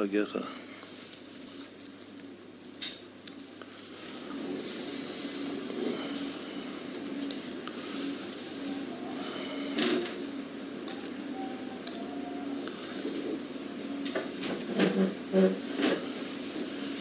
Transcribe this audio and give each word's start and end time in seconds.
ושמחת 0.00 0.06
בחגיך. 0.06 0.38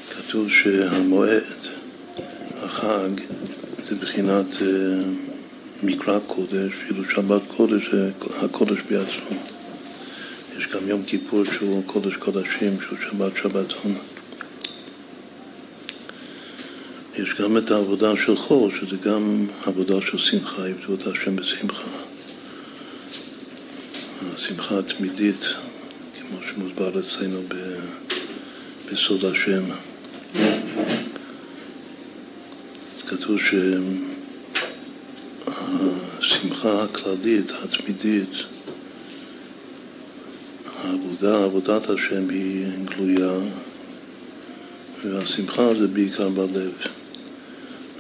כתוב 0.09 0.49
שהמועד, 0.49 1.41
החג, 2.63 3.09
זה 3.89 3.95
בחינת 3.95 4.45
uh, 4.45 4.63
מקרא 5.83 6.19
קודש, 6.27 6.71
כאילו 6.85 7.05
שבת 7.05 7.41
קודש 7.57 7.89
זה 7.91 8.11
הקודש 8.41 8.79
בעצמו. 8.89 9.39
יש 10.57 10.67
גם 10.67 10.87
יום 10.87 10.98
כיפור 11.09 11.43
שהוא 11.45 11.83
קודש 11.85 12.15
קודשים, 12.15 12.77
שהוא 12.81 12.97
שבת 13.09 13.37
שבתון. 13.37 13.97
יש 17.17 17.33
גם 17.41 17.57
את 17.57 17.71
העבודה 17.71 18.13
של 18.25 18.37
חור, 18.37 18.71
שזה 18.71 18.95
גם 19.03 19.47
עבודה 19.65 20.01
של 20.01 20.17
שמחה, 20.17 20.67
עבדו 20.67 20.93
את 20.93 21.07
השם 21.07 21.35
בשמחה. 21.35 21.89
השמחה 24.35 24.79
התמידית, 24.79 25.45
כמו 26.19 26.37
שמוסבר 26.49 26.99
אצלנו 26.99 27.41
בסוד 28.91 29.25
השם. 29.25 29.63
כתוב 33.07 33.37
שהשמחה 36.19 36.83
הכללית, 36.83 37.51
התמידית, 37.63 38.29
העבודה, 41.23 41.45
עבודת 41.45 41.89
השם 41.89 42.29
היא 42.29 42.65
גלויה, 42.85 43.31
והשמחה 45.03 45.73
זה 45.79 45.87
בעיקר 45.87 46.29
בלב. 46.29 46.71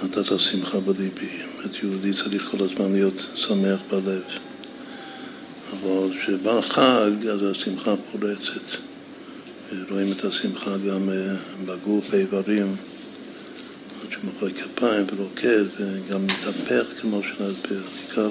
נתת 0.03 0.39
שמחה 0.39 0.79
בליבי. 0.79 1.29
זאת 1.63 1.83
יהודי 1.83 2.13
צריך 2.13 2.49
כל 2.51 2.57
הזמן 2.63 2.91
להיות 2.91 3.25
שמח 3.35 3.79
בלב. 3.91 4.23
אבל 5.71 6.17
כשבא 6.19 6.61
חג, 6.61 7.27
אז 7.31 7.39
השמחה 7.43 7.93
פורצת. 8.11 8.77
רואים 9.91 10.11
את 10.11 10.25
השמחה 10.25 10.71
גם 10.77 11.09
אה, 11.09 11.35
בגוף, 11.65 12.09
באיברים. 12.09 12.75
שמוחא 14.09 14.45
כפיים 14.53 15.05
ורוקד 15.15 15.63
וגם 15.79 16.23
מתהפך 16.23 16.85
כמו 17.01 17.21
שנסביר. 17.23 17.81
עיקר 18.01 18.29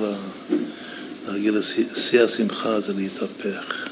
להגיע 1.29 1.53
לשיא 1.53 2.23
השמחה 2.23 2.81
זה 2.81 2.95
להתהפך, 2.95 3.88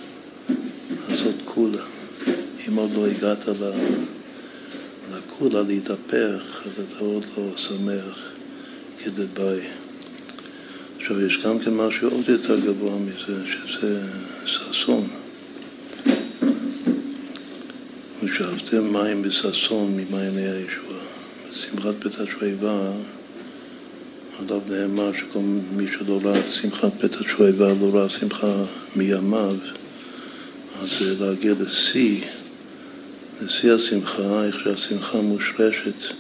כולה. 1.57 1.83
אם 2.69 2.77
עוד 2.77 2.91
לא 2.97 3.07
הגעת 3.07 3.39
לכולה 5.13 5.63
להתהפך, 5.63 6.63
אז 6.65 6.73
אתה 6.73 6.99
עוד 6.99 7.25
לא 7.37 7.45
שמח 7.57 8.19
כדבעי. 9.05 9.61
עכשיו, 10.97 11.27
יש 11.27 11.39
גם 11.45 11.59
כן 11.59 11.75
משהו 11.75 12.09
עוד 12.09 12.29
יותר 12.29 12.61
גבוה 12.61 12.95
מזה, 12.99 13.45
שזה 13.47 14.01
ששון. 14.47 15.09
ושאבתם 18.23 18.93
מים 18.93 19.23
בששון 19.23 19.97
ממעייני 19.97 20.49
הישועה. 20.49 21.05
שמחת 21.55 21.95
בית 22.05 22.21
השואבה, 22.21 22.91
עליו 24.39 24.61
נאמר 24.69 25.13
שכל 25.13 25.39
מי 25.77 25.87
שלא 25.99 26.21
ראה 26.25 26.47
שמחת 26.47 26.93
בית 27.01 27.15
השואבה, 27.15 27.69
לא 27.81 27.91
ראה 27.95 28.09
שמחה 28.09 28.65
מימיו, 28.97 29.57
אז 30.81 31.21
להגיע 31.21 31.55
לשיא, 31.61 32.21
לשיא 33.43 33.73
השמחה, 33.73 34.45
איך 34.45 34.57
שהשמחה 34.65 35.21
מושרשת 35.21 36.15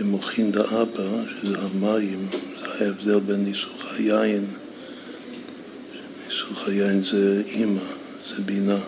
במוחין 0.00 0.52
דאבא, 0.52 1.08
שזה 1.30 1.58
המים, 1.58 2.28
זה 2.60 2.84
ההבדל 2.84 3.18
בין 3.18 3.44
ניסוך 3.44 3.84
היין, 3.96 4.46
ניסוך 6.28 6.68
היין 6.68 7.04
זה 7.04 7.42
אימא, 7.46 7.80
זה 8.28 8.42
בינה. 8.42 8.78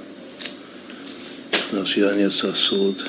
נכנס 1.52 1.96
יין 1.96 2.18
יצא 2.18 2.54
סוד, 2.54 3.02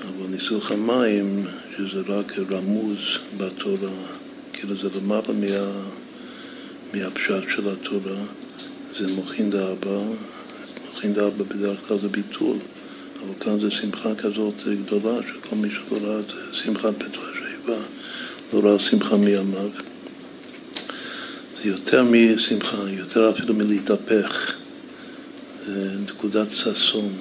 אבל 0.00 0.26
ניסוך 0.30 0.70
המים 0.70 1.46
שזה 1.76 2.00
רק 2.06 2.32
רמוז 2.50 2.98
בתורה, 3.36 3.96
כאילו 4.52 4.74
זה 4.76 4.88
למעלה 4.98 5.32
מה, 5.32 5.82
מהפשט 6.94 7.42
של 7.54 7.68
התורה, 7.68 8.22
זה 8.98 9.14
מוכין 9.14 9.50
דאבא, 9.50 10.00
מוכין 10.96 11.14
דאבא 11.14 11.44
בדרך 11.44 11.78
כלל 11.88 11.98
זה 11.98 12.08
ביטול, 12.08 12.56
אבל 13.22 13.34
כאן 13.40 13.60
זה 13.60 13.70
שמחה 13.70 14.14
כזאת 14.14 14.54
גדולה, 14.86 15.18
שכל 15.22 15.56
מי 15.56 15.68
שלא 15.70 15.98
ראה 16.02 16.20
את 16.20 16.32
שמחת 16.52 16.94
בית 16.98 17.12
השאיבה, 17.12 17.82
לא 18.52 18.60
ראה 18.68 18.78
שמחה 18.78 19.16
מימיו. 19.16 19.70
זה 21.62 21.68
יותר 21.68 22.04
משמחה, 22.10 22.76
יותר 22.88 23.30
אפילו 23.30 23.54
מלהתהפך, 23.54 24.54
זה 25.66 25.90
נקודת 26.06 26.46
ששון. 26.52 27.12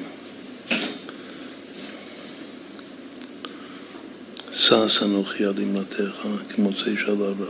שש 4.54 5.04
אנוכי 5.04 5.45
על 5.45 5.54
אמרתך 5.63 6.27
כמוצאי 6.50 6.98
של 6.98 7.10
הרב. 7.10 7.44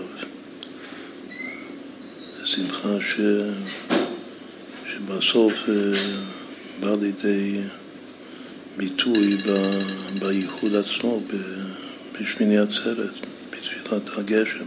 זו 2.40 2.48
שמחה 2.48 2.98
ש... 3.02 3.20
שבסוף 4.96 5.54
בא 6.80 6.96
לידי 7.02 7.62
ביטוי. 8.78 9.38
בייחוד 10.20 10.76
עצמו, 10.76 11.22
בשמיני 12.14 12.58
עצרת, 12.58 13.14
בתפילת 13.50 14.18
הגשם. 14.18 14.66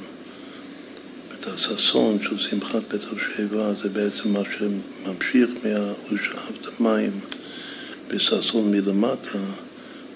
את 1.35 1.47
הששון 1.47 2.19
של 2.23 2.39
שמחת 2.39 2.83
בית 2.91 3.03
השבע 3.03 3.73
זה 3.83 3.89
בעצם 3.89 4.33
מה 4.33 4.41
שממשיך 4.59 5.51
מה"ושאבת 5.65 6.81
מים" 6.81 7.21
בששון 8.09 8.71
מלמטה 8.71 9.39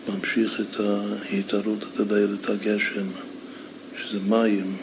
ממשיך 0.09 0.61
את 0.61 0.81
ההתערות 0.81 1.85
איילת 2.13 2.49
הגשם, 2.49 3.07
שזה 3.99 4.19
מים, 4.29 4.77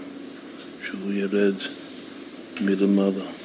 שהוא 0.85 1.11
ירד 1.13 1.55
מלמעלה. 2.61 3.38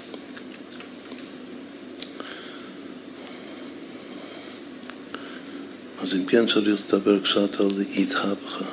אז 6.04 6.12
אם 6.12 6.26
כן 6.26 6.46
צריך 6.46 6.80
לדבר 6.88 7.18
קצת 7.20 7.60
על 7.60 7.82
התהפכה. 7.96 8.64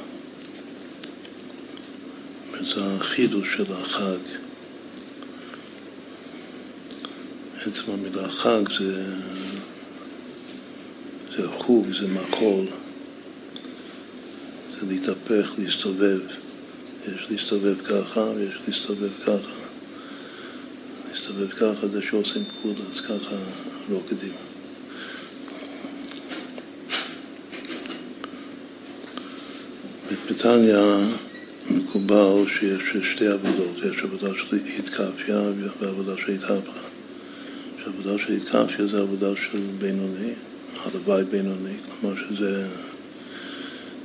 זה 2.52 2.86
החידוש 2.86 3.48
של 3.58 3.74
החג. 3.74 4.18
עצם 7.62 7.92
המילה 7.92 8.30
חג 8.30 8.62
זה, 8.80 9.06
זה 11.36 11.48
חוג, 11.58 11.88
זה 12.02 12.08
מחול. 12.08 12.66
זה 14.80 14.86
להתהפך, 14.88 15.52
להסתובב. 15.58 16.20
יש 17.08 17.28
להסתובב 17.30 17.82
ככה 17.82 18.22
ויש 18.22 18.56
להסתובב 18.68 19.12
ככה. 19.26 19.54
להסתובב 21.10 21.50
ככה 21.50 21.88
זה 21.88 22.02
שעושים 22.10 22.44
פקוד, 22.44 22.76
אז 22.92 23.02
ככה 23.02 23.36
רוקדים. 23.90 24.51
בתניא 30.30 30.78
מקובל 31.70 32.44
שיש 32.60 33.14
שתי 33.14 33.28
עבודות, 33.28 33.78
יש 33.78 34.04
עבודה 34.04 34.30
של 34.38 34.58
התקפיה 34.78 35.42
ועבודה 35.80 36.14
של 36.18 36.32
התהפכה. 36.32 36.80
שעבודה 37.84 38.24
של 38.26 38.34
התקפיה 38.34 38.88
זה 38.92 39.00
עבודה 39.00 39.28
של 39.36 39.62
בינוני, 39.80 40.34
הלוואי 40.84 41.24
בינוני, 41.24 41.74
כלומר 42.00 42.16
שזה 42.18 42.68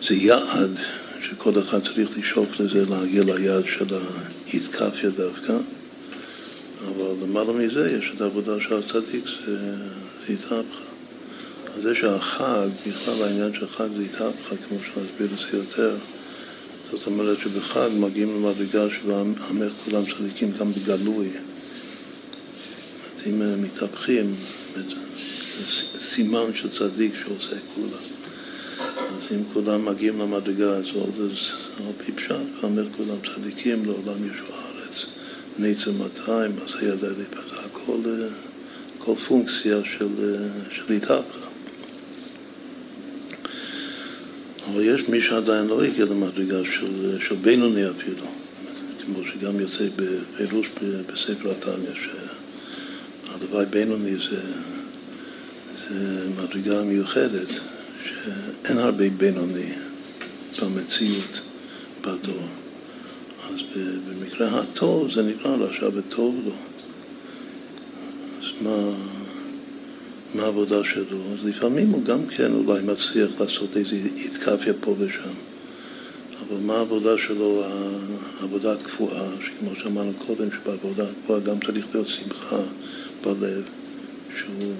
זה 0.08 0.14
יעד 0.14 0.78
שכל 1.22 1.60
אחד 1.60 1.84
צריך 1.84 2.18
לשאוף 2.18 2.60
לזה, 2.60 2.84
להגיע 2.90 3.24
ליעד 3.24 3.64
של 3.64 3.86
ההתקפיה 3.94 5.10
דווקא, 5.10 5.52
אבל 6.88 7.14
למעלה 7.22 7.52
מזה 7.52 7.98
יש 7.98 8.12
את 8.16 8.20
העבודה 8.20 8.52
של 8.60 8.74
הצדיק, 8.74 9.24
זה 9.46 9.76
התהפכה. 10.28 10.85
זה 11.82 11.94
שהחג, 11.94 12.68
בכלל 12.86 13.22
העניין 13.22 13.52
של 13.54 13.66
חג 13.68 13.88
זה 13.96 14.02
התהפכה, 14.02 14.56
כמו 14.68 14.78
שנסביר 14.78 15.28
את 15.34 15.50
זה 15.50 15.56
יותר, 15.56 15.96
זאת 16.90 17.06
אומרת 17.06 17.38
שבחג 17.38 17.88
מגיעים 18.00 18.34
למדרגה 18.34 18.94
שבה 18.94 19.20
עמך 19.20 19.72
כולם 19.84 20.02
צדיקים 20.04 20.52
גם 20.58 20.72
בגלוי. 20.72 21.28
אם 23.26 23.62
מתהפכים, 23.62 24.34
סימן 26.14 26.54
של 26.54 26.70
צדיק 26.78 27.12
שעושה 27.24 27.56
כולם. 27.74 28.04
אז 28.78 29.32
אם 29.32 29.42
כולם 29.52 29.84
מגיעים 29.84 30.20
למדרגה 30.20 30.76
הזאת, 30.76 31.14
אז 31.14 31.38
על 31.78 31.92
פי 32.04 32.12
פשט, 32.12 32.34
ואומר 32.60 32.86
כולם 32.96 33.16
צדיקים 33.34 33.84
לעולם 33.84 34.30
ישוע 34.30 34.56
הארץ. 34.56 35.06
ניצר 35.58 35.92
200, 35.92 36.52
אז 36.66 36.74
הידע 36.80 37.08
להיפתח, 37.08 37.64
הכל, 37.64 37.98
הכל 38.98 39.14
פונקציה 39.28 39.76
של, 39.84 40.36
של 40.70 40.92
התהפכה. 40.92 41.55
אבל 44.66 44.82
יש 44.84 45.08
מי 45.08 45.22
שעדיין 45.22 45.66
לא 45.66 45.84
הגיע 45.84 46.04
למדרגה 46.04 46.58
של, 46.64 47.18
של 47.28 47.34
בינוני 47.34 47.90
אפילו, 47.90 48.26
כמו 49.04 49.18
שגם 49.24 49.60
יוצא 49.60 49.84
בפירוש 49.96 50.66
בספר 51.06 51.50
התניא, 51.50 51.94
שהלוואי 53.24 53.66
בינוני 53.66 54.16
זה, 54.16 54.40
זה 55.88 56.28
מדרגה 56.38 56.82
מיוחדת, 56.82 57.48
שאין 58.04 58.78
הרבה 58.78 59.10
בינוני 59.10 59.72
במציאות 60.62 61.40
בדור. 62.00 62.42
אז 63.50 63.60
במקרה 64.08 64.60
הטוב 64.60 65.12
זה 65.14 65.22
נקרא 65.22 65.56
עכשיו 65.70 65.92
וטוב 65.94 66.40
לו. 66.44 66.52
אז 68.40 68.62
מה, 68.62 68.92
מה 70.36 70.42
העבודה 70.42 70.84
שלו? 70.84 71.18
אז 71.32 71.48
לפעמים 71.48 71.90
הוא 71.90 72.04
גם 72.04 72.26
כן 72.26 72.52
אולי 72.52 72.82
מצליח 72.82 73.40
לעשות 73.40 73.76
איזו 73.76 73.96
התקפיה 74.24 74.72
פה 74.80 74.94
ושם. 74.98 75.34
אבל 76.40 76.56
מה 76.66 76.76
העבודה 76.76 77.18
שלו, 77.18 77.64
העבודה 78.40 78.72
הקבועה, 78.72 79.28
שכמו 79.44 79.70
שאמרנו 79.82 80.12
קודם, 80.26 80.48
שבעבודה 80.50 81.04
הקבועה 81.04 81.40
גם 81.40 81.56
צריך 81.66 81.86
להיות 81.94 82.08
שמחה 82.08 82.60
בלב, 83.24 83.62
שהוא 84.38 84.72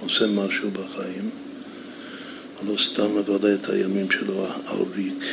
עושה 0.00 0.26
משהו 0.26 0.70
בחיים, 0.70 1.30
לא 2.66 2.74
סתם 2.92 3.18
לבלה 3.18 3.54
את 3.54 3.68
הימים 3.68 4.10
שלו 4.10 4.46
על 4.66 4.78
ריק. 4.94 5.24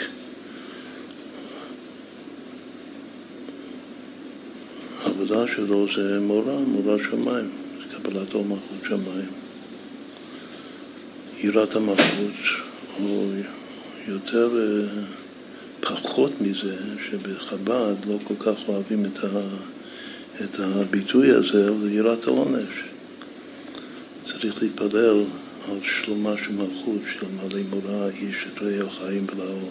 העבודה 5.03 5.45
שלו 5.55 5.85
זה 5.95 6.19
מורה, 6.19 6.59
מורה 6.59 6.95
שמיים, 7.09 7.49
זה 7.77 7.95
קבלת 7.95 8.33
עול 8.33 8.43
מלכות 8.43 8.83
שמיים. 8.87 9.38
יראת 11.41 11.75
המלכות, 11.75 12.35
או 13.03 13.25
יותר, 14.07 14.49
אה, 14.57 15.03
פחות 15.81 16.31
מזה, 16.41 16.77
שבחב"ד 17.09 17.95
לא 18.07 18.17
כל 18.23 18.33
כך 18.39 18.67
אוהבים 18.67 19.05
את, 19.05 19.23
ה, 19.23 19.39
את 20.43 20.59
הביטוי 20.59 21.31
הזה, 21.31 21.69
אבל 21.69 21.91
יראת 21.91 22.27
העונש. 22.27 22.71
צריך 24.25 24.63
להתפלל 24.63 25.23
על 25.69 25.79
שלומה 25.83 26.33
של 26.45 26.51
מלכות, 26.51 27.01
של 27.13 27.25
מעלי 27.35 27.63
מורה, 27.63 28.09
איש 28.09 28.45
את 28.53 28.61
רעהו 28.61 28.89
חיים 28.89 29.27
בלעו. 29.27 29.69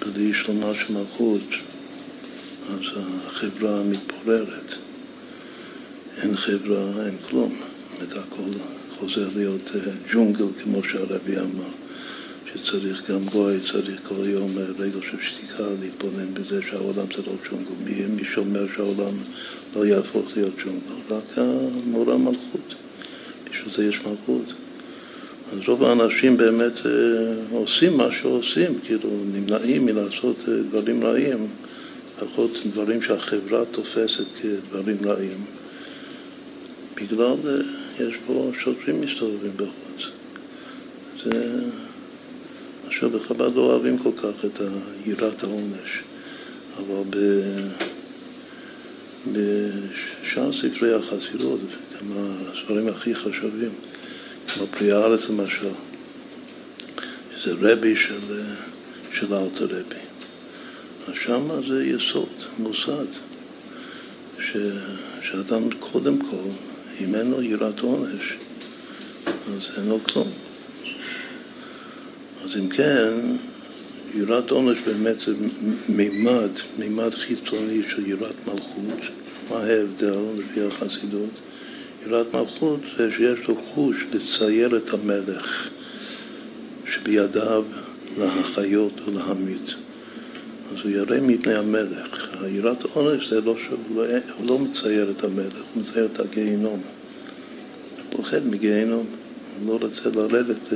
בלי 0.00 0.34
שלומה 0.34 0.74
של 0.74 0.92
מלכות, 0.92 1.48
אז 2.68 3.02
החברה 3.26 3.82
מתפוררת. 3.82 4.74
אין 6.22 6.36
חברה, 6.36 7.06
אין 7.06 7.16
כלום. 7.28 7.56
את 8.02 8.12
הכל 8.12 8.75
חוזר 8.98 9.28
להיות 9.36 9.70
אה, 9.74 9.80
ג'ונגל, 10.12 10.46
כמו 10.62 10.82
שהרבי 10.82 11.36
אמר, 11.36 11.70
שצריך 12.52 13.10
גם 13.10 13.24
גוי, 13.24 13.56
צריך 13.72 14.00
כל 14.08 14.24
יום 14.24 14.58
אה, 14.58 14.64
רגע 14.78 14.98
של 15.10 15.16
שתיקה, 15.22 15.64
להתבונן 15.80 16.34
בזה 16.34 16.60
שהעולם 16.70 17.06
זה 17.16 17.22
לא 17.26 17.32
ג'ונגל. 17.50 17.70
מי, 17.84 18.06
מי 18.06 18.22
שאומר 18.34 18.66
שהעולם 18.76 19.14
לא 19.76 19.86
יהפוך 19.86 20.36
להיות 20.36 20.54
ג'ונגל? 20.64 21.16
רק 21.16 21.38
המורה 21.38 22.16
מלכות. 22.16 22.74
בשביל 23.50 23.74
זה 23.76 23.84
יש 23.84 23.96
מלכות. 23.96 24.52
אז 25.52 25.58
רוב 25.68 25.84
האנשים 25.84 26.36
באמת 26.36 26.86
אה, 26.86 26.90
עושים 27.50 27.96
מה 27.96 28.08
שעושים, 28.20 28.78
כאילו 28.84 29.10
נמנעים 29.32 29.86
מלעשות 29.86 30.36
דברים 30.68 31.04
רעים. 31.04 31.46
לפחות 32.22 32.50
דברים 32.66 33.02
שהחברה 33.02 33.64
תופסת 33.64 34.24
כדברים 34.42 34.96
רעים, 35.04 35.44
בגלל 36.96 37.36
יש 38.00 38.14
פה 38.26 38.50
שוטרים 38.58 39.00
מסתובבים 39.00 39.52
בחוץ. 39.56 40.10
זה 41.24 41.60
עכשיו 42.86 43.10
בחב"ד 43.10 43.54
לא 43.54 43.60
אוהבים 43.60 43.98
כל 43.98 44.10
כך 44.16 44.44
את 44.44 44.60
יראת 45.06 45.42
העונש, 45.42 46.02
אבל 46.76 47.02
ב... 47.10 47.16
בשאר 49.32 50.50
ספרי 50.52 50.94
החסידות, 50.94 51.60
גם 52.00 52.06
הספרים 52.52 52.88
הכי 52.88 53.14
חשובים, 53.14 53.70
כמו 54.48 54.66
פרי 54.66 54.92
הארץ 54.92 55.28
למשל, 55.28 55.68
זה 57.44 57.52
רבי 57.60 57.96
של, 57.96 58.42
של 59.12 59.34
אלתר 59.34 59.64
רבי. 59.64 60.02
אז 61.08 61.14
שמה 61.24 61.54
זה 61.68 61.84
יסוד, 61.84 62.28
מוסד, 62.58 63.06
ש, 64.40 64.56
שאדם 65.22 65.70
קודם 65.80 66.18
כל, 66.18 66.48
אם 67.00 67.14
אין 67.14 67.30
לו 67.30 67.42
יראת 67.42 67.80
עונש, 67.80 68.34
אז 69.26 69.78
אין 69.78 69.88
לו 69.88 69.98
כלום. 70.04 70.28
אז 72.44 72.56
אם 72.56 72.68
כן, 72.68 73.12
יראת 74.14 74.50
עונש 74.50 74.78
באמת 74.86 75.16
זה 75.26 75.32
מימד, 75.88 76.50
מימד 76.78 77.14
חיצוני 77.14 77.82
של 77.90 78.06
יראת 78.06 78.34
מלכות. 78.46 79.00
מה 79.50 79.56
ההבדל 79.56 80.16
לפי 80.38 80.62
החסידות? 80.62 81.30
יראת 82.06 82.34
מלכות 82.34 82.80
זה 82.96 83.10
שיש 83.16 83.48
לו 83.48 83.60
חוש 83.74 83.96
לצייר 84.12 84.76
את 84.76 84.94
המלך 84.94 85.68
שבידיו 86.94 87.64
להחיות 88.18 88.92
ולהמית. 89.06 89.74
אז 90.70 90.80
הוא 90.84 90.90
ירא 90.90 91.20
מפני 91.22 91.54
המלך. 91.54 92.25
היראת 92.40 92.82
עונש 92.82 93.28
זה 93.28 93.40
לא 93.40 93.54
שהוא 93.66 93.78
לא, 93.96 94.04
לא 94.44 94.58
מצייר 94.58 95.10
את 95.10 95.24
המלך, 95.24 95.62
הוא 95.74 95.82
מצייר 95.82 96.08
את 96.12 96.20
הגיהינום. 96.20 96.82
הוא 96.82 98.04
פוחד 98.10 98.46
מגיהינום, 98.46 99.06
הוא 99.58 99.80
לא 99.80 99.86
רוצה 99.86 100.10
לרדת 100.10 100.72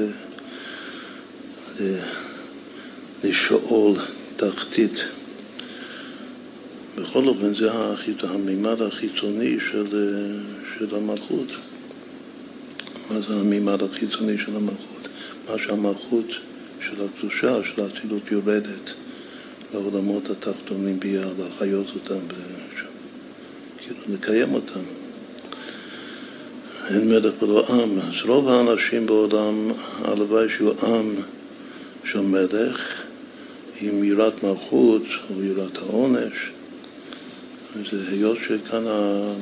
לשאול 3.24 3.96
תחתית. 4.36 5.04
בכל 6.96 7.28
אופן 7.28 7.54
זה 7.54 7.70
המימד 8.22 8.82
החיצוני 8.82 9.56
של, 9.70 9.86
של 10.78 10.96
המלכות. 10.96 11.52
מה 13.10 13.20
זה 13.20 13.34
המימד 13.34 13.82
החיצוני 13.82 14.38
של 14.38 14.56
המלכות? 14.56 15.08
מה 15.50 15.58
שהמלכות 15.58 16.26
של 16.80 17.04
הקדושה, 17.04 17.60
של 17.64 17.82
האצילות 17.82 18.32
יורדת. 18.32 18.92
לעולמות 19.74 20.30
התחתונים 20.30 21.00
ביד, 21.00 21.24
להחיות 21.38 21.86
אותם, 21.94 22.20
כאילו 23.78 24.00
לקיים 24.08 24.54
אותם. 24.54 24.80
אין 26.88 27.08
מלך 27.08 27.42
ולא 27.42 27.66
עם. 27.68 27.98
אז 27.98 28.14
רוב 28.26 28.48
האנשים 28.48 29.06
בעולם, 29.06 29.72
הלוואי 30.04 30.48
שהוא 30.56 30.74
עם 30.82 31.14
של 32.04 32.20
מלך, 32.20 33.02
עם 33.80 34.04
יראת 34.04 34.42
מלכות 34.42 35.02
או 35.30 35.42
יראת 35.42 35.78
העונש. 35.78 36.50
זה 37.90 38.08
היות 38.08 38.38
שכאן 38.46 38.84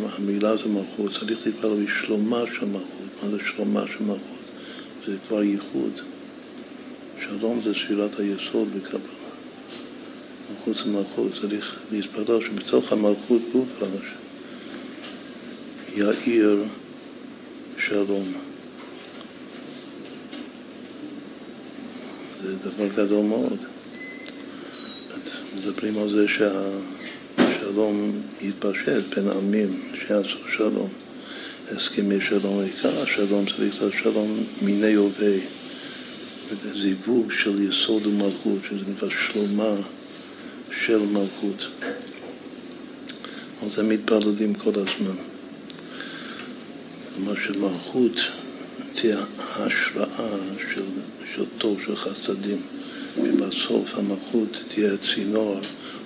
המילה 0.08 0.56
זה 0.56 0.68
מלכות, 0.68 1.12
צריך 1.12 1.46
להתפלל 1.46 1.84
בשלומה 1.84 2.42
של 2.58 2.66
מלכות. 2.66 3.22
מה 3.22 3.30
זה 3.30 3.36
שלומה 3.52 3.84
של 3.86 4.04
מלכות? 4.04 4.38
זה 5.06 5.14
כבר 5.28 5.42
ייחוד. 5.42 5.92
שלום 7.28 7.60
זה 7.64 7.74
ספירת 7.74 8.10
היסוד 8.18 8.68
בקבלה. 8.76 9.17
מחוץ 10.52 10.76
למלכות, 10.86 11.32
צריך 11.40 11.76
להתפלל 11.92 12.40
שבתוך 12.40 12.92
המלכות 12.92 13.42
גופה 13.52 13.86
יאיר 15.96 16.64
שלום. 17.78 18.32
זה 22.42 22.56
דבר 22.56 22.88
גדול 22.96 23.24
מאוד. 23.24 23.58
מדברים 25.56 25.98
על 25.98 26.10
זה 26.10 26.26
שהשלום 26.28 28.20
יתפשט 28.40 29.02
בין 29.16 29.28
עמים, 29.28 29.82
שיעשו 29.94 30.38
שלום. 30.56 30.88
הסכמי 31.68 32.20
שלום, 32.20 32.60
עיקר 32.60 33.02
השלום 33.02 33.44
צריך 33.46 33.60
להיות 33.80 33.92
שלום 34.02 34.44
מיני 34.62 34.94
הווה. 34.94 35.36
זיווג 36.82 37.32
של 37.32 37.62
יסוד 37.62 38.06
ומלכות, 38.06 38.58
שזה 38.68 38.90
נקרא 38.90 39.08
שלומה. 39.08 39.74
של 40.70 40.98
מלכות. 40.98 41.66
אז 43.62 43.78
הם 43.78 43.88
מתפללים 43.88 44.54
כל 44.54 44.72
הזמן. 44.74 45.16
כלומר 47.14 47.34
שמלכות 47.46 48.20
תהיה 48.94 49.24
השראה 49.38 50.38
של, 50.74 50.82
של 51.34 51.44
טוב, 51.58 51.80
של 51.86 51.96
חסדים, 51.96 52.60
שבסוף 53.16 53.94
המלכות 53.94 54.48
תהיה 54.74 54.92
צינור 55.14 55.60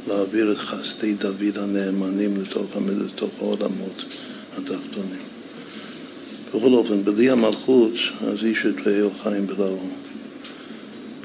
להעביר 0.09 0.52
את 0.52 0.59
חסדי 0.59 1.14
דוד 1.14 1.59
הנאמנים 1.59 2.40
לתוך, 2.40 2.76
לתוך 3.04 3.31
העולמות 3.38 4.04
התחתונים. 4.52 5.23
בכל 6.54 6.73
אופן, 6.73 7.04
בלי 7.04 7.31
המלכות, 7.31 7.92
אז 8.26 8.38
איש 8.42 8.66
את 8.66 8.87
רעהו 8.87 9.11
חיים 9.23 9.47
בלעו. 9.47 9.88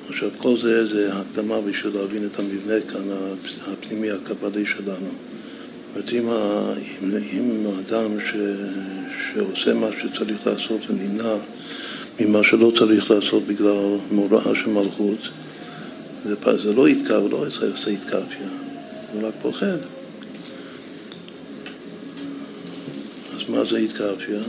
עכשיו, 0.10 0.30
כל 0.38 0.58
זה 0.58 0.86
זה 0.86 1.10
הקדמה 1.14 1.62
בשביל 1.62 1.96
להבין 1.96 2.26
את 2.26 2.40
המבנה 2.40 2.82
כאן, 2.92 3.02
הפנימי 3.68 4.12
הקבלי 4.12 4.66
שלנו, 4.66 5.10
אומרת, 5.96 6.14
אם, 6.14 6.30
אם, 7.34 7.68
אדם 7.80 8.18
ש, 8.20 8.36
שעושה 9.34 9.74
מה 9.74 9.88
שצריך 10.02 10.48
לעשות 10.48 10.82
ונמנע 10.90 11.36
ממה 12.20 12.44
שלא 12.44 12.72
צריך 12.78 13.12
לעשות 13.12 13.44
בגלל 13.48 13.98
מוראה 14.12 14.56
של 14.56 14.70
מלכות, 14.70 15.20
זה, 16.26 16.36
זה 16.64 16.74
לא 16.74 16.90
יתקע, 16.90 17.16
הוא 17.16 17.32
לא 17.32 17.46
עושה 17.48 17.90
התקפיה, 17.92 18.48
הוא 19.14 19.28
רק 19.28 19.34
פוחד. 19.42 19.78
אז 23.36 23.50
מה 23.50 23.64
זה 23.64 23.78
התקפיה? 23.78 24.40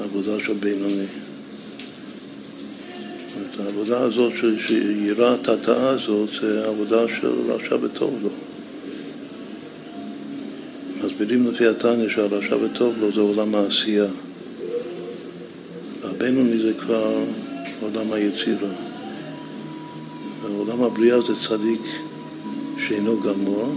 העבודה 0.00 0.44
של 0.46 0.52
בינוני. 0.52 1.25
העבודה 3.64 4.00
הזאת, 4.00 4.32
שיראת 4.66 5.48
התאה 5.48 5.88
הזאת, 5.88 6.28
זה 6.40 6.66
עבודה 6.66 7.08
של 7.20 7.50
רשע 7.50 7.76
וטוב 7.82 8.14
לו. 8.22 8.30
מסבירים 11.04 11.52
לפי 11.52 11.66
התניא 11.66 12.08
שהרשע 12.08 12.56
וטוב 12.56 12.94
לו 13.00 13.12
זה 13.12 13.20
עולם 13.20 13.54
העשייה. 13.54 14.06
והבינוני 16.02 16.62
זה 16.62 16.72
כבר 16.80 17.24
עולם 17.80 18.12
היצירה. 18.12 18.68
ועולם 20.42 20.82
הבריאה 20.82 21.20
זה 21.20 21.32
צדיק 21.48 21.82
שאינו 22.88 23.20
גמור, 23.20 23.74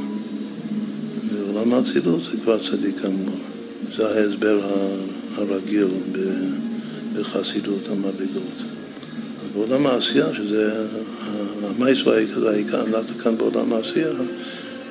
ועולם 1.33 1.73
האצילות 1.73 2.21
זה 2.31 2.37
כבר 2.43 2.69
צדיק 2.69 3.01
גמור. 3.03 3.35
זה 3.97 4.07
ההסבר 4.07 4.59
הרגיל 5.37 5.87
בחסידות 7.15 7.87
המדרגות. 7.91 8.78
בעולם 9.59 9.87
העשייה, 9.87 10.25
שזה 10.33 10.85
המייס 11.63 11.99
והעיקר, 12.05 12.81
אנחנו 12.81 13.17
כאן 13.23 13.37
בעולם 13.37 13.73
העשייה, 13.73 14.09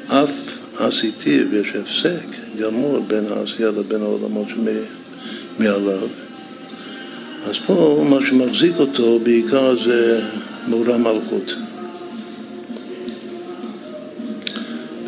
אף 0.08 0.30
עשיתי 0.78 1.44
ויש 1.50 1.68
הפסק 1.76 2.26
גמור 2.58 2.98
בין 3.06 3.24
העשייה 3.30 3.70
לבין 3.70 4.02
העולמות 4.02 4.46
שמעליו. 4.48 6.08
אז 7.46 7.56
פה 7.66 8.04
מה 8.10 8.16
שמחזיק 8.28 8.72
אותו 8.78 9.18
בעיקר 9.18 9.84
זה 9.84 10.20
מאורע 10.68 10.96
מלכות. 10.96 11.54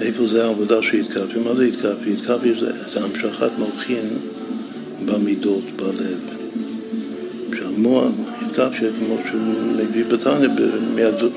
איפה 0.01 0.27
זה 0.27 0.45
העבודה 0.45 0.83
של 0.83 0.97
התקפי? 0.97 1.39
מה 1.45 1.55
זה 1.55 1.65
התקפי? 1.65 2.13
התקפי 2.13 2.61
זה, 2.61 3.01
המשכת 3.01 3.51
מוחין 3.59 4.09
במידות, 5.05 5.65
בלב. 5.77 6.21
שהמוח, 7.59 8.13
התקפי, 8.51 8.87
כמו 8.99 9.17
שהוא 9.29 9.41
מביא 9.77 10.05
בתניא, 10.05 10.49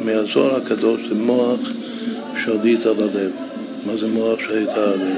מהזוהר 0.01 0.55
הקדוש, 0.55 1.01
זה 1.09 1.15
מוח 1.15 1.59
שליט 2.43 2.85
על 2.85 2.95
הלב. 2.99 3.31
מה 3.85 3.97
זה 3.97 4.07
מוח 4.07 4.39
שליט 4.39 4.69
על 4.69 4.83
הלב? 4.83 5.17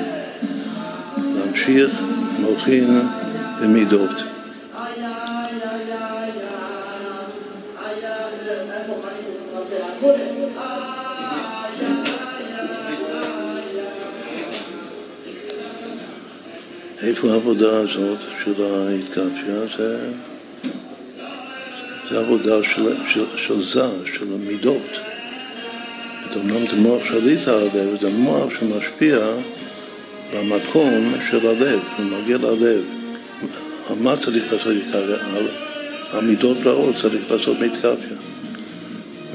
להמשיך 1.36 1.92
מוחין 2.40 3.02
במידות. 3.62 4.12
איפה 17.02 17.32
העבודה 17.32 17.78
הזאת 17.78 18.18
של 18.44 18.64
ההתקפיה? 18.64 19.78
זה, 19.78 20.10
זה 22.10 22.20
עבודה 22.20 22.64
של, 22.64 22.96
של, 23.14 23.26
של 23.38 23.64
זה, 23.64 23.86
של 24.14 24.26
המידות. 24.34 25.00
אומנם 26.36 26.68
זה 26.70 26.76
מוח 26.76 27.06
שליט 27.06 27.48
הלב, 27.48 28.02
זה 28.02 28.10
מוח 28.10 28.50
שמשפיע 28.60 29.20
במקום 30.34 31.14
של 31.30 31.48
הלב, 31.48 31.80
הוא 31.98 32.06
מגיע 32.06 32.38
ללב. 32.38 32.84
מה 34.02 34.18
צריך 34.18 34.54
לעשות 34.54 34.74
התקפיה? 34.76 35.18
המידות 36.12 36.58
רעות 36.66 36.96
צריך 37.02 37.32
לעשות 37.32 37.60
מתקפיה. 37.60 38.18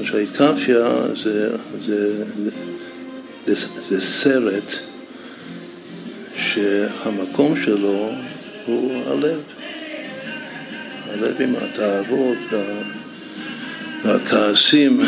שההתקפיה 0.03 0.89
זה, 1.23 1.49
זה, 1.85 2.25
זה, 3.45 3.67
זה 3.89 4.01
סרט 4.01 4.71
שהמקום 6.35 7.63
שלו 7.63 8.11
הוא 8.65 9.03
הלב. 9.07 9.39
הלב 11.13 11.41
עם 11.41 11.55
התאוות 11.55 12.37
והכעסים 14.03 14.99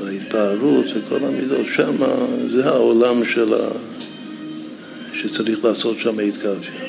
וההתפארות 0.00 0.84
וכל 0.94 1.24
המידות, 1.24 1.66
שם 1.74 1.96
זה 2.54 2.68
העולם 2.68 3.24
של 3.24 3.54
ה... 3.54 3.68
שצריך 5.12 5.64
לעשות 5.64 5.98
שם 5.98 6.18
התקפיה. 6.18 6.86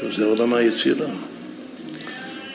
שזה 0.00 0.24
עולם 0.24 0.54
היצירה. 0.54 1.06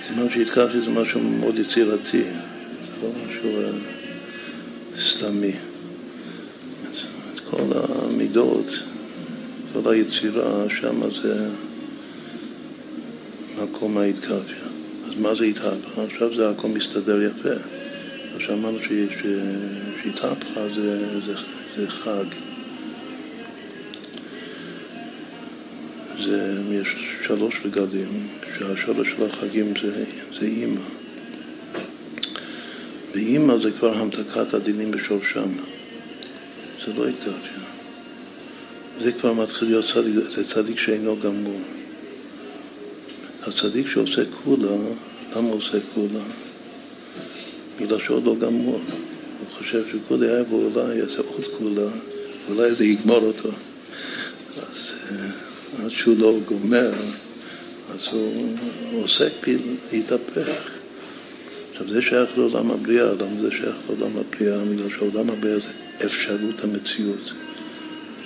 סימן 0.08 0.30
שהתקפתי 0.30 0.80
זה 0.80 0.89
משהו 0.89 1.20
מאוד 1.20 1.60
יצירתי, 1.60 2.22
זה 2.22 3.08
לא 3.08 3.10
משהו 3.27 3.62
אה, 3.62 3.70
סתמי. 5.10 5.51
כל 7.50 7.63
המידות, 7.74 8.65
כל 9.74 9.92
היצירה, 9.92 10.65
שם 10.80 11.12
זה 11.22 11.48
מקום 13.63 13.98
ההתקפיה. 13.98 14.65
אז 15.08 15.20
מה 15.20 15.36
זה 15.36 15.46
התהפכה? 15.46 16.03
עכשיו 16.03 16.36
זה 16.36 16.50
הכל 16.50 16.67
מסתדר 16.67 17.22
יפה. 17.22 17.53
עכשיו 18.36 18.55
אמרנו 18.55 18.77
שהתהפכה 20.03 20.67
זה, 20.75 21.20
זה, 21.25 21.34
זה 21.77 21.89
חג. 21.89 22.25
זה, 26.25 26.62
יש 26.72 26.88
שלוש 27.27 27.55
רגלים, 27.65 28.27
שהשלוש 28.58 29.08
של 29.10 29.24
החגים 29.24 29.74
זה, 29.82 30.05
זה 30.39 30.46
אימא. 30.46 30.82
ואימא 33.12 33.58
זה 33.63 33.72
כבר 33.72 33.98
המתקת 33.98 34.53
הדינים 34.53 34.91
בשורשם. 34.91 35.50
זה 36.86 36.93
לא 36.93 37.08
התגעפיה. 37.08 37.63
זה 39.01 39.12
כבר 39.12 39.34
מתחיל 39.34 39.67
להיות 39.67 39.86
צדיק, 39.93 40.15
זה 40.36 40.53
צדיק 40.53 40.79
שאינו 40.79 41.17
גמור. 41.20 41.60
הצדיק 43.47 43.88
שעושה 43.89 44.21
כולה, 44.43 44.75
למה 45.35 45.50
עושה 45.50 45.77
כולה? 45.93 46.23
מלשון 47.79 48.23
לא 48.23 48.35
גמור. 48.35 48.81
הוא 49.39 49.57
חושב 49.57 49.83
שכולה 49.91 50.33
היה 50.33 50.43
בו 50.43 50.55
אולי 50.55 50.97
יעשה 50.97 51.17
עוד 51.17 51.43
כולה, 51.57 51.89
אולי 52.50 52.75
זה 52.75 52.85
יגמור 52.85 53.17
אותו. 53.17 53.50
אז 54.57 54.91
עד 55.83 55.89
שהוא 55.89 56.15
לא 56.17 56.38
גומר, 56.45 56.91
אז 57.93 58.07
הוא 58.12 58.55
עוסק 59.03 59.31
להתהפך. 59.91 60.69
עכשיו 61.71 61.89
זה 61.89 62.01
שייך 62.01 62.29
לעולם 62.38 62.71
הבריאה, 62.71 63.13
למה 63.13 63.41
זה 63.41 63.51
שייך 63.51 63.75
לעולם 63.89 64.17
הבריאה? 64.17 64.57
בגלל 64.57 64.89
שעולם 64.97 65.29
הבריאה 65.29 65.59
זה 65.59 66.05
אפשרות 66.05 66.63
המציאות. 66.63 67.31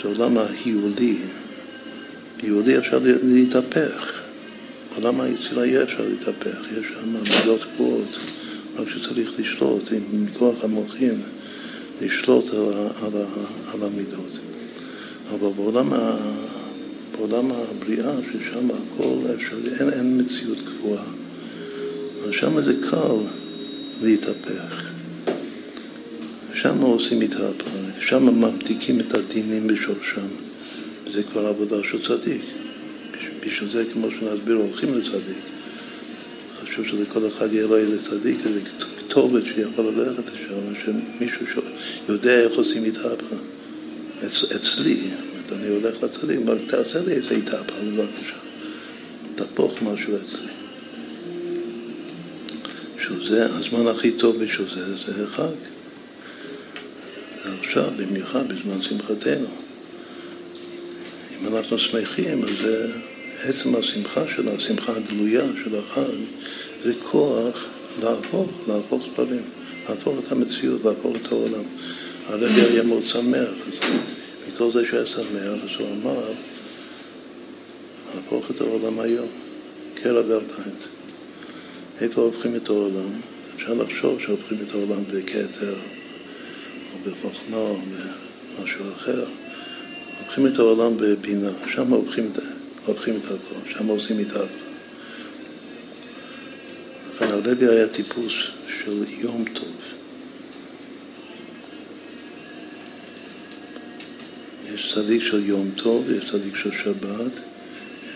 זה 0.01 0.07
עולם 0.07 0.37
ההיולי. 0.37 1.17
היולי 2.41 2.77
אפשר 2.77 2.99
להתהפך. 3.23 4.16
בעולם 4.97 5.21
היצירה 5.21 5.65
יהיה 5.65 5.83
אפשר 5.83 6.07
להתהפך, 6.09 6.57
יש 6.79 6.87
שם 6.87 7.13
מידות 7.13 7.61
קבועות, 7.75 8.17
רק 8.77 8.87
שצריך 8.89 9.31
לשלוט, 9.39 9.91
עם 9.91 10.25
מכוח 10.25 10.63
המוחין, 10.63 11.21
לשלוט 12.01 12.53
על, 12.53 12.59
על, 13.01 13.21
על 13.73 13.83
המידות. 13.83 14.39
אבל 15.33 15.49
בעולם, 15.55 15.93
ה, 15.93 16.17
בעולם 17.11 17.51
הבריאה, 17.51 18.11
ששם 18.31 18.67
הכל 18.71 19.17
אפשרי, 19.35 19.79
אין, 19.79 19.89
אין 19.89 20.21
מציאות 20.21 20.57
קבועה. 20.65 21.03
אז 22.25 22.31
שם 22.31 22.61
זה 22.61 22.73
קל 22.89 23.15
להתהפך. 24.01 24.83
שם 26.53 26.81
עושים 26.81 27.21
את 27.21 27.33
הפרק, 27.33 27.99
שם 27.99 28.23
ממתיקים 28.23 28.99
את 28.99 29.13
הדינים 29.13 29.67
בשורשם. 29.67 30.27
זה 31.13 31.23
כבר 31.23 31.47
עבודה 31.47 31.77
של 31.91 32.07
צדיק. 32.07 32.66
בשביל 33.39 33.69
זה, 33.69 33.83
כמו 33.93 34.07
שנסביר, 34.11 34.55
הולכים 34.55 34.97
לצדיק. 34.97 35.37
חשוב 36.63 36.85
שלכל 36.87 37.27
אחד 37.27 37.53
יהיה 37.53 37.67
לו 37.67 37.77
איזה 37.77 38.03
צדיק, 38.09 38.37
איזה 38.45 38.59
כתובת 38.79 39.43
שיכול 39.45 39.85
ללכת 39.85 40.23
לשם, 40.33 40.85
שמישהו 40.85 41.61
יודע 42.09 42.39
איך 42.39 42.51
עושים 42.51 42.83
התהפכה. 42.83 43.35
אצ, 44.25 44.43
אצלי, 44.43 44.99
אני 45.51 45.67
הולך 45.67 46.03
לצדיק, 46.03 46.37
אומר, 46.37 46.55
תעשה 46.67 47.01
לי 47.01 47.11
איזה 47.13 47.35
התהפכה, 47.35 47.81
בבקשה. 47.81 48.35
תהפוך 49.35 49.81
משהו 49.81 50.13
אצלי. 50.15 50.51
שזה 52.99 53.45
הזמן 53.45 53.87
הכי 53.87 54.11
טוב 54.11 54.43
בשביל 54.43 54.67
זה, 54.75 54.95
זה 54.95 55.27
חג. 55.27 55.43
עכשיו, 57.59 57.91
במיוחד 57.97 58.47
בזמן 58.47 58.81
שמחתנו. 58.81 59.47
אם 61.41 61.55
אנחנו 61.55 61.79
שמחים, 61.79 62.43
אז 62.43 62.49
זה 62.61 62.87
עצם 63.43 63.75
השמחה 63.75 64.21
של 64.35 64.49
השמחה 64.49 64.93
הגלויה 64.95 65.45
של 65.63 65.75
החג, 65.75 66.17
זה 66.83 66.93
כוח 67.11 67.65
להפוך, 68.03 68.49
להפוך 68.67 69.03
דברים, 69.13 69.41
להפוך 69.89 70.19
את 70.19 70.31
המציאות, 70.31 70.85
להפוך 70.85 71.15
את 71.15 71.31
העולם. 71.31 71.63
הרבי 72.27 72.61
היה 72.61 72.83
מאוד 72.83 73.03
שמח. 73.03 73.49
מכל 74.47 74.71
זה 74.71 74.85
שהיה 74.89 75.05
שמח, 75.05 75.63
אז 75.63 75.79
הוא 75.79 75.87
אמר, 75.87 76.31
להפוך 78.15 78.51
את 78.51 78.61
העולם 78.61 78.99
היום, 78.99 79.27
קרע 79.95 80.21
ועדיין. 80.27 80.75
איפה 82.01 82.21
הופכים 82.21 82.55
את 82.55 82.69
העולם? 82.69 83.09
אפשר 83.55 83.73
לחשוב 83.73 84.21
שהופכים 84.21 84.57
את 84.67 84.75
העולם 84.75 85.03
בכתר, 85.13 85.75
או 86.93 87.11
בחוכמה, 87.11 87.57
או 87.57 87.77
במשהו 88.59 88.85
אחר. 88.95 89.25
הופכים 90.19 90.47
את 90.47 90.59
העולם 90.59 90.97
בבינה, 90.97 91.49
שם 91.75 91.87
הופכים, 91.87 92.31
הופכים 92.87 93.15
את 93.17 93.25
הכל, 93.25 93.69
שם 93.69 93.87
עושים 93.87 94.19
את 94.19 94.29
הכל. 94.29 94.67
הרבי 97.19 97.67
היה 97.67 97.87
טיפוס 97.87 98.33
של 98.67 99.03
יום 99.07 99.45
טוב. 99.53 99.77
יש 104.73 104.93
צדיק 104.95 105.23
של 105.23 105.45
יום 105.45 105.71
טוב, 105.75 106.09
יש 106.11 106.31
צדיק 106.31 106.55
של 106.55 106.71
שבת, 106.83 107.31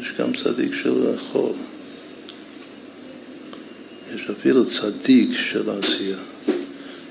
יש 0.01 0.07
גם 0.19 0.31
צדיק 0.43 0.71
של 0.84 1.17
חול. 1.31 1.53
יש 4.15 4.29
אפילו 4.29 4.65
צדיק 4.69 5.29
של 5.51 5.69
עשייה, 5.69 6.17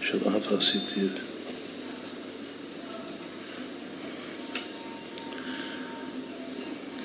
של 0.02 0.18
אף 0.28 0.52
עשיתי. 0.52 1.29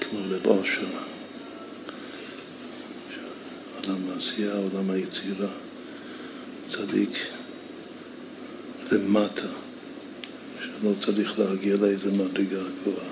כמו 0.10 0.20
לב 0.30 0.48
אושר, 0.48 0.88
עולם 3.82 4.10
העשייה, 4.10 4.54
עולם 4.54 4.90
היצירה, 4.90 5.48
צדיק 6.70 7.10
למטה, 8.92 9.48
שלא 10.60 10.92
צריך 11.06 11.40
להגיע 11.40 11.76
לאיזה 11.78 12.12
מדרגה 12.12 12.60
גבוהה. 12.82 13.10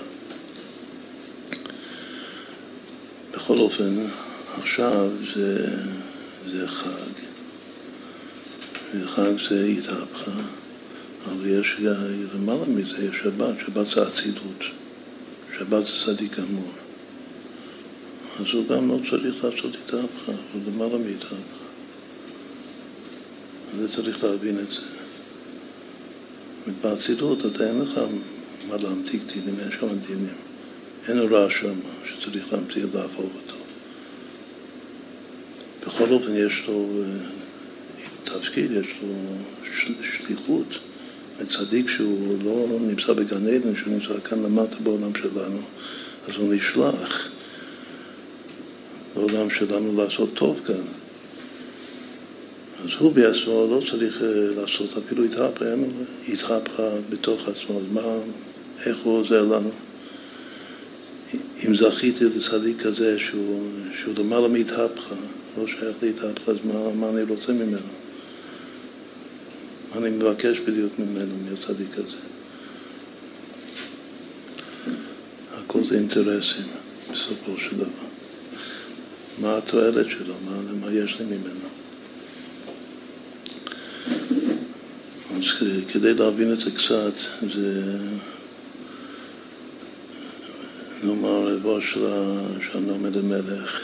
בכל 3.32 3.58
אופן, 3.58 4.06
עכשיו 4.58 5.10
זה, 5.36 5.67
זה 6.51 6.67
חג, 6.67 7.13
וחג 8.95 9.32
זה 9.49 9.65
התהפכה, 9.65 10.41
אבל 11.25 11.45
יש 11.49 11.75
למעלה 12.36 12.65
מזה, 12.67 13.06
יש 13.06 13.15
שבת, 13.23 13.56
שבת 13.65 13.89
זה 13.95 14.08
אצילות, 14.08 14.63
שבת 15.58 15.84
זה 15.84 16.06
צדיק 16.06 16.39
גמור. 16.39 16.83
אז 18.39 18.46
הוא 18.54 18.67
גם 18.67 18.89
לא 18.89 18.98
צריך 19.10 19.43
לעשות 19.43 19.76
התהפכה, 19.76 20.32
הוא 20.54 20.62
למעלה 20.67 20.98
מהתהפכה. 20.98 21.63
זה 23.78 23.91
צריך 23.96 24.24
להבין 24.24 24.60
את 24.60 24.67
זה. 24.67 24.82
באצילות 26.82 27.46
אתה 27.46 27.67
אין 27.67 27.82
לך 27.82 28.00
מה 28.69 28.78
להמתיק 28.78 29.22
דינים, 29.34 29.60
אין 29.60 29.69
שם 29.80 29.88
דינים. 30.08 30.36
אין 31.08 31.17
הוראה 31.17 31.50
שם 31.50 31.74
שצריך 32.06 32.54
להמציא 32.54 32.86
ולהפוך 32.91 33.32
אותו. 33.36 33.56
בכל 35.88 36.10
אופן 36.10 36.36
יש 36.36 36.63
לו 36.67 36.88
אה, 37.02 37.19
תפקיד, 38.24 38.72
יש 38.72 38.88
לו 39.02 39.13
שליחות. 40.17 40.67
צדיק 41.50 41.89
שהוא 41.89 42.38
לא 42.43 42.78
נמצא 42.82 43.13
בגן 43.13 43.48
עדן, 43.48 43.76
שהוא 43.76 43.93
נמצא 43.93 44.19
כאן 44.24 44.43
למטה 44.43 44.76
בעולם 44.84 45.12
שלנו, 45.15 45.60
אז 46.28 46.36
הוא 46.38 46.54
נשלח 46.54 47.30
בעולם 49.15 49.49
שלנו 49.49 49.95
לעשות 49.97 50.30
טוב 50.34 50.60
כאן. 50.65 50.84
אז 52.84 52.89
הוא 52.99 53.12
בעצמו 53.12 53.67
לא 53.69 53.82
צריך 53.91 54.21
אה, 54.21 54.62
לעשות 54.62 54.97
אפילו 54.97 55.23
התהפכה, 55.23 55.65
התהפכה 56.28 56.89
בתוך 57.10 57.41
עצמו, 57.47 57.80
אז 57.80 57.91
מה, 57.91 58.02
איך 58.86 58.97
הוא 59.04 59.19
עוזר 59.19 59.41
לנו? 59.41 59.69
אם 61.67 61.76
זכיתי 61.78 62.26
לצדיק 62.26 62.82
כזה 62.82 63.19
שהוא, 63.19 63.69
שהוא 64.02 64.13
למעלה 64.17 64.47
מהתהפכה, 64.47 65.15
לא 65.58 65.67
שייך 65.67 65.95
להתהפכה, 66.02 66.52
אז 66.52 66.58
מה, 66.63 66.93
מה 66.95 67.10
אני 67.10 67.23
רוצה 67.23 67.54
ממנו? 67.54 67.78
מה 69.91 70.02
אני 70.02 70.10
מבקש 70.10 70.60
בדיוק 70.60 70.93
ממנו, 70.99 71.34
מהצדיק 71.49 71.97
הזה? 71.97 72.17
הכל 75.54 75.80
זה 75.89 75.95
אינטרסים 75.95 76.67
בסופו 77.12 77.52
של 77.58 77.76
דבר. 77.76 78.12
מה 79.41 79.58
התועלת 79.58 80.08
שלו, 80.10 80.34
מה, 80.46 80.52
מה 80.82 80.91
יש 80.91 81.15
לי 81.19 81.26
ממנו. 81.26 81.69
אז 85.36 85.43
כדי 85.91 86.13
להבין 86.13 86.54
את 86.54 86.60
זה 86.60 86.72
קצת, 86.72 87.13
זה 87.56 87.98
נאמר 91.04 91.48
רבו 91.48 91.82
של 91.82 92.06
הנעמד 92.74 93.17
המלך, 93.17 93.80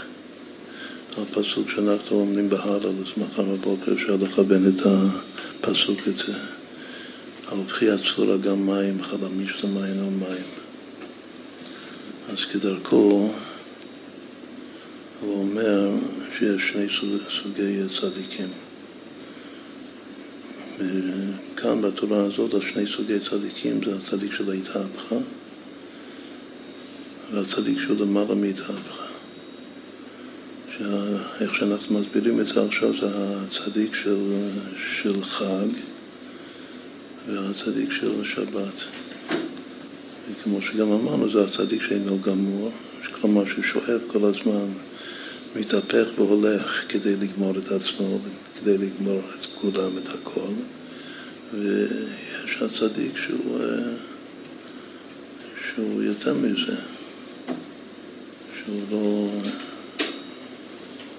הפסוק 1.18 1.70
שאנחנו 1.70 2.20
אומרים 2.20 2.50
בהלאה, 2.50 2.90
אז 2.90 3.18
מחר 3.18 3.44
בבוקר 3.44 3.94
אפשר 3.94 4.16
לכוון 4.16 4.68
את 4.68 4.86
הפסוק 4.86 6.00
הזה. 6.08 6.38
על 7.52 7.58
בכי 7.68 7.90
הצורה 7.92 8.38
גם 8.38 8.66
מים, 8.66 9.04
חלמיש 9.04 9.64
למים 9.64 10.02
או 10.02 10.12
מים. 10.12 10.44
אז 12.30 12.38
כדרכו 12.52 13.32
הוא 15.22 15.40
אומר 15.40 15.90
שיש 16.38 16.62
שני 16.72 16.88
סוגי 17.42 17.80
צדיקים. 18.02 18.48
וכאן 20.78 21.82
בתורה 21.82 22.24
הזאת, 22.24 22.54
השני 22.54 22.86
סוגי 22.96 23.20
צדיקים 23.30 23.80
זה 23.86 23.96
הצדיק 23.96 24.34
של 24.34 24.52
ההתהפכה 24.52 25.16
והצדיק 27.32 27.78
שהוא 27.80 27.98
למעלה 28.00 28.36
מהתהפכה. 28.36 29.06
איך 31.42 31.56
שאנחנו 31.56 32.00
מסבירים 32.00 32.40
את 32.40 32.48
זה 32.48 32.66
עכשיו 32.66 32.94
זה 33.00 33.08
הצדיק 33.12 33.96
של, 34.04 34.34
של 35.02 35.24
חג 35.24 35.68
והצדיק 37.28 37.92
של 37.92 38.26
שבת. 38.26 38.74
וכמו 40.32 40.62
שגם 40.62 40.92
אמרנו, 40.92 41.32
זה 41.32 41.44
הצדיק 41.44 41.82
שאינו 41.82 42.20
גמור, 42.22 42.72
כלומר 43.22 43.44
שהוא 43.46 43.64
שואף 43.64 44.02
כל 44.08 44.26
הזמן, 44.26 44.68
מתהפך 45.56 46.08
והולך 46.18 46.86
כדי 46.90 47.16
לגמור 47.16 47.54
את 47.58 47.72
עצמו, 47.72 48.20
כדי 48.60 48.78
לגמור 48.78 49.22
את 49.40 49.46
כולם, 49.62 49.98
את 49.98 50.08
הכל. 50.08 50.52
ויש 51.54 52.58
הצדיק 52.62 53.14
שהוא, 53.18 53.60
שהוא 55.66 56.04
יותר 56.04 56.34
מזה. 56.34 56.76
שהוא 58.58 58.82
לא... 58.92 59.30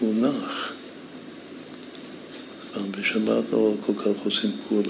הוא 0.00 0.14
נח. 0.14 0.72
אבל 2.74 2.88
בשבת 2.90 3.44
לא 3.52 3.74
כל 3.86 3.92
כך 3.96 4.24
עושים 4.24 4.56
כולי, 4.68 4.88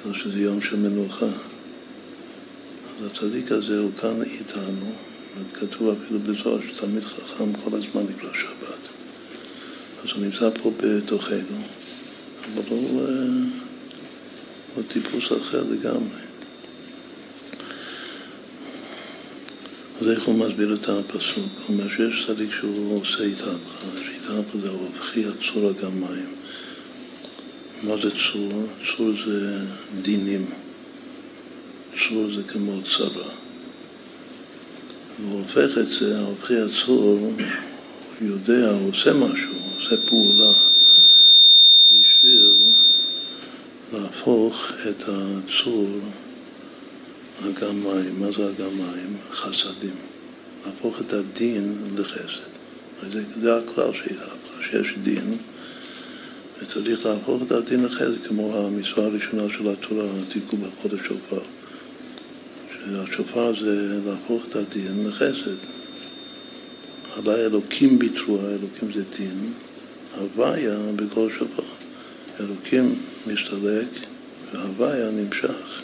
בגלל 0.00 0.14
שזה 0.18 0.40
יום 0.40 0.62
של 0.62 0.76
מנוחה. 0.76 1.26
אז 1.26 3.06
הצדיק 3.06 3.52
הזה 3.52 3.78
הוא 3.78 3.90
כאן 4.00 4.22
איתנו, 4.22 4.92
כתוב 5.54 5.96
אפילו 6.04 6.20
בזוהר 6.20 6.58
שתלמיד 6.68 7.04
חכם 7.04 7.52
כל 7.52 7.70
הזמן 7.76 8.02
נקרא 8.10 8.30
שבת. 8.34 8.78
אז 10.04 10.10
הוא 10.14 10.24
נמצא 10.24 10.50
פה 10.62 10.72
בתוכנו, 10.76 11.56
אבל 12.54 12.62
הוא, 12.70 13.02
הוא 14.74 14.84
טיפוס 14.88 15.24
אחר 15.32 15.64
לגמרי. 15.70 16.24
אז 20.02 20.10
איך 20.10 20.24
הוא 20.24 20.34
מסביר 20.34 20.74
את 20.74 20.88
הפסוק? 20.88 21.36
הוא 21.66 21.76
אומר 21.76 21.88
שיש 21.96 22.24
צדיק 22.26 22.50
שהוא 22.60 23.00
עושה 23.00 23.24
התהפכה, 23.24 23.86
שהתהפכה 23.96 24.58
זה 24.58 24.68
הופכי 24.68 25.24
הצורה 25.26 25.72
גם 25.72 26.00
מים. 26.00 26.34
מה 27.82 27.94
זה 28.02 28.10
צור? 28.10 28.66
צור 28.96 29.10
זה 29.26 29.58
דינים. 30.02 30.46
צור 32.08 32.26
זה 32.36 32.42
כמו 32.42 32.80
צרה. 32.96 33.43
הוא 35.22 35.40
הופך 35.40 35.78
את 35.78 35.88
זה, 35.88 36.18
ההופכי 36.18 36.54
הצור, 36.60 37.32
יודע, 38.20 38.70
הוא 38.70 38.90
עושה 38.90 39.12
משהו, 39.12 39.54
עושה 39.76 39.96
פעולה 40.06 40.52
בשביל 41.86 42.56
להפוך 43.92 44.72
את 44.88 45.04
הצור 45.08 45.88
אגם 47.40 47.84
מים, 47.84 48.20
מה 48.20 48.26
זה 48.26 48.50
אגם 48.50 48.78
מים? 48.78 49.16
חסדים. 49.32 49.94
להפוך 50.66 51.00
את 51.00 51.12
הדין 51.12 51.74
לחסד. 51.96 52.54
זה, 53.12 53.22
זה 53.42 53.56
הכלל 53.56 53.90
שיש 54.70 54.94
דין, 55.02 55.36
וצריך 56.62 57.06
להפוך 57.06 57.42
את 57.46 57.52
הדין 57.52 57.84
לחסד, 57.84 58.26
כמו 58.28 58.56
המצווה 58.56 59.04
הראשונה 59.04 59.42
של 59.58 59.68
התורה, 59.68 60.04
התיקון 60.28 60.60
בחודש 60.60 61.00
שופר. 61.06 61.40
שהשופר 62.84 63.52
זה 63.64 63.98
להפוך 64.06 64.42
את 64.48 64.56
הדין 64.56 65.08
לחסד. 65.08 65.56
עלי 67.16 67.34
אלוקים 67.34 67.98
ביטרו, 67.98 68.38
האלוקים 68.42 68.92
זה 68.94 69.02
דין, 69.16 69.52
הוויה 70.16 70.78
בכל 70.96 71.28
שופר. 71.38 71.62
אלוקים 72.40 72.98
מסתלק 73.26 73.88
והוויה 74.52 75.10
נמשך. 75.10 75.82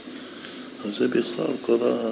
אז 0.84 0.98
זה 0.98 1.08
בכלל 1.08 1.54
כל, 1.62 1.78
ה... 1.82 2.10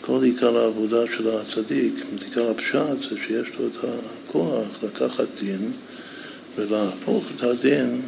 כל 0.00 0.22
עיקר 0.22 0.58
העבודה 0.58 1.02
של 1.16 1.28
הצדיק, 1.28 1.94
עיקר 2.24 2.50
הפשט 2.50 3.10
זה 3.10 3.16
שיש 3.26 3.48
לו 3.58 3.66
את 3.66 3.84
הכוח 4.28 4.66
לקחת 4.82 5.26
דין 5.40 5.72
ולהפוך 6.56 7.24
את 7.36 7.42
הדין, 7.42 8.00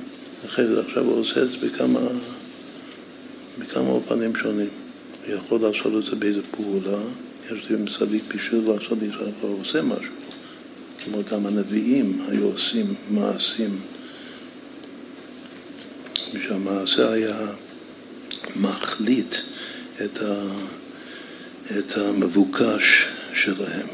אחרי 0.47 0.67
זה 0.67 0.81
עכשיו 0.81 1.05
הוא 1.05 1.21
עושה 1.21 1.43
את 1.43 1.51
זה 1.51 1.57
בכמה, 1.67 2.01
בכמה 3.59 3.89
אופנים 3.91 4.37
שונים. 4.37 4.84
יכול 5.29 5.61
לעשות 5.61 5.93
את 5.99 6.11
זה 6.11 6.17
באיזה 6.17 6.41
פעולה, 6.51 6.99
יש 7.47 7.71
לי 7.71 7.77
צדיק 7.99 8.23
בשביל 8.35 8.61
לעשות 8.69 8.93
את 8.93 9.09
זה, 9.19 9.31
הוא 9.41 9.61
עושה 9.61 9.83
משהו. 9.83 10.13
כמו 11.05 11.19
גם 11.31 11.47
הנביאים 11.47 12.23
היו 12.29 12.45
עושים 12.45 12.95
מעשים, 13.11 13.81
שהמעשה 16.49 17.13
היה 17.13 17.37
מחליט 18.57 19.35
את, 20.05 20.23
ה, 20.23 20.45
את 21.79 21.97
המבוקש 21.97 23.07
שלהם, 23.35 23.87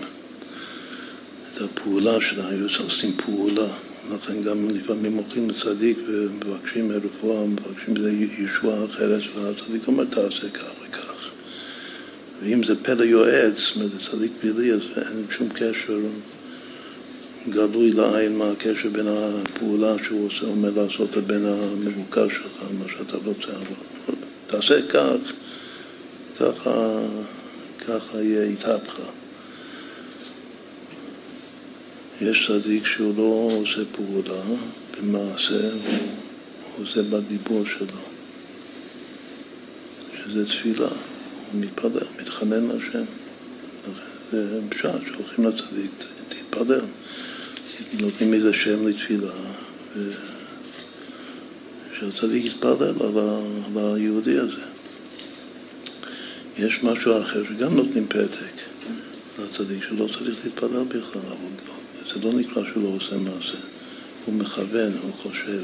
את 1.55 1.61
הפעולה 1.61 2.21
שלהם, 2.21 2.49
היו 2.51 2.67
עושים 2.85 3.17
פעולה. 3.17 3.69
לכן 4.15 4.43
גם 4.43 4.71
לפעמים 4.71 5.15
הולכים 5.15 5.51
לצדיק 5.51 5.99
ומבקשים 6.07 6.93
רפואה, 6.93 7.47
מבקשים 7.47 7.95
ישועה 8.39 8.85
אחרת, 8.85 9.23
והצדיק 9.35 9.87
אומר 9.87 10.05
תעשה 10.05 10.51
כך 10.51 10.71
וכך. 10.83 11.20
ואם 12.43 12.65
זה 12.65 12.75
פלא 12.83 13.05
יועץ, 13.05 13.55
זאת 13.57 13.77
אומרת, 13.77 13.91
צדיק 14.11 14.33
פלאי, 14.41 14.73
אז 14.73 14.83
אין 14.97 15.25
שום 15.31 15.49
קשר 15.49 15.99
גלוי 17.49 17.93
לעין 17.93 18.37
מה 18.37 18.51
הקשר 18.51 18.89
בין 18.93 19.07
הפעולה 19.09 19.95
שהוא 20.05 20.27
עושה, 20.27 20.47
אומר 20.47 20.71
לעשות 20.77 21.17
לבין 21.17 21.47
המבוקש 21.47 22.35
שלך, 22.35 22.63
מה 22.79 22.85
שאתה 22.89 23.17
רוצה. 23.25 23.53
תעשה 24.47 24.87
כך, 24.89 25.33
ככה, 26.41 27.01
ככה 27.87 28.23
יהיה 28.23 28.43
איתך. 28.43 29.01
יש 32.21 32.47
צדיק 32.51 32.87
שהוא 32.87 33.15
לא 33.17 33.49
עושה 33.53 33.83
פעולה 33.93 34.43
במעשה, 35.01 35.71
הוא 36.77 36.87
עושה 36.87 37.03
בדיבור 37.03 37.65
שלו, 37.79 38.01
שזה 40.19 40.47
תפילה, 40.47 40.89
מתפלל, 41.55 42.07
מתחנן 42.21 42.65
להשם. 42.65 43.05
זה 44.33 44.61
פשט 44.69 44.83
שהולכים 44.83 45.45
לצדיק, 45.45 45.91
תתפלל. 46.29 46.81
נותנים 48.01 48.35
איזה 48.35 48.55
שם 48.55 48.87
לתפילה, 48.87 49.33
שהצדיק 51.99 52.45
יתפלל 52.45 52.83
על, 52.83 53.19
על 53.77 53.95
היהודי 53.95 54.39
הזה. 54.39 54.63
יש 56.59 56.83
משהו 56.83 57.23
אחר 57.23 57.45
שגם 57.45 57.77
נותנים 57.77 58.07
פתק 58.07 58.61
לצדיק 59.39 59.85
שלא 59.89 60.07
צריך 60.07 60.45
להתפלל 60.45 60.85
בכלל, 60.85 61.23
אבל 61.27 62.15
זה 62.15 62.21
לא 62.27 62.33
נקרא 62.33 62.63
שהוא 62.73 62.83
לא 62.83 62.89
עושה 62.89 63.17
מעשה. 63.17 63.59
הוא 64.27 64.35
מכוון, 64.35 64.93
הוא 65.03 65.13
חושב. 65.23 65.63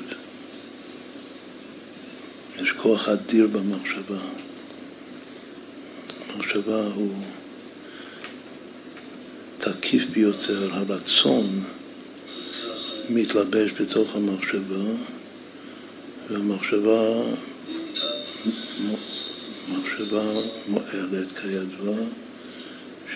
יש 2.62 2.72
כוח 2.72 3.08
אדיר 3.08 3.46
במחשבה. 3.46 4.18
המחשבה 6.36 6.82
הוא 6.94 7.12
תקיף 9.58 10.02
ביותר, 10.12 10.74
הרצון 10.74 11.64
מתלבש 13.10 13.70
בתוך 13.80 14.16
המחשבה, 14.16 14.84
והמחשבה 16.30 17.22
מחשבה 19.68 20.24
מועלת 20.68 21.26
כידוע, 21.42 21.96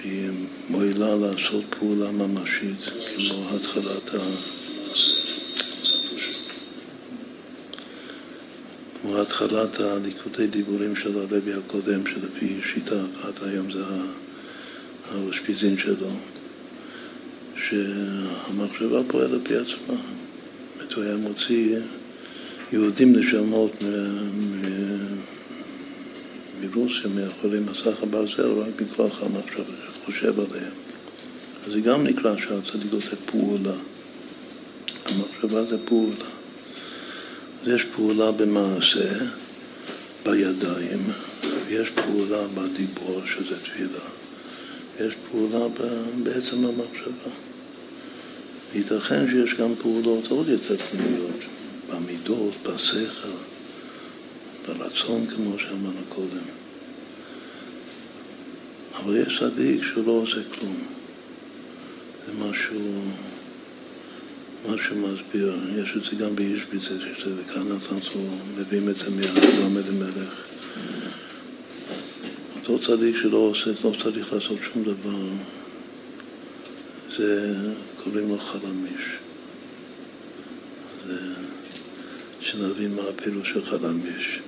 שהיא 0.00 0.30
מועילה 0.68 1.14
לעשות 1.14 1.64
פעולה 1.78 2.10
ממשית, 2.10 2.80
כמו 3.16 3.50
התחלת 3.56 4.14
ה... 4.14 4.59
כמו 9.02 9.20
התחלת 9.20 9.80
הליקוטי 9.80 10.46
דיבורים 10.46 10.96
של 10.96 11.18
הרבי 11.18 11.52
הקודם, 11.52 12.06
שלפי 12.06 12.60
שיטה 12.72 13.00
אחת 13.20 13.42
היום 13.42 13.72
זה 13.72 13.84
האושפיזין 15.12 15.78
שלו. 15.78 16.10
שהמחשבה 17.68 19.00
פועלת 19.08 19.48
בי 19.48 19.56
עצמה. 19.56 20.00
זאת 20.80 20.92
הוא 20.92 21.04
היה 21.04 21.16
מוציא 21.16 21.76
יהודים 22.72 23.16
נשמות 23.16 23.72
מרוסיה, 26.60 27.10
מאחורי 27.14 27.60
מסך 27.60 28.02
הברזל, 28.02 28.48
רק 28.48 28.82
מכוח 28.82 29.22
המחשבה 29.22 29.74
שחושב 30.02 30.40
עליהם. 30.40 30.72
אז 31.66 31.72
זה 31.72 31.80
גם 31.80 32.04
נקרא 32.04 32.34
שהצדיק 32.36 32.92
עושה 32.92 33.16
פעולה. 33.26 33.74
המחשבה 35.04 35.64
זה 35.64 35.76
פעולה. 35.84 36.39
יש 37.66 37.84
פעולה 37.84 38.32
במעשה, 38.32 39.24
בידיים, 40.24 41.02
ויש 41.66 41.90
פעולה 41.90 42.46
בדיבור, 42.54 43.20
שזה 43.26 43.60
תפילה. 43.60 44.04
יש 45.00 45.14
פעולה 45.30 45.68
בעצם 46.22 46.64
המחשבה. 46.64 47.30
וייתכן 48.72 49.26
שיש 49.30 49.54
גם 49.54 49.74
פעולות 49.74 50.26
עוד 50.26 50.48
יותר 50.48 50.76
פנימיות, 50.76 51.40
במידות, 51.90 52.52
בשכל, 52.62 53.28
ברצון, 54.66 55.26
כמו 55.26 55.58
שאמרנו 55.58 56.02
קודם. 56.08 56.44
אבל 58.96 59.16
יש 59.16 59.40
צדיק 59.40 59.82
שהוא 59.82 60.06
לא 60.06 60.12
עושה 60.12 60.40
כלום. 60.54 60.76
זה 62.26 62.44
משהו, 62.44 62.78
משהו 64.68 64.96
מסביר. 64.96 65.54
יש 65.76 65.90
את 65.96 66.02
זה 66.04 66.24
גם 66.24 66.36
באיש 66.36 66.62
בזה, 66.74 66.98
וכאן 67.36 67.62
אנחנו 67.72 68.20
מביאים 68.58 68.88
את 68.88 68.96
זה 68.96 69.10
מהלמד 69.10 69.88
המלך. 69.88 70.44
אותו 72.56 72.86
צדיק 72.86 73.16
שלא 73.22 73.36
עושה, 73.36 73.70
לא 73.84 73.92
צריך 74.02 74.32
לעשות 74.32 74.58
שום 74.72 74.84
דבר. 74.84 75.28
זה 77.18 77.56
קוראים 78.04 78.28
לו 78.28 78.38
חלמיש. 78.38 79.02
זה, 81.06 81.18
שנבין 82.40 82.94
מה 82.94 83.02
הפירוש 83.02 83.48
של 83.48 83.64
חלמיש. 83.64 84.40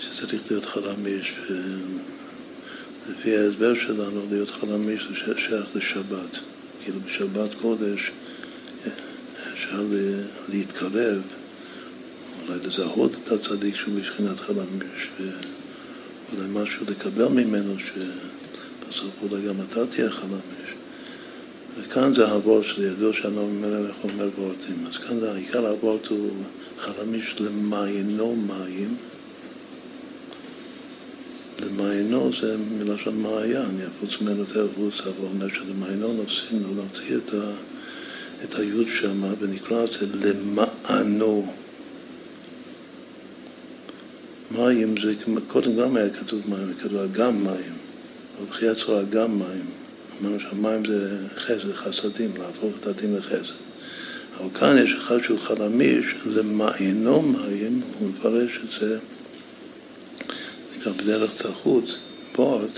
שצריך 0.00 0.42
להיות 0.50 0.66
חלמיש, 0.66 1.34
לפי 3.10 3.36
ההסבר 3.36 3.74
שלנו, 3.74 4.20
להיות 4.30 4.50
חלמיש 4.50 5.02
זה 5.02 5.32
שייך 5.36 5.66
לשבת. 5.74 6.38
כאילו 6.82 7.00
בשבת 7.00 7.50
קודש 7.62 8.10
אפשר 9.68 9.82
להתקרב, 10.48 11.22
אולי 12.42 12.58
לזהות 12.66 13.16
את 13.24 13.32
הצדיק 13.32 13.74
שהוא 13.76 13.94
מבחינת 13.94 14.40
חלמיש, 14.40 15.08
ואולי 15.20 16.48
משהו 16.52 16.86
לקבל 16.88 17.28
ממנו, 17.28 17.74
שבסוף 17.78 19.14
אולי 19.22 19.42
גם 19.48 19.54
אתה 19.70 19.86
תהיה 19.86 20.10
חלמיש. 20.10 20.68
וכאן 21.80 22.14
זה 22.14 22.30
הוורט 22.30 22.64
שלי, 22.64 22.86
ידוע 22.86 23.12
שאני 23.12 23.36
מלך 23.60 23.94
אומר 24.04 24.28
וורטים. 24.38 24.86
אז 24.90 24.96
כאן 24.96 25.20
זה 25.20 25.32
העיקר 25.32 25.68
הוורט 25.68 26.06
הוא 26.06 26.30
חלמיש 26.78 27.36
למעיינו 27.40 28.36
מים. 28.36 28.96
למעיינו 31.58 32.30
זה 32.40 32.56
מלשון 32.78 33.22
מעיין, 33.22 33.80
יחוץ 33.80 34.20
ממנו 34.20 34.40
יותר 34.40 34.68
חוץ, 34.76 34.94
אבל 35.00 35.26
אומר 35.32 35.48
שלמעיינו 35.48 36.12
נוסעים 36.12 36.62
לו 36.62 36.74
להוציא 36.74 37.16
את, 37.16 37.34
ה, 37.34 37.50
את 38.44 38.54
היוד 38.54 38.86
שם, 39.00 39.22
ונקרא 39.40 39.84
את 39.84 39.90
זה 39.92 40.06
למענו. 40.12 41.52
מים 44.50 44.94
זה, 45.02 45.14
קודם 45.48 45.76
גם 45.76 45.96
היה 45.96 46.10
כתוב 46.10 46.40
מים, 46.50 46.74
כתוב 46.74 47.12
גם 47.12 47.44
מים, 47.44 47.74
אבל 48.38 48.46
בחיית 48.50 48.78
צורה 48.78 49.02
גם 49.02 49.38
מים. 49.38 49.64
אמרנו 50.20 50.40
שהמים 50.40 50.86
זה 50.86 51.18
חסד, 51.36 51.72
חסדים, 51.72 52.30
להפוך 52.36 52.72
את 52.80 52.86
הדין 52.86 53.16
לחסד. 53.16 53.52
אבל 54.36 54.48
כאן 54.54 54.76
יש 54.78 54.92
אחד 54.92 55.22
שהוא 55.22 55.38
חלמיש, 55.38 56.06
למעיינו 56.26 57.22
מים, 57.22 57.80
הוא 57.98 58.08
מפרש 58.08 58.60
את 58.64 58.80
זה, 58.80 58.98
נקרא 60.78 60.92
בדרך 60.92 61.42
תחוץ, 61.42 61.84
בורד, 62.36 62.70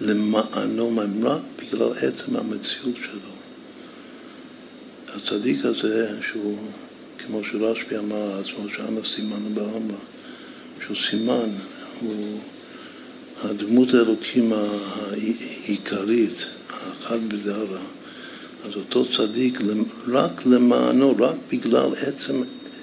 למענו 0.00 0.90
מים, 0.90 1.26
רק 1.26 1.40
בגלל 1.58 1.92
עצם 1.92 2.36
המציאות 2.36 2.96
שלו. 3.02 3.37
הצדיק 5.22 5.64
הזה, 5.64 6.08
שהוא, 6.30 6.58
כמו 7.18 7.40
שרשב"י 7.44 7.98
אמר 7.98 8.16
על 8.16 8.40
עצמו, 8.40 8.68
שאמר 8.76 9.04
סימן 9.14 9.54
בעלמא, 9.54 9.94
שהוא 10.84 10.96
סימן, 11.10 11.50
הוא 12.00 12.40
הדמות 13.42 13.94
האלוקים 13.94 14.52
העיקרית, 14.52 16.46
האחד 16.70 17.28
בדרה, 17.28 17.80
אז 18.64 18.74
אותו 18.76 19.12
צדיק 19.12 19.58
רק 20.08 20.46
למענו, 20.46 21.14
רק 21.18 21.36
בגלל 21.52 21.90
עצם 21.94 22.42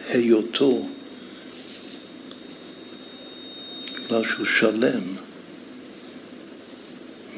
היותו 0.09 0.87
בגלל 4.05 4.23
שהוא 4.27 4.45
שלם 4.45 5.03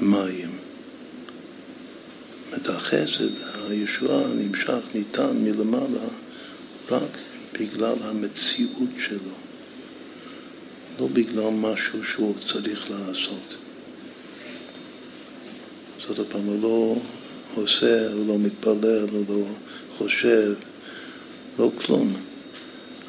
מים. 0.02 0.58
את 2.56 2.70
החסד, 2.70 3.30
הישועה 3.70 4.28
נמשך, 4.28 4.80
ניתן 4.96 5.38
מלמעלה 5.44 6.08
רק 6.92 7.18
בגלל 7.60 7.96
המציאות 8.02 8.90
שלו, 9.08 9.36
לא 11.00 11.08
בגלל 11.08 11.50
משהו 11.50 12.00
שהוא 12.06 12.36
צריך 12.52 12.92
לעשות. 12.92 13.56
זאת 16.08 16.20
אומרת, 16.20 16.34
הוא 16.34 16.62
לא 16.62 16.96
עושה, 17.56 18.12
הוא 18.14 18.28
לא 18.28 18.40
מתפלל, 18.40 19.08
הוא 19.12 19.26
לא 19.30 19.44
חושב, 19.98 20.54
לא 21.60 21.72
כלום. 21.78 22.14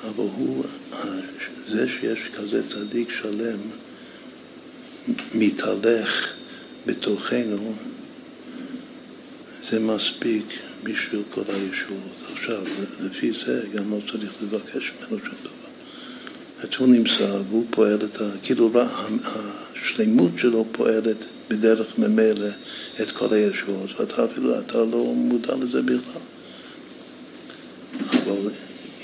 אבל 0.05 0.25
הוא, 0.37 0.64
זה 1.68 1.88
שיש 1.88 2.18
כזה 2.37 2.68
צדיק 2.68 3.09
שלם, 3.23 3.59
מתהלך 5.35 6.33
בתוכנו, 6.87 7.73
זה 9.70 9.81
מספיק 9.81 10.44
בשביל 10.83 11.22
כל 11.31 11.42
הישועות. 11.48 12.33
עכשיו, 12.33 12.62
לפי 13.00 13.33
זה 13.46 13.62
גם 13.74 13.90
לא 13.90 13.98
צריך 14.11 14.33
לבקש 14.42 14.92
ממנו 14.92 15.18
שום 15.18 15.35
דבר. 15.42 15.68
אז 16.61 16.68
הוא 16.78 16.88
נמצא 16.88 17.40
והוא 17.48 17.66
פועל 17.70 17.98
את 18.04 18.20
ה... 18.20 18.24
כאילו 18.42 18.70
השלמות 19.24 20.31
שלו 20.37 20.66
פועלת 20.72 21.16
בדרך 21.48 21.98
ממילא 21.98 22.48
את 23.02 23.11
כל 23.11 23.35
הישועות, 23.35 24.00
ואתה 24.00 24.24
אפילו, 24.24 24.59
אתה 24.59 24.78
לא 24.78 25.12
מודע 25.16 25.54
לזה 25.54 25.83
בכלל. 25.83 26.22
אבל 28.00 28.50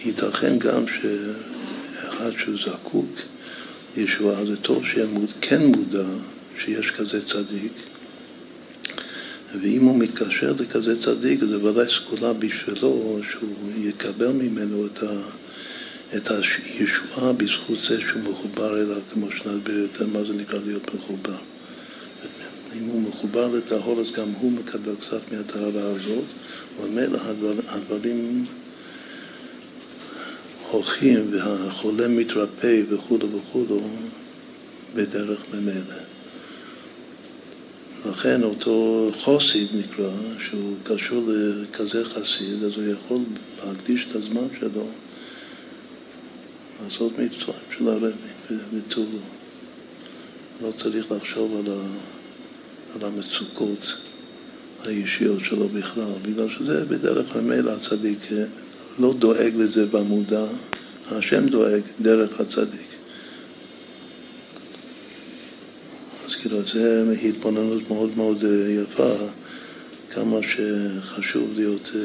ייתכן 0.05 0.59
גם 0.59 0.85
שאחד 0.87 2.31
שהוא 2.38 2.57
זקוק 2.64 3.07
לישועה, 3.96 4.44
זה 4.44 4.57
טוב 4.57 4.85
שיהיה 4.87 5.07
כן 5.40 5.66
מודע 5.66 6.05
שיש 6.59 6.90
כזה 6.90 7.29
צדיק, 7.29 7.72
ואם 9.62 9.85
הוא 9.85 9.99
מתקשר 9.99 10.55
לכזה 10.59 11.03
צדיק, 11.03 11.40
זה 11.45 11.64
ודאי 11.64 11.87
סגולה 11.88 12.33
בשבילו 12.33 13.21
שהוא 13.31 13.71
יקבל 13.79 14.33
ממנו 14.33 14.87
את, 14.87 15.03
ה, 15.03 15.21
את 16.17 16.31
הישועה 16.31 17.33
בזכות 17.33 17.79
זה 17.88 18.01
שהוא 18.01 18.23
מחובר 18.23 18.81
אליו, 18.81 19.01
כמו 19.12 19.27
שנסביר 19.31 19.79
יותר 19.79 20.07
מה 20.07 20.25
זה 20.25 20.33
נקרא 20.33 20.59
להיות 20.67 20.95
מחובר. 20.95 21.37
אם 22.79 22.85
הוא 22.85 23.03
מחובר 23.03 23.49
לטהור, 23.57 24.01
אז 24.01 24.07
גם 24.12 24.29
הוא 24.40 24.53
מקבל 24.53 24.95
קצת 25.01 25.33
מהטהרה 25.33 25.87
הזאת, 25.87 26.25
וממילא 26.81 27.19
הדבר, 27.23 27.53
הדברים 27.69 28.45
הולכים 30.71 31.31
והחולה 31.31 32.09
מתרפא 32.09 32.81
וכולו 32.88 33.29
וכולו 33.33 33.81
בדרך 34.95 35.40
ממילא. 35.55 36.13
לכן 38.11 38.43
אותו 38.43 39.11
חוסיד 39.21 39.69
נקרא, 39.75 40.11
שהוא 40.49 40.77
קשור 40.85 41.25
לכזה 41.29 42.05
חסיד, 42.05 42.62
אז 42.64 42.73
הוא 42.77 42.85
יכול 42.85 43.19
להקדיש 43.67 44.07
את 44.11 44.17
הזמן 44.17 44.47
שלו 44.61 44.87
לעשות 46.85 47.12
מקצועים 47.19 47.61
של 47.79 47.88
הרבי 47.88 48.11
ותו 48.75 49.03
לא 50.62 50.73
צריך 50.83 51.12
לחשוב 51.12 51.57
על, 51.57 51.73
ה, 51.73 51.87
על 52.95 53.09
המצוקות 53.09 53.95
האישיות 54.85 55.40
שלו 55.45 55.69
בכלל, 55.69 56.05
בגלל 56.23 56.49
שזה 56.51 56.85
בדרך 56.85 57.37
ממילא 57.37 57.73
הצדיק 57.73 58.19
לא 58.99 59.14
דואג 59.19 59.53
לזה 59.57 59.87
במודע, 59.87 60.45
השם 61.11 61.49
דואג 61.49 61.83
דרך 62.01 62.40
הצדיק. 62.40 62.94
כאילו 66.45 66.63
זה 66.63 67.05
התבוננות 67.23 67.91
מאוד 67.91 68.17
מאוד 68.17 68.45
אה, 68.45 68.71
יפה, 68.71 69.15
כמה 70.11 70.39
שחשוב 70.43 71.53
להיות 71.57 71.91
אה, 71.95 72.01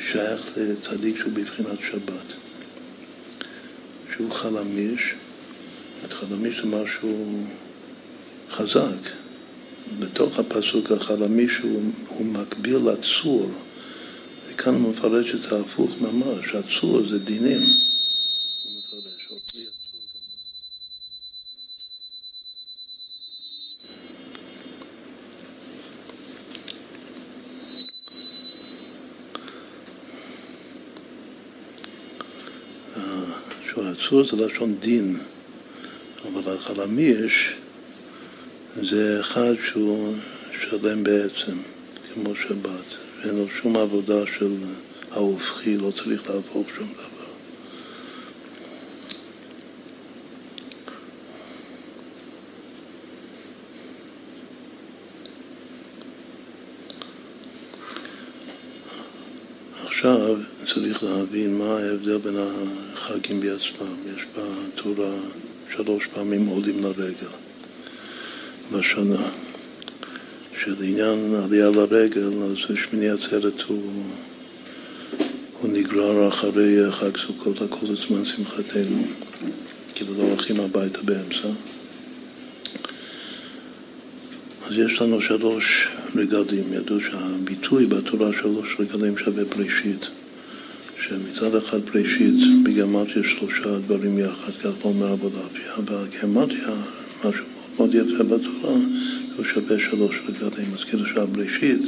שייך 0.00 0.40
לצדיק 0.56 1.16
שהוא 1.18 1.32
בבחינת 1.32 1.78
שבת, 1.90 2.32
שהוא 4.14 4.30
חלמיש, 4.30 5.14
חלמיש 6.10 6.60
זה 6.60 6.66
משהו 6.66 7.38
חזק. 8.50 9.10
בתוך 9.98 10.38
הפסוק 10.38 10.92
החלמיש 10.92 11.58
הוא, 11.62 11.82
הוא 12.08 12.26
מקביל 12.26 12.76
לצור, 12.76 13.50
וכאן 14.48 14.74
הוא 14.74 14.90
מפרש 14.90 15.34
את 15.34 15.42
זה 15.42 15.60
הפוך 15.60 15.90
ממש, 16.00 16.54
הצור 16.54 17.08
זה 17.08 17.18
דינים. 17.18 17.91
עצור 34.02 34.24
זה 34.24 34.36
לשון 34.36 34.74
דין, 34.80 35.16
אבל 36.28 36.56
החלמיש 36.56 37.52
זה 38.82 39.20
אחד 39.20 39.54
שהוא 39.64 40.14
שלם 40.60 41.04
בעצם, 41.04 41.56
כמו 42.14 42.36
שבת, 42.36 42.84
ואין 43.18 43.36
לו 43.36 43.48
שום 43.48 43.76
עבודה 43.76 44.26
של 44.38 44.52
ההופכי, 45.10 45.76
לא 45.76 45.90
צריך 45.90 46.30
להפוך 46.30 46.68
שום 46.76 46.88
דבר. 46.92 47.26
עכשיו 59.86 60.36
צריך 60.74 61.02
להבין 61.02 61.58
מה 61.58 61.78
ההבדל 61.78 62.18
בין 62.18 62.36
החגים 63.04 63.40
בעצמם. 63.40 63.94
יש 64.16 64.22
בתורה 64.36 65.10
שלוש 65.76 66.06
פעמים 66.14 66.46
עולים 66.46 66.84
לרגל 66.84 67.32
בשנה. 68.72 69.28
שלעניין 70.64 71.34
עלייה 71.44 71.70
לרגל, 71.70 72.30
אז 72.42 72.76
שמיני 72.76 73.10
עצרת 73.10 73.60
הוא, 73.60 73.92
הוא 75.60 75.70
נגרר 75.72 76.28
אחרי 76.28 76.92
חג 76.92 77.16
סוכות, 77.16 77.62
הכל 77.62 77.86
זמן 77.86 78.24
שמחתנו, 78.24 79.04
כאילו 79.94 80.14
לא 80.14 80.22
הולכים 80.22 80.60
הביתה 80.60 80.98
באמצע. 81.02 81.48
אז 84.66 84.72
יש 84.72 85.00
לנו 85.00 85.22
שלוש 85.22 85.88
רגלים, 86.16 86.72
ידעו 86.72 86.96
שהביטוי 87.00 87.86
בתורה 87.86 88.30
שלוש 88.32 88.76
רגלים 88.78 89.18
שווה 89.18 89.44
פרישית. 89.44 90.08
שמצד 91.08 91.54
אחד 91.54 91.80
פרישית 91.80 92.34
בגמטיה 92.62 93.22
שלושה 93.24 93.78
דברים 93.78 94.18
יחד, 94.18 94.52
כך 94.52 94.84
אומר 94.84 95.12
אביה, 95.12 95.74
והגמטיה, 95.84 96.74
משהו 97.18 97.44
מאוד 97.76 97.94
מאוד 97.94 97.94
יפה 97.94 98.24
בתורה, 98.24 98.74
הוא 99.36 99.44
שווה 99.54 99.76
שלוש 99.90 100.16
רגלים. 100.28 100.74
אז 100.78 100.84
כאילו 100.84 101.06
שהבראשית, 101.06 101.82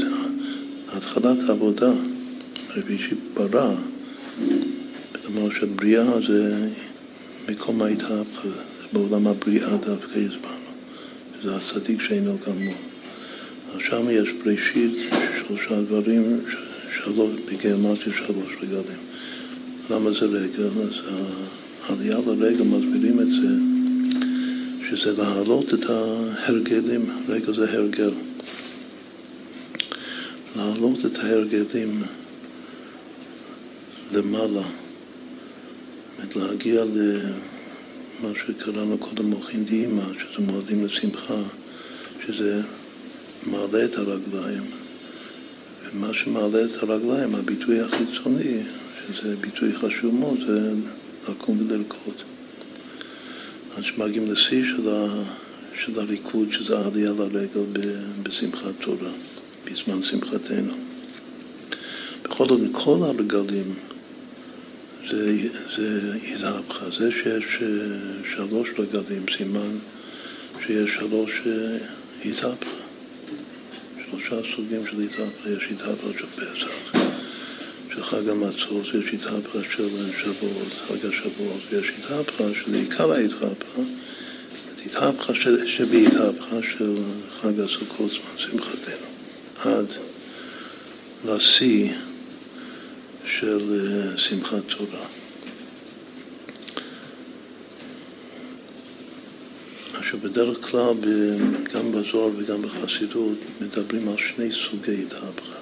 התחלת 0.92 1.48
העבודה, 1.48 1.92
בראשית 2.76 3.18
ברא, 3.34 3.74
כלומר 5.22 5.54
שבריאה 5.60 6.20
זה 6.28 6.68
מקום 7.48 7.82
ההתהפכה, 7.82 8.48
בעולם 8.92 9.26
הבריאה 9.26 9.76
דווקא 9.76 10.18
הסברנו, 10.18 10.70
זה 11.42 11.56
הצדיק 11.56 12.02
שאינו 12.02 12.38
גמור. 12.46 12.74
אז 13.74 13.80
שם 13.88 14.10
יש 14.10 14.28
בראשית 14.44 14.96
שלושה 15.38 15.82
דברים 15.82 16.40
שלוש, 17.04 17.30
בגימטיה 17.46 18.12
שלוש 18.12 18.52
רגלים. 18.62 19.00
למה 19.90 20.10
זה 20.10 20.26
רגל? 20.26 20.64
אז 20.64 20.94
העלייה 21.86 22.18
לרגל 22.26 22.62
מסבירים 22.64 23.20
את 23.20 23.26
זה, 23.26 23.54
שזה 24.90 25.16
להעלות 25.16 25.74
את 25.74 25.90
ההרגלים, 25.90 27.10
רגל 27.28 27.54
זה 27.54 27.72
הרגל. 27.72 28.10
להעלות 30.56 31.06
את 31.06 31.18
ההרגלים 31.18 32.02
למעלה, 34.12 34.62
להגיע 36.36 36.84
למה 36.84 38.32
שקראנו 38.46 38.98
קודם 38.98 39.26
מוחין 39.30 39.64
דהימה, 39.64 40.06
שזה 40.18 40.46
מועדים 40.46 40.84
לשמחה, 40.84 41.42
שזה 42.26 42.60
מעלה 43.46 43.84
את 43.84 43.96
הרגליים. 43.96 44.83
ומה 45.92 46.14
שמעלה 46.14 46.64
את 46.64 46.82
הרגליים, 46.82 47.34
הביטוי 47.34 47.80
החיצוני, 47.80 48.58
שזה 49.08 49.36
ביטוי 49.36 49.76
חשוב 49.76 50.14
מאוד, 50.14 50.38
זה 50.46 50.72
לקום 51.28 51.58
ולרקוד. 51.58 52.14
עד 53.76 53.84
שמגיעים 53.84 54.32
לשיא 54.32 54.64
של, 54.64 54.88
ה, 54.88 55.22
של 55.84 56.00
הריקוד, 56.00 56.48
שזה 56.52 56.78
העלייה 56.78 57.10
לרגל 57.10 57.82
בשמחת 58.22 58.72
תורה, 58.80 59.10
בזמן 59.64 60.02
שמחתנו. 60.02 60.74
בכל 62.22 62.48
זאת, 62.48 62.60
כל 62.72 62.98
הרגלים 63.02 63.74
זה, 65.10 65.36
זה 65.76 66.14
התהפכה. 66.34 66.90
זה 66.98 67.10
שיש 67.10 67.58
אה, 67.62 67.68
שלוש 68.36 68.68
רגלים, 68.78 69.24
סימן 69.36 69.78
שיש 70.66 70.90
שלוש 70.94 71.30
אה, 71.46 71.76
התהפכה. 72.24 72.83
שלושה 74.20 74.48
סוגים 74.56 74.86
של 74.90 75.00
התהפכה. 75.00 75.48
יש 75.48 75.68
התהפכה 75.70 76.18
של 76.18 76.26
פסח, 76.26 76.98
של 77.94 78.04
חג 78.04 78.28
המצות, 78.28 78.86
יש 78.86 79.14
התהפכה 79.14 79.58
של 79.76 79.88
שבועות, 80.22 80.72
חג 80.88 81.06
השבועות, 81.06 81.60
ויש 81.70 81.92
התהפכה 81.98 82.44
של 82.64 82.74
עיקר 82.74 83.12
ההתהפכה, 83.12 83.82
התהפכה 84.86 85.32
שבהתהפכה 85.66 86.56
של 86.78 86.94
חג 87.40 87.60
הסוכות, 87.60 88.10
זמן 88.10 88.38
שמחתנו, 88.38 89.06
עד 89.64 89.86
לשיא 91.24 91.92
של 93.26 93.60
אה, 93.72 94.18
שמחת 94.18 94.62
תורה. 94.68 95.06
עכשיו 100.04 100.20
בדרך 100.20 100.70
כלל 100.70 100.94
גם 101.74 101.92
בזוהר 101.92 102.30
וגם 102.36 102.62
בחסידות 102.62 103.38
מדברים 103.60 104.08
על 104.08 104.16
שני 104.16 104.48
סוגי 104.52 105.02
התהפכה 105.02 105.58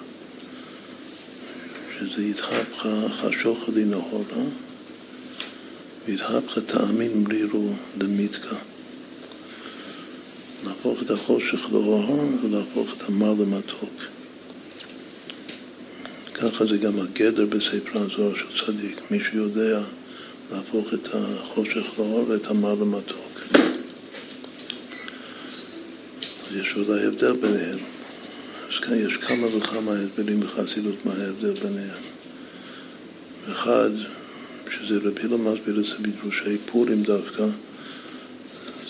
שזה 1.98 2.22
התהפכה 2.22 3.08
חשוכה 3.08 3.72
לנהורה 3.74 4.44
והתהפכה 6.08 6.60
תאמין 6.60 7.24
ברירו 7.24 7.68
למיתקה 8.00 8.56
להפוך 10.66 11.02
את 11.02 11.10
החושך 11.10 11.60
לאור 11.72 12.28
ולהפוך 12.42 12.88
את 12.96 13.02
המר 13.08 13.34
למתוק 13.38 14.12
ככה 16.34 16.66
זה 16.66 16.76
גם 16.76 16.98
הגדר 16.98 17.46
בספר 17.46 17.98
הזוהר 17.98 18.36
של 18.36 18.66
צדיק. 18.66 19.00
מי 19.10 19.18
שיודע 19.30 19.80
להפוך 20.52 20.94
את 20.94 21.08
החושך 21.12 21.98
לאור 21.98 22.24
ואת 22.28 22.46
המר 22.46 22.74
למתוק. 22.74 23.40
אז 26.41 26.41
יש 26.60 26.74
אולי 26.76 27.06
הבדל 27.06 27.32
ביניהם. 27.32 27.78
אז 28.68 28.80
כאן 28.80 29.06
יש 29.06 29.16
כמה 29.16 29.56
וכמה 29.56 29.92
הסברים 29.92 30.40
בחסידות 30.40 31.06
מה 31.06 31.12
ההבדל 31.12 31.52
ביניהם. 31.52 32.02
אחד, 33.52 33.90
שזה 34.70 35.08
רבי 35.08 35.28
לא 35.28 35.38
מסביר 35.38 35.80
את 35.80 35.84
זה 35.84 35.94
בדרושי 36.02 36.58
פורים 36.66 37.02
דווקא, 37.02 37.44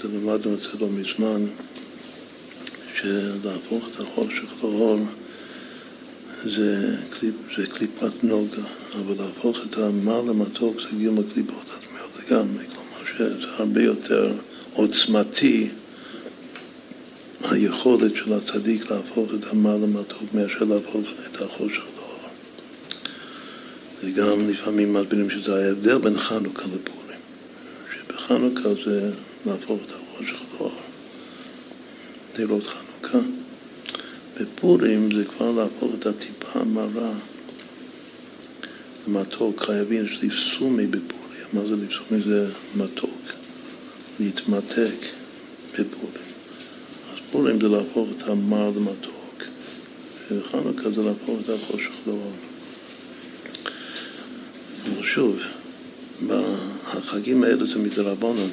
זה 0.02 0.08
למדנו 0.08 0.54
את 0.54 0.60
זה 0.60 0.78
לא 0.80 0.88
מזמן, 0.88 1.46
שלהפוך 3.00 3.88
את 3.94 4.00
החושך 4.00 4.62
לאור 4.62 4.98
זה, 6.44 6.96
קליפ, 7.10 7.34
זה 7.56 7.66
קליפת 7.66 8.24
נוגה, 8.24 8.62
אבל 8.94 9.24
להפוך 9.24 9.58
את 9.66 9.78
המר 9.78 10.22
למתוק 10.22 10.76
זה 10.80 10.96
גיל 10.98 11.10
הקליפות 11.10 11.64
הטמעות 11.66 12.10
לגמרי, 12.18 12.64
כלומר 12.66 13.30
שזה 13.36 13.46
הרבה 13.56 13.82
יותר 13.82 14.32
עוצמתי 14.72 15.68
היכולת 17.44 18.14
של 18.14 18.32
הצדיק 18.32 18.90
להפוך 18.90 19.34
את 19.34 19.44
המר 19.50 19.76
למתוק 19.76 20.34
מאשר 20.34 20.64
להפוך 20.64 21.06
את 21.30 21.42
החושך 21.42 21.82
לאור. 21.96 22.28
וגם 24.04 24.50
לפעמים 24.50 24.94
מסבירים 24.94 25.30
שזה 25.30 25.54
ההבדל 25.54 25.98
בין 25.98 26.18
חנוכה 26.18 26.62
לפורים, 26.62 27.20
שבחנוכה 27.94 28.68
זה 28.84 29.10
להפוך 29.46 29.80
את 29.86 29.92
החושך 29.92 30.36
לאור, 30.54 30.72
לראות 32.38 32.66
חנוכה. 32.66 33.18
בפורים 34.40 35.08
זה 35.16 35.24
כבר 35.24 35.52
להפוך 35.52 35.92
את 35.98 36.06
הטיפה 36.06 36.60
המרה 36.60 37.12
למתוק. 39.08 39.62
חייבים, 39.62 40.06
יש 40.06 40.18
לפסומי 40.22 40.86
בפורים. 40.86 41.22
מה 41.52 41.60
זה 41.68 41.84
לפסומי? 41.84 42.22
זה 42.22 42.48
מתוק. 42.76 43.20
להתמתק 44.20 44.94
בפורים. 45.72 46.21
פורים 47.32 47.60
זה 47.60 47.68
להפוך 47.68 48.08
את 48.16 48.28
המר 48.28 48.70
למתוק. 48.76 49.44
וחנוכה 50.30 50.90
זה 50.90 51.02
להפוך 51.02 51.40
את 51.44 51.48
החושך 51.48 51.90
לאור. 52.06 52.32
ושוב, 55.00 55.38
החגים 56.86 57.44
האלה 57.44 57.66
זה 57.66 57.78
מדרבנן. 57.78 58.50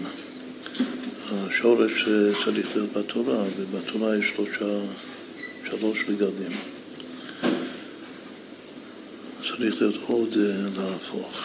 השורש 1.31 2.05
צריך 2.45 2.75
להיות 2.75 2.93
בתורה, 2.93 3.43
ובתורה 3.57 4.17
יש 4.17 4.25
שלושה... 4.35 4.79
שלוש 5.69 5.97
רגלים. 6.07 6.57
צריך 9.39 9.59
להיות 9.59 9.95
עוד 10.07 10.37
אה, 10.37 10.81
להפוך, 10.81 11.37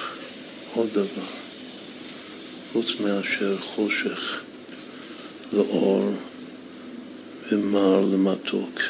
עוד 0.75 0.89
דבר, 0.93 1.29
חוץ 2.73 2.87
מאשר 3.01 3.57
חושך 3.59 4.41
לאור 5.53 6.13
ומר 7.53 8.01
למתוק 8.01 8.81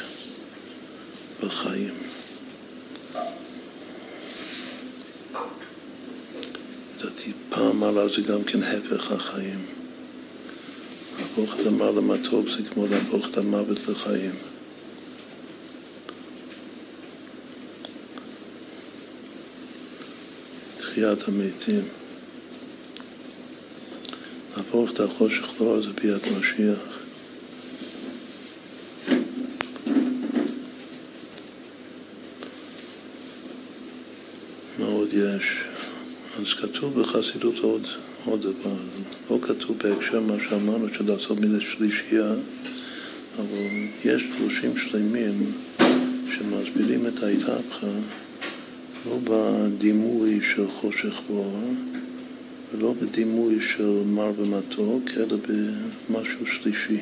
בחיים. 1.43 1.93
לדעתי 6.97 7.31
פעם 7.49 7.79
מעלה 7.79 8.07
זה 8.07 8.21
גם 8.21 8.43
כן 8.43 8.63
הפך 8.63 9.11
החיים. 9.11 9.65
להפוך 11.19 11.59
את 11.59 11.65
המר 11.65 11.91
למתוק 11.91 12.45
זה 12.49 12.69
כמו 12.69 12.87
להפוך 12.87 13.29
את 13.29 13.37
המוות 13.37 13.77
לחיים. 13.87 14.31
תחיית 20.77 21.27
המתים. 21.27 21.87
להפוך 24.57 24.91
את 24.91 24.99
החושך 24.99 25.61
לאור 25.61 25.81
זה 25.81 25.89
ביאת 26.01 26.21
משיח. 26.27 26.95
מה 34.79 34.85
עוד 34.85 35.04
יש? 35.15 35.43
אז 36.39 36.53
כתוב 36.61 37.01
בחסידות 37.01 37.57
עוד, 37.57 37.87
עוד 38.25 38.41
דבר, 38.41 38.75
לא 39.29 39.37
כתוב 39.41 39.77
בהקשר 39.77 40.19
מה 40.19 40.33
שאמרנו 40.49 40.87
של 40.97 41.05
לעשות 41.07 41.39
מזה 41.39 41.61
שלישייה, 41.61 42.33
אבל 43.37 43.67
יש 44.05 44.23
דרושים 44.39 44.77
שלמים 44.77 45.51
שמסבירים 46.35 47.07
את 47.07 47.23
ההתהפכה 47.23 47.87
לא 49.05 49.17
בדימוי 49.23 50.39
של 50.55 50.67
חושך 50.71 51.29
ואור, 51.29 51.73
ולא 52.73 52.93
בדימוי 53.01 53.59
של 53.75 54.01
מר 54.05 54.31
ומתוק, 54.37 55.03
אלא 55.17 55.37
במשהו 56.09 56.47
שלישי. 56.47 56.99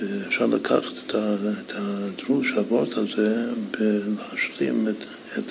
ואפשר 0.00 0.46
לקחת 0.46 0.92
את 1.10 1.72
הדרוש, 1.74 2.50
הוורט 2.50 2.96
הזה, 2.96 3.46
ולהשלים 3.78 4.88
את, 4.88 5.04
את 5.38 5.44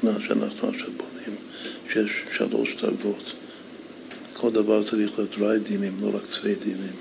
התמונה 0.00 0.26
שאנחנו 0.28 0.68
עכשיו 0.68 0.88
בונים, 0.96 1.38
שיש 1.92 2.10
שלוש 2.36 2.76
דרגות. 2.82 3.32
כל 4.32 4.50
דבר 4.50 4.84
צריך 4.84 5.10
להיות 5.18 5.38
דרי 5.38 5.58
דינים, 5.58 5.92
לא 6.00 6.16
רק 6.16 6.22
צווי 6.30 6.54
דינים. 6.54 6.96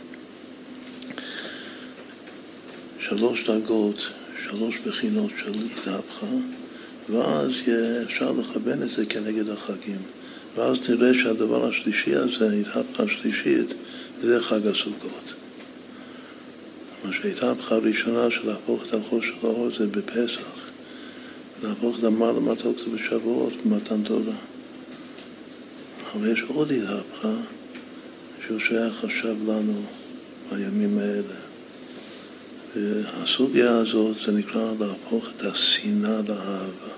שלוש 3.00 3.46
דרגות, 3.48 3.96
שלוש 4.44 4.76
בחינות 4.86 5.32
של 5.44 5.54
התהפכה. 5.54 6.26
ואז 7.10 7.52
אפשר 8.04 8.32
לכוון 8.32 8.84
את 8.84 8.90
זה 8.90 9.06
כנגד 9.06 9.50
החגים. 9.50 10.02
ואז 10.56 10.78
נראה 10.90 11.14
שהדבר 11.14 11.70
השלישי 11.70 12.16
הזה, 12.16 12.50
ההתהפכה 12.52 13.04
השלישית, 13.04 13.74
זה 14.22 14.42
חג 14.42 14.68
הסוכות. 14.68 15.34
מה 17.06 17.14
שההתהפכה 17.14 17.76
הראשונה 17.76 18.32
של 18.32 18.48
להפוך 18.48 18.84
את 18.90 18.94
החושך 18.94 19.34
לאור 19.44 19.70
זה 19.78 19.88
בפסח. 19.88 20.69
להפוך 21.64 22.04
המר 22.04 22.32
למתוק 22.32 22.78
זה 22.80 22.96
בשבועות, 22.96 23.54
במתן 23.66 24.04
תורה. 24.04 24.34
אבל 26.16 26.32
יש 26.32 26.42
עוד 26.48 26.72
התהפכה 26.72 27.34
שהוא 28.48 28.60
שייך 28.60 29.04
עכשיו 29.04 29.36
לנו 29.48 29.82
בימים 30.52 30.98
האלה. 30.98 31.50
והסוגיה 32.76 33.78
הזאת 33.78 34.18
זה 34.26 34.32
נקרא 34.32 34.74
להפוך 34.80 35.30
את 35.36 35.42
השנאה 35.42 36.22
לאהבה. 36.28 36.94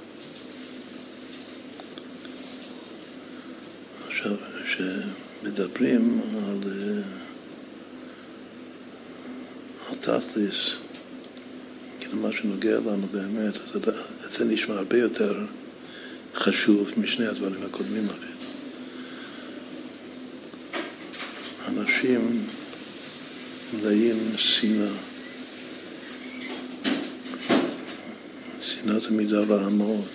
עכשיו, 4.08 4.36
כשמדברים 4.66 6.22
על, 6.34 6.60
אה, 6.72 7.02
על 9.90 9.96
תכליס, 10.00 10.56
כאילו 12.00 12.18
מה 12.18 12.30
שנוגע 12.32 12.80
לנו 12.80 13.08
באמת, 13.12 13.54
זה 14.38 14.46
נשמע 14.46 14.76
הרבה 14.76 14.98
יותר 14.98 15.40
חשוב 16.36 16.92
משני 16.98 17.28
הדברים 17.28 17.64
הקודמים 17.66 18.08
אפילו. 18.10 18.32
אנשים 21.68 22.46
מלאים 23.74 24.34
שנאה. 24.38 24.88
שנאה 28.62 29.00
זה 29.00 29.10
מידה 29.10 29.40
רעה 29.40 29.70
מאוד. 29.70 30.08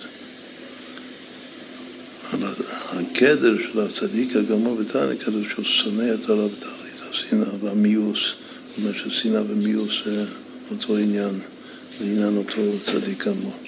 הגדר 2.89 3.57
של 3.57 3.79
הצדיק 3.79 4.35
הגמור 4.35 4.75
בתניא 4.75 5.17
כתוב 5.19 5.47
שהוא 5.49 5.65
שונא 5.65 6.13
את 6.13 6.29
הרב 6.29 6.51
בתכלית, 6.51 7.11
השנאה 7.11 7.49
והמיוס, 7.61 8.19
זאת 8.19 8.77
אומרת 8.77 8.95
ששנאה 8.95 9.41
ומיוס 9.47 9.91
זה 10.05 10.25
אותו 10.71 10.97
עניין, 10.97 11.39
זה 11.99 12.05
עניין 12.05 12.37
אותו 12.37 12.61
צדיק 12.85 13.27
גמור. 13.27 13.66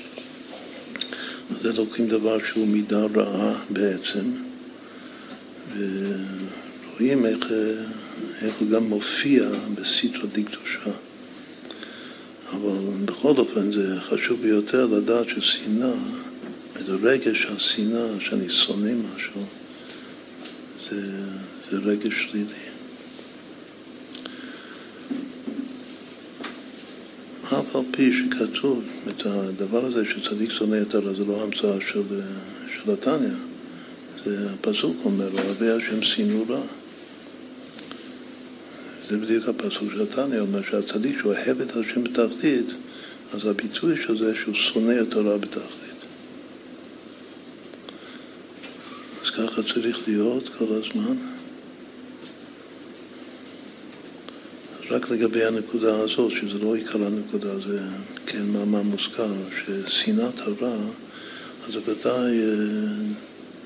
זה 1.62 1.74
לוקחים 1.74 2.08
דבר 2.08 2.38
שהוא 2.46 2.68
מידה 2.68 3.06
רעה 3.16 3.60
בעצם, 3.70 4.32
ורואים 5.78 7.26
איך, 7.26 7.46
איך 8.42 8.56
הוא 8.60 8.70
גם 8.70 8.84
מופיע 8.84 9.50
בסטרא 9.76 10.26
דקדושה. 10.34 10.92
אבל 12.52 13.06
בכל 13.06 13.34
אופן 13.38 13.74
זה 13.74 14.02
חשוב 14.02 14.42
ביותר 14.42 14.86
לדעת 14.86 15.28
ששנאה, 15.30 15.94
איזה 16.76 16.94
רגש 17.02 17.46
השנאה, 17.46 18.08
שאני 18.20 18.50
שונא 18.50 18.92
משהו, 19.16 19.42
זה, 20.90 21.02
זה 21.72 21.78
רגש 21.78 22.14
שלילי. 22.14 22.70
אף 27.54 27.76
על 27.76 27.82
פי 27.92 28.12
שכתוב 28.14 28.84
את 29.08 29.26
הדבר 29.26 29.86
הזה 29.86 30.04
שצדיק 30.06 30.52
שונא 30.52 30.82
את 30.82 30.96
הרע, 30.96 31.14
זה 31.14 31.26
לא 31.26 31.44
המצאה 31.44 31.78
של, 31.92 32.02
של 32.76 32.92
התניא, 32.92 33.36
זה 34.26 34.50
הפסוק 34.54 34.98
אומר, 35.06 35.30
אוהבי 35.34 35.70
השם 35.70 36.02
שנאו 36.02 36.46
רע. 36.50 36.62
זה 39.10 39.18
בדיוק 39.18 39.50
הפסוק 39.50 39.92
של 39.94 40.02
התניא, 40.02 40.40
אומר 40.40 40.62
שהצדיק 40.72 41.18
שאוהב 41.22 41.62
את 41.62 41.76
השם 41.76 42.04
בתחתית, 42.04 42.74
אז 43.34 43.46
הביטוי 43.46 44.02
של 44.06 44.18
זה 44.18 44.36
שהוא 44.36 44.56
שונא 44.56 45.02
את 45.02 45.14
הרע 45.14 45.38
בתחתית. 45.38 46.00
אז 49.24 49.30
ככה 49.30 49.62
צריך 49.74 50.08
להיות 50.08 50.50
כל 50.58 50.66
הזמן. 50.66 51.39
רק 54.90 55.10
לגבי 55.10 55.46
הנקודה 55.46 56.00
הזאת, 56.00 56.32
שזה 56.32 56.60
לא 56.60 56.76
עיקר 56.76 57.06
הנקודה, 57.06 57.60
זה 57.60 57.80
כן 58.26 58.46
מאמר 58.46 58.82
מוזכר, 58.82 59.34
ששנאת 59.66 60.40
הרע, 60.40 60.76
אז 61.68 61.74
זה 61.74 61.80
ודאי 61.86 62.40
אה, 62.40 62.56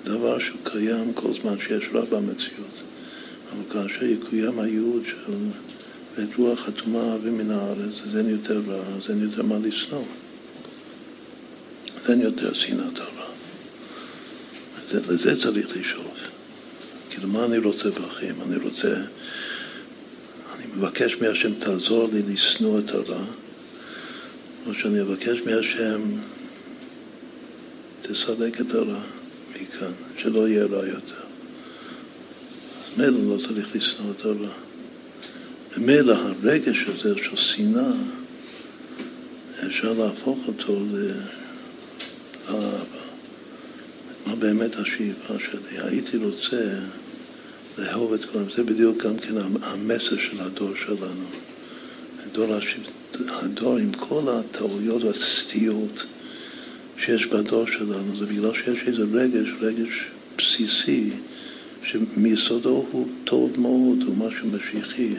דבר 0.03 0.39
שהוא 0.39 0.59
קיים 0.63 1.13
כל 1.13 1.33
זמן 1.41 1.55
שיש 1.67 1.89
רע 1.93 2.05
במציאות. 2.05 2.81
אבל 3.51 3.63
כאשר 3.73 4.05
יקוים 4.05 4.59
הייעוד 4.59 5.03
של 5.05 5.33
ואת 6.17 6.35
רוח 6.37 6.67
הטומאה 6.67 7.15
ומן 7.23 7.51
הארץ, 7.51 7.93
אז 8.07 8.17
אין 8.17 8.29
יותר 8.29 8.61
רע, 8.67 8.83
אז 8.97 9.09
אין 9.09 9.23
יותר 9.23 9.43
מה 9.43 9.55
לשנוא. 9.63 10.03
אז 12.03 12.09
אין 12.09 12.21
יותר 12.21 12.53
שנאת 12.53 12.99
הרע. 12.99 13.25
לזה 14.93 15.41
צריך 15.41 15.77
לשאוף. 15.77 16.17
כאילו, 17.09 17.27
מה 17.27 17.45
אני 17.45 17.57
רוצה 17.57 17.89
בחיים? 17.89 18.35
אני 18.47 18.57
רוצה... 18.57 18.95
מבקש 20.77 21.15
מהשם 21.21 21.53
תעזור 21.53 22.09
לי 22.13 22.21
לשנוא 22.33 22.79
את 22.79 22.89
הרע, 22.89 23.23
או 24.67 24.73
שאני 24.73 25.01
אבקש 25.01 25.39
מהשם 25.45 26.01
תסלק 28.01 28.61
את 28.61 28.75
הרע 28.75 28.99
מכאן, 29.49 29.91
שלא 30.17 30.49
יהיה 30.49 30.65
רע 30.65 30.87
יותר. 30.87 31.23
אז 32.83 32.97
מילא 32.97 33.35
לא 33.35 33.47
צריך 33.47 33.75
לשנוא 33.75 34.11
את 34.11 34.25
הרע. 34.25 34.53
ומילא 35.77 36.13
הרגש 36.13 36.85
הזה 36.87 37.13
של 37.23 37.37
שנאה, 37.37 37.91
אפשר 39.67 39.93
להפוך 39.93 40.39
אותו 40.47 40.79
לאהבה. 42.49 43.03
מה 44.25 44.35
באמת 44.35 44.75
השאיפה 44.75 45.33
שלי? 45.39 45.79
הייתי 45.79 46.17
רוצה 46.17 46.79
לאהוב 47.77 48.13
את 48.13 48.25
כולם. 48.25 48.51
זה 48.55 48.63
בדיוק 48.63 49.03
גם 49.03 49.17
כן 49.17 49.33
המסר 49.61 50.17
של 50.17 50.39
הדור 50.39 50.71
שלנו. 50.85 51.25
הדור, 52.25 52.55
הדור 53.27 53.77
עם 53.77 53.91
כל 53.93 54.23
הטעויות 54.29 55.03
והסטיות 55.03 56.05
שיש 56.97 57.25
בדור 57.25 57.65
שלנו, 57.67 58.17
זה 58.19 58.25
בגלל 58.25 58.53
שיש 58.53 58.87
איזה 58.87 59.03
רגש, 59.13 59.49
רגש 59.61 60.05
בסיסי, 60.37 61.09
שמיסודו 61.83 62.85
הוא 62.91 63.07
טוב 63.23 63.59
מאוד, 63.59 64.03
הוא 64.03 64.15
משהו 64.17 64.47
משיחי, 64.47 65.15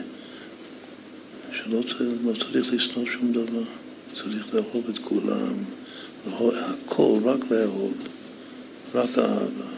שלא 1.51 1.81
צריך, 1.81 2.01
לא 2.25 2.33
צריך 2.33 2.73
לשנוא 2.73 3.05
שום 3.13 3.31
דבר, 3.31 3.63
צריך 4.15 4.53
לאהוב 4.53 4.89
את 4.89 4.97
כולם, 4.97 5.53
הכל 6.25 7.19
רק 7.23 7.51
לאהוב, 7.51 7.93
רק 8.95 9.17
אהבה, 9.17 9.71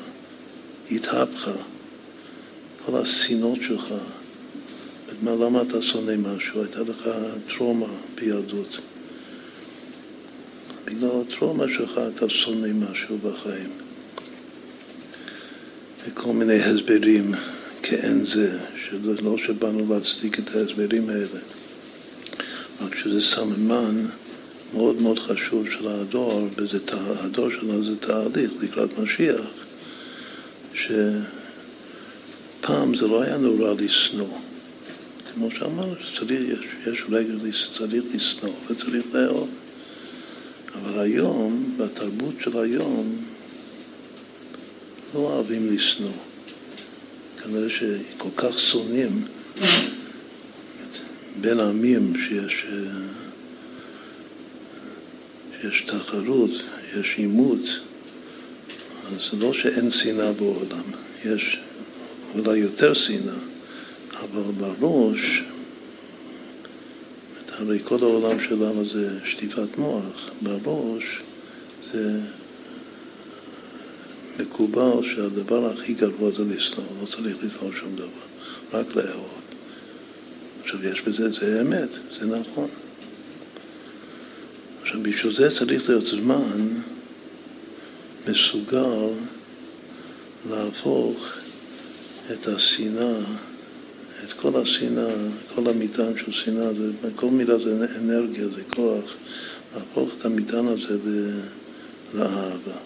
התהפכה. 0.92 1.77
כל 2.88 2.96
השנאות 2.96 3.60
שלך. 3.68 3.94
מה, 5.22 5.32
למה 5.32 5.62
אתה 5.62 5.82
שונא 5.82 6.16
משהו? 6.16 6.62
הייתה 6.62 6.80
לך 6.80 7.10
טראומה 7.48 7.88
בילדות. 8.16 8.78
בגלל 10.86 11.10
הטראומה 11.22 11.64
שלך 11.78 12.00
אתה 12.16 12.30
שונא 12.30 12.68
משהו 12.74 13.18
בחיים. 13.18 13.70
וכל 16.08 16.34
מיני 16.34 16.64
הסברים 16.64 17.34
כאין 17.84 18.26
זה, 18.26 18.60
שלא 18.90 19.38
שבאנו 19.38 19.94
להצדיק 19.94 20.40
את 20.40 20.56
ההסברים 20.56 21.10
האלה, 21.10 21.40
רק 22.82 22.96
שזה 22.96 23.22
סממן 23.22 24.06
מאוד 24.74 25.02
מאוד 25.02 25.20
חשוב 25.20 25.66
של 25.70 25.88
הדור, 25.88 26.48
והדור 26.58 27.50
שלנו 27.50 27.86
זה 27.86 27.96
תהליך 27.96 28.52
לקראת 28.64 29.00
משיח, 29.00 29.42
ש... 30.74 30.92
פעם 32.62 32.98
זה 32.98 33.08
לא 33.08 33.22
היה 33.22 33.38
נורא 33.38 33.74
לשנוא. 33.74 34.38
כמו 35.34 35.50
שאמרנו, 35.52 35.94
שצריך, 36.02 36.42
יש, 36.42 36.94
יש 36.94 37.04
רגע 37.10 37.34
שצריך 37.52 38.04
לשנוא 38.14 38.54
וצריך 38.70 39.06
לאהוב. 39.14 39.50
אבל 40.74 41.00
היום, 41.00 41.74
בתרבות 41.78 42.34
של 42.44 42.58
היום, 42.58 43.16
לא 45.16 45.20
אוהבים 45.20 45.76
לשנוא. 45.76 46.12
כנראה 47.44 47.70
שכל 47.70 48.30
כך 48.36 48.60
שונאים 48.60 49.26
בין 51.42 51.60
עמים 51.60 52.14
שיש, 52.28 52.66
שיש 55.62 55.82
תחרות, 55.82 56.52
יש 57.00 57.14
עימות, 57.18 57.80
אז 59.08 59.32
זה 59.32 59.38
לא 59.38 59.54
שאין 59.54 59.92
שנאה 59.92 60.32
בעולם, 60.32 60.84
יש 61.26 61.60
אולי 62.36 62.58
יותר 62.58 62.94
שנאה, 62.94 63.34
אבל 64.20 64.42
בראש, 64.80 65.42
הרי 67.52 67.80
כל 67.84 67.98
העולם 68.02 68.44
שלנו 68.44 68.90
זה 68.90 69.10
שטיפת 69.26 69.78
מוח, 69.78 70.30
בראש 70.42 71.04
זה 71.94 72.20
מקובל 74.40 75.04
שהדבר 75.16 75.72
הכי 75.72 75.94
גרוע 75.94 76.32
זה 76.38 76.56
לשנוא, 76.56 76.86
לא 77.02 77.06
צריך 77.06 77.46
לשנוא 77.46 77.72
שום 77.80 77.96
דבר, 77.96 78.10
רק 78.74 78.96
לאהוב. 78.96 79.42
עכשיו 80.64 80.88
יש 80.88 81.02
בזה, 81.02 81.30
זה 81.30 81.62
אמת, 81.62 81.90
זה 82.20 82.26
נכון. 82.26 82.70
עכשיו 84.82 85.04
בשביל 85.04 85.36
זה 85.36 85.58
צריך 85.58 85.90
להיות 85.90 86.08
זמן 86.08 86.82
מסוגל 88.28 89.10
להפוך 90.50 91.37
את 92.32 92.48
השנאה, 92.48 93.20
את 94.24 94.34
כל 94.34 94.62
השנאה, 94.62 95.14
כל 95.56 95.68
המטען 95.68 96.14
של 96.18 96.32
שנאה, 96.32 96.70
כל 97.16 97.30
מילה 97.30 97.58
זה 97.58 97.86
אנרגיה, 98.00 98.48
זה 98.56 98.62
כוח, 98.70 99.16
להפוך 99.76 100.10
את 100.18 100.26
המטען 100.26 100.68
הזה 100.68 100.98
לאהבה. 102.14 102.78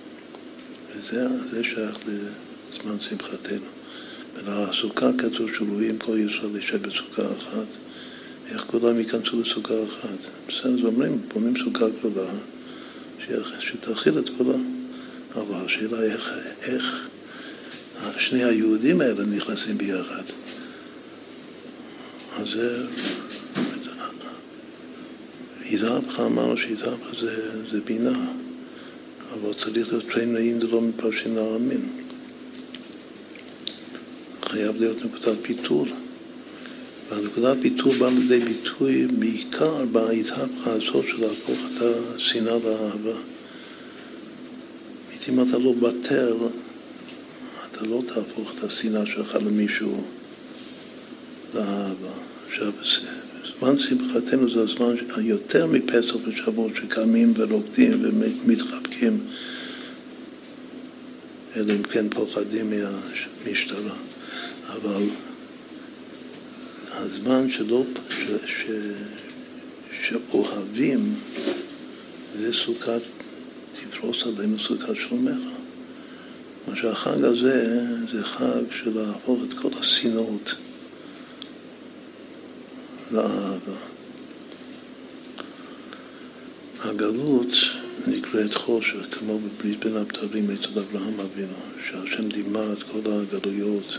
וזה 0.96 1.64
שייך 1.64 1.98
לזמן 2.08 3.00
שמחתנו. 3.00 3.66
ולסוכה 4.46 5.10
כתוב 5.18 5.50
שרואים 5.56 5.98
כל 5.98 6.18
ישראל 6.20 6.56
ישב 6.56 6.82
בסוכה 6.82 7.22
אחת, 7.38 7.68
איך 8.52 8.66
כולם 8.68 9.00
ייכנסו 9.00 9.42
לסוכה 9.42 9.74
אחת. 9.84 10.20
בסדר, 10.48 10.74
אז 10.74 10.86
אומרים, 10.86 11.22
בונים 11.34 11.54
סוכה 11.64 11.86
גדולה, 11.90 12.30
שתכיל 13.60 14.20
את 14.20 14.30
כולם. 14.38 14.82
אבל 15.36 15.66
השאלה 15.66 16.04
איך, 16.04 16.32
איך 16.62 17.08
שני 18.18 18.44
היהודים 18.44 19.02
האלה 19.02 19.26
נכנסים 19.26 19.78
ביחד. 19.78 20.24
אז 22.38 22.48
זה... 22.54 22.86
איזהבך 25.72 26.20
אמרנו 26.20 26.58
שאיזהבך 26.58 27.20
זה, 27.20 27.62
זה 27.72 27.82
בינה, 27.82 28.32
אבל 29.34 29.54
צריך 29.54 29.94
להיות 29.94 30.06
טרן 30.14 30.34
נעים 30.34 30.60
דלא 30.60 30.82
מפרשים 30.82 31.36
לעלמין. 31.36 31.90
חייב 34.46 34.76
להיות 34.80 35.06
נקודת 35.06 35.38
פיתול. 35.42 35.88
והנקודת 37.10 37.58
פיתול 37.62 37.98
באה 37.98 38.10
לידי 38.10 38.40
ביטוי 38.40 39.08
בעיקר 39.08 39.86
בהתהפכה 39.86 40.72
הזאת 40.72 41.06
של 41.08 41.22
להפוך 41.22 41.60
את 41.68 41.82
השנאה 42.16 42.58
לאהבה. 42.64 43.20
אם 45.30 45.42
אתה 45.50 45.58
לא 45.58 45.74
בטל, 45.74 46.34
אתה 47.82 47.90
לא 47.90 48.02
תהפוך 48.08 48.54
את 48.58 48.64
השנאה 48.64 49.06
שלך 49.06 49.36
למישהו 49.36 50.04
לאהבה. 51.54 52.14
עכשיו, 52.48 52.72
זמן 53.60 53.80
שמחתנו 53.80 54.54
זה 54.54 54.62
הזמן 54.62 54.96
היותר 55.16 55.68
מפסח 55.68 56.16
ושבועות 56.28 56.76
שקמים 56.76 57.34
ורוקדים 57.36 58.00
ומתחבקים, 58.02 59.20
אלא 61.56 61.74
אם 61.74 61.84
כן 61.84 62.10
פוחדים 62.10 62.70
מהמשטרה. 62.70 63.96
אבל 64.68 65.04
הזמן 66.92 67.50
שלא, 67.50 67.84
ש, 68.10 68.24
ש, 68.46 68.66
שאוהבים 70.08 71.16
זה 72.40 72.54
סוכת, 72.54 73.02
תפרוס 73.92 74.24
עלינו 74.24 74.60
סוכת 74.60 74.96
שלומך. 74.96 75.51
מה 76.68 76.76
שהחג 76.76 77.24
הזה 77.24 77.86
זה 78.12 78.24
חג 78.24 78.64
של 78.72 79.00
להפוך 79.00 79.40
את 79.44 79.54
כל 79.62 79.70
השנאות 79.80 80.56
לאהבה. 83.12 83.78
הגלות 86.84 87.56
נקראת 88.08 88.54
חושך, 88.54 89.18
כמו 89.20 89.40
בברית 89.40 89.80
בין 89.80 89.98
הבתרים 89.98 90.52
אצל 90.52 90.80
אברהם 90.80 91.20
אבינו, 91.20 91.54
שהשם 91.90 92.30
דימה 92.30 92.74
את 92.74 92.84
כל 92.84 93.12
הגלויות 93.12 93.98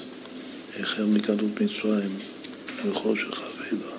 החל 0.80 1.04
מגלות 1.04 1.60
מצרים 1.60 2.18
וחושך 2.84 3.40
אבילה. 3.40 3.92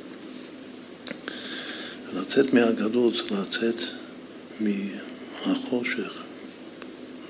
לצאת 2.15 2.53
מהגלות 2.53 3.31
לצאת 3.31 3.81
מהחושך 4.59 6.22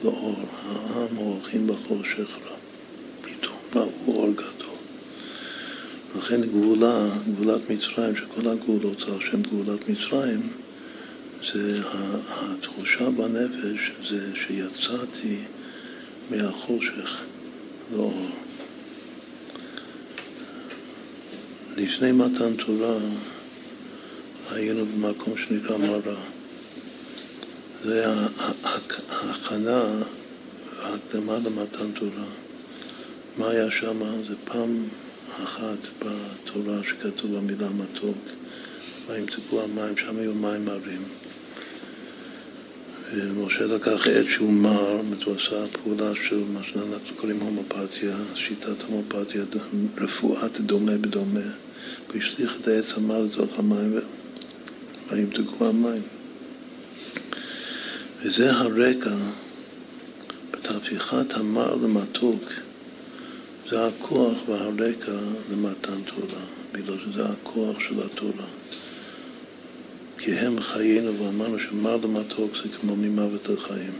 לאור. 0.04 0.36
העם 0.66 1.16
הולכים 1.16 1.68
בחושך 1.68 2.30
רע. 2.46 2.56
פתאום 3.22 3.58
ראו 3.76 3.90
אור 4.08 4.32
גדול. 4.32 4.76
לכן 6.18 6.42
גאולה, 6.42 7.10
גאולת 7.36 7.70
מצרים, 7.70 8.16
שכל 8.16 8.48
הגאולות 8.48 9.00
זה 9.00 9.14
על 9.14 9.20
שם 9.32 9.42
גאולת 9.42 9.90
מצרים, 9.90 10.50
זה 11.54 11.82
התחושה 12.30 13.10
בנפש, 13.10 13.92
זה 14.10 14.32
שיצאתי 14.36 15.38
מהחושך 16.32 17.22
לאור. 17.92 18.28
לפני 21.78 22.12
מתן 22.12 22.54
תורה 22.66 22.98
היינו 24.52 24.86
במקום 24.86 25.34
שנקרא 25.38 25.78
מראה. 25.78 26.33
זה 27.86 28.06
ההכנה, 29.10 29.84
ההקדמה 30.80 31.38
למתן 31.38 31.92
תורה. 31.94 32.26
מה 33.38 33.50
היה 33.50 33.72
שם? 33.72 34.00
זה 34.28 34.36
פעם 34.46 34.88
אחת 35.44 35.78
בתורה 36.00 36.78
שכתוב 36.84 37.38
במילה 37.38 37.70
מתוק, 37.70 38.18
וימתקו 39.08 39.62
המים, 39.62 39.98
שם 39.98 40.18
היו 40.18 40.34
מים 40.34 40.66
מרים. 40.66 41.04
ומשה 43.14 43.66
לקח 43.66 44.08
עץ 44.08 44.26
שהוא 44.30 44.54
מר, 44.54 45.02
הוא 45.26 45.36
עשה 45.36 45.78
פעולה 45.84 46.12
של 46.28 46.44
מה 46.54 46.64
שאנחנו 46.64 47.16
קוראים 47.16 47.40
הומופתיה, 47.40 48.18
שיטת 48.36 48.82
הומופתיה, 48.88 49.44
רפואת 49.98 50.62
דומה 50.62 50.98
בדומה, 50.98 51.40
והשליך 52.14 52.54
את 52.62 52.68
העץ 52.68 52.86
המר 52.98 53.22
לתוך 53.22 53.60
המים 53.60 54.00
וימתקו 55.12 55.66
המים. 55.66 56.02
וזה 58.24 58.52
הרקע, 58.52 59.16
בתהפיכת 60.52 61.34
המר 61.34 61.76
למתוק, 61.76 62.44
זה 63.70 63.88
הכוח 63.88 64.38
והרקע 64.50 65.18
למתן 65.52 66.02
תורה, 66.06 66.44
בגלל 66.72 67.00
שזה 67.00 67.26
הכוח 67.26 67.80
של 67.80 68.02
התורה. 68.06 68.46
כי 70.18 70.32
הם 70.32 70.62
חיינו, 70.62 71.20
ואמרנו 71.20 71.60
שמר 71.60 71.96
למתוק 71.96 72.52
זה 72.64 72.70
כמו 72.80 72.96
ממוות 72.96 73.50
לחיים. 73.50 73.94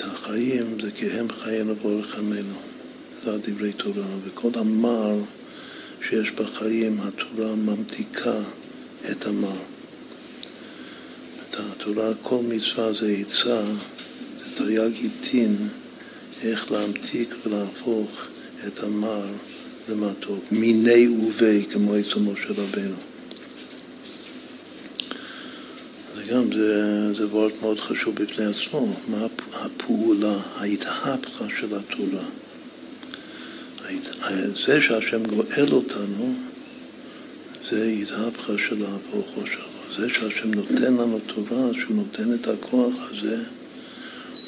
החיים 0.00 0.80
זה 0.82 0.90
כי 0.90 1.10
הם 1.10 1.26
חיינו 1.32 1.74
באורך 1.74 2.18
עמנו, 2.18 2.56
זה 3.24 3.34
הדברי 3.34 3.72
תורה, 3.72 4.06
וכל 4.24 4.50
המר 4.54 5.16
שיש 6.08 6.30
בחיים, 6.30 7.00
התורה 7.00 7.54
ממתיקה 7.54 8.40
את 9.10 9.26
המר. 9.26 9.58
את 11.42 11.56
התורה, 11.58 12.10
כל 12.22 12.38
מצווה 12.48 12.92
זה 12.92 13.16
עצה, 13.20 13.64
זה 14.38 14.56
תרי"ג 14.56 14.94
עיטין, 14.94 15.56
איך 16.42 16.72
להמתיק 16.72 17.34
ולהפוך 17.46 18.26
את 18.66 18.82
המר 18.82 19.24
למתוק, 19.88 20.44
מיני 20.50 21.08
ובי, 21.08 21.66
כמו 21.72 21.98
אצל 22.00 22.18
משה 22.18 22.48
רבנו. 22.48 22.96
גם, 26.30 26.52
זה, 26.56 27.14
זה 27.18 27.26
וורט 27.26 27.52
מאוד 27.62 27.80
חשוב 27.80 28.14
בפני 28.14 28.44
עצמו, 28.44 28.94
מה 29.08 29.26
הפעולה, 29.52 30.38
ההתהפכה 30.56 31.44
של 31.60 31.76
התורה. 31.76 32.24
זה 34.66 34.82
שהשם 34.82 35.26
גואל 35.26 35.72
אותנו, 35.72 36.34
זה 37.70 37.84
התהפכה 37.84 38.52
של 38.68 38.84
ההפוכו 38.84 39.40
שלו. 39.46 39.96
זה 39.96 40.08
שהשם 40.08 40.54
נותן 40.54 40.94
לנו 40.94 41.18
תורה, 41.26 41.70
שהוא 41.80 41.96
נותן 41.96 42.34
את 42.34 42.48
הכוח 42.48 42.94
הזה 43.10 43.42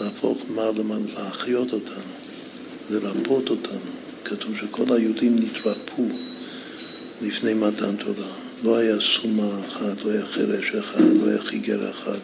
להפוך 0.00 0.42
מה 0.48 0.62
למעלה, 0.76 1.02
להחיות 1.14 1.72
אותנו, 1.72 2.14
לרפות 2.90 3.50
אותנו. 3.50 3.90
כתוב 4.24 4.56
שכל 4.56 4.96
היהודים 4.96 5.36
נתרפו 5.38 6.06
לפני 7.22 7.54
מתן 7.54 7.96
תורה. 7.96 8.32
לא 8.62 8.76
היה 8.76 8.96
סומה 9.00 9.60
אחת, 9.66 10.04
לא 10.04 10.10
היה 10.10 10.26
חרש 10.26 10.74
אחד, 10.74 11.00
לא 11.00 11.30
היה 11.30 11.42
חיגר 11.42 11.90
אחד. 11.90 12.18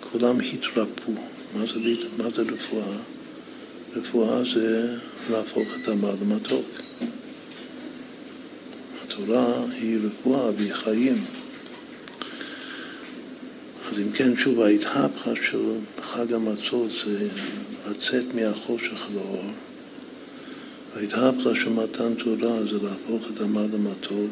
כולם 0.00 0.40
התרפו. 0.40 1.12
מה 1.54 1.64
זה, 1.66 1.80
מה 2.18 2.24
זה 2.36 2.42
רפואה? 2.42 3.13
רפואה 3.96 4.42
זה 4.54 4.96
להפוך 5.30 5.68
את 5.82 5.88
המר 5.88 6.14
למתוק. 6.22 6.66
התורה 9.04 9.64
היא 9.80 9.98
רפואה 10.06 10.50
והיא 10.56 10.74
חיים. 10.74 11.24
אז 13.92 13.98
אם 13.98 14.10
כן, 14.12 14.36
שוב, 14.36 14.60
ההתהפכה 14.60 15.30
של 15.50 15.72
חג 16.02 16.32
המצות 16.32 16.90
זה 17.06 17.28
לצאת 17.90 18.24
מהחושך 18.34 19.06
לאור. 19.14 19.44
ההתהפכה 20.96 21.54
של 21.54 21.68
מתן 21.68 22.14
תורה 22.14 22.62
זה 22.62 22.78
להפוך 22.82 23.30
את 23.34 23.40
המר 23.40 23.66
למתוק. 23.72 24.30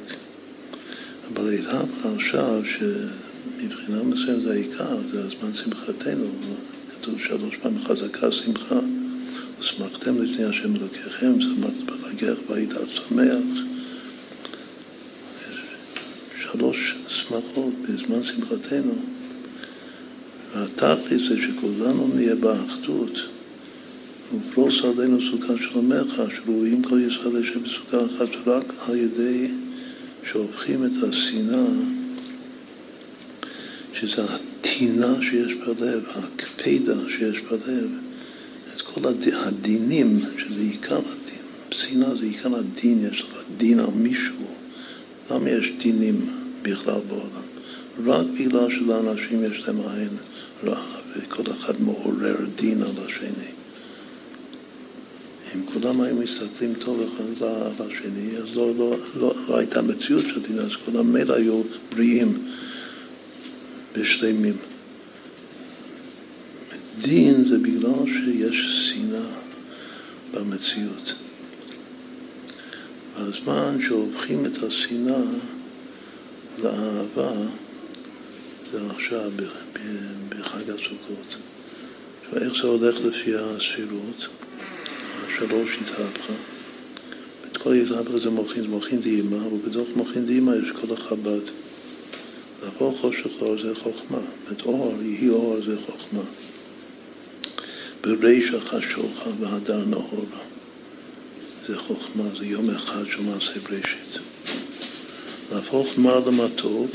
אבל 1.33 1.49
ההתהפכה 1.49 2.15
עכשיו, 2.17 2.63
שמבחינה 2.65 4.03
מסוימת 4.03 4.43
זה 4.43 4.53
העיקר, 4.53 4.97
זה 5.13 5.21
הזמן 5.21 5.55
שמחתנו. 5.55 6.27
כתוב 6.97 7.15
שלוש 7.21 7.57
פעמים 7.63 7.85
חזקה 7.85 8.33
שמחה. 8.33 8.79
ושמחתם 9.63 10.23
לפני 10.23 10.45
השם 10.45 10.77
אלוקיכם, 10.77 11.41
שמחת 11.41 11.81
בחגך 11.87 12.37
והיית 12.49 12.73
שמח. 12.95 13.63
שלוש 16.43 16.95
שמחות 17.09 17.75
בזמן 17.83 18.25
שמחתנו. 18.25 18.95
והתכלית 20.55 21.21
זה 21.29 21.37
שכולנו 21.37 22.11
נהיה 22.15 22.35
באחדות. 22.35 23.19
ופרוס 24.35 24.75
עלינו 24.85 25.19
סוכה 25.31 25.53
שלומך, 25.59 26.23
שראויים 26.37 26.83
כל 26.83 27.01
ישראל 27.01 27.39
לשם 27.39 27.63
בסוכה 27.63 27.99
אחת 28.07 28.29
רק 28.47 28.73
על 28.89 28.97
ידי 28.97 29.49
שהופכים 30.31 30.85
את 30.85 31.03
השנאה, 31.03 31.65
שזה 34.01 34.23
הטינה 34.25 35.15
שיש 35.23 35.55
בלב, 35.55 36.05
הקפידה 36.17 36.97
שיש 37.09 37.41
בלב, 37.41 38.02
כל 38.95 39.01
הדינים, 39.33 40.21
שזה 40.39 40.61
עיקר 40.61 40.99
הדין, 40.99 41.43
שנאה 41.71 42.17
זה 42.17 42.27
עיקר 42.27 42.57
הדין, 42.57 43.09
יש 43.13 43.21
לך 43.21 43.43
דין 43.57 43.81
על 43.81 43.91
מישהו. 43.95 44.47
למה 45.31 45.51
יש 45.51 45.73
דינים 45.83 46.31
בכלל 46.63 47.01
בעולם? 47.09 47.43
רק 48.05 48.27
בגלל 48.41 48.71
שלאנשים 48.71 49.45
יש 49.45 49.69
להם 49.69 49.77
עין 49.81 50.17
רעה 50.65 51.01
וכל 51.17 51.43
אחד 51.53 51.81
מעורר 51.81 52.37
דין 52.57 52.83
על 52.83 53.07
השני. 53.07 53.53
אם 55.55 55.61
כולם 55.73 56.01
היו 56.01 56.17
מסתכלים 56.17 56.75
טוב 56.75 57.01
אחד 57.01 57.45
על 57.45 57.87
השני, 57.87 58.37
אז 58.37 58.57
לא, 58.57 58.73
לא, 58.79 58.97
לא, 59.17 59.35
לא 59.49 59.59
הייתה 59.59 59.83
מציאות 59.83 60.25
של 60.25 60.41
דין, 60.41 60.59
אז 60.59 60.71
כולם 60.85 61.13
מילא 61.13 61.35
היו 61.35 61.63
בריאים 61.91 62.49
ושלמים. 63.95 64.57
דין 67.01 67.49
זה 67.49 67.59
בגלל 67.59 68.07
שיש 68.07 68.91
שנאה 68.91 69.35
במציאות. 70.35 71.15
והזמן 73.17 73.79
שהופכים 73.89 74.47
את 74.47 74.63
השנאה 74.63 75.23
לאהבה, 76.63 77.33
זה 78.73 78.79
עכשיו, 78.91 79.31
בחג 80.29 80.71
הסוכות. 80.71 81.37
איך 82.37 82.53
זה 82.63 82.69
הולך 82.69 82.97
לפי 83.05 83.35
הספירות? 83.37 84.29
השלוש 85.27 85.79
התהפכה. 85.81 86.33
את 87.53 87.57
כל 87.57 87.75
התהפכה 87.75 88.19
זה 88.19 88.31
מוחין, 88.31 88.63
זה 88.63 88.69
מוחין 88.69 89.01
דהימה, 89.01 89.47
ובתוך 89.47 89.89
מוחין 89.97 90.27
דהימה 90.27 90.57
יש 90.57 90.71
כל 90.81 90.95
החב"ד. 90.95 91.41
להפוך 92.63 93.01
חושך 93.01 93.27
לאור 93.41 93.63
זה 93.63 93.75
חוכמה. 93.75 94.19
זאת 94.49 94.63
אור, 94.63 94.95
יהי 95.03 95.29
אור 95.29 95.57
זה 95.67 95.77
חוכמה. 95.87 96.23
ברישא 98.03 98.61
חשוכה 98.61 99.31
והדר 99.41 99.85
נהורה. 99.85 100.43
זה 101.69 101.79
חוכמה, 101.79 102.25
זה 102.39 102.47
יום 102.47 102.71
אחד 102.71 103.05
של 103.07 103.23
מעשה 103.23 103.61
בראשית. 103.61 104.19
להפוך 105.53 105.99
מר 105.99 106.29
למתוק, 106.29 106.91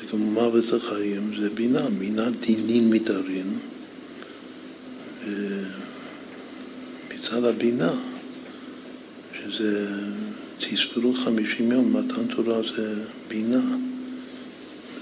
זה 0.00 0.06
כמו 0.10 0.30
מוות 0.30 0.64
לחיים, 0.72 1.32
זה 1.40 1.50
בינה, 1.50 1.90
בינה 1.98 2.30
דינין 2.30 2.90
מתארין. 2.90 3.58
מצד 7.14 7.44
הבינה, 7.44 7.92
שזה 9.32 9.88
תספרו 10.58 11.14
חמישים 11.24 11.72
יום, 11.72 11.96
מתן 11.96 12.26
תורה 12.34 12.60
זה 12.76 12.94
בינה. 13.28 13.62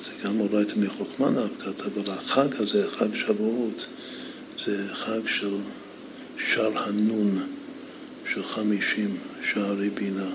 זה 0.04 0.28
גם 0.28 0.40
אולי 0.40 0.64
מחוכמה 0.76 1.30
נפקת, 1.30 1.80
אבל 1.80 2.10
החג 2.10 2.48
הזה, 2.58 2.90
חג 2.90 3.14
שבועות, 3.14 3.86
זה 4.66 4.94
חג 4.94 5.20
של 5.26 5.54
שר 6.54 6.78
הנון 6.78 7.46
של 8.32 8.44
חמישים 8.44 9.16
שערי 9.52 9.90
בינה, 9.90 10.30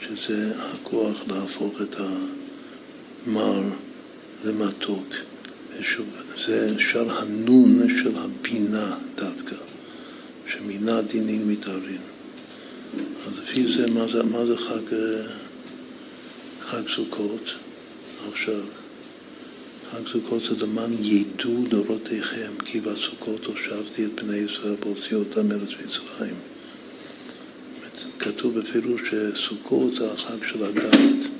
שזה 0.00 0.52
הכוח 0.58 1.16
להפוך 1.28 1.80
את 1.82 1.96
המר 3.26 3.62
למתוק. 4.44 5.06
זה 6.46 6.74
שר 6.78 7.18
הנון 7.18 7.86
של 8.02 8.12
הבינה 8.16 8.96
דווקא, 9.14 9.56
שמינה 10.46 11.02
דינים 11.02 11.48
מתארין. 11.48 12.00
אז 13.28 13.38
לפי 13.38 13.76
זה, 13.76 13.90
מה 13.90 14.06
זה, 14.12 14.22
מה 14.22 14.46
זה 14.46 14.56
חג, 14.56 14.94
חג 16.60 16.82
סוכות 16.94 17.50
עכשיו? 18.32 18.79
חג 19.90 20.12
סוכות 20.12 20.42
זה 20.42 20.66
למען 20.66 20.92
ידעו 21.02 21.64
דורותיכם, 21.68 22.52
כי 22.64 22.80
בסוכות 22.80 23.44
הושבתי 23.44 24.04
את 24.04 24.22
בני 24.22 24.36
ישראל 24.36 24.74
והוציא 24.80 25.16
אותם 25.16 25.48
מארץ 25.48 25.68
מצרים. 25.68 26.34
כתוב 28.18 28.60
בפירוש 28.60 29.00
שסוכות 29.10 29.94
זה 29.94 30.12
החג 30.12 30.46
של 30.48 30.64
הדעת. 30.64 31.30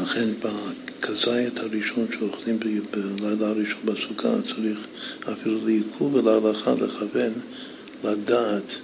לכן 0.00 0.28
בכזית 0.40 1.58
הראשון 1.58 2.06
שאוכלים 2.18 2.58
בלילה 2.90 3.48
הראשון 3.48 3.80
בסוכה 3.84 4.28
צריך 4.54 4.78
אפילו 5.32 5.66
לעיכוב 5.66 6.14
ולהלכה 6.14 6.74
לכוון 6.74 7.32
לדעת 8.04 8.76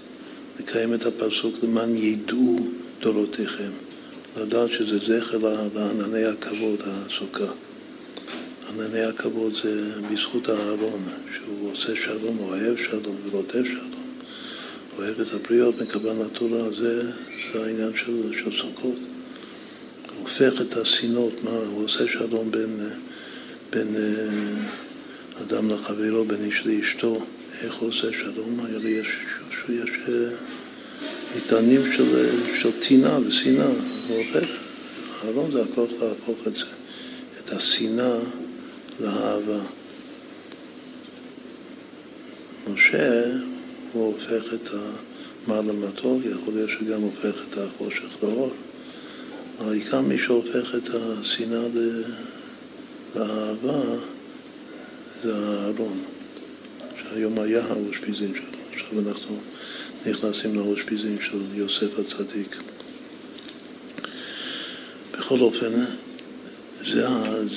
לקיים 0.60 0.94
את 0.94 1.06
הפסוק 1.06 1.54
למען 1.62 1.96
ידעו 1.96 2.66
דורותיכם. 3.00 3.70
לדעת 4.36 4.70
שזה 4.70 4.98
זכר 4.98 5.38
לענני 5.74 6.24
הכבוד, 6.24 6.80
הסוכה. 6.84 7.52
ענני 8.68 9.00
הכבוד 9.00 9.52
זה 9.62 9.90
בזכות 10.12 10.50
אהרון, 10.50 11.02
שהוא 11.34 11.72
עושה 11.72 11.96
שלום, 11.96 12.38
אוהב 12.38 12.76
שלום 12.76 13.16
ורודף 13.24 13.64
שלום. 13.64 14.02
אוהב 14.98 15.20
את 15.20 15.34
הבריות, 15.34 15.82
מקבל 15.82 16.12
לתורה, 16.24 16.70
זה, 16.70 17.10
זה 17.52 17.64
העניין 17.64 17.92
של, 17.96 18.32
של 18.32 18.56
סוכות. 18.56 18.98
הופך 20.20 20.60
את 20.60 20.76
הסינות, 20.76 21.44
מה, 21.44 21.50
הוא 21.50 21.84
עושה 21.84 22.04
שלום 22.12 22.50
בין, 22.50 22.80
בין 23.70 23.88
אה, 23.96 25.42
אדם 25.42 25.70
לחברו, 25.70 26.24
בין 26.24 26.44
איש 26.44 26.66
לאשתו. 26.66 27.24
איך 27.62 27.74
הוא 27.74 27.88
עושה 27.88 28.08
שלום? 28.12 28.60
יש, 28.84 29.06
יש 29.68 29.90
מטענים 31.36 31.92
של, 31.96 32.28
של 32.60 32.70
טינה 32.80 33.18
ושנאה, 33.26 33.70
הופך. 34.16 34.48
אהרון 35.24 35.52
זה 35.52 35.62
הכוח 35.62 35.90
להפוך 36.00 36.46
את 36.46 36.52
זה, 36.52 36.64
את 37.38 37.52
השנאה 37.52 38.18
לאהבה. 39.00 39.60
משה, 42.72 43.24
הוא 43.92 44.14
הופך 44.14 44.54
את 44.54 44.68
המר 45.46 45.60
למתוק, 45.60 46.22
יכול 46.24 46.54
להיות 46.54 46.70
שגם 46.70 47.02
הופך 47.02 47.34
את 47.48 47.58
החושך 47.58 48.22
לאור. 48.22 48.50
העיקר 49.60 50.00
מי 50.00 50.18
שהופך 50.18 50.74
את 50.74 50.90
השנאה 50.94 51.66
לאהבה 53.14 53.82
זה 55.22 55.34
אהרון, 55.34 56.04
שהיום 57.02 57.38
היה 57.38 57.66
האושפיזין 57.66 58.34
שלו. 58.34 58.58
עכשיו 58.72 59.08
אנחנו 59.08 59.40
נכנסים 60.06 60.54
לאושפיזין 60.54 61.18
של 61.22 61.38
יוסף 61.54 61.98
הצדיק. 61.98 62.56
בכל 65.12 65.40
אופן, 65.40 65.84
זה, 66.92 67.06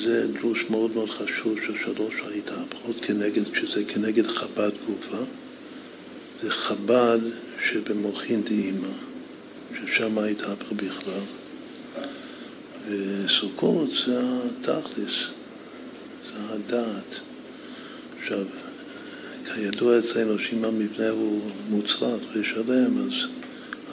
זה 0.04 0.26
דרוש 0.32 0.64
מאוד 0.70 0.90
מאוד 0.94 1.10
חשוב 1.10 1.58
של 1.66 1.74
שלוש 1.84 2.14
ההתהפכות 2.26 2.96
כנגד, 3.02 3.42
כשזה 3.52 3.84
כנגד 3.84 4.26
חב"ד 4.26 4.70
גופה, 4.86 5.24
זה 6.42 6.50
חב"ד 6.50 7.18
שבמוחין 7.70 8.42
דאימא, 8.42 8.88
ששם 9.74 10.18
ההתהפכה 10.18 10.74
בכלל. 10.74 11.20
וסוכות 12.88 13.90
זה 14.06 14.20
התכלס, 14.46 15.14
זה 16.24 16.38
הדעת. 16.48 17.20
עכשיו, 18.22 18.44
כידוע 19.54 19.98
אצלנו 19.98 20.38
שאם 20.38 20.64
המבנה 20.64 21.08
הוא 21.08 21.40
מוצלח 21.70 22.20
ושלם, 22.34 22.98
אז, 22.98 23.12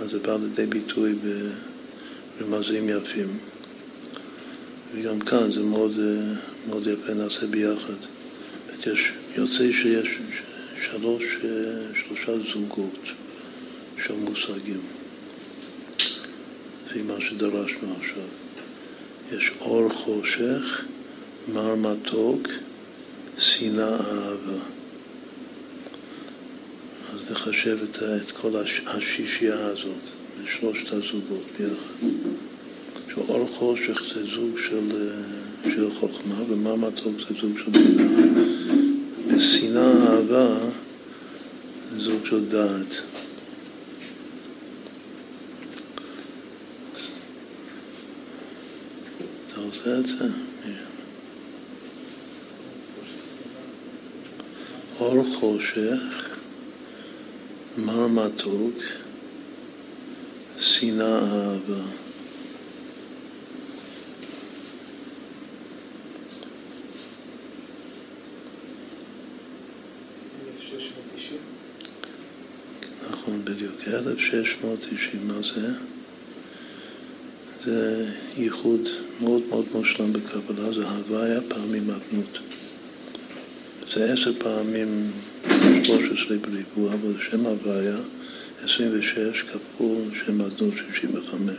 אז 0.02 0.12
זה 0.12 0.20
בא 0.20 0.38
לידי 0.38 0.66
ביטוי 0.66 1.16
ברמזים 2.40 2.90
יפים. 2.90 3.38
וגם 4.94 5.20
כאן 5.20 5.52
זה 5.52 5.64
מאוד, 5.64 5.92
מאוד 6.70 6.88
יפה, 6.88 7.14
נעשה 7.14 7.48
ביחד. 7.48 7.94
יש, 8.88 9.12
יוצא 9.36 9.72
שיש 9.82 10.08
שלוש, 10.86 11.24
שלושה 11.94 12.32
זוגות 12.54 13.00
של 14.06 14.14
מושגים, 14.14 14.82
לפי 16.88 17.02
מה 17.02 17.14
שדרשנו 17.20 17.96
עכשיו. 18.02 18.24
יש 19.32 19.52
אור 19.60 19.90
חושך, 19.90 20.86
מר 21.54 21.76
מתוק, 21.76 22.48
שנאה 23.38 23.96
אהבה. 23.96 24.60
אז 27.14 27.32
נחשב 27.32 27.78
את, 27.90 28.04
את 28.04 28.32
כל 28.32 28.52
השישייה 28.86 29.66
הזאת, 29.66 30.04
שלושת 30.60 30.94
הזוגות 30.94 31.46
ביחד. 31.60 32.08
שאור 33.16 33.48
חושך 33.58 34.02
זה 34.14 34.24
זוג 34.24 34.60
של, 34.68 35.10
של 35.64 35.90
חוכמה, 36.00 36.36
ומה 36.50 36.76
מתוק 36.76 37.16
זה 37.28 37.36
זוג 37.42 37.60
של 37.60 37.72
בינה. 37.72 38.04
ושנאה 39.28 39.92
אהבה 40.08 40.58
זה 41.92 42.04
זוג 42.04 42.26
של 42.26 42.46
דעת. 42.50 43.02
אתה 49.52 49.60
עושה 49.60 50.00
את 50.00 50.08
זה? 50.08 50.26
אור 55.00 55.26
חושך 55.40 56.30
מר 57.78 58.08
מתוק, 58.08 58.76
שנאה 60.60 61.20
אהבה. 61.20 61.84
נכון, 73.24 73.33
בדיוק. 73.44 73.76
1690, 73.88 75.28
מה 75.28 75.34
זה? 75.56 75.68
זה 77.66 78.10
ייחוד 78.38 78.90
מאוד 79.22 79.42
מאוד 79.50 79.66
מושלם 79.74 80.14
בקבלה, 80.14 80.74
זה 80.74 80.90
הוויה 80.90 81.42
פעמים 81.42 81.90
אדנות. 81.90 82.40
זה 83.94 84.14
עשר 84.14 84.34
פעמים 84.40 85.12
13 85.84 86.38
בריבוע, 86.38 86.94
אבל 86.94 87.14
שם 87.30 87.46
הוויה 87.46 87.98
26 88.64 89.42
כפול 89.42 90.02
שם 90.26 90.42
אדנות 90.42 90.74
65. 90.94 91.56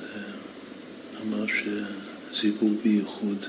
זה 0.00 0.20
ממש 1.24 1.50
זיווג 2.40 2.72
בייחוד 2.82 3.46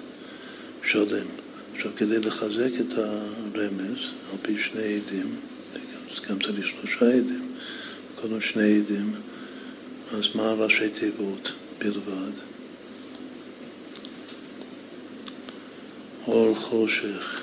שלם. 0.90 1.28
עכשיו, 1.76 1.92
כדי 1.98 2.20
לחזק 2.20 2.72
את 2.80 2.98
הרמז, 2.98 3.98
על 4.32 4.38
פי 4.42 4.58
שני 4.64 4.84
עדים, 4.84 5.36
גם 6.30 6.40
צריך 6.40 6.68
שלושה 6.68 7.18
עדים, 7.18 7.56
קודם 8.16 8.42
שני 8.42 8.78
עדים, 8.78 9.14
אז 10.14 10.24
מה 10.36 10.54
ראשי 10.54 10.90
תיבות 10.90 11.52
בלבד. 11.80 12.32
אור 16.28 16.56
חושך, 16.56 17.42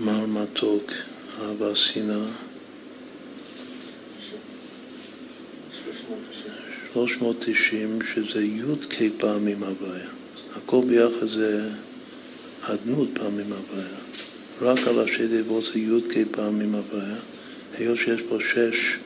מר 0.00 0.26
מתוק, 0.26 0.92
אהבה 1.40 1.74
שנאה. 1.74 2.26
390, 6.92 7.98
שזה 8.14 8.42
י"ק 8.42 8.98
פעמים 9.18 9.62
הוויה. 9.62 10.08
הכל 10.56 10.80
ביחד 10.88 11.26
זה 11.26 11.68
אדנות 12.64 13.08
פעמים 13.14 13.46
הוויה. 13.52 13.96
רק 14.60 14.88
על 14.88 15.00
ראשי 15.00 15.28
תיבות 15.28 15.64
זה 15.72 15.78
י"ק 15.78 16.14
פעמים 16.30 16.74
הוויה. 16.74 17.16
היות 17.78 17.98
שיש 17.98 18.20
פה 18.28 18.38
שש 18.40 18.96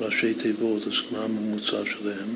ראשי 0.00 0.34
תיבות, 0.34 0.82
אז 0.86 0.92
מה 1.10 1.24
הממוצע 1.24 1.82
שלהם? 1.84 2.28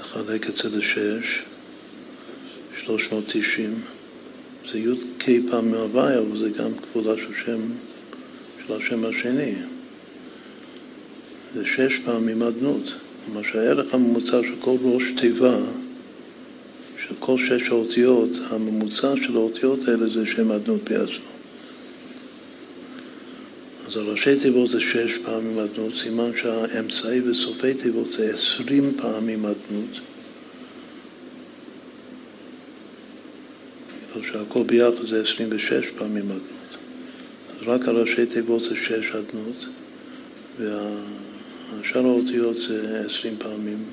נחלק 0.00 0.48
את 0.48 0.56
זה 0.56 0.68
לשש, 0.68 1.42
390. 2.84 3.80
זה 4.72 4.78
י"ק 4.78 5.24
פעמים 5.50 5.74
הוויה, 5.74 6.18
אבל 6.18 6.38
זה 6.38 6.50
גם 6.50 6.70
כבודה 6.92 7.16
של 7.16 7.32
שם, 7.46 7.60
של 8.66 8.72
השם 8.72 9.04
השני. 9.04 9.54
זה 11.54 11.64
שש 11.64 11.98
פעמים 12.04 12.42
אדנות. 12.42 12.92
כלומר 13.24 13.42
שהערך 13.52 13.94
הממוצע 13.94 14.40
של 14.42 14.54
כל 14.60 14.76
ראש 14.82 15.02
תיבה, 15.16 15.56
של 17.10 17.16
כל 17.18 17.36
שש 17.38 17.68
האותיות, 17.68 18.30
הממוצע 18.50 19.14
של 19.26 19.36
האותיות 19.36 19.88
האלה 19.88 20.06
זה 20.14 20.26
שם 20.26 20.52
אדנות 20.52 20.82
בעצמו. 20.84 21.30
אז 23.88 23.96
הראשי 23.96 24.40
תיבות 24.40 24.70
זה 24.70 24.80
שש 24.80 25.18
פעמים 25.24 25.58
אדנות, 25.58 25.92
סימן 26.02 26.30
שהאמצעי 26.42 27.20
וסופי 27.20 27.74
תיבות 27.74 28.12
זה 28.12 28.34
עשרים 28.34 28.92
פעמים 28.96 29.44
אדנות. 29.44 30.00
שהכל 34.32 34.62
ביחד 34.62 35.06
זה 35.08 35.22
עשרים 35.22 35.48
ושש 35.50 35.84
פעמים 35.98 36.24
אדנות. 36.24 36.76
אז 37.50 37.68
רק 37.68 37.88
הראשי 37.88 38.26
תיבות 38.26 38.62
זה 38.62 38.74
שש 38.76 39.10
אדנות, 39.10 39.66
והשאר 40.58 42.06
האותיות 42.06 42.56
זה 42.68 43.02
עשרים 43.06 43.34
פעמים 43.38 43.84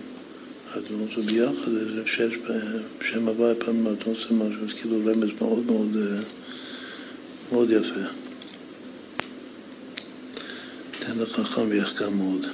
אדנות, 0.71 1.17
וביחד 1.17 1.71
זה 1.71 2.01
שש 2.05 2.37
פעמים, 2.47 2.81
שם 3.01 3.27
הוואי 3.27 3.53
פעמים 3.59 3.87
אדנות 3.87 4.17
זה 4.17 4.35
משהו, 4.35 4.67
זה 4.67 4.73
כאילו 4.73 4.99
רמז 5.05 5.29
מאוד 5.41 5.65
מאוד, 5.65 5.97
מאוד 7.51 7.69
יפה. 7.69 7.99
תן 10.99 11.19
לחכם 11.19 11.69
ויחכם 11.69 12.17
מאוד. 12.17 12.45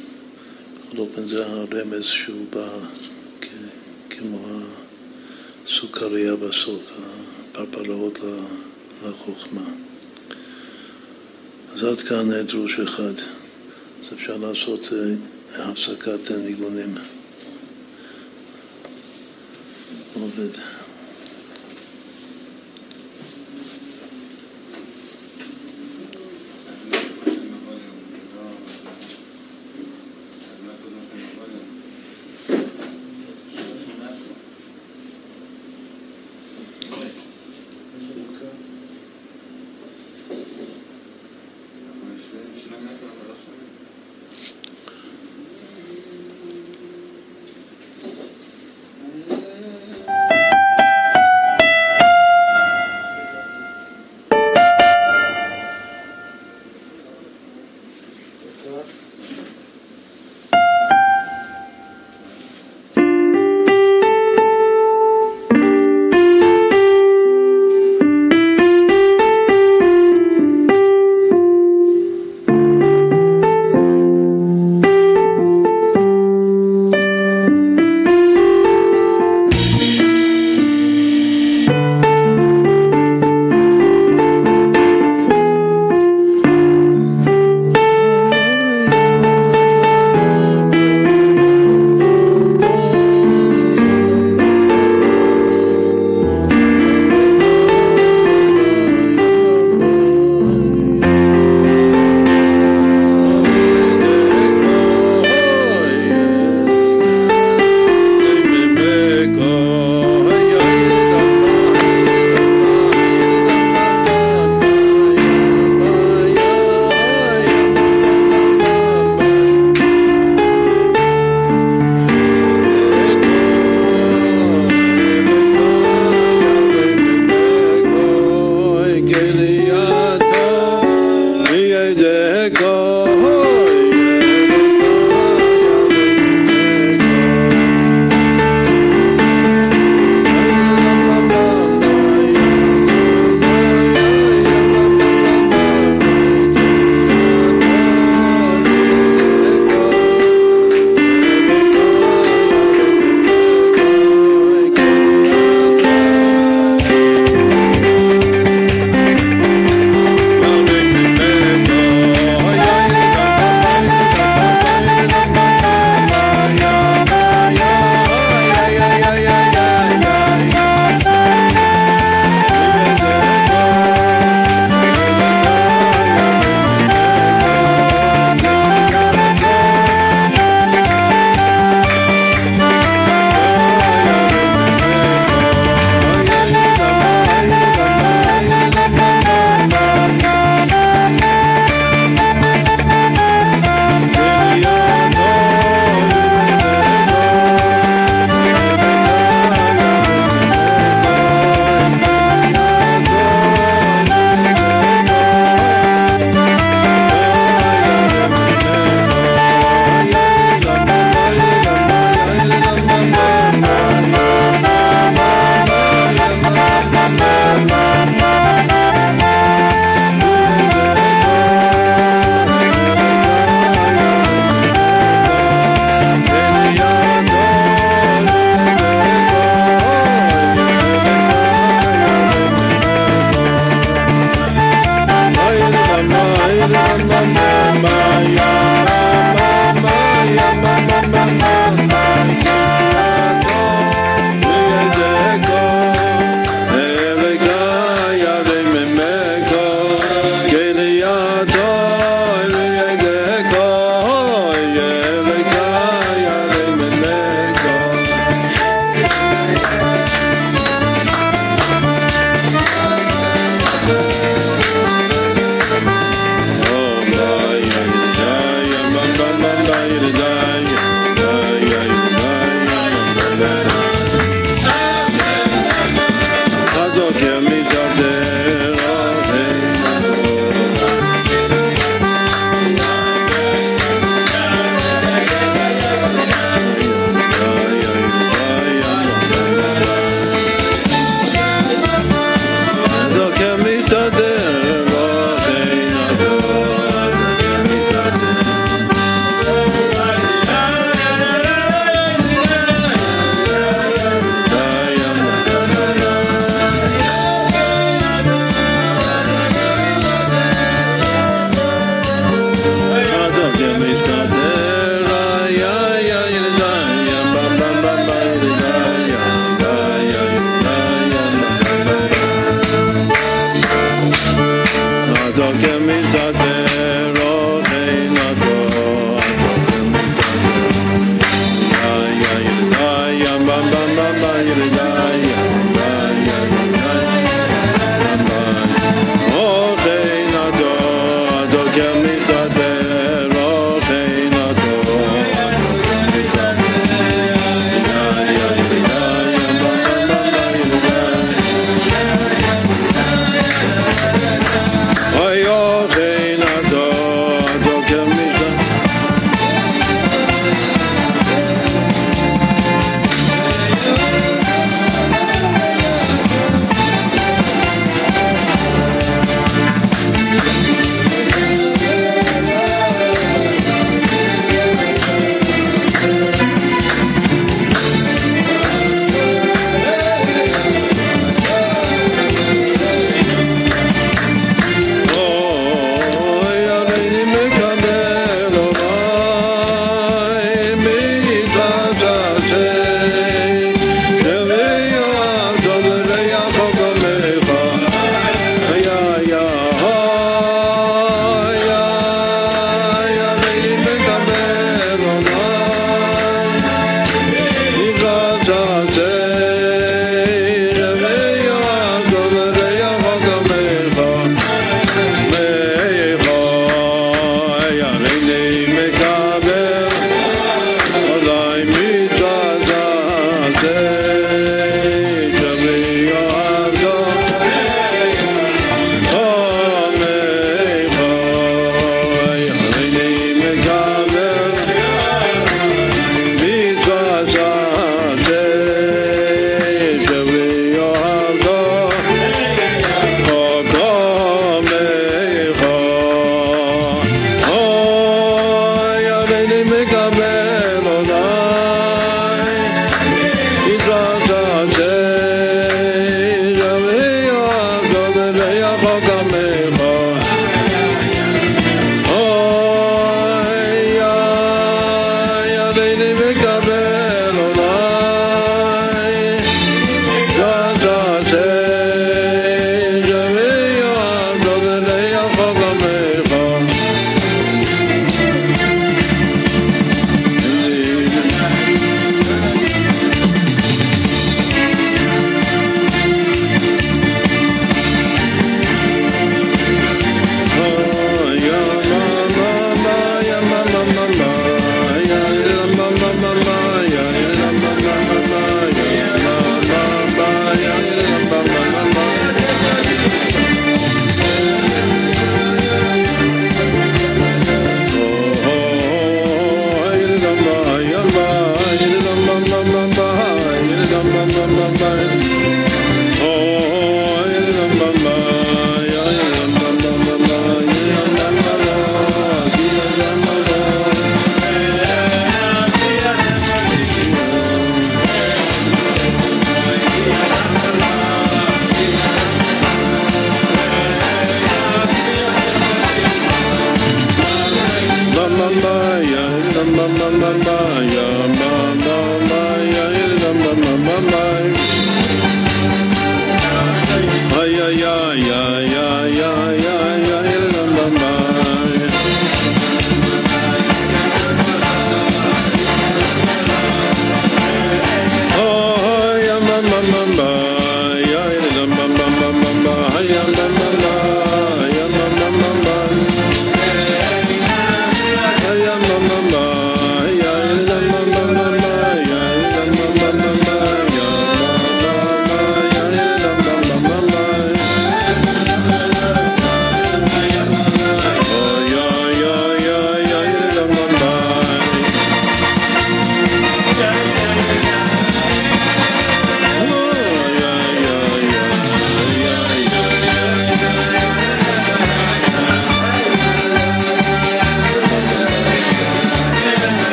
בכל 0.88 0.98
אופן 0.98 1.28
זה 1.28 1.46
הרמז 1.46 2.04
שהוא 2.04 2.46
בא 2.50 2.68
כמו 4.10 4.60
הסוכריה 5.66 6.36
בסוף, 6.36 6.92
הפרפראות 7.54 8.20
לחוכמה. 9.06 9.70
אז 11.76 11.84
עד 11.84 12.00
כאן 12.00 12.42
דרוש 12.42 12.80
אחד. 12.80 13.14
אז 14.02 14.14
אפשר 14.14 14.38
לעשות 14.38 14.90
אה, 14.94 15.64
הפסקת 15.64 16.32
ניגונים. 16.32 16.96
עובד. 20.22 20.83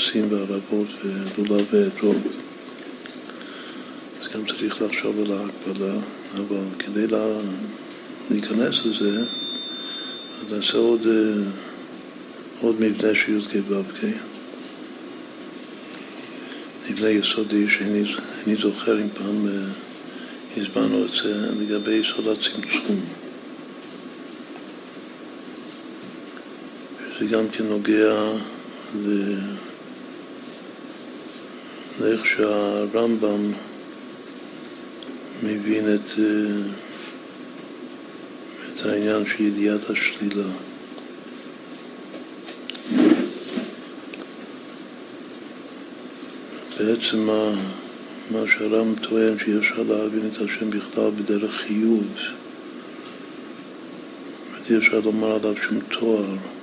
כבשים 0.00 0.32
והרבות 0.32 0.86
ולולב 1.04 1.66
ואתרוג. 1.70 2.16
אז 4.22 4.28
גם 4.34 4.40
צריך 4.46 4.82
לחשוב 4.82 5.20
על 5.20 5.38
ההקבלה, 5.38 5.94
אבל 6.34 6.64
כדי 6.78 7.06
לה... 7.06 7.26
להיכנס 8.30 8.86
לזה, 8.86 9.20
אז 9.20 10.52
נעשה 10.52 10.76
עוד, 10.76 11.06
אה, 11.06 11.42
עוד 12.60 12.80
מבנה 12.80 13.14
של 13.14 13.38
י"ק 13.38 13.62
ו"ק. 13.68 14.04
מבנה 16.90 17.08
יסודי 17.08 17.66
שאיני 17.70 18.56
זוכר 18.62 19.00
אם 19.00 19.08
פעם 19.14 19.48
אה, 19.48 19.52
הזמנו 20.56 21.04
את 21.04 21.10
זה 21.22 21.50
לגבי 21.60 21.94
יסוד 21.94 22.28
הצמצום. 22.28 23.00
זה 27.20 27.26
גם 27.26 27.48
כן 27.48 27.64
נוגע 27.64 28.32
ל... 29.06 29.34
שהרמב"ם 32.40 33.52
מבין 35.42 35.94
את, 35.94 36.10
אה, 36.18 36.24
את 38.74 38.86
העניין 38.86 39.24
של 39.26 39.42
ידיעת 39.44 39.90
השלילה. 39.90 40.48
בעצם 46.78 47.18
מה, 48.30 48.40
שהרמב״ם 48.58 48.94
טוען 48.94 49.38
שיש 49.38 49.56
אפשר 49.56 49.82
להבין 49.82 50.30
את 50.32 50.40
השם 50.40 50.70
בכלל 50.70 51.10
בדרך 51.10 51.54
חיוב, 51.66 52.06
אי 54.70 54.76
אפשר 54.76 55.00
לומר 55.00 55.34
עליו 55.34 55.54
שום 55.68 55.80
תואר. 55.80 56.59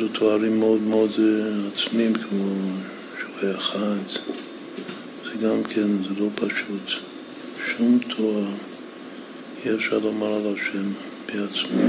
אפילו 0.00 0.18
תוארים 0.18 0.58
מאוד 0.58 0.82
מאוד 0.82 1.10
אה, 1.18 1.68
עצמיים 1.72 2.14
כמו 2.14 2.44
שהוא 3.18 3.34
היה 3.42 3.58
אחד. 3.58 3.98
זה 5.24 5.46
גם 5.46 5.62
כן, 5.62 6.02
זה 6.02 6.20
לא 6.20 6.26
פשוט. 6.34 7.02
שום 7.66 7.98
תואר 8.16 8.44
אי 9.64 9.74
אפשר 9.74 9.98
לומר 9.98 10.26
עליו 10.26 10.54
שם 10.72 10.92
בעצמו. 11.26 11.80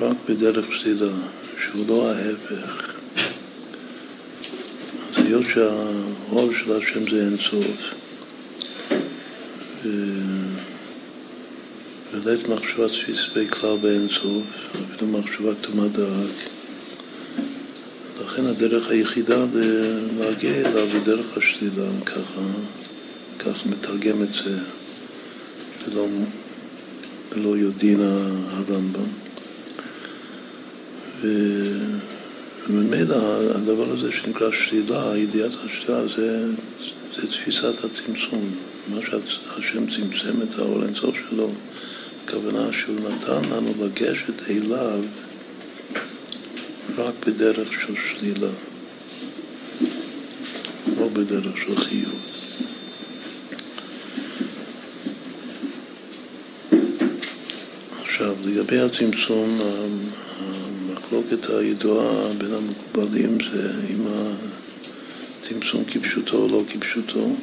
רק 0.00 0.16
בדרך 0.28 0.66
סלילה, 0.82 1.12
שהוא 1.64 1.84
לא 1.88 2.10
ההפך. 2.10 2.94
אז 5.10 5.26
היות 5.26 5.44
שהאור 5.54 6.50
של 6.54 6.72
השם 6.72 7.10
זה 7.10 7.24
אינסוף, 7.26 7.94
ולית 12.24 12.48
מחשבה 12.48 12.88
תפיסי 12.88 13.48
כלל 13.50 13.76
באינסוף, 13.76 14.42
אפילו 14.70 15.10
מחשבה 15.10 15.54
קטומה 15.54 15.88
דאג. 15.88 16.32
לכן 18.24 18.46
הדרך 18.46 18.90
היחידה 18.90 19.44
להגיע 20.18 20.54
אליו 20.54 20.86
היא 20.92 21.02
דרך 21.04 21.38
השלילה, 21.38 21.86
ככה, 22.06 22.42
כך 23.38 23.66
מתרגם 23.66 24.22
את 24.22 24.28
זה, 24.44 24.58
ולא, 25.86 26.06
ולא 27.32 27.56
יודעין 27.56 28.00
הרמב"ם. 28.00 29.08
וממילא 32.68 33.16
הדבר 33.54 33.92
הזה 33.92 34.12
שנקרא 34.12 34.50
שלילה, 34.52 35.12
ידיעת 35.16 35.52
השלילה, 35.64 36.06
זה, 36.16 36.46
זה 37.16 37.26
תפיסת 37.26 37.84
הצמצום. 37.84 38.50
מה 38.90 38.98
שהשם 39.00 39.86
צמצם 39.86 40.42
את 40.42 40.58
האור 40.58 40.84
אינסוף 40.84 41.16
שלו, 41.30 41.50
הכוונה 42.24 42.72
שהוא 42.72 42.96
נתן 43.00 43.50
לנו 43.50 43.72
לגשת 43.80 44.50
אליו 44.50 45.00
רק 46.96 47.14
בדרך 47.26 47.68
של 47.72 47.94
שלילה, 48.08 48.48
לא 50.98 51.08
בדרך 51.08 51.56
של 51.56 51.76
חיוב. 51.76 52.20
עכשיו, 58.04 58.34
לגבי 58.44 58.78
הצמצום, 58.78 59.60
המחלוקת 60.38 61.50
הידועה 61.50 62.28
בין 62.38 62.50
המקובלים 62.54 63.38
זה 63.52 63.72
אם 63.90 64.06
הצמצום 65.42 65.84
כפשוטו 65.84 66.36
או 66.36 66.48
לא 66.48 66.62
כפשוטו. 66.68 67.34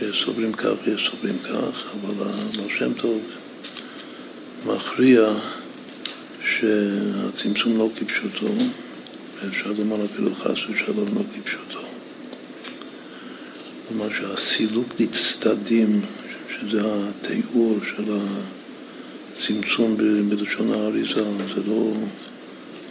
שסוברים 0.00 0.52
כך 0.52 0.72
ויש 0.84 1.10
סוברים 1.10 1.38
כך, 1.38 1.84
אבל 1.92 2.26
השם 2.66 2.92
טוב 2.92 3.20
מכריע 4.66 5.32
שהצמצום 6.40 7.78
לא 7.78 7.88
כפשוטו, 7.96 8.46
ואפשר 9.36 9.72
לומר 9.78 10.04
אפילו 10.04 10.34
חס 10.34 10.58
ושלום 10.70 11.08
לא 11.14 11.22
כפשוטו. 11.34 11.86
כלומר 13.88 14.08
שהסילוק 14.18 14.86
לצדדים, 15.00 16.00
שזה 16.50 16.80
התיאור 16.84 17.78
של 17.96 18.04
הצמצום 19.38 19.96
בלשון 20.28 20.72
האריזה, 20.72 21.24
זה 21.54 21.62
לא, 21.66 21.92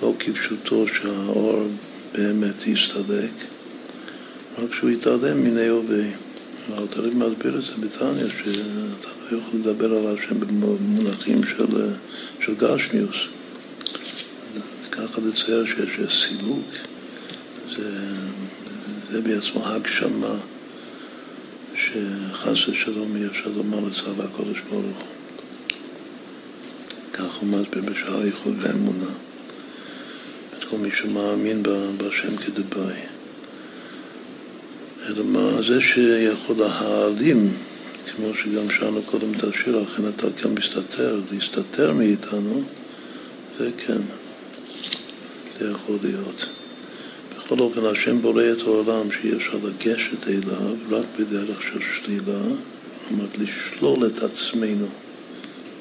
לא 0.01 0.13
כפשוטו 0.19 0.85
שהאור 0.87 1.67
באמת 2.13 2.67
יסתדק, 2.67 3.33
רק 4.57 4.73
שהוא 4.73 4.89
יתעלם 4.89 5.43
מיני 5.43 5.67
הווה. 5.67 6.24
האלתרעב 6.73 7.13
מסביר 7.13 7.57
את 7.59 7.63
זה 7.65 7.71
בתניא, 7.79 8.27
שאתה 8.27 9.09
לא 9.31 9.37
יכול 9.37 9.59
לדבר 9.59 9.97
על 9.97 10.17
השם 10.17 10.39
במונחים 10.39 11.45
של, 11.45 11.91
של 12.45 12.55
גשמיוס. 12.55 13.17
ככה 14.91 15.21
לצייר 15.21 15.65
שיש 15.65 16.27
סילוק, 16.27 16.65
זה, 17.75 18.07
זה 19.11 19.21
בעצמו 19.21 19.67
הגשמה 19.67 20.35
שחס 21.75 22.67
ושלום 22.67 23.15
אי 23.15 23.25
אפשר 23.25 23.49
לומר 23.55 23.79
לצבא 23.79 24.23
הקודש 24.23 24.57
ברוך 24.69 24.85
הוא. 24.85 25.07
כך 27.13 27.35
הוא 27.35 27.49
מסביר 27.49 27.81
בשער 27.81 28.21
הייחוד 28.21 28.53
והאמונה. 28.59 29.09
את 30.59 30.63
כל 30.63 30.77
מי 30.77 30.89
שמאמין 30.91 31.63
בשם 31.97 32.37
כדבעי. 32.37 33.14
אלא 35.05 35.23
מה, 35.23 35.61
זה 35.67 35.81
שיכול 35.81 36.55
להעלים, 36.57 37.51
כמו 38.15 38.27
שגם 38.43 38.69
שאלנו 38.69 39.01
קודם 39.05 39.33
את 39.33 39.43
השיר, 39.43 39.83
אכן 39.83 40.03
אתה 40.09 40.27
כאן 40.41 40.51
מסתתר, 40.51 41.19
להסתתר 41.31 41.93
מאיתנו, 41.93 42.63
זה 43.59 43.69
כן, 43.77 44.01
זה 45.59 45.71
יכול 45.71 45.97
להיות. 46.03 46.45
בכל 47.37 47.59
אופן, 47.59 47.85
השם 47.85 48.21
בורא 48.21 48.43
את 48.51 48.61
העולם 48.61 49.11
שאי 49.11 49.35
אפשר 49.35 49.57
לגשת 49.63 50.27
אליו 50.27 50.75
רק 50.89 51.05
בדרך 51.19 51.61
של 51.61 51.79
שלילה, 51.95 52.39
אומרת, 53.11 53.37
לשלול 53.37 54.07
את 54.07 54.23
עצמנו. 54.23 54.87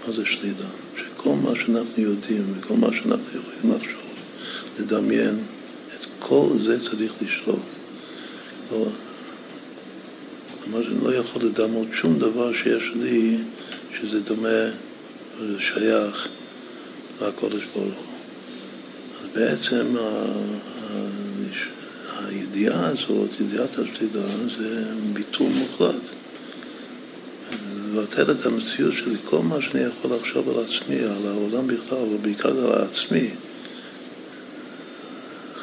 מה 0.06 0.14
זה 0.14 0.26
שלילה? 0.26 0.68
שכל 0.96 1.34
מה 1.34 1.50
שאנחנו 1.54 2.02
יודעים 2.02 2.44
וכל 2.58 2.74
מה 2.74 2.88
שאנחנו 2.92 3.40
יכולים 3.40 3.76
לחשוב, 3.76 4.14
לדמיין, 4.80 5.38
את 5.94 6.06
כל 6.18 6.48
זה 6.64 6.88
צריך 6.90 7.12
לשלול. 7.22 7.60
כלומר, 10.64 10.86
אני 10.86 11.04
לא 11.04 11.14
יכול 11.14 11.42
לדמות 11.42 11.88
שום 11.92 12.18
דבר 12.18 12.52
שיש 12.52 12.90
לי 12.94 13.38
שזה 14.00 14.20
דומה 14.20 14.70
וזה 15.38 15.60
שייך 15.60 16.28
לקודש 17.22 17.62
ברוך 17.74 17.94
הוא. 17.94 18.04
אז 19.20 19.28
בעצם 19.34 19.96
הידיעה 22.26 22.86
הזאת, 22.86 23.30
ידיעת 23.40 23.78
השלילה, 23.78 24.26
זה 24.58 24.84
ביטול 25.12 25.48
מוחלט. 25.48 26.02
לבטל 27.94 28.30
את 28.30 28.46
המציאות 28.46 28.94
שלי, 28.94 29.16
כל 29.24 29.38
מה 29.38 29.60
שאני 29.60 29.84
יכול 29.84 30.16
לחשוב 30.16 30.48
על 30.48 30.64
עצמי, 30.64 30.98
על 30.98 31.26
העולם 31.26 31.66
בכלל, 31.66 31.98
אבל 31.98 32.16
בעיקר 32.22 32.48
על 32.48 32.82
עצמי, 32.82 33.30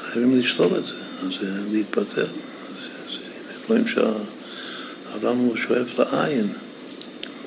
חייבים 0.05 0.39
לשלול 0.39 0.75
את 0.77 0.85
זה, 0.85 0.93
אז 1.21 1.31
זה 1.41 1.51
להתבטל. 1.71 2.21
אז 2.21 3.17
רואים 3.69 3.87
שה... 3.87 4.11
הרמב"ם 5.11 5.37
הוא 5.37 5.57
שואף 5.57 5.99
לעין, 5.99 6.47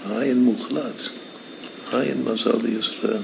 לעין 0.09 0.39
מוחלט, 0.39 1.09
עין 1.93 2.24
מזל 2.24 2.57
לישראל. 2.62 3.23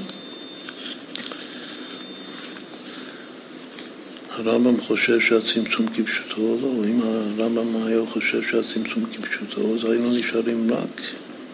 הרמב"ם 4.31 4.81
חושב 4.81 5.21
שהצמצום 5.21 5.87
כפשוטו 5.87 6.59
לא, 6.63 6.85
אם 6.85 7.01
הרמב"ם 7.03 7.87
היה 7.87 8.01
חושב 8.13 8.43
שהצמצום 8.51 9.05
כפשוטו, 9.13 9.75
אז 9.75 9.91
היינו 9.91 10.11
נשארים 10.13 10.73
רק 10.73 11.01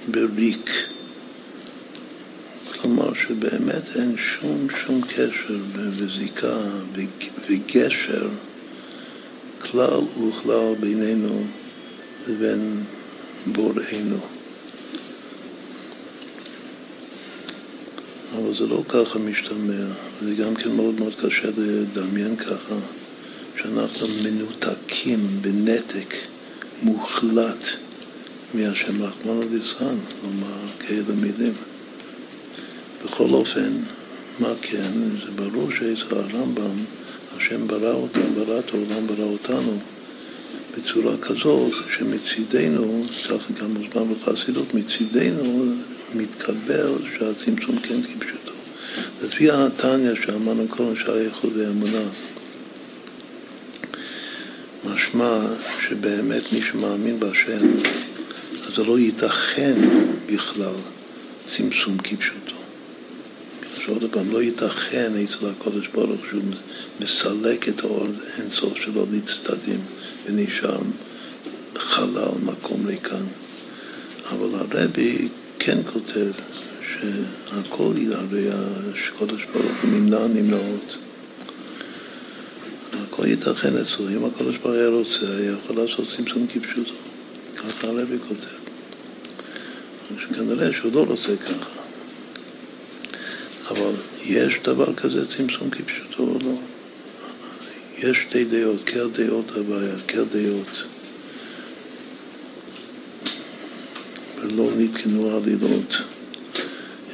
בריק. 0.08 0.70
כלומר 2.72 3.14
שבאמת 3.14 3.96
אין 3.96 4.16
שום 4.18 4.66
שום 4.86 5.00
קשר 5.02 5.58
וזיקה 5.74 6.56
וגשר 7.48 8.28
כלל 9.60 10.00
וכלל 10.28 10.74
בינינו 10.80 11.44
לבין 12.28 12.82
בוראנו. 13.46 14.18
אבל 18.34 18.54
זה 18.54 18.66
לא 18.66 18.82
ככה 18.88 19.18
משתמע, 19.18 19.84
זה 20.22 20.34
גם 20.34 20.54
כן 20.54 20.72
מאוד 20.72 21.00
מאוד 21.00 21.14
קשה 21.14 21.48
לדמיין 21.56 22.36
ככה, 22.36 22.74
שאנחנו 23.62 24.06
מנותקים 24.24 25.28
בנתק 25.40 26.14
מוחלט 26.82 27.66
מהשם 28.54 29.02
רחמנא 29.02 29.44
ליצלן, 29.50 29.96
לומר 30.22 30.68
כאלה 30.80 31.14
מילים. 31.20 31.54
בכל 33.04 33.28
אופן, 33.30 33.72
מה 34.38 34.52
כן? 34.62 34.92
זה 35.24 35.30
ברור 35.30 35.70
שאצל 35.70 36.16
הרמב"ם, 36.16 36.84
השם 37.36 37.66
ברא 37.66 37.92
אותם, 37.92 38.34
ברא 38.34 38.58
את 38.58 38.74
העולם, 38.74 39.06
ברא 39.06 39.24
אותנו. 39.24 39.78
בצורה 40.76 41.16
כזאת 41.16 41.72
שמצידנו, 41.96 43.02
ככה 43.24 43.52
גם 43.60 43.74
מוזמן 43.74 44.14
בחסידות, 44.14 44.74
מצידנו 44.74 45.64
מתקבל 46.14 46.92
שהצמצום 47.18 47.78
כן 47.78 48.02
כפשוטו. 48.02 48.52
לפי 49.22 49.50
התניא 49.50 50.14
שאמרנו 50.24 50.68
קודם 50.68 50.96
שער 50.96 51.18
איכות 51.18 51.50
ואמונה, 51.56 52.02
משמע 54.84 55.40
שבאמת 55.88 56.52
מי 56.52 56.62
שמאמין 56.62 57.20
בהשם, 57.20 57.66
אז 58.66 58.74
זה 58.76 58.84
לא 58.84 58.98
ייתכן 58.98 59.78
בכלל 60.26 60.74
צמצום 61.56 61.98
כפשוטו. 61.98 62.56
שעוד 63.80 64.04
פעם, 64.10 64.32
לא 64.32 64.42
ייתכן 64.42 65.12
אצל 65.24 65.46
הקודש 65.46 65.86
ברוך 65.86 66.20
שהוא 66.30 66.42
מסלק 67.00 67.68
את 67.68 67.80
האור 67.84 68.06
אינסוף 68.38 68.76
שלו 68.76 69.06
לצדדים 69.12 69.80
ונשאר 70.26 70.78
חלל, 71.76 72.28
מקום 72.44 72.86
ריקן. 72.86 73.24
אבל 74.30 74.54
הרבי 74.54 75.28
כן 75.58 75.78
כותב 75.92 76.30
שהכל, 76.82 77.92
הרי 78.12 78.48
הקודש 78.50 79.44
ברוך 79.52 79.82
הוא 79.82 79.90
נמנע 79.90 80.26
נמנעות. 80.26 80.96
הכל 82.92 83.26
ייתכן 83.26 83.76
אצלו, 83.76 84.08
אם 84.08 84.24
הקודש 84.24 84.56
ברוך 84.56 84.74
היה 84.74 84.88
רוצה, 84.88 85.36
היה 85.38 85.52
יכול 85.52 85.76
לעשות 85.76 86.08
צמצום 86.16 86.46
כפשוטו. 86.46 86.92
ככה 87.56 87.86
הרבי 87.86 88.18
כותב. 88.28 88.56
כנראה 90.34 90.72
שהוא 90.72 90.92
לא 90.92 91.04
רוצה 91.08 91.36
ככה. 91.36 91.70
אבל 93.70 93.92
יש 94.24 94.54
דבר 94.64 94.94
כזה 94.94 95.36
צמצום 95.36 95.70
כפשוטו 95.70 96.22
או 96.22 96.38
לא? 96.44 96.54
יש 97.98 98.18
שתי 98.28 98.44
דעות, 98.44 98.84
קר 98.84 99.08
דעות 99.08 99.50
הבעיה, 99.56 99.94
קר 100.06 100.24
דעות. 100.32 100.82
ולא 104.40 104.70
נתקנו 104.76 105.36
עלילות. 105.36 105.96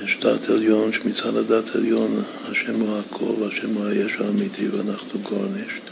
יש 0.05 0.19
דת 0.21 0.49
עליון 0.49 0.93
שמצד 0.93 1.37
הדת 1.37 1.77
עליון 1.77 2.23
השם 2.51 2.81
הוא 2.81 2.99
הכל 2.99 3.25
והשם 3.25 3.75
הוא 3.75 3.87
היש 3.87 4.13
האמיתי 4.19 4.69
ואנחנו 4.69 5.19
גורנשט. 5.23 5.83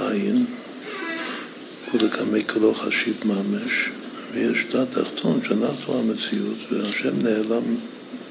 עין, 0.00 0.46
ולקמי 1.94 2.44
כולו 2.44 2.74
חשיב 2.74 3.16
ממש, 3.24 3.70
ויש 4.32 4.58
דת 4.72 4.88
תחתון 4.90 5.40
שאנחנו 5.48 5.98
המציאות 5.98 6.58
והשם 6.70 7.22
נעלם 7.22 7.76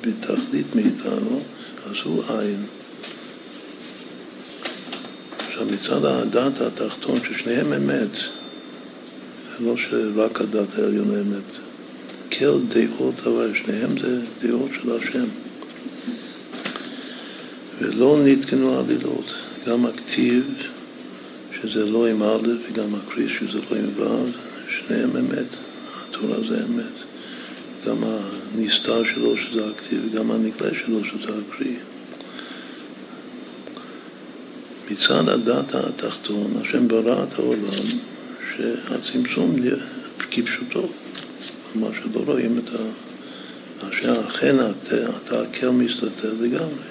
בתכלית 0.01 0.75
מאיתנו, 0.75 1.41
אז 1.85 1.95
הוא 2.03 2.23
עין. 2.27 2.78
עכשיו 5.59 5.73
מצד 5.73 6.05
הדת 6.05 6.61
התחתון 6.61 7.19
ששניהם 7.23 7.73
אמת, 7.73 8.11
זה 8.13 9.65
לא 9.65 9.77
שרק 9.77 10.41
הדת 10.41 10.79
העליון 10.79 11.11
אמת, 11.11 11.59
כל 12.39 12.59
דעות 12.67 13.15
אבל 13.27 13.51
שניהם 13.55 13.99
זה 13.99 14.21
דעות 14.41 14.69
של 14.81 14.95
השם. 14.95 15.25
ולא 17.79 18.19
נתקנו 18.25 18.79
עלילות, 18.79 19.35
גם 19.67 19.85
הכתיב 19.85 20.43
שזה 21.61 21.85
לא 21.85 22.07
עם 22.07 22.23
א' 22.23 22.47
וגם 22.69 22.95
הקריס 22.95 23.31
שזה 23.39 23.59
לא 23.71 23.77
עם 23.77 23.89
ו', 23.95 24.31
שניהם 24.69 25.09
אמת, 25.17 25.47
התורה 26.09 26.37
זה 26.49 26.63
אמת. 26.65 27.03
גם 27.87 27.97
הנסתר 28.03 29.03
שלו 29.03 29.37
שזה 29.37 29.67
הכתיב 29.67 30.01
וגם 30.05 30.31
הנגלה 30.31 30.69
שלו 30.85 30.99
שזה 31.05 31.29
הקריא. 31.29 31.75
מצד 34.91 35.29
הדת 35.29 35.75
התחתון, 35.75 36.53
השם 36.61 36.87
ברא 36.87 37.23
את 37.23 37.39
העולם 37.39 37.85
שהצמצום 38.55 39.55
כפשוטו, 40.31 40.89
כלומר 41.71 41.89
שלא 41.93 42.23
רואים 42.25 42.57
את 42.57 42.69
ה... 42.73 43.09
שאכן 43.91 44.55
אתה 44.59 45.41
הקר 45.41 45.71
מסתתר 45.71 46.33
לגמרי. 46.39 46.89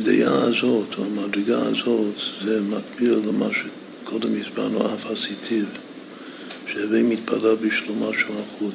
הדעה 0.00 0.42
הזאת, 0.42 0.98
או 0.98 1.04
המדרגה 1.04 1.58
הזאת, 1.58 2.14
זה 2.44 2.60
מקביל 2.62 3.18
למה 3.28 3.46
שקודם 3.52 4.30
הסברנו, 4.40 4.94
אף 4.94 5.10
הסיטיב, 5.10 5.66
שהווי 6.72 7.02
מתפלל 7.02 7.54
בשלומה 7.54 8.06
של 8.12 8.32
החוץ, 8.32 8.74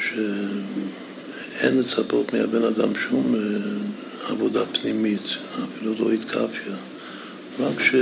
שאין 0.00 1.78
לצפות 1.78 2.32
מהבן 2.32 2.64
אדם 2.64 2.88
שום 3.08 3.34
אה, 3.34 4.30
עבודה 4.30 4.66
פנימית, 4.66 5.22
אפילו 5.64 5.94
לא 5.98 6.12
התקפיה, 6.12 6.76
רק 7.60 7.82
ש... 7.82 7.94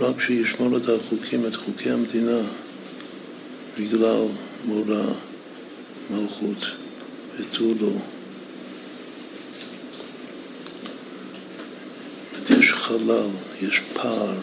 רק 0.00 0.20
שישמור 0.20 0.76
את 0.76 0.82
החוקים, 0.88 1.46
את 1.46 1.56
חוקי 1.56 1.90
המדינה, 1.90 2.40
בגלל 3.78 4.22
מורא 4.64 5.02
מלכות 6.10 6.66
ותו 7.38 7.64
לא. 7.80 7.92
יש 12.50 12.72
חלל, 12.72 13.28
יש 13.62 13.80
פער, 13.94 14.34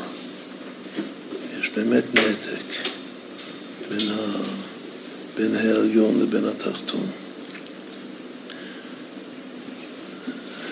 יש 1.59 1.69
באמת 1.75 2.03
נתק 2.13 2.89
בין, 3.89 4.11
ה, 4.11 4.43
בין 5.37 5.55
העליון 5.55 6.19
לבין 6.21 6.45
התחתון. 6.45 7.07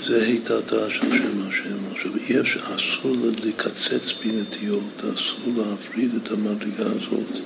זה 0.08 0.24
היתתה 0.24 0.90
של 0.90 1.02
שם 1.02 1.48
השם. 1.50 1.78
עכשיו, 1.92 2.12
יש, 2.30 2.58
אסור 2.58 3.16
לקצץ 3.44 4.14
בנטיות, 4.24 5.02
אסור 5.14 5.54
להפריד 5.58 6.12
את 6.24 6.32
המדרגה 6.32 6.86
הזאת 6.86 7.38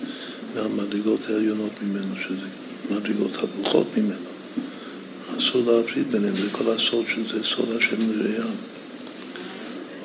מהמדרגות 0.55 1.19
העליונות 1.29 1.71
ממנו, 1.83 2.15
שזה 2.27 2.47
מדרגות 2.91 3.31
הפוכות 3.35 3.87
ממנו. 3.97 4.29
אסור 5.37 5.71
להפריד 5.71 6.11
ביניהם, 6.11 6.35
זה 6.35 6.49
כל 6.51 6.71
הסוד 6.71 7.05
זה, 7.31 7.43
סוד 7.43 7.69
השם 7.77 8.11
לראייה. 8.11 8.45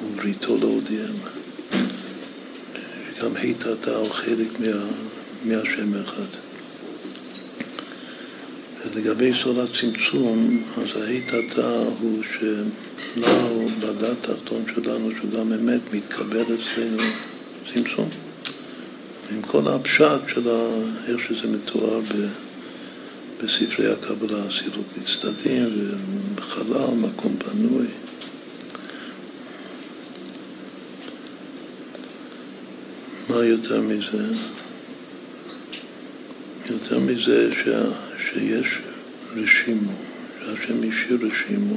ובריתו 0.05 0.57
להודיעם. 0.57 1.15
גם 3.23 3.37
היתתה 3.37 3.97
הוא 3.97 4.11
חלק 4.11 4.61
מה, 4.61 4.85
מהשם 5.45 5.95
אחד. 5.95 6.50
ולגבי 8.85 9.33
סוד 9.43 9.59
הצמצום, 9.59 10.63
אז 10.77 11.03
ההיטתה 11.03 11.77
הוא 12.01 12.23
שלנו, 12.39 13.69
בדת 13.81 14.29
התחתון 14.29 14.65
שלנו, 14.75 15.11
שהוא 15.17 15.31
גם 15.31 15.53
אמת, 15.53 15.81
מתקבל 15.93 16.43
אצלנו 16.43 17.03
צמצום. 17.75 18.09
עם 19.31 19.43
כל 19.43 19.69
הפשט 19.69 20.21
של 20.29 20.49
איך 21.09 21.21
שזה 21.29 21.49
מתואר 21.49 22.01
ב... 22.01 22.27
בספרי 23.43 23.93
הקבלה, 23.93 24.43
סילוק 24.59 24.87
מצדדים 25.03 25.67
וחלל, 26.37 26.95
מקום 26.95 27.37
פנוי. 27.39 27.87
מה 33.29 33.45
יותר 33.45 33.81
מזה? 33.81 34.43
יותר 36.71 36.99
מזה 36.99 37.51
ש... 37.55 37.69
שיש 38.33 38.79
רשימו, 39.37 39.93
שהשם 40.39 40.75
השאיר 40.89 41.19
רשימו. 41.23 41.77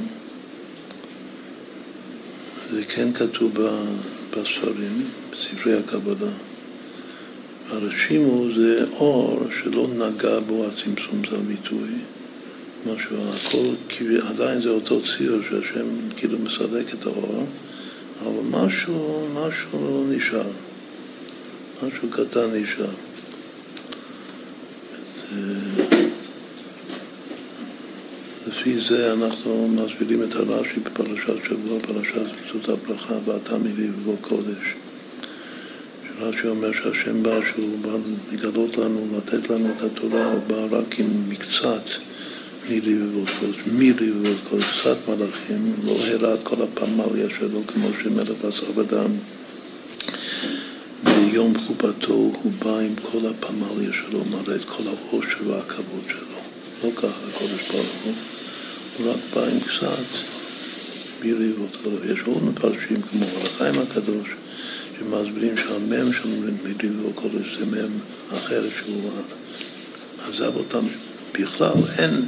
זה 2.72 2.84
כן 2.84 3.12
כתוב 3.12 3.58
בספרים, 4.30 5.04
בספרי 5.30 5.78
הקבלה. 5.78 6.30
הרשימו 7.70 8.46
זה 8.56 8.84
אור 8.92 9.46
שלא 9.62 9.88
נגע 9.88 10.40
בו 10.40 10.66
הצמצום, 10.66 11.22
זה 11.30 11.36
הביטוי. 11.36 11.88
משהו, 12.86 13.16
הכל, 13.28 13.74
עדיין 14.28 14.62
זה 14.62 14.68
אותו 14.68 15.00
ציר 15.02 15.42
שהשם 15.48 15.86
כאילו 16.16 16.38
מסלק 16.38 16.94
את 16.94 17.06
האור, 17.06 17.46
אבל 18.20 18.42
משהו, 18.50 19.28
משהו 19.34 20.06
נשאר. 20.10 20.46
משהו 21.82 22.08
קטן 22.10 22.50
נשאר. 22.52 22.90
לפי 28.46 28.80
זה 28.88 29.12
אנחנו 29.12 29.68
מסבירים 29.68 30.22
את 30.22 30.34
הרש"י 30.34 30.80
בפרשת 30.80 31.44
שבוע, 31.48 31.78
פרשת 31.80 32.30
פצות 32.32 32.68
הברכה, 32.68 33.14
ואתה 33.24 33.54
ובוא 33.54 34.16
קודש. 34.20 34.74
שרש"י 36.18 36.46
אומר 36.48 36.72
שהשם 36.72 37.22
בא, 37.22 37.38
שהוא 37.54 37.78
בא 37.78 37.90
לגלות 38.32 38.78
לנו, 38.78 39.06
לתת 39.16 39.50
לנו 39.50 39.68
את 39.76 39.82
התורה, 39.82 40.32
הוא 40.32 40.40
בא 40.46 40.78
רק 40.78 41.00
עם 41.00 41.28
מקצת 41.28 41.90
מילי 42.68 43.02
ובוא 43.02 43.24
קודש, 43.40 43.56
מילי 43.72 44.12
ובוא 44.12 44.34
קודש, 44.50 44.64
קצת 44.80 44.96
מלאכים, 45.08 45.74
לא 45.84 45.92
הראה 45.92 46.34
את 46.34 46.40
כל 46.42 46.62
הפמליה 46.62 47.28
שלו 47.38 47.60
כמו 47.66 47.88
שמלך 48.02 48.44
בשר 48.44 48.78
ודם. 48.78 49.10
ביום 51.04 51.52
חופתו 51.66 52.12
הוא 52.12 52.52
בא 52.64 52.78
עם 52.78 52.94
כל 52.94 53.26
הפמליה 53.26 53.90
שלו, 53.92 54.24
מראה 54.24 54.56
את 54.56 54.64
כל 54.64 54.82
העושר 54.86 55.48
והכבוד 55.48 56.04
שלו. 56.08 56.33
לא 56.84 56.90
ככה 56.96 57.26
הקודש 57.28 57.70
ברוך 57.70 57.86
הוא, 58.04 58.12
הוא 58.98 59.12
רק 59.12 59.18
בא 59.34 59.42
עם 59.44 59.60
קצת 59.60 60.18
ביריבות 61.20 61.76
שלו. 61.82 62.12
יש 62.12 62.20
עוד 62.26 62.44
מפרשים 62.44 63.02
כמו 63.02 63.26
החיים 63.44 63.78
הקדוש, 63.78 64.28
שמסבירים 64.98 65.56
שהמם 65.56 66.12
של 66.12 66.28
מריבות 66.28 67.14
קודש 67.14 67.56
זה 67.58 67.66
מם 67.66 67.98
אחר 68.36 68.62
שהוא 68.78 69.10
עזב 70.28 70.56
אותם 70.56 70.86
בכלל, 71.32 71.72
אין, 71.98 72.22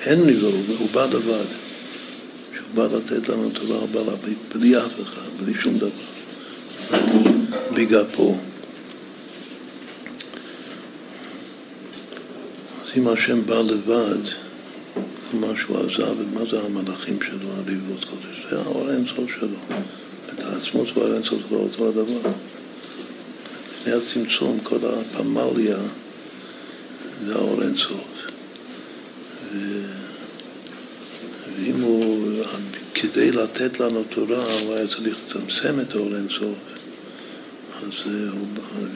אין 0.00 0.26
ניזור, 0.26 0.54
הוא 0.78 0.88
בא 0.92 1.04
לבד. 1.04 1.44
שהוא 2.56 2.68
בא 2.74 2.96
לתת 2.96 3.28
לנו 3.28 3.50
תורה, 3.50 3.86
בא 3.86 4.00
בלי 4.52 4.76
אף 4.76 5.00
אחד, 5.02 5.44
בלי 5.44 5.54
שום 5.62 5.78
דבר. 5.78 5.88
בגפו. 7.74 8.36
אם 12.96 13.08
השם 13.08 13.46
בא 13.46 13.60
לבד, 13.60 14.18
כלומר 15.30 15.56
שהוא 15.56 15.78
עזב, 15.78 16.34
מה 16.34 16.40
זה 16.50 16.60
המלאכים 16.60 17.18
שלו, 17.22 17.48
הריבות 17.56 18.04
קודש? 18.04 18.50
זה 18.50 18.60
האור 18.60 18.90
אינסוף 18.90 19.30
שלו. 19.40 19.58
את 20.34 20.42
העצמות 20.44 20.96
והאור 20.96 21.14
אינסוף 21.14 21.42
לא 21.50 21.56
אותו 21.56 21.88
הדבר. 21.88 22.30
לפני 23.72 23.92
הצמצום, 23.92 24.58
כל 24.62 24.76
הפמליה 24.82 25.76
זה 27.26 27.34
האור 27.34 27.62
אינסוף. 27.62 28.26
ו... 29.52 29.82
ואם 31.56 31.80
הוא, 31.80 32.32
כדי 32.94 33.30
לתת 33.32 33.80
לנו 33.80 34.02
תורה, 34.10 34.44
הוא 34.62 34.74
היה 34.74 34.86
צריך 34.86 35.16
לצמצם 35.26 35.80
את 35.80 35.94
האור 35.94 36.16
אינסוף. 36.16 36.58
אז 37.76 38.12
הוא, 38.32 38.46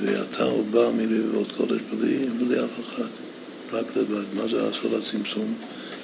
ואתה 0.03 0.45
הוא 0.45 0.67
בא 0.71 0.91
מלבבות 0.97 1.53
קודש 1.57 1.81
בלי, 1.91 2.27
בלי 2.39 2.65
אף 2.65 2.81
אחד, 2.89 3.09
רק 3.73 3.97
לבד. 3.97 4.25
מה 4.35 4.43
זה 4.49 4.69
עשו 4.69 4.99
לצמצום? 4.99 5.55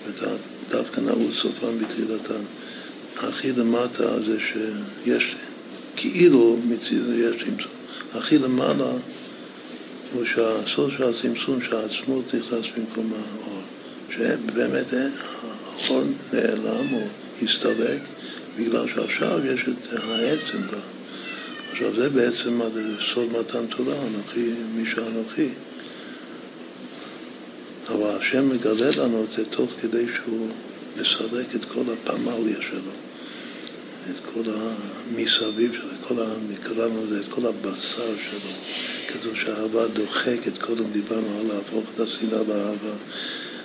ודווקא 0.07 1.01
נעול 1.01 1.33
סופם 1.35 1.79
בתחילתן. 1.79 2.43
הכי 3.17 3.53
למטה 3.53 4.23
זה 4.23 4.39
שיש, 4.41 5.35
כאילו 5.97 6.59
מצידו 6.69 7.13
יש 7.13 7.45
צמצום. 7.45 7.73
הכי 8.15 8.39
למעלה 8.39 8.91
הוא 10.13 10.25
שהסוד 10.25 10.93
של 10.97 11.03
הצמצום, 11.03 11.63
שהעצמות 11.63 12.35
נכנס 12.35 12.67
במקום 12.77 13.13
האור. 13.13 13.63
שבאמת 14.11 14.87
האור 14.93 16.03
נעלם 16.33 16.95
או 16.95 17.01
הסתלק 17.43 18.01
בגלל 18.59 18.89
שעכשיו 18.95 19.47
יש 19.47 19.61
את 19.61 19.93
העצם 19.93 20.67
בה. 20.71 20.79
עכשיו 21.73 21.95
זה 21.97 22.11
בעצם 22.11 22.61
סוד 23.13 23.33
מתן 23.33 23.67
תורה, 23.67 23.95
אנוכי 23.95 24.51
מי 24.75 24.91
שאנוכי. 24.91 25.49
אבל 27.89 28.17
השם 28.21 28.49
מגלה 28.49 28.91
לנו 28.99 29.25
את 29.25 29.33
זה 29.37 29.45
תוך 29.45 29.71
כדי 29.83 30.07
שהוא 30.15 30.49
מסלק 30.97 31.55
את 31.55 31.65
כל 31.65 31.83
הפמליה 31.93 32.57
שלו, 32.71 32.93
את 34.11 34.17
כל 34.35 34.51
המסביב 34.51 35.73
שלו, 35.73 35.91
כל 36.09 36.15
קראנו 36.63 37.05
לזה, 37.05 37.21
את 37.21 37.29
כל 37.29 37.47
הבשר 37.47 38.17
שלו. 38.17 38.51
כתוב 39.09 39.37
שהאהבה 39.37 39.89
דוחקת, 39.89 40.59
קודם 40.61 40.85
דיברנו 40.93 41.39
על 41.41 41.57
להפוך 41.57 41.85
את 41.95 42.01
השנאה 42.01 42.39
לאהבה. 42.49 42.95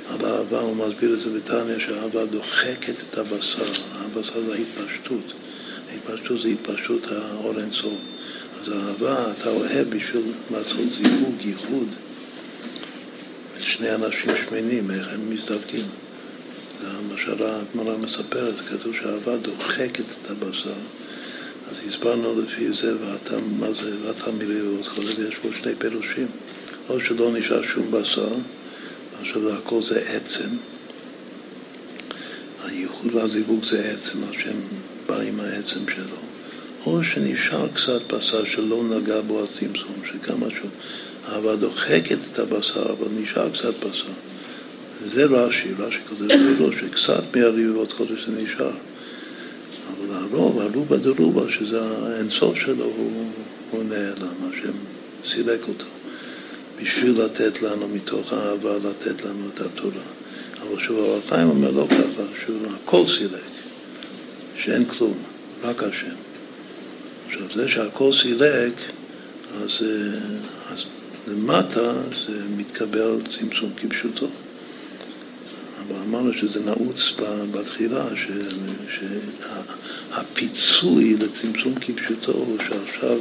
על 0.09 0.25
האהבה 0.25 0.59
הוא 0.59 0.75
מסביר 0.75 1.13
את 1.13 1.19
זה 1.19 1.29
בתניא, 1.29 1.79
שהאהבה 1.79 2.25
דוחקת 2.25 2.95
את 3.09 3.17
הבשר, 3.17 3.71
הבשר 3.93 4.41
זה 4.47 4.53
ההתפשטות. 4.53 5.33
ההתפשטות 5.91 6.41
זה 6.41 6.47
התפשטות 6.47 7.11
האור 7.11 7.59
אינסוף. 7.59 7.93
אז 8.61 8.69
האהבה, 8.69 9.31
אתה 9.31 9.49
אוהב 9.49 9.89
בשביל 9.89 10.23
לעשות 10.51 10.85
זיווג, 10.97 11.35
ייחוד. 11.41 11.87
שני 13.61 13.95
אנשים 13.95 14.31
שמנים, 14.45 14.91
איך 14.91 15.07
הם 15.13 15.29
מזדווקים. 15.29 15.85
זה 16.81 16.87
מה 17.09 17.15
שהגמרא 17.17 17.97
מספרת, 17.97 18.55
כתוב 18.69 18.95
שהאהבה 18.95 19.37
דוחקת 19.37 19.99
את 19.99 20.31
הבשר. 20.31 20.73
אז 21.71 21.75
הסברנו 21.87 22.41
לפי 22.41 22.71
זה, 22.71 22.93
ואתה, 23.01 23.35
מה 23.59 23.67
זה, 23.73 23.95
ואתה 24.01 24.31
מילא 24.31 24.63
ועוד 24.63 24.87
כל 24.87 25.01
זה, 25.01 25.25
ויש 25.25 25.35
פה 25.35 25.47
שני 25.61 25.75
פירושים. 25.75 26.27
או 26.89 26.99
שלא 26.99 27.31
נשאר 27.31 27.63
שום 27.63 27.91
בשר, 27.91 28.33
עכשיו 29.21 29.53
הכל 29.53 29.83
זה 29.83 29.99
עצם. 29.99 30.49
הייחוד 32.65 33.15
והזיווג 33.15 33.65
זה 33.65 33.79
עצם, 33.79 34.17
השם 34.29 34.57
בא 35.05 35.19
עם 35.19 35.39
העצם 35.39 35.79
שלו. 35.95 36.17
או 36.85 37.03
שנשאר 37.03 37.67
קצת 37.67 38.13
בשר 38.13 38.45
שלא 38.45 38.83
נגע 38.83 39.21
בו 39.21 39.43
הצמצום, 39.43 39.95
שגם 40.05 40.47
משהו, 40.47 40.69
אהבה 41.31 41.55
דוחקת 41.55 42.17
את 42.31 42.39
הבשר, 42.39 42.83
אבל 42.83 43.07
נשאר 43.21 43.49
קצת 43.49 43.73
בשר. 43.79 44.05
זה 45.13 45.25
רש"י, 45.25 45.69
רש"י 45.79 45.99
כותב 46.09 46.23
בילו, 46.23 46.71
שקצת 46.71 47.35
מהריבות 47.35 47.93
קודש 47.93 48.25
זה 48.25 48.31
נשאר. 48.43 48.71
אבל 49.87 50.15
הרוב, 50.15 50.59
הרובה 50.59 50.97
דרובה, 50.97 51.51
שזה 51.51 51.81
האינסוף 51.81 52.55
שלו, 52.57 52.85
הוא, 52.85 53.31
הוא 53.71 53.83
נעלם, 53.83 54.51
השם 54.51 54.71
סילק 55.25 55.67
אותו. 55.67 55.85
בשביל 56.81 57.21
לתת 57.21 57.61
לנו 57.61 57.87
מתוך 57.87 58.33
האהבה, 58.33 58.77
לתת 58.77 59.25
לנו 59.25 59.49
את 59.53 59.61
התורה. 59.61 60.03
אבל 60.61 60.83
שוב, 60.83 60.99
הרב 60.99 61.21
חיים 61.29 61.49
אומר 61.49 61.71
לא 61.71 61.87
ככה, 61.89 62.23
שהוא 62.45 62.57
הכל 62.83 63.03
סילק, 63.17 63.41
שאין 64.57 64.85
כלום, 64.85 65.17
רק 65.63 65.83
השם. 65.83 66.15
עכשיו, 67.27 67.47
זה 67.55 67.69
שהכל 67.69 68.11
סילק, 68.21 68.73
אז, 69.63 69.85
אז 70.71 70.83
למטה 71.31 71.93
זה 72.27 72.43
מתקבל 72.57 73.21
צמצום 73.37 73.71
כפשוטו. 73.77 74.27
אבל 75.87 75.95
אמרנו 76.07 76.33
שזה 76.33 76.59
נעוץ 76.65 77.13
בתחילה, 77.51 78.05
שהפיצוי 80.09 81.15
לצמצום 81.19 81.73
כפשוטו 81.75 82.31
הוא 82.31 82.57
שעכשיו 82.67 83.17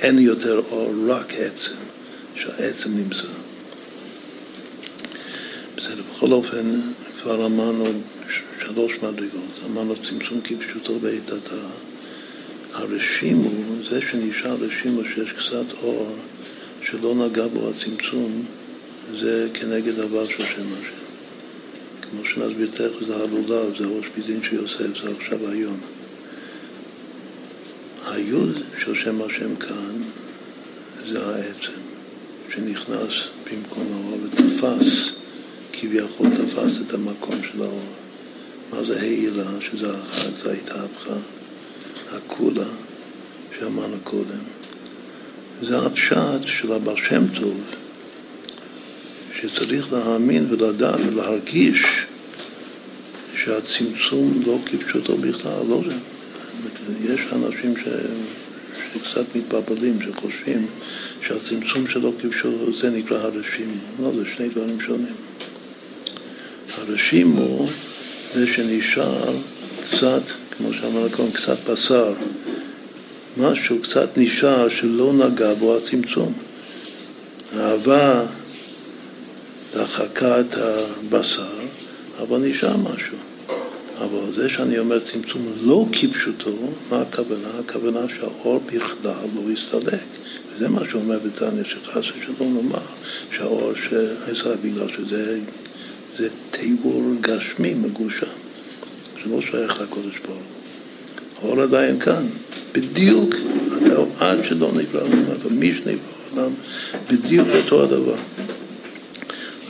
אין 0.00 0.18
יותר 0.18 0.62
אור, 0.70 0.94
רק 1.08 1.34
עצם. 1.34 1.74
שהעצם 2.36 2.90
נמצא. 2.96 3.28
בסדר, 5.76 6.02
בכל 6.14 6.32
אופן, 6.32 6.80
כבר 7.22 7.46
אמרנו 7.46 7.84
שלוש 8.64 8.92
מדרגות, 9.02 9.60
אמרנו 9.66 9.94
צמצום 10.08 10.40
כפשוטו 10.44 10.98
בעת 10.98 11.30
התא. 11.32 11.56
הרשימו, 12.74 13.50
זה 13.90 14.00
שנשאר 14.10 14.56
רשימו 14.60 15.00
שיש 15.14 15.30
קצת 15.30 15.72
אור 15.82 16.16
שלא 16.90 17.14
נגע 17.14 17.46
בו 17.46 17.70
הצמצום, 17.70 18.44
זה 19.20 19.48
כנגד 19.54 19.94
דבר 19.94 20.28
של 20.28 20.44
שם 20.44 20.66
השם. 20.72 20.96
כמו 22.02 22.24
שנסביר 22.24 22.70
תכף, 22.70 23.06
זה 23.06 23.16
הלולב, 23.16 23.78
זה 23.78 23.84
ראש 23.86 24.06
פיזין 24.14 24.42
שיוסף, 24.42 25.02
זה 25.02 25.10
עכשיו 25.20 25.50
היום. 25.50 25.76
היוד 28.06 28.58
של 28.84 28.94
שם 28.94 29.22
השם 29.22 29.56
כאן 29.56 30.02
זה 31.06 31.26
העצם. 31.26 31.80
שנכנס 32.54 33.12
במקום 33.44 33.86
האור 33.92 34.18
ותפס, 34.22 35.12
כביכול 35.72 36.28
תפס 36.30 36.80
את 36.86 36.94
המקום 36.94 37.42
של 37.52 37.62
האור. 37.62 37.80
מה 38.70 38.84
זה 38.84 39.00
העילה, 39.00 39.50
שזה 39.60 39.90
החג, 39.92 40.30
זה 40.42 40.50
ההתהפכה, 40.50 41.16
הכולה, 42.12 42.68
שאמרנו 43.58 43.96
קודם. 44.04 44.55
זה 45.62 45.78
הפשט 45.78 46.46
של 46.46 46.72
הבעל 46.72 46.96
שם 46.96 47.24
טוב, 47.40 47.60
שצריך 49.40 49.92
להאמין 49.92 50.46
ולדעת 50.50 51.00
ולהרגיש 51.06 51.82
שהצמצום 53.44 54.42
לא 54.46 54.58
כפשוטו 54.66 55.16
בכלל, 55.16 55.52
לא 55.68 55.80
זה. 55.88 55.94
יש 57.04 57.20
אנשים 57.32 57.74
ש... 57.76 57.88
שקצת 58.94 59.24
מתבלבלים, 59.34 59.98
שחושבים 60.02 60.66
שהצמצום 61.22 61.88
שלו 61.88 62.12
כפשוטו 62.22 62.76
זה 62.80 62.90
נקרא 62.90 63.18
הרשים. 63.18 63.78
לא, 64.02 64.12
זה 64.16 64.22
שני 64.36 64.48
דברים 64.48 64.80
שונים. 64.80 65.14
הרשים 66.78 67.30
הוא 67.30 67.68
זה 68.34 68.46
שנשאר 68.46 69.34
קצת, 69.90 70.22
כמו 70.56 70.72
שאמרנו 70.72 71.10
קודם, 71.10 71.30
קצת 71.30 71.70
בשר. 71.70 72.12
משהו 73.36 73.76
קצת 73.82 74.08
נשאר 74.16 74.68
שלא 74.68 75.12
נגע 75.12 75.54
בו 75.54 75.76
הצמצום. 75.76 76.32
האהבה 77.56 78.24
דחקה 79.74 80.40
את 80.40 80.54
הבשר, 80.54 81.58
אבל 82.22 82.38
נשאר 82.38 82.76
משהו. 82.76 83.16
אבל 83.98 84.34
זה 84.36 84.48
שאני 84.48 84.78
אומר 84.78 85.00
צמצום 85.00 85.52
לא 85.62 85.86
כפשוטו, 85.92 86.50
מה 86.90 87.02
הכוונה? 87.02 87.48
הכוונה 87.60 88.00
שהאור 88.08 88.60
בכלל 88.66 89.12
לא 89.34 89.52
יסתלק. 89.52 90.04
וזה 90.54 90.68
מה 90.68 90.80
שאומר 90.90 91.18
בתניא, 91.18 91.64
שחס 91.64 92.04
ושלום 92.04 92.54
לומר 92.54 92.86
שהאור 93.36 93.72
שעשה 93.74 94.56
בגלל 94.62 94.88
שזה 94.88 95.40
זה 96.18 96.28
תיאור 96.50 97.02
גשמי 97.20 97.74
מגושם, 97.74 98.26
שלא 99.22 99.40
שייך 99.40 99.80
לקודש 99.80 100.18
ברוך 100.26 100.55
האור 101.42 101.62
עדיין 101.62 102.00
כאן, 102.00 102.26
בדיוק, 102.72 103.34
עד 104.18 104.38
שלא 104.48 104.70
נברא 104.74 105.00
העולם, 105.00 105.58
מי 105.58 105.74
שנברא 105.74 105.96
העולם, 106.30 106.52
בדיוק 107.10 107.48
אותו 107.54 107.82
הדבר. 107.82 108.16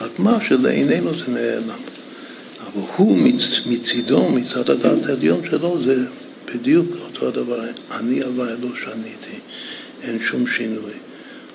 רק 0.01 0.19
מה 0.19 0.39
שלעינינו 0.49 1.15
זה 1.15 1.33
נעלם. 1.33 1.69
אבל 1.69 2.83
הוא 2.97 3.19
מצידו, 3.67 4.29
מצד 4.29 4.71
הדעת 4.71 5.07
העליון 5.07 5.41
שלו, 5.51 5.79
זה 5.85 6.05
בדיוק 6.55 6.87
אותו 7.05 7.29
הדבר. 7.29 7.61
אני 7.91 8.23
הווה 8.23 8.47
לא 8.47 8.69
שניתי, 8.85 9.39
אין 10.03 10.19
שום 10.27 10.45
שינוי. 10.57 10.93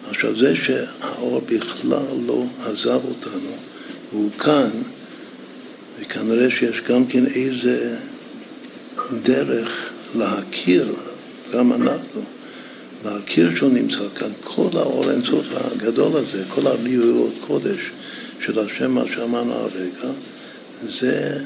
עכשיו 0.10 0.38
זה 0.40 0.54
שהאור 0.56 1.42
בכלל 1.46 2.00
לא 2.26 2.46
עזב 2.66 3.00
אותנו, 3.10 3.52
והוא 4.12 4.32
כאן, 4.32 4.70
וכנראה 6.00 6.52
שיש 6.52 6.82
גם 6.88 7.06
כן 7.06 7.26
איזה 7.26 7.98
דרך 9.24 9.90
להכיר, 10.16 10.96
גם 11.54 11.74
אנחנו, 11.74 12.22
להכיר 13.06 13.56
שהוא 13.56 13.72
נמצא 13.72 14.04
כאן, 14.16 14.32
כל 14.44 14.70
האור 14.74 15.12
אינסוף 15.12 15.46
הגדול 15.52 16.12
הזה, 16.18 16.44
כל 16.50 16.68
הליאויות 16.68 17.34
קודש 17.48 17.80
של 18.42 18.60
השם, 18.60 18.92
מה 18.92 19.04
שאמרנו 19.16 19.54
הרגע, 19.54 20.10
זה 21.00 21.40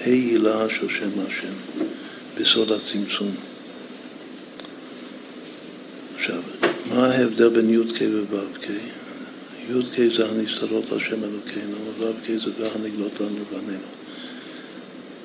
הילה 0.00 0.66
של 0.68 0.88
שם 0.88 1.10
השם, 1.26 1.84
בסוד 2.40 2.72
הצמצום. 2.72 3.30
עכשיו, 6.16 6.40
מה 6.88 7.06
ההבדל 7.06 7.48
בין 7.48 7.70
י"ק 7.70 8.02
וו"ק? 8.30 8.66
י"ק 9.70 10.14
זה 10.16 10.28
הנסתרות 10.30 10.92
השם 10.92 11.24
אלוקינו, 11.24 11.76
ו"ק 11.98 12.30
זה 12.44 12.50
והנגלות 12.58 13.20
לנו 13.20 13.44
בנינו. 13.52 13.88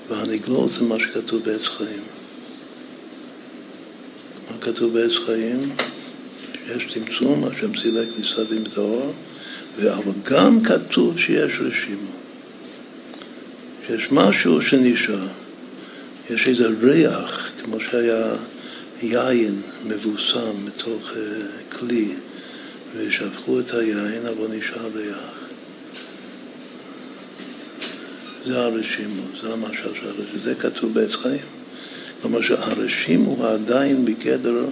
והנגלות 0.09 0.71
זה 0.71 0.81
מה 0.81 0.95
שכתוב 0.99 1.43
בעץ 1.43 1.61
חיים. 1.61 2.18
כתוב 4.61 4.93
בעץ 4.93 5.11
חיים? 5.25 5.69
יש 6.67 6.93
צמצום, 6.93 7.43
השם 7.43 7.77
סילק 7.81 8.07
מסדים 8.19 8.63
את 8.65 8.77
אבל 9.93 10.11
גם 10.23 10.63
כתוב 10.63 11.19
שיש 11.19 11.51
רשימו. 11.59 12.11
שיש 13.87 14.11
משהו 14.11 14.61
שנשאר. 14.61 15.27
יש 16.29 16.47
איזה 16.47 16.67
ריח, 16.81 17.51
כמו 17.63 17.77
שהיה 17.79 18.35
יין 19.01 19.61
מבוסם 19.85 20.65
מתוך 20.65 21.09
אה, 21.15 21.21
כלי, 21.79 22.07
ושפכו 22.97 23.59
את 23.59 23.73
היין, 23.73 24.25
אבל 24.25 24.47
נשאר 24.57 24.89
ריח. 24.95 25.33
זה 28.45 28.59
הרשימו, 28.59 29.23
זה 29.41 29.53
המשל 29.53 29.93
של 30.01 30.07
הרשימו, 30.07 30.43
זה 30.43 30.55
כתוב 30.55 30.93
בעץ 30.93 31.15
חיים. 31.15 31.58
כלומר 32.21 32.41
שהרשים 32.41 33.23
הוא 33.23 33.45
עדיין 33.45 34.05
בגדר 34.05 34.65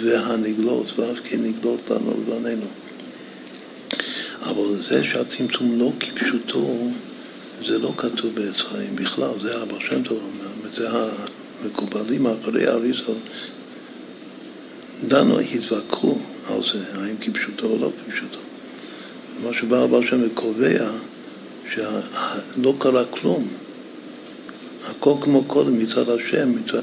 והנגלות, 0.00 0.98
ואף 0.98 1.18
כן 1.24 1.42
נגלות 1.42 1.90
לנו 1.90 2.10
ובנינו. 2.10 2.66
אבל 4.42 4.82
זה 4.82 5.04
שהצמצום 5.04 5.78
לא 5.78 5.92
כפשוטו, 6.00 6.88
זה 7.66 7.78
לא 7.78 7.92
כתוב 7.96 8.34
בעץ 8.34 8.56
חיים 8.56 8.96
בכלל, 8.96 9.30
זה 9.42 9.62
אבא 9.62 9.74
שם 9.80 10.02
טוב 10.02 10.18
אומר, 10.18 10.74
זה 10.76 10.88
המקובלים 11.62 12.26
אחרי 12.26 12.68
אריזל 12.68 13.12
דנו, 15.08 15.38
התווכחו 15.38 16.18
על 16.46 16.60
זה, 16.72 16.78
האם 16.94 17.16
כפשוטו 17.20 17.66
או 17.66 17.78
לא 17.80 17.90
כפשוטו. 18.06 18.38
מה 19.42 19.50
שבא 19.54 19.84
אבא 19.84 19.98
שם 20.10 20.20
וקובע 20.22 20.90
שלא 21.74 22.74
קרה 22.78 23.04
כלום. 23.04 23.48
הכל 24.84 25.14
כמו 25.20 25.44
קודם 25.44 25.78
מצד 25.78 26.08
השם, 26.08 26.52
מצד, 26.56 26.82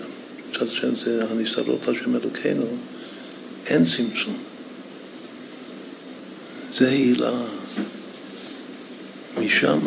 מצד 0.50 0.68
השם 0.68 0.96
זה 0.96 1.26
הנסתרות 1.32 1.88
השם 1.88 2.16
אלוקינו, 2.16 2.66
אין 3.66 3.86
צמצום. 3.86 4.38
זה 6.78 6.90
הילה. 6.90 7.32
משם, 9.40 9.80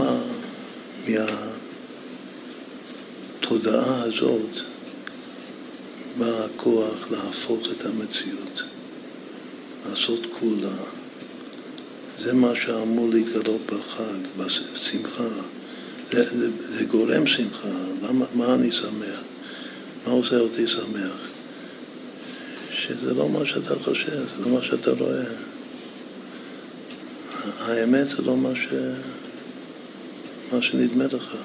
מהתודעה 3.40 4.02
הזאת, 4.02 4.60
בא 6.18 6.44
הכוח 6.44 7.10
להפוך 7.10 7.66
את 7.72 7.86
המציאות, 7.86 8.62
לעשות 9.88 10.20
כולה. 10.40 10.76
זה 12.18 12.34
מה 12.34 12.52
שאמור 12.64 13.08
להתגלות 13.08 13.60
בחג, 13.66 14.20
בשמחה. 14.36 15.28
זה, 16.12 16.22
זה, 16.22 16.50
זה 16.76 16.84
גורם 16.84 17.26
שמחה. 17.26 17.68
למה, 18.02 18.24
מה 18.34 18.54
אני 18.54 18.70
שמח? 18.70 19.22
מה 20.06 20.12
עושה 20.12 20.38
אותי 20.38 20.66
שמח? 20.66 21.16
שזה 22.74 23.14
לא 23.14 23.28
מה 23.28 23.46
שאתה 23.46 23.74
חושב, 23.84 24.16
זה 24.36 24.44
לא 24.44 24.48
מה 24.48 24.62
שאתה 24.62 24.90
רואה. 24.90 25.24
האמת 27.60 28.08
זה 28.08 28.22
לא 28.22 28.36
מה, 28.36 28.50
ש... 28.54 28.74
מה 30.52 30.62
שנדמה 30.62 31.04
לך. 31.04 31.36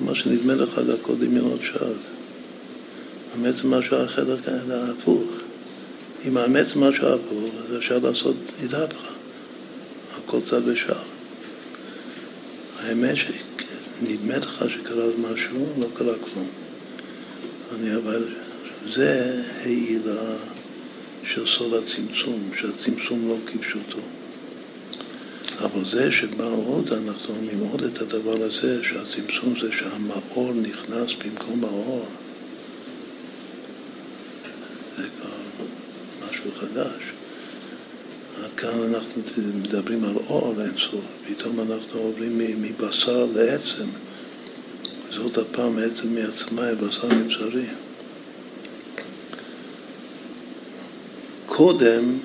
מה 0.00 0.14
שנדמה 0.14 0.54
לך 0.54 0.80
זה 0.86 0.94
הכל 0.94 1.14
דמיונות 1.16 1.60
שווא. 1.60 1.94
האמת 3.32 3.54
זה 3.54 3.64
משהו 3.64 4.04
אחר, 4.04 4.36
זה 4.66 4.90
הפוך. 4.90 5.22
אם 6.28 6.36
האמת 6.36 6.66
זה 6.66 6.74
משהו 6.76 7.06
הפוך, 7.06 7.50
אז 7.68 7.76
אפשר 7.76 7.98
לעשות 7.98 8.36
אידבך. 8.62 9.12
הכל 10.16 10.38
צד 10.50 10.68
ושם. 10.68 11.11
האמת 12.82 13.16
שנדמה 13.16 14.36
לך 14.36 14.64
שקרה 14.68 15.04
משהו, 15.18 15.66
לא 15.78 15.86
קרה 15.94 16.14
כלום. 16.18 16.48
אני 17.74 17.96
אבל, 17.96 18.24
זה 18.94 19.42
העילה 19.60 20.36
של 21.24 21.46
סוד 21.46 21.74
הצמצום, 21.74 22.50
שהצמצום 22.60 23.28
לא 23.28 23.36
כפשוטו. 23.46 23.98
אבל 25.60 25.90
זה 25.90 26.12
שבא 26.12 26.44
עוד, 26.44 26.92
אנחנו 26.92 27.34
עוד 27.70 27.82
את 27.84 28.02
הדבר 28.02 28.42
הזה, 28.42 28.84
שהצמצום 28.84 29.54
זה 29.60 29.68
שהמאור 29.78 30.52
נכנס 30.54 31.10
במקום 31.24 31.64
האור. 31.64 32.06
זה 34.96 35.02
כבר 35.02 35.30
משהו 36.26 36.50
חדש. 36.60 37.11
כאן 38.56 38.94
אנחנו 38.94 39.22
מדברים 39.62 40.04
על 40.04 40.16
אור 40.28 40.54
אינסוף, 40.60 41.04
פתאום 41.28 41.60
אנחנו 41.60 42.00
עוברים 42.00 42.38
מבשר 42.38 43.26
לעצם. 43.34 43.86
זאת 45.10 45.38
הפעם 45.38 45.78
עצם 45.78 46.14
מעצמה, 46.14 46.74
בשר 46.74 47.08
מבשרי. 47.08 47.66
קודם, 51.46 52.18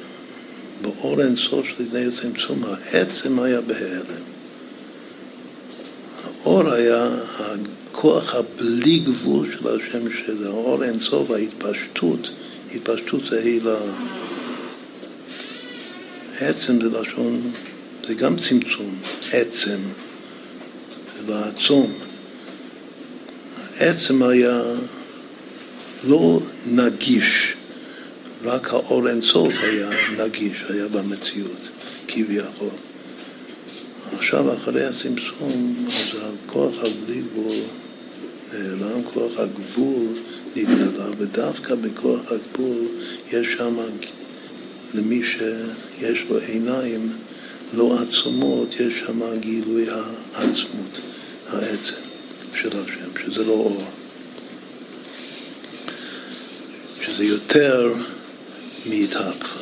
באור 0.82 1.22
אינסוף 1.22 1.66
לפני 1.80 2.06
הצמצום, 2.06 2.64
העצם 2.66 3.40
היה 3.40 3.62
בהיעלם. 3.62 4.24
האור 6.44 6.70
היה 6.70 7.10
הכוח 7.40 8.36
הבלי 8.36 8.99
גבול 8.99 9.48
של 9.52 9.68
השם 9.68 10.12
של 10.26 10.48
האור 10.48 10.84
אינסוף, 10.84 11.32
ההתפשטות, 11.32 12.30
התפשטות 12.76 13.22
זה 13.30 13.40
הילה. 13.44 13.78
עצם 16.39 16.81
זה 16.81 16.99
לשון, 16.99 17.51
זה 18.07 18.14
גם 18.14 18.35
צמצום, 18.39 18.95
עצם, 19.31 19.77
זה 21.18 21.34
לעצום. 21.34 21.93
עצם 23.80 24.23
היה 24.23 24.61
לא 26.07 26.39
נגיש, 26.65 27.53
רק 28.43 28.73
האור 28.73 29.09
אינסוף 29.09 29.53
היה 29.64 29.89
נגיש, 30.18 30.64
היה 30.69 30.88
במציאות, 30.88 31.69
כביכול. 32.07 32.69
עכשיו, 34.18 34.55
אחרי 34.55 34.85
הצמצום, 34.85 35.85
אז 35.88 36.19
הכוח 36.45 36.76
הבלי 36.80 37.22
גבול 37.31 37.57
נעלם, 38.53 39.03
כוח 39.14 39.31
הגבול 39.38 40.07
נתגלה, 40.55 41.05
ודווקא 41.18 41.76
בכוח 41.76 42.22
הגבול 42.31 42.88
יש 43.31 43.47
שם 43.57 43.76
למי 44.93 45.22
שיש 45.23 46.26
לו 46.30 46.39
עיניים 46.39 47.14
לא 47.73 47.99
עצומות, 48.01 48.73
יש 48.80 48.99
שם 48.99 49.39
גילוי 49.39 49.85
העצמות, 50.34 50.99
העצם 51.49 52.01
של 52.61 52.69
השם, 52.69 53.26
שזה 53.26 53.43
לא 53.43 53.51
אור. 53.51 53.84
שזה 57.05 57.23
יותר 57.23 57.93
מהתהפכה. 58.85 59.59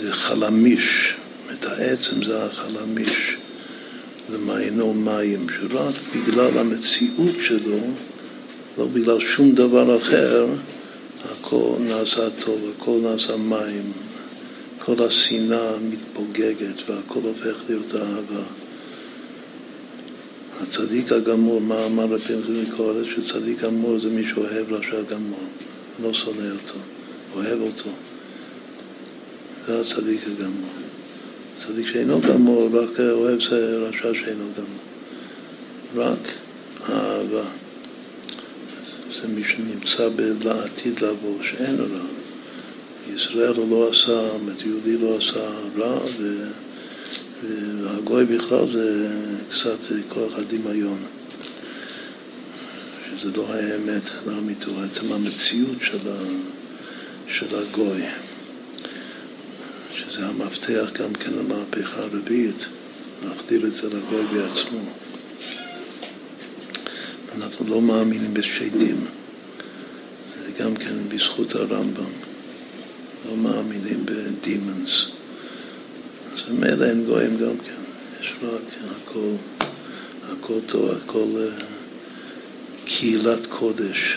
זה 0.00 0.12
חלמיש, 0.12 1.14
את 1.52 1.64
העצם 1.64 2.24
זה 2.24 2.44
החלמיש 2.44 3.36
למעיינו 4.32 4.94
מים, 4.94 5.46
שרק 5.56 5.94
בגלל 6.14 6.58
המציאות 6.58 7.34
שלו, 7.42 7.78
לא 8.78 8.86
בגלל 8.86 9.20
שום 9.20 9.54
דבר 9.54 9.96
אחר, 9.96 10.46
הכל 11.24 11.76
נעשה 11.80 12.30
טוב, 12.30 12.72
הכל 12.76 12.98
נעשה 13.02 13.36
מים, 13.36 13.92
כל 14.78 15.02
השנאה 15.02 15.78
מתפוגגת 15.78 16.90
והכל 16.90 17.20
הופך 17.22 17.56
להיות 17.68 17.94
אהבה. 17.94 18.42
הצדיק 20.60 21.12
הגמור, 21.12 21.60
מה 21.60 21.86
אמר 21.86 22.04
רבי 22.04 22.14
יחזקאל 22.14 22.64
מקורש? 22.68 23.08
שצדיק 23.16 23.60
גמור 23.60 23.98
זה 23.98 24.08
מי 24.08 24.28
שאוהב 24.28 24.72
רשע 24.72 25.02
גמור, 25.10 25.44
לא 26.02 26.12
שונא 26.14 26.50
אותו, 26.52 26.78
אוהב 27.34 27.60
אותו. 27.60 27.90
זה 29.66 29.80
הצדיק 29.80 30.20
הגמור. 30.26 30.70
צדיק 31.66 31.86
שאינו 31.92 32.20
גמור, 32.20 32.68
רק 32.72 33.00
אוהב 33.00 33.38
רשע 33.82 34.14
שאינו 34.14 34.44
גמור. 34.56 34.86
רק 35.96 36.28
אהבה. 36.88 37.44
זה 39.22 39.28
מי 39.28 39.42
שנמצא 39.44 40.08
לעתיד 40.44 41.00
לבוא, 41.00 41.42
שאין 41.42 41.76
רע. 41.80 42.06
ישראל 43.14 43.52
לא 43.70 43.90
עשה, 43.90 44.28
יהודי 44.66 44.96
לא 44.96 45.18
עשה 45.18 45.48
רע, 45.76 45.98
ו... 46.18 46.46
והגוי 47.42 48.24
בכלל 48.24 48.72
זה 48.72 49.08
קצת 49.50 49.78
כוח 50.08 50.32
הדמיון, 50.38 50.98
שזה 53.10 53.36
לא 53.36 53.54
האמת 53.54 54.02
לאמיתו, 54.26 54.70
עצם 54.82 55.12
המציאות 55.12 55.76
של, 55.80 56.08
ה... 56.08 56.16
של 57.28 57.46
הגוי, 57.56 58.02
שזה 59.90 60.26
המפתח 60.26 60.90
גם 61.00 61.12
כן 61.12 61.30
למהפכה 61.32 62.02
הרביעית, 62.02 62.66
להחדיר 63.24 63.66
את 63.66 63.74
זה 63.74 63.88
לגוי 63.88 64.24
בעצמו. 64.32 64.80
אנחנו 67.36 67.66
לא 67.68 67.82
מאמינים 67.82 68.34
בשדים, 68.34 68.96
זה 70.42 70.52
גם 70.58 70.76
כן 70.76 71.08
בזכות 71.08 71.54
הרמב"ם, 71.54 72.12
לא 73.26 73.36
מאמינים 73.36 74.06
בדימונס. 74.06 75.06
אז 76.34 76.42
ממילא 76.50 76.84
אין 76.84 77.04
גויים 77.04 77.36
גם 77.36 77.58
כן, 77.58 77.82
יש 78.20 78.34
רק 78.42 78.62
הכל, 78.96 79.30
הכל 80.22 80.60
טוב, 80.66 80.90
הכל 80.90 81.28
uh, 81.36 81.62
קהילת 82.84 83.46
קודש. 83.46 84.16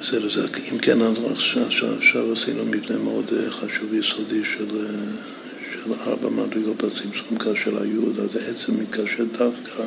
בסדר, 0.00 0.46
אם 0.72 0.78
כן, 0.78 0.98
עכשיו, 1.02 1.94
עכשיו 1.98 2.32
עשינו 2.32 2.64
מבנה 2.64 2.98
מאוד 2.98 3.24
אה, 3.32 3.50
חשוב, 3.50 3.94
יסודי 3.94 4.42
של, 4.44 4.76
אה, 4.76 5.39
של 5.84 5.92
ארבע 6.06 6.28
מדרגות 6.28 6.76
בצמצום 6.76 7.38
כאשר 7.38 7.82
היוד, 7.82 8.20
אז 8.20 8.32
זה 8.32 8.40
עצם 8.50 8.80
מתקשר 8.80 9.24
דווקא 9.38 9.82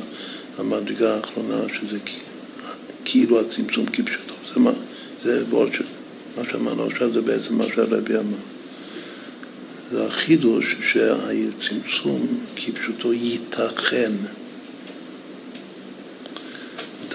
למדרגה 0.60 1.16
האחרונה, 1.16 1.56
שזה 1.80 1.98
כאילו 3.06 3.42
הצמצום 3.42 3.86
כפשוטו. 3.86 4.34
זה 4.54 4.60
מה, 4.60 4.72
זה 5.24 5.44
ועוד 5.50 5.74
ש... 5.74 5.82
מה 6.38 6.44
שאמרנו 6.52 6.86
עכשיו 6.86 7.14
זה 7.14 7.22
בעצם 7.22 7.56
מה 7.56 7.64
שהרבי 7.76 8.16
אמר. 8.16 8.38
זה 9.92 10.08
החידוש 10.08 10.76
שהצמצום 10.92 12.28
כפשוטו 12.56 13.14
ייתכן. 13.14 14.12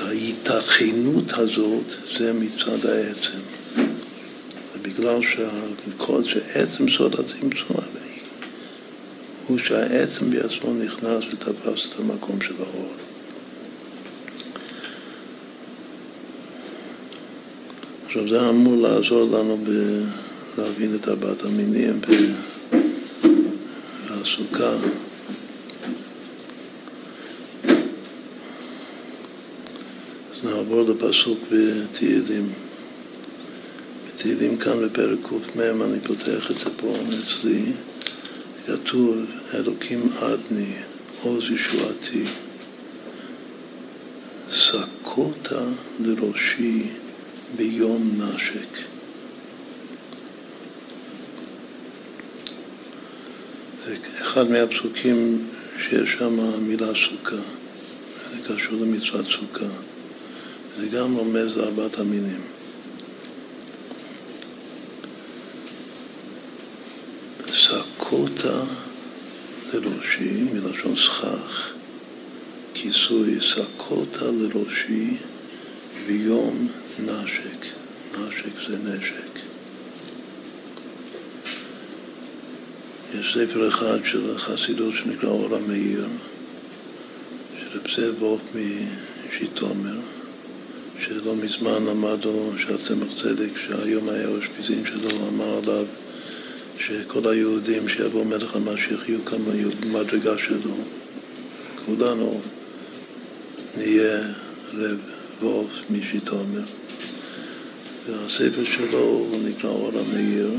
ההיתכנות 0.09 1.33
הזאת 1.33 1.85
זה 2.19 2.33
מצד 2.33 2.87
העצם. 2.87 3.39
ובגלל 4.75 5.21
שהקוד 5.23 6.25
שעצם 6.25 6.91
סוד 6.91 7.15
הצמצום 7.21 7.77
הוא 9.49 9.59
שהעצם 9.59 10.31
בעצמו 10.31 10.75
נכנס 10.75 11.25
ותפס 11.33 11.89
את 11.89 12.01
המקום 12.01 12.41
של 12.41 12.55
האור. 12.59 12.93
עכשיו 18.07 18.29
זה 18.29 18.49
אמור 18.49 18.77
לעזור 18.77 19.39
לנו 19.39 19.59
ב- 19.65 20.05
להבין 20.59 20.95
את 20.95 21.09
ארבעת 21.09 21.45
המינים 21.45 22.01
והסוכה. 24.09 24.73
אז 30.33 30.45
נעבור 30.45 30.83
לפסוק 30.83 31.39
בתהילים. 31.51 32.53
בתהילים 34.07 34.57
כאן 34.57 34.87
בפרק 34.87 35.19
קמ, 35.53 35.83
אני 35.83 36.01
פותח 36.05 36.51
את 36.51 36.57
זה 36.57 36.71
פה 36.77 36.95
אצלי, 37.09 37.63
כתוב 38.69 39.17
אלוקים 39.55 40.09
עדני, 40.21 40.73
עוז 41.23 41.45
ישועתי, 41.51 42.25
סקותה 44.53 45.63
לראשי 46.01 46.83
ביום 47.57 48.21
נשק. 48.23 48.85
זה 53.87 53.97
אחד 54.21 54.51
מהפסוקים 54.51 55.49
שיש 55.79 56.13
שם 56.19 56.41
המילה 56.41 56.87
סוכה, 56.87 57.37
זה 58.31 58.55
קשור 58.55 58.81
למצוות 58.81 59.27
סוכה. 59.27 59.67
זה 60.79 60.87
גם 60.87 61.17
רומז 61.17 61.57
לארבעת 61.57 61.99
המינים. 61.99 62.58
סקותה 67.55 68.63
לראשי, 69.73 70.43
מלשון 70.53 70.97
סכך, 70.97 71.73
כיסוי 72.75 73.39
סקותה 73.41 74.25
לראשי 74.25 75.17
ביום 76.07 76.69
נשק. 76.99 77.67
נשק 78.13 78.69
זה 78.69 78.79
נשק. 78.79 79.41
יש 83.15 83.35
ספר 83.35 83.69
אחד 83.69 83.99
של 84.05 84.37
החסידות 84.37 84.95
שנקרא 84.95 85.29
אור 85.29 85.57
המאיר, 85.57 86.07
של 87.59 88.03
רב 88.03 88.23
וולף 88.23 88.41
משיטומר, 89.29 89.97
שלא 91.01 91.35
מזמן 91.37 91.85
למדנו 91.85 92.53
שהצמח 92.59 93.09
צדק, 93.23 93.51
שהיום 93.67 94.09
היה 94.09 94.29
האשפיזין 94.29 94.87
שלו, 94.87 95.29
אמר 95.29 95.59
עליו 95.63 95.87
שכל 96.79 97.29
היהודים 97.29 97.89
שיבוא 97.89 98.25
מלך 98.25 98.57
המשיח 98.57 99.09
יהיו 99.09 99.25
כמה 99.25 99.53
במדרגה 99.81 100.39
שלו. 100.39 100.75
כולנו 101.87 102.41
נהיה 103.77 104.21
רב 104.75 104.99
וולף 105.43 105.71
משיטומר. 105.91 106.63
והספר 108.07 108.65
שלו 108.77 108.99
הוא 108.99 109.41
נקרא 109.49 109.71
אור 109.71 109.93
המאיר. 109.99 110.51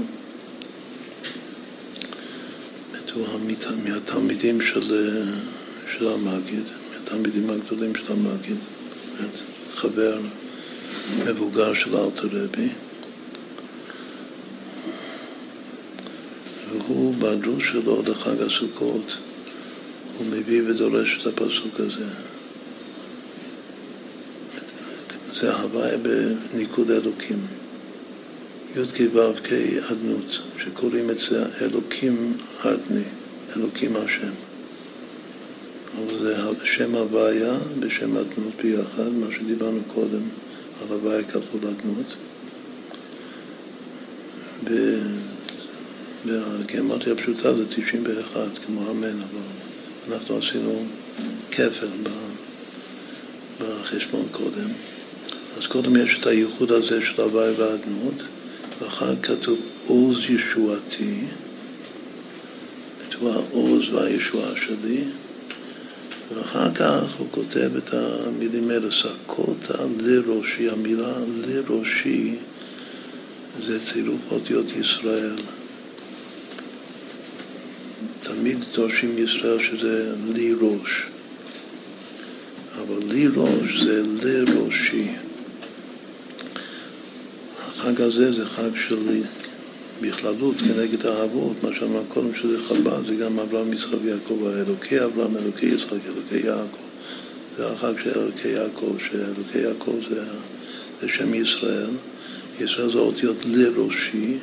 הוא 3.14 3.28
מהתלמידים 3.84 4.62
של, 4.62 5.16
של 5.98 6.08
המגיד, 6.08 6.64
מהתלמידים 6.94 7.50
הגדולים 7.50 7.96
של 7.96 8.14
המגיד, 8.14 8.58
חבר 9.76 10.20
מבוגר 11.26 11.74
של 11.74 11.96
אלתר 11.96 12.28
רבי. 12.32 12.70
והוא 16.72 17.16
בדרוש 17.16 17.72
שלו 17.72 18.02
לחג 18.02 18.42
הסוכות, 18.42 19.18
הוא 20.18 20.28
מביא 20.30 20.62
ודורש 20.68 21.20
את 21.22 21.28
הפסוק 21.28 21.80
הזה. 21.80 22.06
זה 25.36 25.54
הוויה 25.54 25.98
בניקוד 25.98 26.92
אלוקים. 26.92 27.40
י"ק 28.76 29.16
ו"ק 29.16 29.50
אדנות, 29.92 30.40
שקוראים 30.64 31.10
את 31.10 31.18
זה 31.30 31.46
אלוקים 31.62 32.38
אדני, 32.60 33.04
אלוקים 33.56 33.96
השם. 33.96 34.32
אבל 35.98 36.20
זה 36.20 36.36
שם 36.64 36.96
הוויה 36.96 37.58
בשם 37.80 38.18
אדנות 38.18 38.54
ביחד, 38.62 39.10
מה 39.10 39.28
שדיברנו 39.36 39.80
קודם 39.94 40.22
על 40.82 40.88
הוויה 40.96 41.24
כפול 41.24 41.62
אדנות. 41.62 42.16
והגיאומטיה 46.26 47.14
הפשוטה 47.14 47.56
זה 47.56 47.66
91, 47.70 48.40
כמו 48.66 48.92
אמן, 48.92 49.22
אבל 49.22 49.42
אנחנו 50.14 50.38
עשינו 50.38 50.86
כפל 51.52 51.88
בחשבון 53.60 54.28
קודם. 54.32 54.70
אז 55.58 55.68
קודם 55.68 55.96
יש 55.96 56.18
את 56.20 56.28
הייחוד 56.28 56.72
הזה 56.72 57.06
של 57.06 57.22
הוואי 57.22 57.52
והאדנות, 57.58 58.24
ואחר 58.82 59.16
כתוב 59.24 59.60
עוז 59.88 60.18
ישועתי, 60.30 61.16
הוא 63.20 63.34
העוז 63.34 63.94
והישועה 63.94 64.52
שלי, 64.56 65.04
ואחר 66.36 66.74
כך 66.74 67.16
הוא 67.18 67.28
כותב 67.32 67.70
את 67.78 67.94
המילים 67.94 68.70
האלה, 68.70 68.88
סקותה 68.92 69.84
לראשי, 70.00 70.70
המילה 70.70 71.14
לראשי 71.48 72.36
זה 73.66 73.80
צירוף 73.86 74.22
אותיות 74.32 74.66
ישראל. 74.80 75.36
תמיד 78.24 78.58
דורשים 78.74 79.18
ישראל 79.18 79.64
שזה 79.64 80.14
לי 80.34 80.54
ראש, 80.54 81.04
אבל 82.82 83.04
לי 83.08 83.28
ראש 83.28 83.84
זה 83.84 84.04
לראשי. 84.24 85.08
החג 87.68 88.02
הזה 88.02 88.34
זה 88.34 88.46
חג 88.46 88.70
של 88.88 89.22
בכללות 90.02 90.56
כנגד 90.58 91.06
האבות, 91.06 91.64
מה 91.64 91.70
שאמר 91.80 92.02
קודם 92.08 92.36
שזה 92.42 92.64
חב"ד, 92.64 93.08
זה 93.08 93.16
גם 93.16 93.40
אברהם, 93.40 93.74
יצחק 93.74 93.98
ויעקב, 94.04 94.48
האלוקי 94.48 95.04
אברהם, 95.04 95.38
אלוקי 95.38 95.66
יצחק, 95.66 95.98
אלוקי 96.06 96.48
יעקב. 96.48 96.84
זה 97.58 97.68
החג 97.68 97.94
של 98.04 98.20
אלוקי 98.20 98.48
יעקב, 98.48 98.96
שאלוקי 99.10 99.58
יעקב 99.58 99.96
זה, 100.10 100.24
זה 101.02 101.08
שם 101.10 101.34
ישראל. 101.34 101.90
ישראל 102.60 102.92
זה 102.92 102.98
אותיות 102.98 103.38
לראשי, 103.46 104.38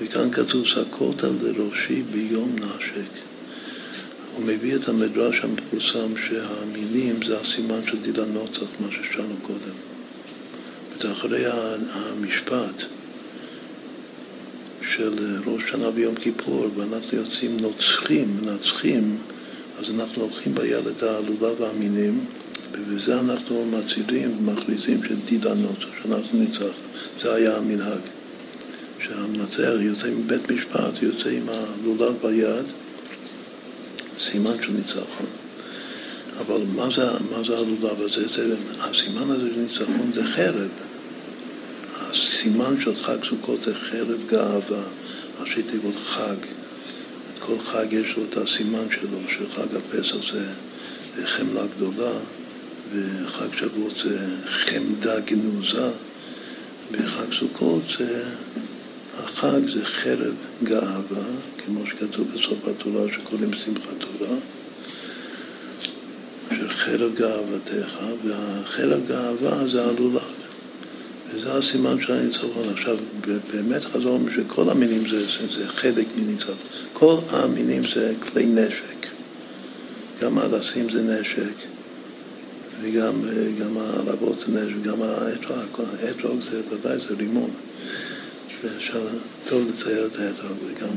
וכאן 0.00 0.30
כתוב 0.30 0.64
סקות 0.68 1.22
לראשי 1.22 2.02
ביום 2.12 2.56
נשק. 2.56 3.10
הוא 4.34 4.44
מביא 4.44 4.76
את 4.76 4.88
המדרש 4.88 5.40
המפורסם 5.40 6.14
שהמילים 6.28 7.20
זה 7.26 7.40
הסימן 7.40 7.80
של 7.86 8.02
דיל 8.02 8.20
הנוצח, 8.20 8.66
מה 8.80 8.88
ששאלנו 8.90 9.34
קודם. 9.42 9.74
אחרי 11.12 11.44
המשפט 11.92 12.84
של 14.94 15.40
ראש 15.46 15.62
שנה 15.70 15.88
ויום 15.94 16.14
כיפור, 16.14 16.68
ואנחנו 16.76 17.18
יוצאים 17.18 17.56
נוצחים, 17.60 18.36
מנצחים, 18.42 19.16
אז 19.78 19.90
אנחנו 19.90 20.22
לוקחים 20.22 20.54
ביד 20.54 20.86
את 20.86 21.02
העלולה 21.02 21.60
והמינים, 21.60 22.24
ובזה 22.72 23.20
אנחנו 23.20 23.64
מצילים 23.66 24.38
ומכריזים 24.38 25.00
שדידה 25.04 25.54
נוצר, 25.54 25.86
שאנחנו 26.02 26.38
ניצח. 26.38 26.74
זה 27.20 27.34
היה 27.34 27.56
המנהג. 27.56 28.00
שהמנצח 29.06 29.72
יוצא 29.80 30.10
מבית 30.10 30.50
משפט, 30.50 31.02
יוצא 31.02 31.28
עם 31.28 31.48
הלולב 31.48 32.14
ביד, 32.22 32.64
סימן 34.30 34.62
של 34.62 34.72
ניצחון. 34.72 35.26
אבל 36.40 36.60
מה 36.74 36.88
זה, 36.96 37.04
מה 37.30 37.42
זה 37.46 37.58
הלולב 37.58 38.00
הזה? 38.00 38.28
זה, 38.28 38.56
הסימן 38.80 39.30
הזה 39.30 39.48
של 39.48 39.60
ניצחון 39.60 40.12
זה 40.12 40.26
חרב. 40.26 40.68
הסימן 42.00 42.80
של 42.80 42.94
חג 42.94 43.24
סוכות 43.28 43.62
זה 43.62 43.74
חרב 43.74 44.18
גאווה, 44.26 44.82
ראשי 45.40 45.62
תיבות 45.62 45.94
חג. 46.06 46.36
כל 47.38 47.58
חג 47.64 47.92
יש 47.92 48.16
לו 48.16 48.22
את 48.24 48.36
הסימן 48.36 48.86
שלו, 48.90 49.18
שחג 49.28 49.76
הפסח 49.76 50.32
זה 50.32 51.26
חמלה 51.26 51.62
גדולה, 51.76 52.12
וחג 52.92 53.56
שבועות 53.58 53.94
זה 54.04 54.18
חמדה 54.46 55.20
גנוזה, 55.20 55.90
וחג 56.92 57.34
סוכות 57.38 57.82
זה, 57.98 58.24
החג 59.18 59.70
זה 59.74 59.86
חרב 59.86 60.34
גאווה, 60.62 61.24
כמו 61.64 61.86
שכתוב 61.86 62.28
בסוף 62.34 62.68
התורה 62.68 63.02
שקוראים 63.12 63.52
שמחת 63.52 63.94
תורה, 63.98 64.36
חרב 66.68 67.14
גאוותך, 67.14 67.96
והחרב 68.24 69.00
גאווה 69.08 69.68
זה 69.68 69.84
הלולב. 69.84 70.22
וזה 71.34 71.54
הסימן 71.54 72.00
של 72.00 72.12
הניצחון. 72.12 72.68
עכשיו, 72.76 72.96
באמת 73.52 73.84
חזור 73.84 74.18
שכל 74.34 74.70
המינים 74.70 75.08
זה, 75.10 75.26
זה, 75.54 75.68
חלק 75.68 76.06
מניצחון. 76.16 76.54
כל 76.92 77.16
המינים 77.30 77.82
זה 77.94 78.12
כלי 78.20 78.46
נשק. 78.46 79.06
גם 80.22 80.38
הדסים 80.38 80.90
זה 80.90 81.02
נשק, 81.02 81.54
וגם 82.82 83.12
גם 83.60 83.76
הרבות 83.76 84.40
זה 84.40 84.52
נשק, 84.52 84.76
וגם 84.82 85.02
האתרוג, 85.02 85.88
האתרוג 86.02 86.40
זה 86.50 86.60
ודאי 86.70 86.98
זה 87.08 87.14
רימון. 87.18 87.50
אפשר 88.76 89.00
טוב 89.46 89.68
לצייר 89.68 90.06
את 90.06 90.16
האתרוג, 90.16 90.58
וגם 90.66 90.88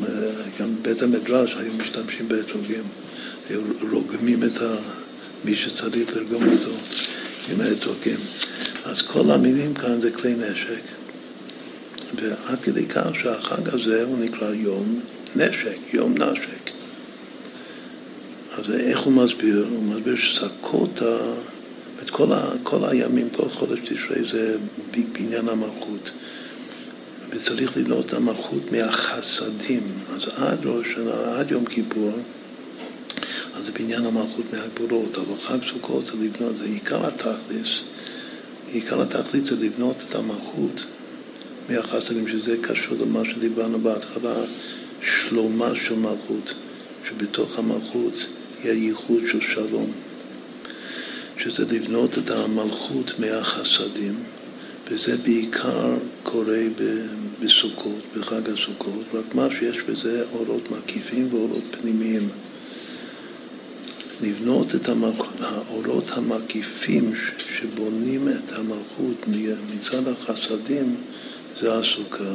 גם 0.59 0.75
בית 0.81 1.01
המדרש 1.01 1.55
היו 1.59 1.73
משתמשים 1.73 2.27
באתרוגים, 2.27 2.83
היו 3.49 3.61
רוגמים 3.91 4.43
את 4.43 4.61
ה... 4.61 4.75
מי 5.45 5.55
שצריך 5.55 6.15
לרגום 6.17 6.43
אותו 6.49 6.71
עם 7.51 7.61
האתרוגים. 7.61 8.19
אז 8.85 9.01
כל 9.01 9.31
המילים 9.31 9.73
כאן 9.73 10.01
זה 10.01 10.11
כלי 10.11 10.33
נשק, 10.33 10.81
ועד 12.15 12.59
כדי 12.59 12.85
כך 12.85 13.07
שהחג 13.21 13.69
הזה 13.69 14.03
הוא 14.03 14.17
נקרא 14.19 14.53
יום 14.53 14.99
נשק, 15.35 15.77
יום 15.93 16.17
נשק. 16.17 16.71
אז 18.57 18.71
איך 18.71 18.99
הוא 18.99 19.13
מסביר? 19.13 19.67
הוא 19.69 19.83
מסביר 19.83 20.15
שסקוטה, 20.15 21.17
את 22.03 22.09
כל, 22.09 22.31
ה, 22.31 22.51
כל 22.63 22.79
הימים, 22.89 23.29
כל 23.29 23.49
חודש 23.49 23.79
תשרי 23.79 24.29
זה 24.31 24.57
בעניין 24.91 25.49
המלכות. 25.49 26.11
וצריך 27.29 27.77
לבנות 27.77 28.05
את 28.05 28.13
המלכות 28.13 28.71
מהחסדים. 28.71 29.81
אז 30.13 30.21
עד 30.35 30.65
ראש 30.65 30.87
שנה, 30.93 31.39
עד 31.39 31.51
יום 31.51 31.65
כיפור, 31.65 32.11
אז 33.55 33.65
זה 33.65 33.71
בעניין 33.71 34.05
המלכות 34.05 34.45
מהגבולות, 34.53 35.17
אבל 35.17 35.41
חג 35.41 35.57
סוכות 35.73 36.05
זה 36.05 36.11
לבנות, 36.13 36.57
זה 36.57 36.65
עיקר 36.65 37.07
התכלס. 37.07 37.81
עיקר 38.71 39.01
התכלית 39.01 39.45
זה 39.45 39.55
לבנות 39.55 39.95
את 40.09 40.15
המלכות 40.15 40.85
מהחסדים, 41.69 42.27
שזה 42.27 42.55
קשור 42.61 42.97
למה 43.01 43.21
שדיברנו 43.25 43.79
בהתחלה, 43.79 44.35
שלומה 45.01 45.75
של 45.75 45.95
מלכות, 45.95 46.53
שבתוך 47.09 47.59
המלכות 47.59 48.13
היא 48.63 48.71
הייחוד 48.71 49.21
של 49.31 49.41
שלום, 49.41 49.91
שזה 51.37 51.65
לבנות 51.65 52.17
את 52.17 52.29
המלכות 52.29 53.19
מהחסדים, 53.19 54.15
וזה 54.89 55.17
בעיקר 55.17 55.93
קורה 56.23 56.63
בסוכות, 57.43 58.01
בחג 58.17 58.49
הסוכות, 58.49 59.03
רק 59.13 59.35
מה 59.35 59.47
שיש 59.59 59.77
בזה 59.81 60.23
אורות 60.33 60.71
מקיפים 60.71 61.33
ואורות 61.33 61.63
פנימיים. 61.81 62.29
לבנות 64.21 64.75
את 64.75 64.89
המלכות, 64.89 65.41
האורות 65.41 66.03
המקיפים 66.09 67.13
שבונים 67.57 68.29
את 68.29 68.51
המלכות 68.57 69.27
מצד 69.73 70.07
החסדים 70.07 70.95
זה 71.59 71.73
הסוכה, 71.73 72.33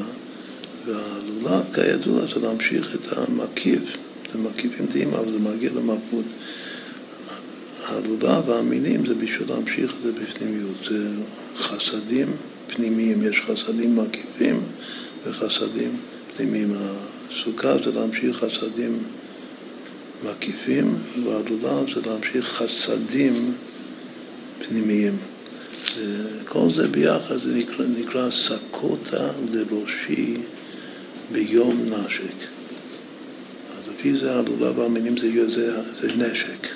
והלולב 0.87 1.65
כידוע 1.75 2.21
זה 2.35 2.41
להמשיך 2.41 2.95
את 2.95 3.19
המקיף, 3.19 3.83
זה 4.33 4.39
מקיפים 4.39 4.87
דהים 4.87 5.15
אבל 5.15 5.33
זה 5.33 5.39
מגיע 5.39 5.71
למלכות. 5.71 6.25
הלולב 7.85 8.49
והמינים 8.49 9.07
זה 9.07 9.15
בשביל 9.15 9.49
להמשיך 9.49 9.93
את 9.97 10.03
זה 10.03 10.13
בפנימיות, 10.13 10.77
זה 10.91 11.09
חסדים 11.57 12.27
פנימיים, 12.67 13.23
יש 13.23 13.41
חסדים 13.47 13.97
מקיפים 13.97 14.61
וחסדים 15.25 15.97
פנימיים. 16.37 16.75
הסוכה 17.31 17.79
זה 17.85 17.93
להמשיך 17.93 18.37
חסדים 18.37 18.99
מקיפים, 20.25 20.95
והלולב 21.25 21.95
זה 21.95 22.01
להמשיך 22.11 22.45
חסדים 22.45 23.55
פנימיים. 24.69 25.17
כל 26.49 26.69
זה 26.77 26.89
ביחד 26.89 27.37
זה 27.37 27.55
נקרא, 27.55 27.85
נקרא 27.99 28.31
סקוטה 28.31 29.29
לראשי 29.53 30.35
ביום 31.33 31.85
נשק. 31.89 32.49
אז 33.79 33.89
לפי 33.89 34.19
זה 34.19 34.39
הלולב 34.39 34.79
והמינים 34.79 35.19
זה, 35.19 35.51
זה, 35.51 35.81
זה 36.01 36.17
נשק, 36.17 36.69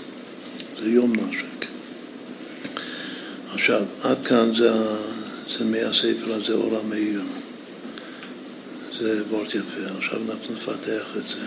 זה 0.78 0.90
יום 0.90 1.12
נשק. 1.12 1.66
עכשיו, 3.54 3.82
עד 4.02 4.26
כאן 4.26 4.54
זה, 4.54 4.72
זה 5.58 5.64
מהספר 5.64 6.34
הזה, 6.34 6.52
אור 6.52 6.78
המאיר. 6.84 7.20
זה 8.98 9.22
וורט 9.30 9.54
יפה. 9.54 9.96
עכשיו 9.98 10.20
אנחנו 10.30 10.54
נפתח 10.54 11.16
את 11.16 11.22
זה. 11.22 11.46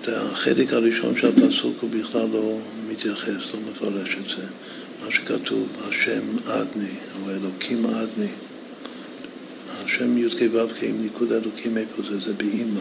את 0.00 0.08
החלק 0.08 0.72
הראשון 0.72 1.14
של 1.20 1.28
הפסוק 1.28 1.76
הוא 1.80 1.90
בכלל 1.90 2.26
לא 2.32 2.58
מתייחס, 2.88 3.26
לא 3.26 3.60
מפרש 3.70 4.16
את 4.20 4.28
זה. 4.36 4.46
מה 5.04 5.12
שכתוב, 5.12 5.68
השם 5.88 6.22
אדני, 6.46 6.94
או 7.22 7.30
אלוקים 7.30 7.86
אדני. 7.86 8.30
השם 9.84 10.18
י"ק 10.18 10.40
ו"ק 10.52 10.82
עם 10.82 11.02
ניקוד 11.02 11.32
אלוקים, 11.32 11.78
איפה 11.78 12.02
זה? 12.10 12.20
זה 12.20 12.32
באימא. 12.32 12.80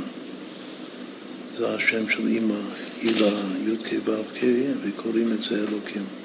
זה 1.57 1.75
השם 1.75 2.09
של 2.09 2.27
אימא, 2.27 2.59
הילה 3.01 3.31
י"ק 3.67 3.93
ו"ק, 4.05 4.43
וקוראים 4.83 5.31
את 5.31 5.43
זה 5.49 5.55
אלוקים. 5.55 6.20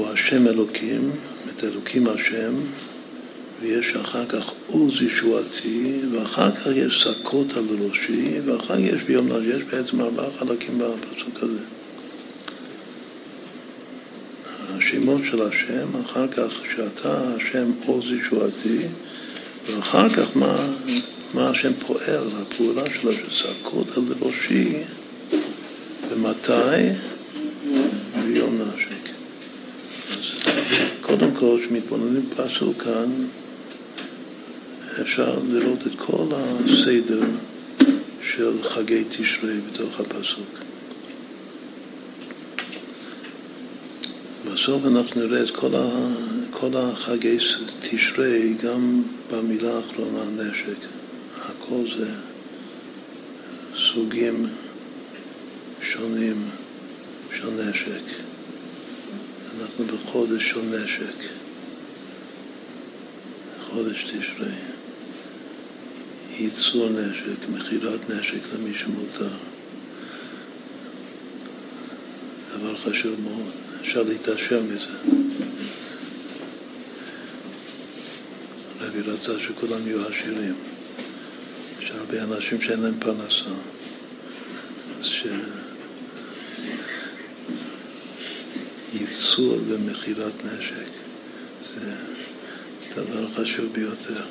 פה 0.00 0.10
השם 0.12 0.46
אלוקים, 0.46 1.10
את 1.48 1.64
אלוקים 1.64 2.06
השם, 2.06 2.54
ויש 3.60 3.92
אחר 3.96 4.26
כך 4.26 4.52
עוז 4.66 5.02
ישועתי, 5.02 5.98
ואחר 6.12 6.50
כך 6.50 6.66
יש 6.74 7.06
סקות 7.08 7.56
על 7.56 7.64
ראשי, 7.80 8.40
ואחר 8.44 8.74
כך 8.74 8.80
יש 8.80 9.02
ביום 9.02 9.28
נ"ל, 9.32 9.48
יש 9.48 9.62
בעצם 9.62 10.00
ארבעה 10.00 10.26
חלקים 10.38 10.78
בפסוק 10.78 11.42
הזה. 11.42 11.58
השמות 14.76 15.20
של 15.30 15.42
השם, 15.42 15.88
אחר 16.04 16.28
כך 16.28 16.52
שאתה 16.76 17.34
השם 17.36 17.70
עוז 17.86 18.04
ישועתי, 18.12 18.78
ואחר 19.66 20.08
כך 20.08 20.36
מה, 20.36 20.66
מה 21.34 21.50
השם 21.50 21.72
פועל, 21.86 22.28
הפעולה 22.42 22.82
שלו, 23.00 23.12
שסקות 23.12 23.96
על 23.96 24.04
ראשי, 24.20 24.72
ומתי? 26.10 26.88
ביום 28.24 28.60
נשק. 28.62 28.89
קודם 31.00 31.34
כל, 31.34 31.58
כשמתבוננים 31.62 32.22
בפסוק 32.30 32.82
כאן, 32.82 33.26
אפשר 35.00 35.38
לראות 35.52 35.86
את 35.86 35.92
כל 35.96 36.26
הסדר 36.32 37.20
של 38.34 38.62
חגי 38.62 39.04
תשרי 39.08 39.56
בתוך 39.72 40.00
הפסוק. 40.00 40.48
בסוף 44.52 44.82
אנחנו 44.86 45.26
נראה 45.26 45.42
את 45.42 45.50
כל, 45.50 45.74
ה, 45.74 45.88
כל 46.50 46.70
החגי 46.76 47.38
תשרי 47.80 48.54
גם 48.62 49.02
במילה 49.32 49.76
האחרונה 49.76 50.42
נשק. 50.42 50.86
הכל 51.36 51.82
זה 51.98 52.10
סוגים 53.76 54.46
שונים 55.82 56.42
של 57.38 57.50
נשק. 57.50 58.29
אנחנו 59.80 59.98
בחודש 59.98 60.50
של 60.50 60.60
נשק, 60.60 61.28
חודש 63.66 64.04
תשרי. 64.04 64.52
ייצור 66.38 66.88
נשק, 66.90 67.48
מכירת 67.48 68.10
נשק 68.10 68.54
למי 68.54 68.74
שמותר. 68.74 69.28
דבר 72.50 72.76
חשוב 72.76 73.20
מאוד, 73.20 73.52
אפשר 73.80 74.02
להתעשר 74.02 74.62
מזה. 74.62 75.14
רבי 78.80 79.00
רצה 79.00 79.32
שכולם 79.40 79.86
יהיו 79.86 80.06
עשירים. 80.08 80.54
יש 81.82 81.90
הרבה 81.90 82.22
אנשים 82.22 82.60
שאין 82.60 82.80
להם 82.80 82.94
פרנסה. 83.00 83.50
אז 85.00 85.06
ייצור 88.94 89.58
ומכירת 89.68 90.44
נשק. 90.44 90.86
זה 91.74 91.94
דבר 92.96 93.28
חשוב 93.34 93.72
ביותר. 93.72 94.24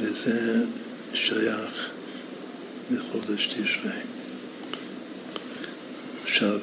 וזה 0.00 0.64
שייך 1.14 1.90
לחודש 2.90 3.46
תשרי. 3.46 3.92
עכשיו, 6.24 6.60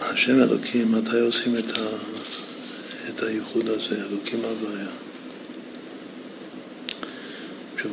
השם 0.00 0.42
אלוקים, 0.42 0.92
מתי 0.92 1.20
עושים 1.20 1.56
את, 1.56 1.78
ה, 1.78 1.82
את 3.08 3.22
הייחוד 3.22 3.68
הזה? 3.68 3.96
אלוקים 3.96 4.40
הוויה. 4.44 4.86
עכשיו, 7.74 7.90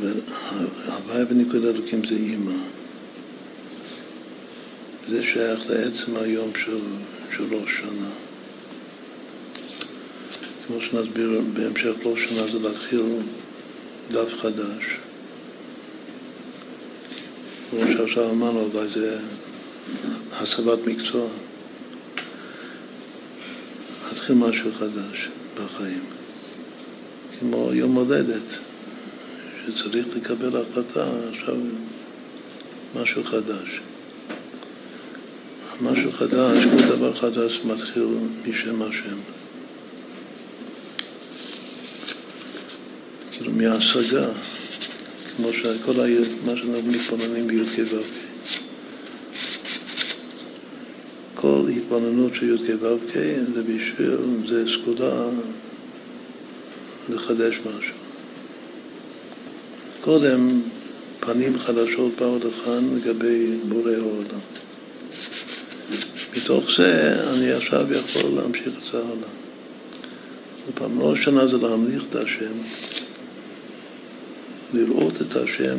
הוויה 0.86 1.26
בניקוד 1.26 1.66
אלוקים 1.66 2.02
זה 2.10 2.16
אימא. 2.16 2.81
זה 5.10 5.24
שייך 5.24 5.60
לעצם 5.70 6.16
היום 6.16 6.52
של, 6.66 6.80
של 7.38 7.56
ראש 7.56 7.70
שנה. 7.78 8.10
כמו 10.68 10.82
שנסביר 10.82 11.42
בהמשך 11.54 11.92
ראש 12.04 12.20
שנה 12.30 12.48
זה 12.48 12.60
להתחיל 12.60 13.06
דף 14.12 14.34
חדש. 14.42 14.84
כמו 17.70 17.80
שעכשיו 17.94 18.32
אמרנו, 18.32 18.70
אולי 18.74 18.88
זה 18.94 19.20
הסבת 20.32 20.80
מקצוע. 20.86 21.28
להתחיל 24.10 24.36
משהו 24.36 24.72
חדש 24.80 25.30
בחיים. 25.56 26.04
כמו 27.40 27.70
יום 27.74 27.96
הולדת, 27.96 28.58
שצריך 29.66 30.08
לקבל 30.16 30.62
החלטה 30.62 31.06
עכשיו 31.34 31.56
משהו 32.96 33.24
חדש. 33.24 33.80
משהו 35.82 36.12
חדש, 36.12 36.66
כל 36.66 36.96
דבר 36.96 37.14
חדש 37.14 37.60
מתחיל 37.66 38.08
משם 38.48 38.82
השם. 38.82 39.18
כאילו 43.32 43.52
מהשגה, 43.52 44.28
כמו 45.38 45.54
שכל 45.54 46.00
ה... 46.00 46.06
מה 46.46 46.56
שאנחנו 46.56 46.82
מתבוננים 46.86 47.48
בי"ק 47.48 47.80
ו"ק. 47.92 48.06
כל 51.36 51.62
התבוננות 51.78 52.36
של 52.36 52.56
י"ק 52.56 52.76
ו"ק 52.82 53.16
זה 53.54 53.64
בשביל, 53.64 54.18
זה 54.48 54.66
סגולה 54.74 55.26
לחדש 57.10 57.56
משהו. 57.60 57.96
קודם 60.02 60.62
פנים 61.20 61.60
חדשות 61.60 62.12
באו 62.20 62.38
לכאן 62.38 62.90
לגבי 62.96 63.58
בורא 63.70 63.92
העולם. 63.92 64.61
מתוך 66.38 66.66
זה 66.78 67.16
אני 67.34 67.52
עכשיו 67.52 67.94
יכול 67.94 68.32
להמשיך 68.36 68.68
את 68.68 68.92
זה 68.92 68.98
הלאה. 68.98 69.30
פעם 70.74 71.02
ראש 71.02 71.24
שנה 71.24 71.48
זה 71.48 71.58
להמליך 71.58 72.04
את 72.10 72.16
השם, 72.16 72.52
לראות 74.74 75.14
את 75.22 75.36
השם 75.36 75.78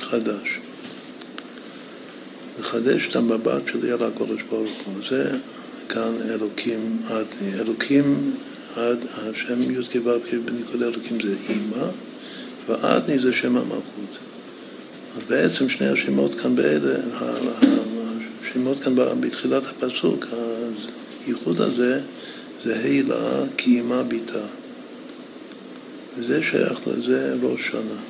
חדש. 0.00 0.58
לחדש 2.60 3.08
את 3.10 3.16
המבט 3.16 3.62
שלי 3.72 3.90
על 3.92 4.02
הקודש 4.02 4.42
ברוך 4.50 4.70
הוא. 4.84 4.94
זה 5.10 5.30
כאן 5.88 6.12
אלוקים 6.30 7.02
עדני. 7.04 7.60
אלוקים 7.60 8.34
עד 8.76 8.98
השם 9.12 9.60
י"ק 9.60 9.96
ו"ק 10.04 10.34
אלוקים 10.74 11.18
זה 11.22 11.34
אימא, 11.48 11.86
ועדני 12.68 13.18
זה 13.18 13.32
שם 13.32 13.56
המלכות. 13.56 14.16
אז 15.16 15.22
בעצם 15.28 15.68
שני 15.68 15.88
השמות 15.88 16.40
כאן 16.40 16.56
באלה, 16.56 16.94
השמות 18.56 18.80
כאן 18.80 19.20
בתחילת 19.20 19.62
הפסוק, 19.66 20.24
הייחוד 21.26 21.60
הזה 21.60 22.00
זה 22.64 22.78
הילה 22.78 23.42
כאימה 23.56 24.02
ביתה. 24.02 24.46
וזה 26.18 26.42
שייך 26.42 26.88
לזה 26.88 27.34
ראש 27.42 27.60
שנה. 27.70 28.00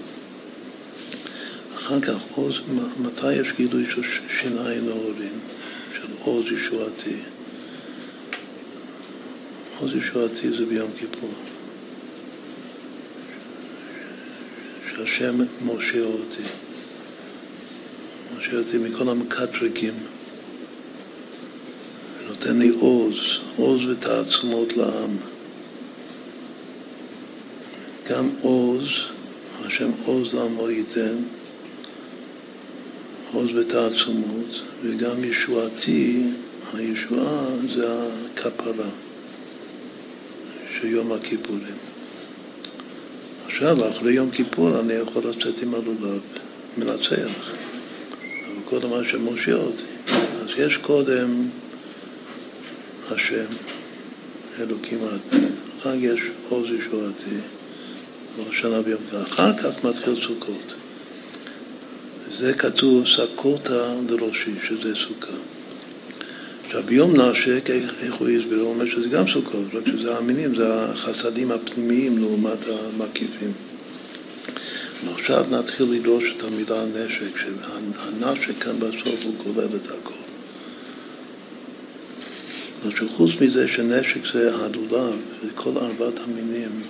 אחר 1.76 2.00
כך 2.00 2.14
עוז, 2.34 2.54
מתי 3.02 3.32
יש 3.32 3.52
גילוי 3.56 3.86
של 3.90 4.02
שיניים 4.40 4.86
נעורים, 4.86 5.38
של 5.94 6.06
עוז 6.20 6.44
ישועתי? 6.46 7.16
עוז 9.78 9.90
ישועתי 9.96 10.50
זה 10.50 10.66
ביום 10.66 10.90
כיפור. 10.98 11.30
שהשם 14.90 15.40
מושיע 15.60 16.04
אותי. 16.04 16.42
מושיע 18.34 18.58
אותי 18.58 18.78
מכל 18.78 19.08
המקטרקים. 19.08 19.94
נותן 22.46 22.58
לי 22.58 22.68
עוז, 22.68 23.38
עוז 23.56 23.80
ותעצומות 23.88 24.76
לעם. 24.76 25.16
גם 28.10 28.28
עוז, 28.40 28.88
השם 29.64 29.90
עוז 30.04 30.34
לעמו 30.34 30.70
ייתן, 30.70 31.16
עוז 33.32 33.48
ותעצומות, 33.54 34.60
וגם 34.82 35.24
ישועתי, 35.24 36.22
הישועה 36.74 37.46
זה 37.76 37.88
הכפרה 38.34 38.88
של 40.80 40.86
יום 40.86 41.12
הכיפורים. 41.12 41.76
עכשיו, 43.46 43.90
אחרי 43.90 44.12
יום 44.12 44.30
כיפור, 44.30 44.80
אני 44.80 44.92
יכול 44.92 45.22
לצאת 45.30 45.62
עם 45.62 45.74
הלולב, 45.74 46.20
מנצח. 46.78 47.50
אבל 48.20 48.62
קודם 48.64 48.92
השם 48.92 49.20
מושיע 49.20 49.54
אותי. 49.54 50.12
אז 50.42 50.48
יש 50.58 50.76
קודם 50.76 51.48
השם, 53.10 53.46
אלוקים. 54.60 54.98
אחר 55.80 55.94
יש 55.94 56.20
עוז 56.48 56.66
ישועתי, 56.66 57.36
ראש 58.38 58.60
שנה 58.60 58.82
ביום 58.82 59.00
ככה. 59.12 59.22
אחר 59.22 59.56
כך 59.56 59.84
מתחיל 59.84 60.14
סוכות. 60.26 60.74
זה 62.36 62.54
כתוב 62.54 63.04
סקוטה 63.06 63.94
דראשי, 64.06 64.54
שזה 64.68 64.94
סוכה. 64.94 65.36
עכשיו, 66.64 66.82
ביום 66.82 67.20
נשק, 67.20 67.70
איך, 67.70 68.14
הוא 68.14 68.28
הסביר? 68.28 68.60
הוא 68.60 68.68
אומר 68.68 68.86
שזה 68.86 69.08
גם 69.08 69.24
סוכות, 69.28 69.64
רק 69.74 69.82
שזה 69.86 70.16
המינים, 70.16 70.56
זה 70.56 70.84
החסדים 70.84 71.52
הפנימיים 71.52 72.18
לעומת 72.18 72.58
המקיפים. 72.68 73.52
ועכשיו 75.06 75.44
נתחיל 75.50 75.86
לדרוש 75.90 76.24
את 76.36 76.42
המילה 76.42 76.84
נשק, 76.84 77.38
שהנשק 77.40 78.62
כאן 78.62 78.78
בסוף 78.78 79.24
הוא 79.24 79.34
כולל 79.44 79.68
את 79.76 79.86
הכל. 79.86 80.25
שחוץ 82.90 83.30
מזה 83.40 83.68
שנשק 83.68 84.32
זה 84.32 84.54
הלולב, 84.54 85.16
זה 85.42 85.48
כל 85.54 85.70
ארבעת 85.76 86.18
המינים, 86.24 86.82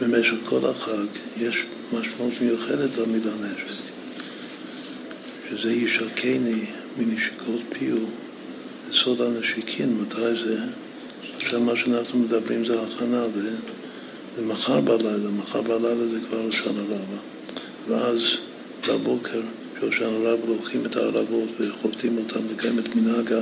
במשך 0.00 0.34
כל 0.44 0.66
החג 0.66 1.06
יש 1.38 1.64
משמעות 1.92 2.32
מיוחדת 2.40 2.90
למילה 2.98 3.30
נשק, 3.40 3.82
שזה 5.50 5.72
ישקני 5.72 6.64
מנשיקות 6.98 7.60
פיו, 7.68 7.96
סוד 8.92 9.20
הנשיקין, 9.20 9.98
מתי 10.02 10.44
זה? 10.44 10.58
עכשיו 11.36 11.60
מה 11.60 11.76
שאנחנו 11.76 12.18
מדברים 12.18 12.66
זה 12.66 12.82
הכנה 12.82 13.24
למחר 14.38 14.80
בלילה, 14.80 15.30
מחר 15.36 15.62
בלילה 15.62 16.08
זה 16.10 16.18
כבר 16.28 16.46
ראשון 16.46 16.76
הרבה, 16.78 16.96
ואז 17.88 18.20
בבוקר 18.88 19.40
שושן 19.80 20.04
הרב 20.04 20.38
לוקחים 20.48 20.86
את 20.86 20.96
הערבות 20.96 21.48
וחובטים 21.58 22.18
אותם 22.18 22.40
לקיים 22.52 22.78
את 22.78 22.96
מנהג 22.96 23.34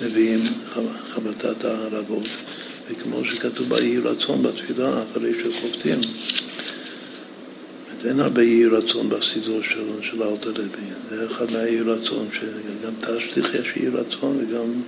הנביאים, 0.00 0.40
חבטת 1.10 1.64
הערבות, 1.64 2.28
וכמו 2.90 3.24
שכתוב 3.24 3.68
ביהי 3.68 3.98
רצון 3.98 4.42
בתפילה, 4.42 5.02
אחרי 5.02 5.32
שחובטים, 5.42 5.98
אין 8.04 8.20
הרבה 8.20 8.42
יהי 8.42 8.66
רצון 8.66 9.08
בסידור 9.08 9.62
של, 9.62 10.02
של 10.02 10.22
האוטו 10.22 10.50
לוי, 10.50 10.66
זה 11.10 11.26
אחד 11.26 11.52
מהיהי 11.52 11.80
רצון, 11.80 12.28
שגם 12.32 12.92
תשליך 13.00 13.54
יש 13.54 13.72
יהי 13.76 13.88
רצון 13.88 14.38
וגם 14.40 14.82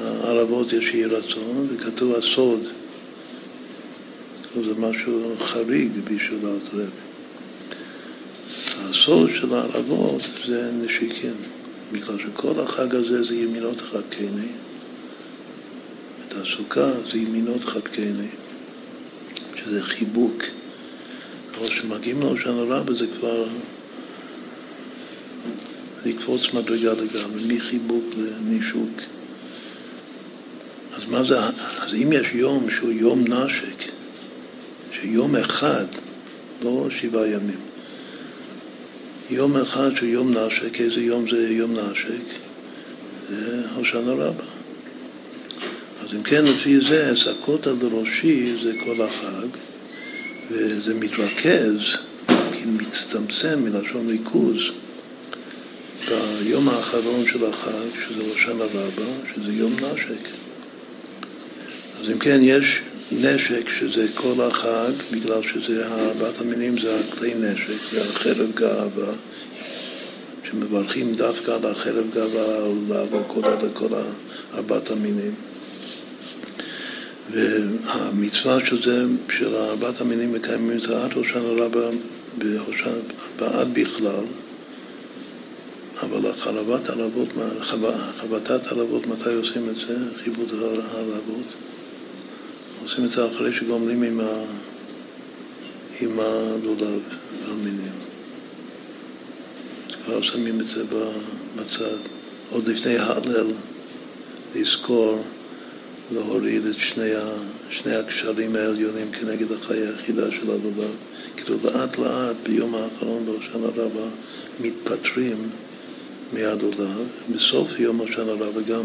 הערבות 0.00 0.72
יש 0.72 0.84
יהי 0.84 1.04
רצון, 1.04 1.68
וכתוב 1.70 2.14
הסוד, 2.14 2.60
זה 4.64 4.74
משהו 4.78 5.34
חריג 5.38 5.90
בשביל 6.04 6.38
האוטו 6.46 6.76
לוי. 6.76 7.07
הסוד 8.78 9.30
של 9.40 9.54
הערבות 9.54 10.22
זה 10.46 10.70
נשיקים, 10.72 11.34
בגלל 11.92 12.18
שכל 12.18 12.60
החג 12.60 12.94
הזה 12.94 13.24
זה 13.24 13.34
ימינות 13.34 13.80
חבקני, 13.80 14.48
את 16.28 16.34
הסוכה 16.34 16.90
זה 17.12 17.18
ימינות 17.18 17.64
חבקני, 17.64 18.28
שזה 19.56 19.82
חיבוק. 19.82 20.42
אבל 21.58 21.66
כשמגיעים 21.66 22.20
להושענא 22.20 22.60
רבה 22.60 22.94
זה 22.94 23.06
כבר 23.18 23.46
לקפוץ 26.06 26.42
מדרגה 26.54 26.92
לגמרי, 26.92 27.56
מחיבוק 27.56 28.04
לנישוק. 28.16 29.00
אז 30.96 31.02
מה 31.08 31.22
זה, 31.22 31.38
אז 31.40 31.94
אם 31.94 32.12
יש 32.12 32.28
יום 32.32 32.66
שהוא 32.70 32.92
יום 32.92 33.24
נשק, 33.26 33.90
שיום 34.92 35.36
אחד, 35.36 35.86
לא 36.64 36.86
שבעה 36.90 37.28
ימים, 37.28 37.60
יום 39.30 39.56
אחד 39.56 39.96
שהוא 39.96 40.08
יום 40.08 40.34
נשק, 40.34 40.80
איזה 40.80 41.00
יום 41.00 41.30
זה 41.30 41.48
יום 41.50 41.76
נשק? 41.76 42.22
זה 43.30 43.62
הושענא 43.74 44.10
רבה. 44.10 44.44
אז 46.02 46.14
אם 46.14 46.22
כן, 46.22 46.44
לפי 46.44 46.80
זה, 46.80 47.12
סקוטה 47.16 47.70
לראשי 47.82 48.54
זה 48.62 48.72
כל 48.84 49.02
החג, 49.02 49.48
וזה 50.50 50.94
מתרכז, 50.94 51.78
כי 52.26 52.64
מצטמצם 52.66 53.64
מלשון 53.64 54.08
ריכוז, 54.08 54.60
ביום 56.08 56.68
האחרון 56.68 57.24
של 57.26 57.44
החג, 57.44 58.08
שזה 58.08 58.22
הושענא 58.22 58.64
רבה, 58.64 59.12
שזה 59.34 59.52
יום 59.52 59.72
נשק. 59.72 60.28
אז 62.00 62.10
אם 62.10 62.18
כן, 62.18 62.40
יש 62.42 62.80
נשק 63.12 63.68
שזה 63.78 64.06
כל 64.14 64.40
החג, 64.40 64.92
בגלל 65.12 65.42
שזה 65.42 65.86
ארבעת 65.86 66.40
המינים 66.40 66.80
זה 66.80 67.00
הכלי 67.00 67.34
נשק, 67.34 67.90
זה 67.92 68.02
החרב 68.02 68.50
גאווה, 68.54 69.12
שמברכים 70.44 71.14
דווקא 71.14 71.50
על 71.50 71.66
החרב 71.66 72.04
גאווה, 72.14 72.68
לעבור 72.88 73.22
כל 73.26 73.40
לכל 73.62 73.88
ארבעת 74.54 74.90
המינים. 74.90 75.34
והמצווה 77.32 78.66
של 78.66 78.82
זה, 78.82 79.04
של 79.38 79.56
ארבעת 79.56 80.00
המינים 80.00 80.32
מקיימים 80.32 80.78
את 80.78 80.82
עד 81.04 81.12
הושענא 81.12 81.62
רבה, 81.62 81.88
בעד 83.38 83.74
בכלל, 83.74 84.24
אבל 86.02 86.32
חבטת 88.20 88.66
ערבות, 88.66 89.06
מתי 89.06 89.34
עושים 89.34 89.68
את 89.70 89.76
זה? 89.76 89.96
חיבוד 90.24 90.48
הערבות. 90.52 91.54
עושים 92.82 93.04
את 93.04 93.10
זה 93.10 93.26
אחרי 93.26 93.54
שגומרים 93.54 94.02
עם, 94.02 94.20
ה... 94.20 94.44
עם 96.00 96.20
הלולב 96.20 97.00
והמינים. 97.46 97.92
כבר 100.04 100.22
שמים 100.22 100.60
את 100.60 100.66
זה 100.66 100.84
בצד. 101.56 101.96
עוד 102.50 102.68
לפני 102.68 102.98
ההלל, 102.98 103.46
לזכור, 104.54 105.22
להוריד 106.12 106.66
את 106.66 106.76
שני, 106.78 107.14
ה... 107.14 107.24
שני 107.70 107.94
הקשרים 107.94 108.56
העליונים 108.56 109.10
כנגד 109.10 109.52
החיי 109.52 109.86
היחידה 109.86 110.30
של 110.30 110.50
הלולב. 110.50 110.94
כאילו 111.36 111.56
לאט 111.64 111.98
לאט 111.98 112.36
ביום 112.42 112.74
האחרון 112.74 113.26
בהושענא 113.26 113.66
רבה 113.76 114.06
מתפטרים 114.60 115.50
מהלולב, 116.32 117.06
בסוף 117.34 117.78
יום 117.78 117.98
הושענא 117.98 118.30
רבה 118.30 118.62
גם 118.62 118.84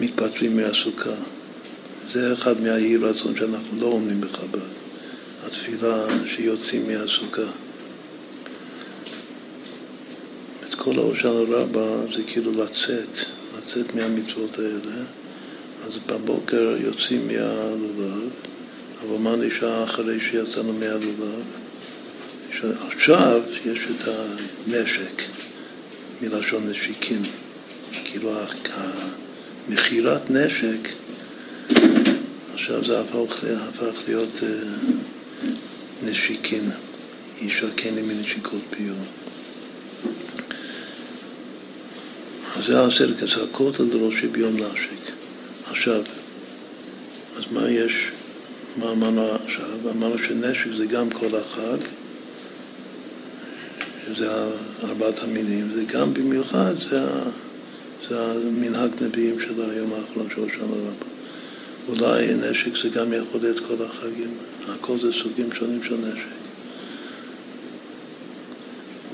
מתפטרים 0.00 0.56
מהסוכה. 0.56 1.14
זה 2.10 2.32
אחד 2.32 2.60
מהאי 2.60 2.96
רצון 2.96 3.36
שאנחנו 3.36 3.80
לא 3.80 3.86
אומרים 3.86 4.20
בחב"ד, 4.20 4.58
התפילה 5.46 6.06
שיוצאים 6.26 6.86
מהסוכה. 6.86 7.50
את 10.68 10.74
כל 10.74 10.98
ההושענא 10.98 11.44
רבה 11.48 12.12
זה 12.16 12.22
כאילו 12.26 12.52
לצאת, 12.52 13.18
לצאת 13.58 13.94
מהמצוות 13.94 14.58
האלה. 14.58 15.02
אז 15.86 15.92
בבוקר 16.06 16.76
יוצאים 16.80 17.26
מהלולב, 17.26 18.30
אבל 19.02 19.18
מה 19.18 19.36
נשאר 19.36 19.84
אחרי 19.84 20.20
שיצאנו 20.20 20.72
מהלולב? 20.72 21.42
עכשיו 22.86 23.40
יש 23.64 23.78
את 23.78 24.08
הנשק, 24.08 25.22
מלשון 26.22 26.70
נשיקין, 26.70 27.22
כאילו 28.04 28.32
מכירת 29.68 30.30
נשק, 30.30 30.88
עכשיו 32.54 32.84
זה 32.84 33.00
הפך, 33.00 33.44
הפך 33.44 34.02
להיות 34.08 34.32
uh, 34.36 35.44
נשיקין, 36.04 36.70
ישקני 37.40 38.02
מנשיקות 38.02 38.62
פיו. 38.70 38.94
אז 42.56 42.64
זה 42.66 42.80
הסדר 42.80 43.14
כצעקות 43.14 43.80
על 43.80 43.88
דרושי 43.88 44.28
ביום 44.28 44.56
נשק. 44.56 45.12
עכשיו, 45.70 46.02
אז 47.36 47.42
מה 47.50 47.70
יש, 47.70 48.10
מה 48.76 48.90
אמרנו 48.90 49.30
עכשיו? 49.32 49.90
אמרנו 49.90 50.18
שנשק 50.18 50.68
זה 50.76 50.86
גם 50.86 51.10
כל 51.10 51.36
החג, 51.36 51.84
שזה 54.06 54.30
ארבעת 54.84 55.18
המינים, 55.18 55.68
זה 55.74 55.84
גם 55.84 56.14
במיוחד, 56.14 56.74
זה 56.90 57.00
זה 58.08 58.22
המנהג 58.22 58.90
נביאים 59.00 59.40
של 59.40 59.70
היום 59.70 59.92
האחרון 59.92 60.28
של 60.34 60.40
הושענא 60.40 60.62
רבה. 60.64 60.92
אולי 61.88 62.34
נשק 62.34 62.82
זה 62.82 62.88
גם 62.88 63.12
יכול 63.12 63.40
להיות 63.40 63.58
כל 63.58 63.84
החגים, 63.84 64.34
הכל 64.68 64.96
זה 65.02 65.12
סוגים 65.12 65.52
שונים 65.52 65.84
של 65.84 65.94
נשק. 65.94 66.38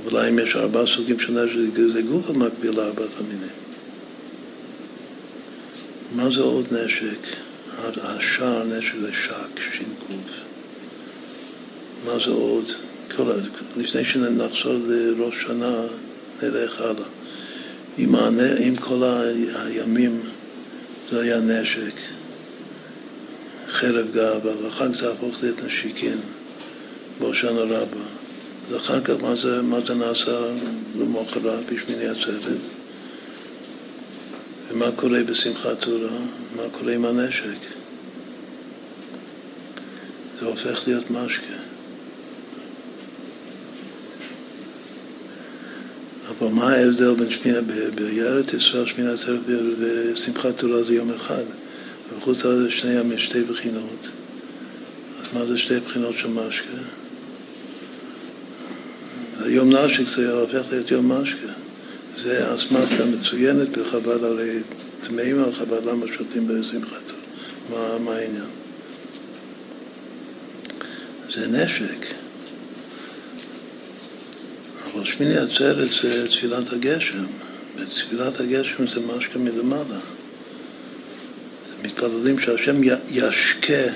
אולי 0.05 0.29
אם 0.29 0.39
יש 0.39 0.57
ארבעה 0.57 0.87
סוגים 0.87 1.21
של 1.21 1.45
נשק, 1.45 1.81
זה 1.93 2.03
גוף 2.03 2.31
המקביל 2.31 2.77
לארבעת 2.77 3.09
המינים. 3.21 3.49
מה 6.15 6.31
זה 6.35 6.41
עוד 6.41 6.65
נשק? 6.73 7.27
השער 8.03 8.65
נשק 8.65 8.93
זה 9.01 9.12
שק, 9.12 9.61
ש"ק. 9.73 10.15
מה 12.07 12.19
זה 12.25 12.31
עוד? 12.31 12.65
כל, 13.16 13.23
לפני 13.77 14.05
שנחזור 14.05 14.73
לראש 14.87 15.35
שנה, 15.43 15.81
נלך 16.43 16.81
הלאה. 16.81 17.24
עם, 17.99 18.15
עם 18.59 18.77
כל 18.77 19.03
הימים 19.55 20.21
זה 21.11 21.21
היה 21.21 21.41
נשק, 21.41 21.95
חרב 23.69 24.07
גאווה, 24.15 24.65
ואחר 24.65 24.93
כך 24.93 25.01
זה 25.01 25.12
הפוך 25.12 25.43
להיות 25.43 25.62
נשיקין, 25.65 26.19
בהושענא 27.21 27.61
רבה. 27.61 28.05
ואחר 28.71 29.01
כך 29.01 29.15
מה 29.23 29.37
זה, 29.37 29.62
מה 29.62 29.79
זה 29.87 29.95
נעשה 29.95 30.41
למחרת 30.99 31.66
בשמיני 31.73 32.07
עצרת? 32.07 32.59
ומה 34.71 34.87
קורה 34.97 35.23
בשמחת 35.25 35.81
תורה? 35.81 36.19
מה 36.57 36.62
קורה 36.73 36.95
עם 36.95 37.05
הנשק? 37.05 37.59
זה 40.41 40.47
הופך 40.47 40.89
להיות 40.89 41.11
משקה. 41.11 41.64
אבל 46.29 46.49
מה 46.49 46.73
ההבדל 46.73 47.15
בין 47.15 47.31
שמינה, 47.31 47.61
בארץ 47.95 48.53
ישראל 48.53 48.87
שמינה 48.87 49.13
עצרת 49.13 49.41
ושמחת 49.79 50.59
תורה 50.59 50.83
זה 50.83 50.95
יום 50.95 51.11
אחד, 51.11 51.43
וחוץ 52.17 52.45
על 52.45 52.63
זה 52.63 52.71
שני 52.71 52.93
ימים, 52.93 53.19
שתי 53.19 53.43
בחינות. 53.43 54.09
אז 55.21 55.27
מה 55.33 55.47
זה 55.47 55.59
שתי 55.59 55.81
בחינות 55.81 56.15
של 56.19 56.29
משקה? 56.29 56.77
יום 59.47 59.77
נשק 59.77 60.09
זה 60.09 60.33
הופך 60.33 60.73
להיות 60.73 60.91
יום 60.91 61.13
משקה. 61.13 61.53
זה 62.23 62.55
אסמכתה 62.55 63.05
מצוינת 63.07 63.69
בחב"ד, 63.69 64.25
הרי 64.25 64.61
טמאים 65.01 65.45
על 65.45 65.53
חב"ד, 65.53 65.85
למה 65.85 66.07
שותים 66.17 66.49
בשמחת 66.49 67.03
תורה? 67.07 67.99
מה, 67.99 67.99
מה 67.99 68.17
העניין? 68.17 68.51
זה 71.35 71.49
נשק. 71.49 72.24
שמיני 75.16 75.36
עצרת 75.36 75.89
זה 76.03 76.28
תפילת 76.28 76.73
הגשם, 76.73 77.24
ותפילת 77.77 78.41
הגשם 78.41 78.89
זה 78.89 79.01
משקה 79.01 79.39
מלמעלה. 79.39 80.01
מתפללים 81.82 82.41
שהשם 82.41 82.81
ישקה 83.11 83.93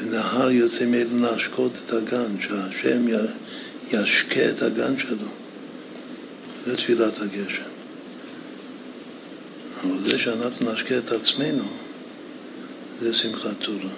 ונהר 0.00 0.50
יוצא 0.50 0.86
מאלו 0.86 1.22
להשקות 1.22 1.72
את 1.86 1.92
הגן, 1.92 2.36
שהשם 2.40 3.02
ישקה 3.92 4.48
את 4.50 4.62
הגן 4.62 4.98
שלו. 4.98 5.28
זה 6.66 6.76
תפילת 6.76 7.18
הגשם. 7.18 7.62
אבל 9.82 9.98
זה 10.04 10.18
שאנחנו 10.18 10.72
נשקה 10.72 10.98
את 10.98 11.12
עצמנו, 11.12 11.64
זה 13.00 13.14
שמחת 13.14 13.60
תורה. 13.60 13.94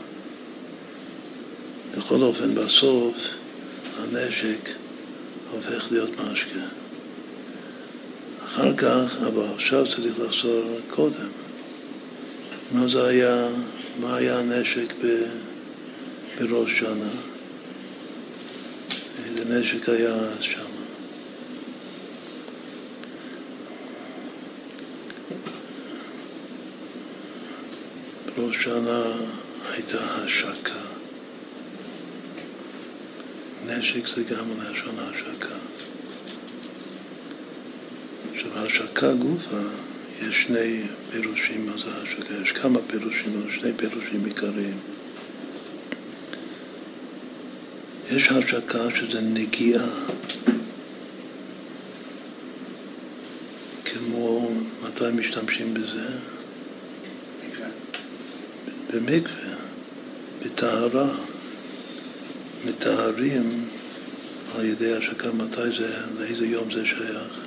בכל 1.96 2.22
אופן, 2.22 2.54
בסוף 2.54 3.14
הנשק 3.98 4.81
הופך 5.52 5.92
להיות 5.92 6.10
משקה. 6.10 6.66
אחר 8.44 8.76
כך, 8.76 9.16
אבל 9.26 9.44
עכשיו 9.54 9.88
צריך 9.88 10.20
לחזור 10.20 10.78
קודם. 10.90 11.28
מה 12.72 12.88
זה 12.88 13.06
היה, 13.06 13.48
מה 14.00 14.16
היה 14.16 14.38
הנשק 14.38 14.92
ב, 15.04 15.22
בראש 16.40 16.78
שנה? 16.78 17.10
איזה 19.24 19.58
נשק 19.58 19.88
היה 19.88 20.16
שם? 20.40 20.62
בראש 28.36 28.64
שנה 28.64 29.02
הייתה 29.72 29.98
השקה. 30.04 30.81
נשק 33.78 34.06
זה 34.16 34.22
גם 34.22 34.44
מלשון 34.48 34.94
השקה. 34.98 35.54
עכשיו, 38.34 38.58
השקה 38.58 39.12
גופה, 39.12 39.60
יש 40.20 40.42
שני 40.42 40.82
פירושים 41.10 41.66
מה 41.66 41.72
זה 41.72 41.90
השקה, 42.02 42.34
יש 42.42 42.52
כמה 42.52 42.78
פירושים, 42.86 43.42
אבל 43.42 43.52
שני 43.52 43.72
פירושים 43.72 44.24
עיקריים. 44.24 44.78
יש 48.10 48.28
השקה 48.28 48.82
שזה 48.94 49.20
נגיעה, 49.20 49.86
כמו, 53.84 54.50
מתי 54.82 55.04
משתמשים 55.14 55.74
בזה? 55.74 56.08
במקווה, 58.92 59.54
בטהרה. 60.42 61.14
מטהרים 62.64 63.61
על 64.58 64.64
ידי 64.64 64.92
השקה, 64.92 65.32
מתי 65.32 65.78
זה, 65.78 65.96
לאיזה 66.18 66.46
יום 66.46 66.72
זה 66.74 66.86
שייך? 66.86 67.40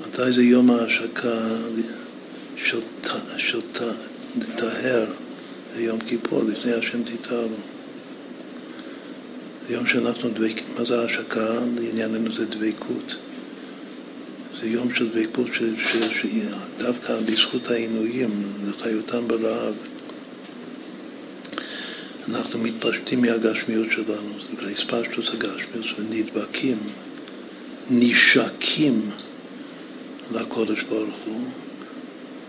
מתי 0.00 0.32
זה 0.32 0.42
יום 0.42 0.70
ההשקה 0.70 1.38
של 2.56 2.80
לטהר? 4.38 5.06
זה 5.74 5.82
יום 5.82 6.00
כיפור, 6.00 6.42
לפני 6.42 6.72
השם 6.72 7.02
תטהרו. 7.02 7.48
זה 9.68 9.74
יום 9.74 9.86
שאנחנו 9.86 10.30
דבקים, 10.30 10.64
מה 10.78 10.84
זה 10.84 11.00
ההשקה? 11.00 11.54
לענייננו 11.76 12.34
זה 12.34 12.46
דבקות. 12.46 13.16
זה 14.60 14.68
יום 14.68 14.94
של 14.94 15.08
דבקות 15.08 15.48
שדווקא 16.14 17.16
בזכות 17.26 17.70
העינויים, 17.70 18.52
לחיותם 18.68 19.28
ברעב. 19.28 19.74
אנחנו 22.28 22.58
מתפשטים 22.58 23.22
מהגשמיות 23.22 23.86
שלנו, 23.90 24.32
זה 24.62 24.70
הספשטוס 24.70 25.30
הגשמיות, 25.30 25.86
ונדבקים, 25.98 26.78
נשקים 27.90 29.10
לקודש 30.32 30.82
ברוך 30.82 31.16
הוא, 31.26 31.40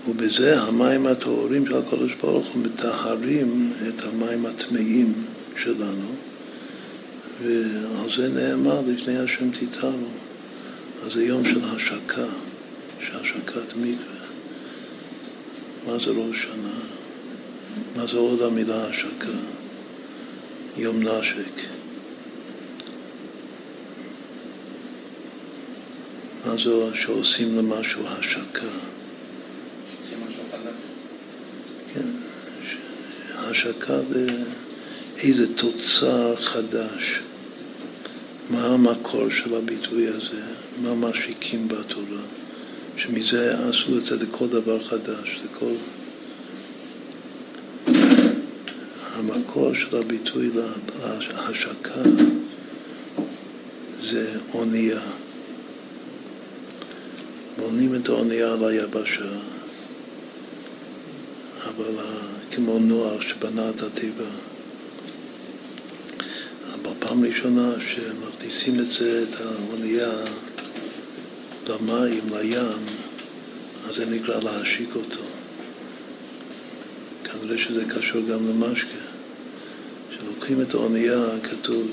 ובזה 0.07 0.61
המים 0.61 1.07
הטהורים 1.07 1.65
של 1.65 1.77
הקודש 1.77 2.13
ברוך 2.21 2.47
הוא 2.47 2.63
מטהרים 2.63 3.73
את 3.87 4.03
המים 4.03 4.45
הטמאים 4.45 5.13
שלנו, 5.57 6.15
ועל 7.43 8.09
זה 8.17 8.29
נאמר 8.29 8.81
לפני 8.87 9.17
השם 9.17 9.51
תטהרו. 9.51 10.07
אז 11.05 11.13
זה 11.13 11.23
יום 11.23 11.45
של 11.45 11.59
השקה, 11.65 12.25
שהשקת 12.99 13.75
מקווה. 13.75 14.25
מה 15.85 15.97
זה 15.97 16.11
ראש 16.11 16.41
שנה? 16.41 16.73
מה 17.95 18.07
זה 18.07 18.17
עוד 18.17 18.41
המילה 18.41 18.87
השקה? 18.87 19.54
יום 20.77 21.03
נשק. 21.03 21.61
מה 26.45 26.55
זה 26.57 26.95
שעושים 26.95 27.57
למשהו 27.57 28.01
השקה? 28.07 28.67
כן, 31.93 32.07
השקה 33.35 33.97
באיזה 34.09 35.55
תוצר 35.55 36.35
חדש. 36.35 37.19
מה 38.49 38.65
המקור 38.65 39.29
של 39.29 39.55
הביטוי 39.55 40.07
הזה? 40.07 40.41
מה 40.81 40.95
משיקים 40.95 41.67
בתורה? 41.67 42.21
שמזה 42.97 43.67
עשו 43.69 43.97
את 43.97 44.05
זה 44.05 44.15
לכל 44.25 44.47
דבר 44.47 44.83
חדש, 44.83 45.39
לכל... 45.43 45.71
המקור 49.15 49.73
של 49.73 49.97
הביטוי 49.97 50.49
להשקה 50.99 52.01
זה 54.01 54.39
אונייה. 54.53 55.01
בונים 57.57 57.95
את 57.95 58.09
האונייה 58.09 58.53
על 58.53 58.63
היבשה, 58.63 59.31
אבל 61.63 61.95
כמו 62.51 62.79
נוח 62.79 63.21
שבנה 63.21 63.69
את 63.69 63.81
התיבה. 63.81 64.29
בפעם 66.81 67.25
ראשונה 67.25 67.71
שמכניסים 67.87 68.79
את 68.79 68.87
זה, 68.99 69.23
את 69.23 69.41
האונייה, 69.41 70.11
למים, 71.67 72.21
לים, 72.31 72.85
אז 73.89 73.95
זה 73.95 74.05
נקרא 74.05 74.39
להשיק 74.39 74.95
אותו. 74.95 75.34
כנראה 77.41 77.57
שזה 77.57 77.85
קשור 77.85 78.21
גם 78.21 78.47
למשקה. 78.47 78.97
כשלוקחים 80.09 80.61
את 80.61 80.73
האונייה, 80.73 81.25
כתוב 81.43 81.91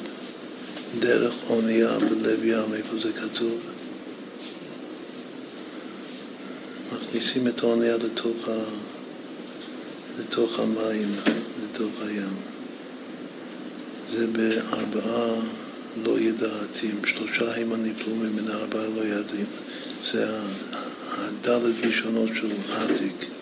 דרך 0.98 1.35
אונייה 1.51 1.98
בלב 1.98 2.44
ים, 2.44 2.74
איפה 2.74 2.98
זה 3.02 3.12
כתוב? 3.12 3.60
מכניסים 6.93 7.48
את 7.48 7.62
האונייה 7.62 7.97
לתוך, 7.97 8.48
ה... 8.48 8.52
לתוך 10.19 10.59
המים, 10.59 11.16
לתוך 11.64 11.93
הים. 12.02 12.35
זה 14.12 14.27
בארבעה 14.27 15.35
לא 16.05 16.19
ידעתים, 16.19 17.01
שלושה 17.06 17.60
הם 17.60 17.73
הנפלו 17.73 18.14
ממנה, 18.14 18.55
ארבעה 18.55 18.86
לא 18.97 19.05
ידעים. 19.05 19.47
זה 20.12 20.27
הדלת 21.12 21.74
ראשונות 21.85 22.31
של 22.35 22.52
עתיק. 22.73 23.32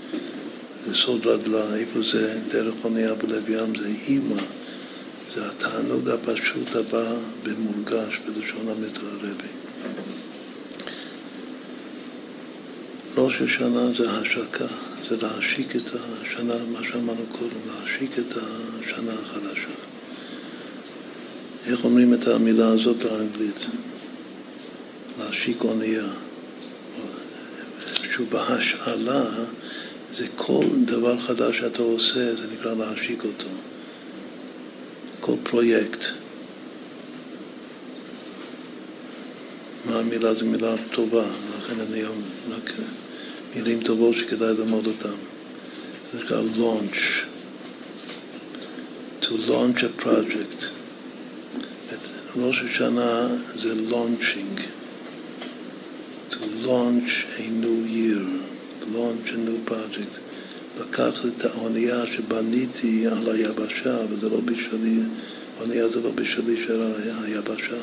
זה 0.86 0.94
סוד 0.94 1.26
רדלה, 1.26 1.74
איפה 1.74 2.00
זה 2.12 2.38
דרך 2.48 2.74
אונייה 2.84 3.14
בלב 3.14 3.50
ים, 3.50 3.78
זה 3.78 3.88
אימא. 4.06 4.42
זה 5.34 5.48
התענוג 5.50 6.08
הפשוט 6.08 6.76
הבא 6.76 7.14
במורגש 7.42 8.18
בלשון 8.26 8.68
המתוארבי. 8.68 9.48
ראש 13.16 13.40
השנה 13.40 13.86
זה 13.98 14.10
השקה, 14.10 14.64
זה 15.08 15.16
להשיק 15.22 15.76
את 15.76 15.82
השנה, 15.94 16.54
מה 16.72 16.78
שאמרנו 16.88 17.24
קודם, 17.32 17.60
להשיק 17.66 18.18
את 18.18 18.36
השנה 18.36 19.12
החדשה. 19.12 19.74
איך 21.66 21.84
אומרים 21.84 22.14
את 22.14 22.28
המילה 22.28 22.68
הזאת 22.68 22.96
באנגלית? 22.96 23.66
להשיק 25.18 25.64
אונייה. 25.64 26.08
שהוא 28.14 28.26
בהשאלה, 28.28 29.24
זה 30.16 30.26
כל 30.36 30.64
דבר 30.84 31.20
חדש 31.20 31.58
שאתה 31.58 31.82
עושה, 31.82 32.34
זה 32.36 32.48
נקרא 32.52 32.74
להשיק 32.74 33.24
אותו. 33.24 33.48
כל 35.20 35.34
פרויקט. 35.42 36.04
מה 39.84 39.98
המילה? 39.98 40.34
זו 40.34 40.46
מילה 40.46 40.74
טובה, 40.92 41.24
לכן 41.58 41.80
אני 41.80 41.98
היום 41.98 42.22
רק 42.50 42.72
מילים 43.56 43.82
טובות 43.82 44.14
שכדאי 44.14 44.54
ללמוד 44.54 44.86
אותן. 44.86 45.14
זה 46.12 46.24
נקרא 46.24 46.42
launch. 46.56 47.30
To 49.22 49.30
launch 49.30 49.82
a 49.82 50.02
project. 50.02 50.64
ראש 52.36 52.62
השנה 52.70 53.28
זה 53.62 53.74
launching. 53.90 54.60
To 56.30 56.38
launch 56.66 57.26
a 57.38 57.50
new 57.50 57.84
year. 57.86 58.49
Launch 58.94 59.30
a 59.30 59.36
new 59.36 59.70
project. 59.70 60.18
לקחת 60.80 61.26
את 61.26 61.44
האונייה 61.44 62.06
שבניתי 62.06 63.06
על 63.06 63.28
היבשה, 63.28 63.96
וזה 64.10 64.28
לא 64.28 64.40
בשבילי, 64.40 65.00
האונייה 65.58 65.88
זה 65.88 66.00
לא 66.00 66.10
בשבילי 66.10 66.64
של 66.66 66.80
היבשה, 67.24 67.82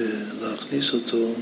ולהכניס 0.00 0.92
אותו, 0.92 1.34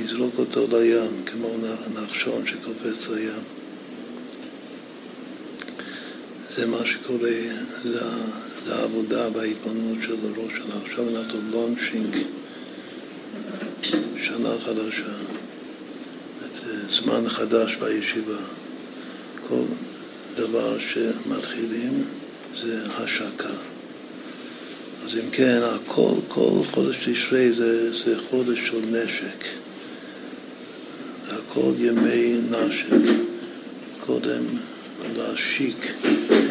לזרוק 0.00 0.38
אותו 0.38 0.66
לים, 0.66 1.22
כמו 1.26 1.48
נחשון 1.94 2.46
שקופץ 2.46 3.08
לים. 3.08 3.42
זה 6.56 6.66
מה 6.66 6.78
שקורה, 6.84 7.30
זה, 7.84 8.00
זה 8.66 8.74
העבודה 8.74 9.28
וההתבוננות 9.32 9.98
של 10.02 10.16
הראש 10.22 10.52
שלה. 10.52 10.74
עכשיו 10.84 11.16
אנחנו 11.16 11.38
לונצ'ינג, 11.50 12.16
שנה 14.22 14.50
חדשה, 14.64 15.12
זמן 16.90 17.28
חדש 17.28 17.76
בישיבה. 17.76 18.38
כל 19.48 19.64
דבר 20.36 20.76
שמתחילים 20.78 22.04
זה 22.60 22.86
השקה. 22.96 23.54
אז 25.04 25.14
אם 25.14 25.30
כן, 25.32 25.60
הכל, 25.62 26.14
כל 26.28 26.60
חודש 26.70 26.96
תשרי 27.08 27.52
זה, 27.52 27.98
זה 28.04 28.18
חודש 28.30 28.58
של 28.66 28.80
נשק. 28.90 29.44
הכל 31.28 31.72
ימי 31.78 32.36
נשק. 32.50 33.14
קודם 34.06 34.44
להשיק 35.16 35.92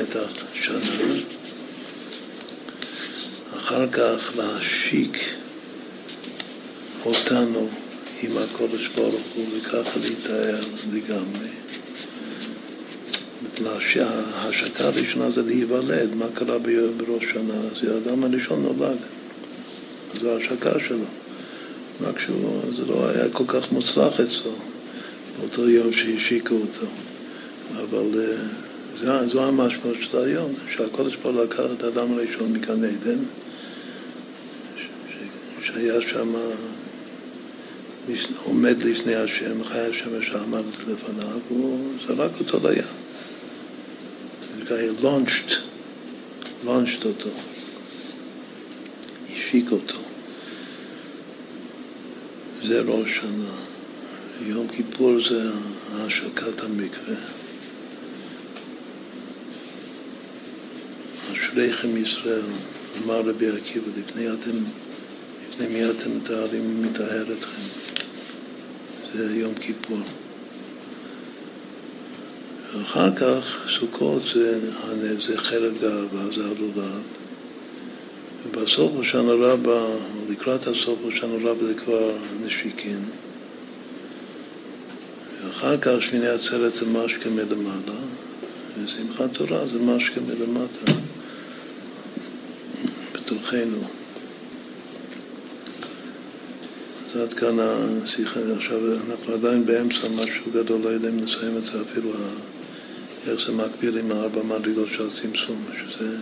את 0.02 0.16
השנה, 0.16 1.14
אחר 3.58 3.88
כך 3.92 4.32
להשיק 4.36 5.18
אותנו 7.06 7.70
עם 8.24 8.38
הקודש 8.38 8.88
ברוך 8.88 9.28
הוא 9.36 9.46
וככה 9.58 10.00
להתאר 10.00 10.60
לגמרי. 10.94 11.50
ההשקה 14.36 14.84
הראשונה 14.84 15.32
זה 15.32 15.44
להיוולד, 15.44 16.16
מה 16.16 16.26
קרה 16.34 16.58
בראש 16.98 17.24
שנה? 17.34 17.54
אז 17.54 17.90
האדם 17.90 18.24
הראשון 18.24 18.64
נולד, 18.64 18.98
זו 20.22 20.32
ההשקה 20.32 20.80
שלו. 20.88 21.06
רק 22.02 22.20
שזה 22.20 22.86
לא 22.86 23.10
היה 23.10 23.30
כל 23.34 23.44
כך 23.48 23.72
מוצלח 23.72 24.20
אצלו 24.20 24.52
באותו 25.40 25.70
יום 25.70 25.94
שהשיקו 25.94 26.56
אותו. 26.56 26.86
אבל 27.76 28.20
אה, 28.20 28.36
זו, 28.98 29.30
זו 29.30 29.44
המשמעות 29.44 29.98
של 30.02 30.18
היום, 30.18 30.54
שהקודש 30.76 31.16
פה 31.16 31.32
לקח 31.32 31.64
את 31.78 31.84
האדם 31.84 32.12
הראשון 32.12 32.54
מכאן 32.54 32.84
עדן, 32.84 33.20
שהיה 35.64 36.02
שם 36.02 36.34
עומד 38.44 38.84
לפני 38.84 39.16
השם, 39.16 39.64
חי 39.64 39.80
השם 39.80 40.24
שעמד 40.24 40.64
לפניו, 40.88 41.40
והוא 41.48 41.94
זרק 42.08 42.32
אותו 42.40 42.68
לים. 42.68 42.84
נקרא 44.62 44.78
launched, 45.02 45.52
launched 46.66 47.06
אותו, 47.06 47.30
השיק 49.34 49.72
אותו. 49.72 49.98
זה 52.68 52.82
ראש 52.82 53.10
שנה. 53.22 53.52
יום 54.46 54.68
כיפור 54.68 55.18
זה 55.30 55.50
השקת 55.94 56.64
המקווה. 56.64 57.16
אשריכם 61.34 61.98
ישראל, 61.98 62.42
אמר 63.04 63.20
רבי 63.20 63.48
עקיבא, 63.50 63.88
לפני, 63.98 64.28
לפני 65.50 65.68
מי 65.68 65.90
אתם 65.90 66.18
מתארים 66.18 66.82
מטהר 66.82 67.34
אתכם. 67.38 67.83
זה 69.14 69.40
יום 69.40 69.54
כיפור. 69.54 70.00
ואחר 72.74 73.16
כך 73.16 73.70
סוכות 73.80 74.22
זה, 74.34 74.60
זה 75.28 75.38
חלק 75.38 75.72
גאווה, 75.82 76.36
זה 76.36 76.44
הלולב. 76.46 77.02
ובסוף 78.46 78.92
ראשון 78.96 79.30
רבה, 79.30 79.86
לקראת 80.30 80.68
הסוף 80.68 81.00
ראשון 81.04 81.46
רבה 81.46 81.66
זה 81.68 81.74
כבר 81.74 82.12
נשיקין. 82.46 83.00
ואחר 85.46 85.78
כך 85.78 85.92
שמיני 86.02 86.28
עצרת 86.28 86.74
זה 86.74 86.86
משקה 86.86 87.30
מלמעלה, 87.30 88.00
ושמחת 88.84 89.34
תורה 89.34 89.68
זה 89.68 89.80
משקה 89.80 90.22
מלמטה, 90.22 90.92
בתוכנו. 93.12 94.03
אז 97.14 97.22
עד 97.22 97.34
כאן 97.34 97.58
השיחה. 97.60 98.40
עכשיו, 98.58 98.80
אנחנו 98.96 99.34
עדיין 99.34 99.66
באמצע 99.66 100.08
משהו 100.16 100.52
גדול, 100.54 100.82
לא 100.82 100.90
יודע 100.90 101.10
אם 101.10 101.20
נסיים 101.20 101.58
את 101.58 101.64
זה 101.64 101.72
אפילו, 101.82 102.10
איך 103.28 103.46
זה 103.46 103.52
מקביל 103.52 103.98
עם 103.98 104.12
הארבע 104.12 104.44
מדרגות 104.44 104.88
של 104.98 105.08
הצמצום, 105.08 105.66
שזה 105.78 106.18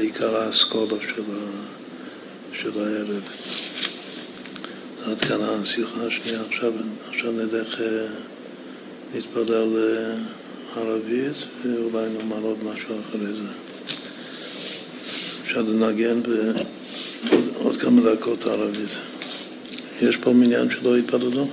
עיקר 0.00 0.36
האסכולה 0.36 0.94
של, 1.00 1.22
של 2.52 2.70
הערב. 2.78 3.22
עד 5.04 5.20
כאן 5.20 5.40
השיחה 5.42 6.06
השנייה. 6.06 6.40
עכשיו, 6.48 6.72
עכשיו 7.08 7.32
נלך, 7.32 7.80
אה, 7.80 8.06
נתפלל 9.14 9.76
אה, 9.76 10.16
ערבית 10.76 11.36
ואולי 11.64 12.08
נאמר 12.18 12.42
עוד 12.42 12.58
משהו 12.64 12.94
אחרי 13.08 13.32
זה. 13.32 13.48
אפשר 15.44 15.62
לנגן 15.62 16.20
בעוד 16.22 17.76
כמה 17.76 18.14
דקות 18.14 18.46
ערבית. 18.46 19.15
יש 20.02 20.16
פה 20.16 20.32
מניין 20.32 20.70
שלא 20.70 20.98
יתפללו? 20.98 21.48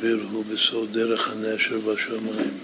שנסביר, 0.00 0.26
הוא 0.30 0.44
בסוד 0.44 0.92
דרך 0.92 1.30
הנשר 1.30 1.78
בשמיים. 1.78 2.58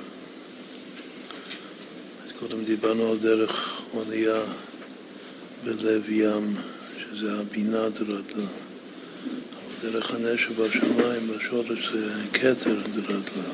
קודם 2.39 2.65
דיברנו 2.65 3.11
על 3.11 3.19
דרך 3.19 3.81
אונייה 3.95 4.41
בלב 5.65 6.11
ים, 6.11 6.55
שזה 6.99 7.41
הבינה 7.41 7.89
דרדלה. 7.89 8.47
דרך 9.83 10.11
הנשר 10.11 10.49
בשמיים, 10.53 11.29
בשורש 11.29 11.93
זה 11.93 12.13
כתר 12.33 12.81
דרדלה. 12.95 13.51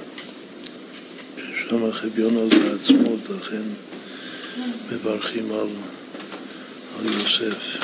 ששם 1.37 1.85
החביונו 1.85 2.49
זה 2.51 2.75
עצמות, 2.75 3.21
לכן 3.31 3.63
מברכים 4.93 5.53
על, 5.53 5.69
על 6.99 7.13
יוסף. 7.13 7.79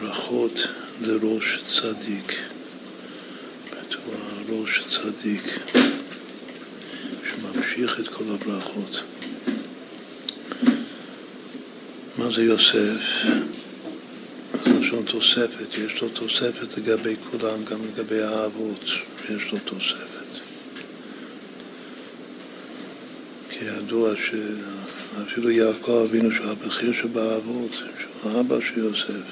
ברכות 0.00 0.66
לראש 1.00 1.62
צדיק. 1.66 2.41
צדיק 5.02 5.58
שממשיך 7.30 8.00
את 8.00 8.08
כל 8.08 8.24
הברכות. 8.34 9.00
מה 12.18 12.32
זה 12.34 12.42
יוסף? 12.42 13.00
לשון 14.66 15.02
תוספת, 15.04 15.78
יש 15.78 16.02
לו 16.02 16.08
תוספת 16.08 16.78
לגבי 16.78 17.16
כולם, 17.30 17.64
גם 17.64 17.78
לגבי 17.92 18.22
האבות, 18.22 18.84
יש 19.24 19.52
לו 19.52 19.58
תוספת. 19.64 20.28
כי 23.50 23.64
ידוע 23.64 24.12
שאפילו 24.16 25.50
יעקב 25.50 26.06
אבינו 26.10 26.30
שהוא 26.32 26.46
הבכיר 26.46 26.92
שבאבות, 26.92 27.72
שהוא 27.74 28.32
האבא 28.32 28.56
של 28.60 28.78
יוסף, 28.78 29.26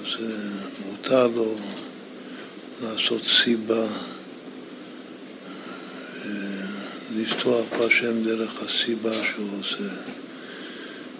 אז 0.00 0.24
מותר 0.86 1.26
לו 1.26 1.54
לעשות 2.82 3.22
סיבה, 3.42 3.86
לפתוח 7.20 7.64
בשם 7.80 8.24
דרך 8.24 8.50
הסיבה 8.62 9.12
שהוא 9.12 9.48
עושה. 9.60 9.94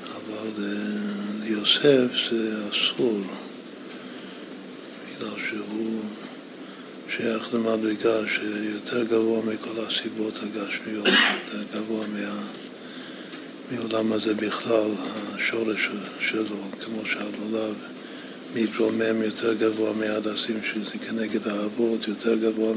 אבל 0.07 0.65
ליוסף 1.43 2.31
זה 2.31 2.55
אסור, 2.71 3.21
בגלל 5.17 5.35
שהוא 5.49 6.01
שייך 7.17 7.55
למדרגה 7.55 8.21
שיותר 8.35 9.05
גבוה 9.05 9.41
מכל 9.43 9.85
הסיבות 9.87 10.35
הגשמיות, 10.43 11.07
יותר 11.07 11.63
גבוה 11.75 12.07
מה, 12.07 12.43
מעולם 13.71 14.13
הזה 14.13 14.35
בכלל, 14.35 14.91
השורש 15.35 15.89
שלו, 16.21 16.57
כמו 16.85 17.07
שהלולב 17.07 17.75
מתרומם 18.55 19.23
יותר 19.23 19.55
גבוה 19.55 19.93
מהדסים 19.93 20.61
שזה 20.63 20.99
כנגד 21.09 21.49
האבות, 21.49 22.09
יותר 22.09 22.37
גבוה 22.37 22.75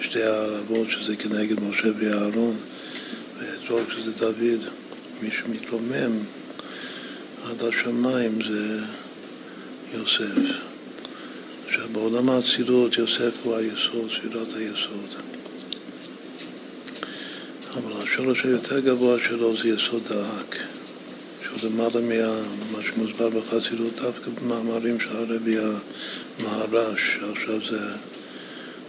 משתי 0.00 0.22
הערבות 0.22 0.90
שזה 0.90 1.16
כנגד 1.16 1.60
משה 1.60 1.88
ואהרון, 1.98 2.56
ואתרוג 3.38 3.82
שזה 3.96 4.12
דוד, 4.12 4.68
מי 5.22 5.30
שמתרומם 5.30 6.18
עד 7.44 7.62
השמיים 7.62 8.38
זה 8.48 8.78
יוסף. 9.94 10.56
עכשיו 11.68 11.88
בעולם 11.92 12.30
האצילות 12.30 12.98
יוסף 12.98 13.32
הוא 13.42 13.56
היסוד, 13.56 14.10
ספירת 14.16 14.54
היסוד. 14.56 15.08
אבל 17.74 17.92
השורש 18.02 18.44
היותר 18.44 18.80
גבוה 18.80 19.16
שלו 19.28 19.56
זה 19.56 19.68
יסוד 19.68 20.02
דאק, 20.08 20.56
שהוא 21.58 21.70
למעלה 21.70 22.00
ממה 22.00 22.82
שמוסבר 22.82 23.28
בחסידות 23.28 23.94
דווקא 23.96 24.30
במאמרים 24.30 25.00
של 25.00 25.16
הרבי 25.16 25.56
המהר"ש, 25.58 27.18
עכשיו 27.32 27.58
זה 27.70 27.78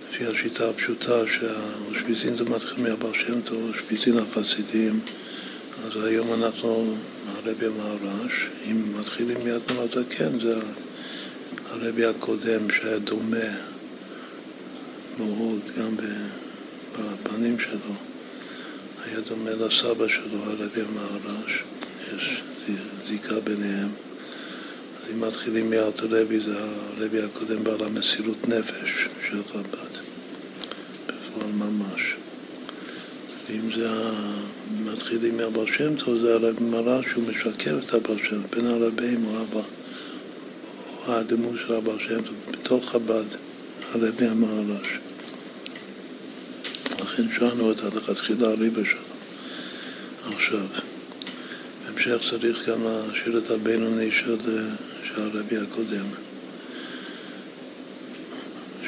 לפי 0.04 0.26
השיטה 0.26 0.70
הפשוטה 0.70 1.22
שהאושפיזין 1.26 2.38
זה 2.38 2.44
מתחיל 2.44 2.84
מהבר 2.84 3.14
שם 3.14 3.42
טוב, 3.42 3.70
אושפיזין 3.70 4.18
החסידים, 4.18 5.00
אז 5.86 6.04
היום 6.04 6.34
אנחנו 6.34 6.96
הרבי 7.36 7.66
המהר"ש, 7.66 8.46
אם 8.72 9.00
מתחילים 9.00 9.38
מיד 9.44 9.62
מלאטה, 9.72 10.00
כן, 10.10 10.40
זה 10.40 10.56
הרבי 11.70 12.06
הקודם 12.06 12.72
שהיה 12.72 13.00
דומה 13.00 13.38
מאוד 15.20 15.62
גם 15.78 15.96
בפנים 16.94 17.60
שלו, 17.60 17.96
היה 19.06 19.20
דומה 19.20 19.52
לסבא 19.52 20.08
שלו, 20.08 20.44
הרבי 20.44 20.82
המהר"ש, 20.82 21.64
יש 22.18 22.42
זיקה 23.08 23.40
ביניהם. 23.40 23.90
אז 25.04 25.12
אם 25.12 25.22
מתחילים 25.22 25.70
מאלתר 25.70 26.08
רבי, 26.10 26.40
זה 26.40 26.60
הרבי 26.60 27.22
הקודם 27.22 27.64
בעל 27.64 27.84
המסירות 27.84 28.48
נפש 28.48 29.08
של 29.30 29.44
חב"ד, 29.54 29.98
בפועל 31.06 31.52
ממש. 31.52 32.16
ואם 33.50 33.72
זה 33.76 33.90
מתחילים 34.86 35.38
מהבר 35.38 35.66
שם 35.66 35.96
טוב, 35.96 36.18
זה 36.22 36.34
הרב 36.34 36.64
מראה 36.64 37.00
שהוא 37.12 37.24
משקר 37.24 37.80
את 37.86 37.94
הבר 37.94 38.18
שם, 38.30 38.42
בין 38.56 38.66
הרבים 38.66 39.22
הוא 39.22 39.38
אבא, 39.42 39.62
הוא 41.06 41.16
הדמות 41.16 41.56
של 41.68 41.74
הבר 41.74 42.00
שם 42.00 42.22
טוב, 42.22 42.36
בתוך 42.52 42.90
חב"ד, 42.90 43.26
הרבי 43.94 44.28
המהר"ש. 44.28 44.88
לכן 47.02 47.24
שאלנו 47.38 47.72
את 47.72 47.84
הלכתחילה 47.84 48.48
הריבה 48.48 48.82
שלו. 48.86 49.12
עכשיו, 50.36 50.66
בהמשך 51.94 52.30
צריך 52.30 52.70
גם 52.70 52.84
להשאיר 52.84 53.38
את 53.38 53.50
הבינוני 53.50 54.12
של, 54.12 54.38
של 55.04 55.22
הרבי 55.22 55.58
הקודם, 55.58 56.06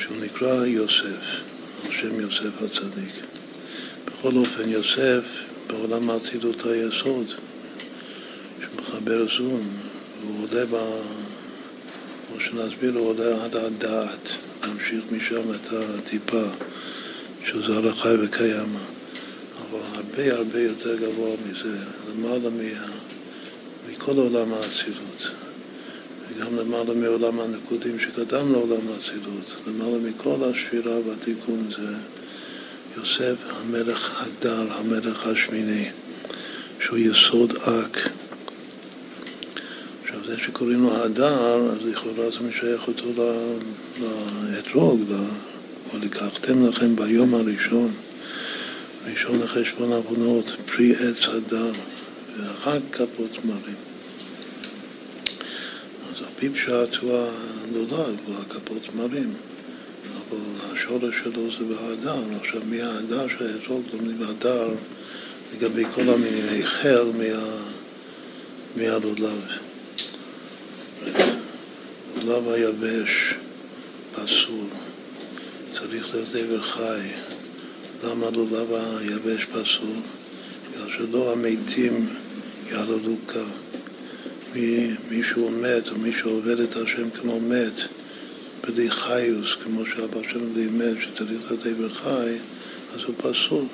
שהוא 0.02 0.18
נקרא 0.22 0.66
יוסף, 0.66 1.26
על 1.86 1.92
שם 2.02 2.20
יוסף 2.20 2.62
הצדיק. 2.62 3.14
בכל 4.06 4.32
אופן, 4.36 4.70
יוסף 4.70 5.24
בעולם 5.68 6.10
האצילות 6.10 6.66
היסוד, 6.66 7.28
שמחבר 8.62 9.26
זון, 9.38 9.68
והוא 10.22 10.48
עולה, 10.52 10.66
ב... 10.66 11.02
כמו 12.28 12.40
שנסביר, 12.40 12.94
הוא 12.94 13.10
עולה 13.10 13.46
עד 13.46 13.56
הדעת, 13.56 14.30
להמשיך 14.64 15.04
משם 15.12 15.54
את 15.54 15.74
הטיפה 15.74 16.46
של 17.46 17.68
זר 17.68 17.90
החי 17.90 18.16
אבל 19.74 19.82
הרבה 19.96 20.34
הרבה 20.34 20.60
יותר 20.60 20.96
גבוה 20.96 21.36
מזה, 21.50 21.78
למעלה 22.12 22.50
מה... 22.50 22.88
מכל 23.90 24.18
עולם 24.18 24.54
האצילות. 24.54 25.32
וגם 26.30 26.58
למעלה 26.58 26.94
מעולם 26.94 27.40
הנקודים 27.40 28.00
שקדם 28.00 28.52
לעולם 28.52 28.82
האצילות, 28.94 29.56
למעלה 29.68 29.98
מכל 29.98 30.38
השפירה 30.44 30.98
והתיקון 31.08 31.68
זה 31.78 31.96
יוסף 32.98 33.36
המלך 33.50 34.12
הדר, 34.22 34.74
המלך 34.74 35.28
השמיני, 35.28 35.90
שהוא 36.80 36.98
יסוד 36.98 37.56
אק. 37.56 37.98
עכשיו 40.04 40.20
זה 40.28 40.38
שקוראים 40.38 40.84
לו 40.84 41.04
הדר, 41.04 41.72
אז 41.72 41.86
לכאורה 41.86 42.32
זה 42.32 42.40
משייך 42.50 42.88
אותו 42.88 43.08
לאתרוג, 44.52 45.02
או 45.94 45.98
לקחתם 45.98 46.68
לכם 46.68 46.96
ביום 46.96 47.34
הראשון, 47.34 47.92
ראשון 49.06 49.40
לחשבון 49.40 49.92
עוונות, 49.92 50.46
פרי 50.66 50.94
עץ 50.96 51.28
הדר, 51.28 51.72
ואחר 52.38 52.80
כפות 52.92 53.46
מרים. 53.46 53.76
אז 56.10 56.22
על 56.22 56.30
פי 56.40 56.50
פשט 56.50 56.96
הוא 57.02 57.28
הנולד, 57.68 58.16
הוא 58.26 58.36
הכפות 58.48 58.96
מרים. 58.96 59.34
אבל 60.16 60.38
השורש 60.74 61.16
שלו 61.24 61.52
זה 61.52 61.76
בהדר. 61.76 62.22
עכשיו, 62.42 62.62
מההדר 62.66 63.28
שהאזור 63.28 63.84
לומדים 63.94 64.20
בהדר 64.20 64.68
לגבי 65.54 65.84
כל 65.96 66.10
המינים, 66.10 66.64
החל 66.64 67.12
מה, 67.18 67.58
מהלולב. 68.76 69.42
לולב 72.24 72.50
היבש 72.50 73.34
פסול, 74.16 74.68
צריך 75.74 76.14
להיות 76.14 76.30
דבר 76.30 76.62
חי. 76.62 77.33
למה 78.04 78.30
לולב 78.30 78.74
היבש 78.74 79.46
פסול? 79.46 79.96
בגלל 80.72 80.88
שלא 80.98 81.32
המתים 81.32 82.08
יעללו 82.72 83.16
כאן. 83.28 83.52
מי, 84.56 84.92
מי 85.10 85.24
שהוא 85.24 85.52
מת, 85.52 85.90
או 85.90 85.98
מי 85.98 86.12
שעובד 86.20 86.60
את 86.60 86.76
השם 86.76 87.10
כמו 87.10 87.40
מת, 87.40 87.74
בלי 88.68 88.90
חיוס, 88.92 89.56
כמו 89.64 89.86
שאבא 89.86 90.20
שם 90.32 90.54
לימד, 90.56 90.94
שצריך 91.02 91.52
איבר 91.66 91.94
חי, 91.94 92.36
אז 92.96 93.02
הוא 93.08 93.16
פסול. 93.18 93.66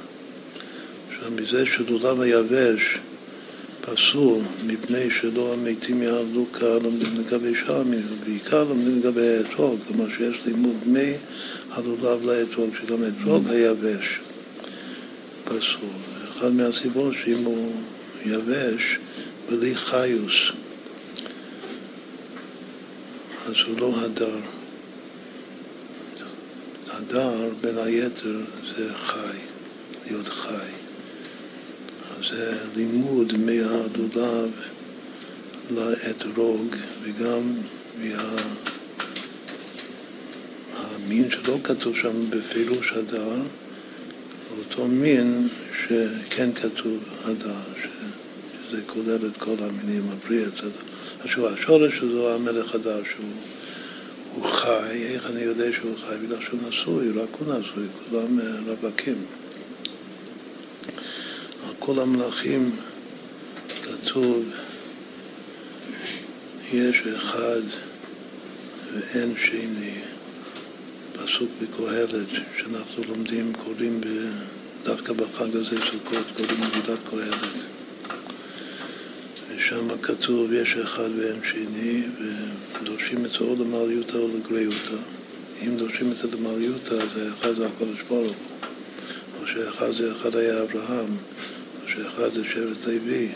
עכשיו, 1.10 1.32
מזה 1.32 1.66
שדולב 1.66 2.22
היבש 2.22 2.98
פסול, 3.82 4.42
מפני 4.66 5.08
שלא 5.22 5.54
המתים 5.54 6.02
יעלו 6.02 6.46
קהל 6.52 6.80
לומדים 6.84 7.16
לגבי 7.18 7.54
שעמים, 7.66 8.02
ובעיקר 8.10 8.64
לומדים 8.64 9.00
לגבי 9.00 9.38
האתרוג, 9.38 9.80
כלומר 9.88 10.06
שיש 10.18 10.38
לימוד 10.46 10.76
מי 10.86 11.14
הלולב 11.80 12.26
לאתרוג, 12.26 12.70
שגם 12.82 13.04
האתרוג 13.04 13.50
היבש 13.50 14.20
פסול. 15.44 15.90
אחד 16.38 16.52
מהסיבות 16.52 17.14
שאם 17.24 17.44
הוא 17.46 17.72
יבש 18.26 18.98
בלי 19.50 19.76
חיוס, 19.76 20.34
אז 23.48 23.54
הוא 23.68 23.80
לא 23.80 23.94
הדר. 24.02 24.40
הדר, 26.88 27.50
בין 27.62 27.78
היתר, 27.78 28.40
זה 28.76 28.94
חי, 28.94 29.38
להיות 30.06 30.28
חי. 30.28 30.72
זה 32.30 32.58
לימוד 32.76 33.34
מהלולב 33.38 34.52
לאתרוג, 35.72 36.76
וגם 37.04 37.42
מהמין 41.02 41.32
שלא 41.32 41.58
כתוב 41.64 41.96
שם 41.96 42.30
בפירוש 42.30 42.92
הדר, 42.92 43.36
אותו 44.60 44.88
מין 44.88 45.48
שכן 45.88 46.54
כתוב 46.54 47.04
הדר, 47.26 47.54
שזה 48.68 48.82
כולל 48.88 49.26
את 49.28 49.38
כל 49.38 49.56
המינים, 49.60 50.04
הבריא, 50.12 50.46
etc. 50.46 50.64
עכשיו, 51.24 51.48
השורש 51.48 51.98
שלו 51.98 52.36
המלך 52.36 52.76
הדר, 52.76 53.02
שהוא 53.16 54.52
חי, 54.52 55.04
איך 55.04 55.30
אני 55.30 55.42
יודע 55.42 55.66
שהוא 55.74 55.96
חי? 55.98 56.16
בגלל 56.26 56.42
שהוא 56.42 56.60
נשוי, 56.70 57.12
רק 57.12 57.30
הוא 57.40 57.54
נשוי, 57.54 57.88
כולם 58.10 58.40
אה, 58.40 58.46
רווקים. 58.66 59.26
על 61.68 61.74
כל 61.80 62.00
המלאכים 62.00 62.72
כתוב, 63.84 64.46
יש 66.74 67.04
אחד 67.18 67.62
ואין 68.94 69.34
שני. 69.46 70.19
פסוק 71.26 71.50
בקהלת, 71.62 72.28
שאנחנו 72.58 73.04
לומדים, 73.08 73.54
קוראים 73.54 74.02
דווקא 74.84 75.14
בחג 75.14 75.56
הזה 75.56 75.78
סוכות, 75.82 76.26
קוראים 76.38 76.60
מגילת 76.60 77.00
קהלת. 77.10 77.66
ושם 79.56 79.88
כתוב 80.02 80.54
יש 80.54 80.76
אחד 80.76 81.10
ואין 81.18 81.40
שני, 81.44 82.04
ודורשים 82.82 83.26
את 83.26 83.32
זה 83.32 83.38
או 83.40 83.56
למעליותא 83.60 84.18
או 84.18 84.28
לגריותא. 84.28 84.98
אם 85.68 85.78
דורשים 85.78 86.12
את 86.12 86.18
זה 86.18 86.38
למעליותא, 86.38 86.94
אז 86.94 87.18
האחד 87.18 87.56
זה 87.56 87.68
הקודש 87.68 88.02
ברוך 88.10 88.36
או 89.40 89.48
שאחד 89.48 89.92
זה 89.98 90.12
אחד 90.12 90.36
היה 90.36 90.62
אברהם, 90.62 91.18
או 91.84 91.90
שאחד 91.90 92.34
זה 92.34 92.44
שבט 92.54 92.88
לוי. 92.88 93.28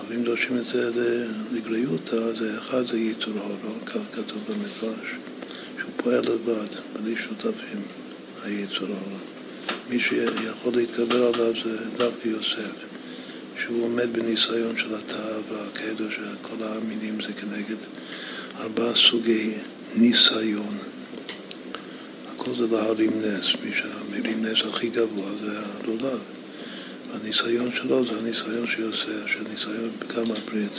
אבל 0.00 0.16
אם 0.16 0.24
דורשים 0.24 0.58
את 0.58 0.66
זה 0.66 1.26
לגריותא, 1.52 2.16
אז 2.16 2.42
האחד 2.42 2.86
זה 2.86 2.98
ייצור 2.98 3.34
הורו, 3.34 3.84
כך 3.86 4.00
כתוב 4.14 4.42
במדרש, 4.48 5.27
פועל 6.02 6.20
לבד, 6.20 6.68
בלי 6.92 7.14
שותפים, 7.16 7.82
היצור 8.44 8.88
הורו. 8.88 9.18
מי 9.90 10.00
שיכול 10.00 10.72
להתגבר 10.76 11.26
עליו 11.26 11.52
זה 11.64 11.78
דווקא 11.96 12.28
יוסף. 12.28 12.88
שהוא 13.62 13.84
עומד 13.84 14.12
בניסיון 14.12 14.78
של 14.78 14.94
התאווה, 14.94 15.66
כידוע 15.74 16.08
שכל 16.10 16.64
המינים 16.64 17.18
זה 17.22 17.32
כנגד 17.32 17.76
ארבעה 18.60 18.94
סוגי 18.94 19.52
ניסיון. 19.96 20.78
הכל 22.34 22.50
זה 22.58 22.76
להרים 22.76 23.22
נס, 23.22 23.46
מי 23.64 23.70
שהמרים 23.74 24.44
נס 24.44 24.58
הכי 24.68 24.88
גבוה 24.88 25.30
זה 25.40 25.58
הלולב. 25.60 26.18
הניסיון 27.12 27.70
שלו 27.76 28.04
זה 28.04 28.18
הניסיון 28.18 28.66
שיוסע, 28.66 29.28
של 29.28 29.44
ניסיון 29.50 29.90
בכמה 29.98 30.34
ברית. 30.50 30.78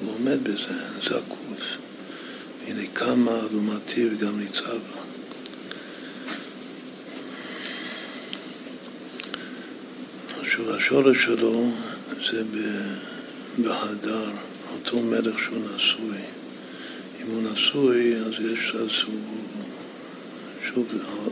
הוא 0.00 0.14
עומד 0.14 0.44
בזה, 0.44 0.74
זקוף. 1.02 1.83
הנה 2.66 2.86
כמה 2.94 3.38
לעומתי 3.52 4.06
וגם 4.06 4.38
ניצבה. 4.40 5.04
שוב, 10.50 10.70
השורש 10.70 11.24
שלו 11.24 11.70
זה 12.30 12.42
בהדר, 13.58 14.30
אותו 14.74 15.00
מלך 15.00 15.38
שהוא 15.38 15.58
נשוי. 15.76 16.18
אם 17.22 17.26
הוא 17.26 17.42
נשוי, 17.52 18.16
אז 18.16 18.32
יש, 18.32 18.74
אז 18.74 18.90
הוא... 19.06 19.20
שוב, 20.74 20.88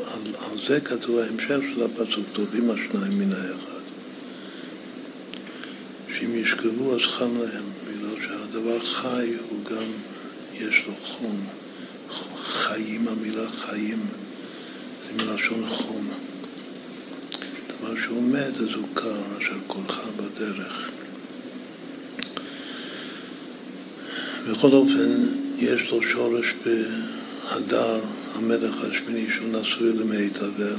על, 0.06 0.34
על 0.50 0.58
זה 0.68 0.80
כתוב 0.80 1.18
ההמשך 1.18 1.58
של 1.74 1.82
הפסוק, 1.82 2.24
טובים 2.32 2.70
השניים 2.70 3.18
מן 3.18 3.32
האחד. 3.32 3.82
שאם 6.08 6.34
ישכבו 6.34 6.94
אז 6.94 7.00
חם 7.00 7.38
להם, 7.38 7.64
בגלל 7.88 8.26
שהדבר 8.26 8.80
חי 8.80 9.32
הוא 9.48 9.64
גם, 9.64 9.84
יש 10.54 10.82
לו 10.86 10.94
חום. 11.04 11.46
חיים, 12.44 13.08
המילה 13.08 13.50
חיים 13.50 14.00
זה 15.06 15.24
מלשון 15.24 15.68
חום. 15.68 16.08
מה 17.82 17.88
שהוא 18.04 18.22
מת 18.22 18.54
אז 18.54 18.74
הוא 18.74 18.88
קר, 18.94 19.20
אשר 19.38 19.56
קולך 19.66 20.00
בדרך. 20.16 20.90
בכל 24.50 24.72
אופן, 24.72 25.26
יש 25.58 25.90
לו 25.90 26.02
שורש 26.02 26.46
בהדר, 26.64 28.00
המלך 28.34 28.74
השמיני, 28.80 29.26
שהוא 29.34 29.60
נשוי 29.60 29.92
למי 29.92 30.30
תבל. 30.30 30.76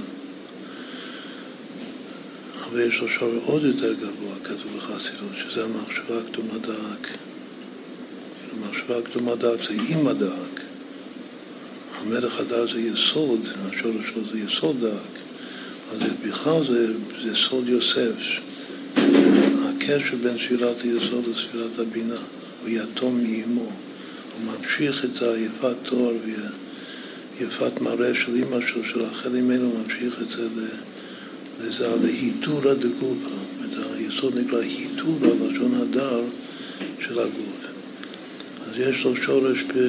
אבל 2.64 2.82
יש 2.82 3.00
לו 3.00 3.10
שורש 3.10 3.44
עוד 3.46 3.64
יותר 3.64 3.94
גבוה, 3.94 4.36
כתוב 4.44 4.78
בחסידות, 4.78 5.32
שזה 5.38 5.64
המחשבה 5.64 6.20
הקדומה 6.20 6.58
דאק. 6.58 7.33
המחשבה 8.54 8.98
הקדומה 8.98 9.36
דאק 9.36 9.60
זה 9.68 9.76
עם 9.90 10.08
הדאק. 10.08 10.62
המלך 12.02 12.40
הדר 12.40 12.74
זה 12.74 12.80
יסוד, 12.80 13.40
השורש 13.66 14.06
שלו 14.14 14.22
זה 14.32 14.40
יסוד 14.40 14.82
דאק. 14.82 15.14
אז 15.94 16.00
בכלל 16.28 16.68
זה, 16.68 16.94
זה 17.24 17.36
סוד 17.36 17.70
יוסף, 17.70 18.14
הקשר 19.66 20.16
בין 20.24 20.38
ספירת 20.38 20.82
היסוד 20.82 21.24
לספירת 21.28 21.80
הבינה, 21.80 22.16
הוא 22.62 22.70
יתום 22.70 23.24
מאימו, 23.24 23.62
הוא 23.62 24.54
ממשיך 24.58 25.06
את 25.06 25.22
היפת 25.22 25.76
תואר 25.84 26.14
ויפת 27.40 27.82
מראה 27.82 28.16
של 28.16 28.36
אימא 28.36 28.68
שלו, 28.68 28.84
של 28.94 29.06
החל 29.06 29.30
ממנו, 29.30 29.66
הוא 29.66 29.80
ממשיך 29.84 30.22
את 30.22 30.30
זה 30.30 30.48
לזה, 31.62 31.96
להיטורא 32.04 32.74
דגופה, 32.74 33.36
את 33.66 33.78
היסוד 33.96 34.38
נקרא 34.38 34.60
היטורא, 34.60 35.28
לשון 35.28 35.82
הדר 35.82 36.22
של 37.00 37.20
הגוף. 37.20 37.73
אז 38.74 38.80
יש 38.80 39.06
לו 39.06 39.16
שורש 39.16 39.64
ב... 39.64 39.80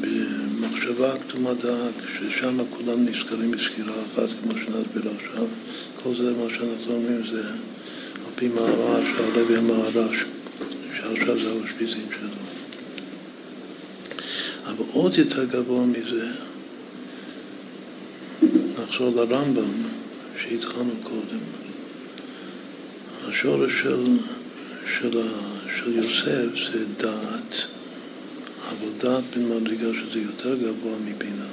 ב 0.00 0.06
מחשבה 0.60 1.14
כתומה 1.18 1.54
דאק, 1.54 1.94
ששם 2.18 2.58
כולם 2.70 3.06
נזכרים 3.06 3.50
בסקירה 3.50 3.94
אחת, 3.94 4.28
כמו 4.42 4.52
שנסביר 4.52 5.12
עכשיו. 5.18 5.46
כל 6.02 6.14
זה, 6.16 6.30
מה 6.30 6.48
שאנחנו 6.48 6.94
אומרים, 6.94 7.22
זה 7.32 7.48
על 7.48 8.32
פי 8.34 8.48
מהרש, 8.48 9.08
הרבי 9.18 9.56
המהרש, 9.56 10.24
שעכשיו 10.96 11.38
זה 11.38 11.50
האושפיזים 11.50 12.06
שלו. 12.10 12.28
אבל 14.66 14.84
עוד 14.92 15.18
יותר 15.18 15.44
גבוה 15.44 15.86
מזה, 15.86 16.30
נחזור 18.82 19.16
לרמב"ם, 19.16 19.72
שהתחלנו 20.42 20.92
קודם. 21.02 21.42
השורש 23.28 23.72
של, 23.82 24.04
של, 24.98 25.20
של 25.76 25.96
יוסף 25.96 26.72
זה 26.72 26.84
דעת. 26.96 27.75
אבל 28.68 28.88
דעת 28.98 29.24
במדרגה 29.36 29.88
שזה 30.00 30.20
יותר 30.20 30.54
גבוה 30.54 30.92
מבינה. 31.04 31.46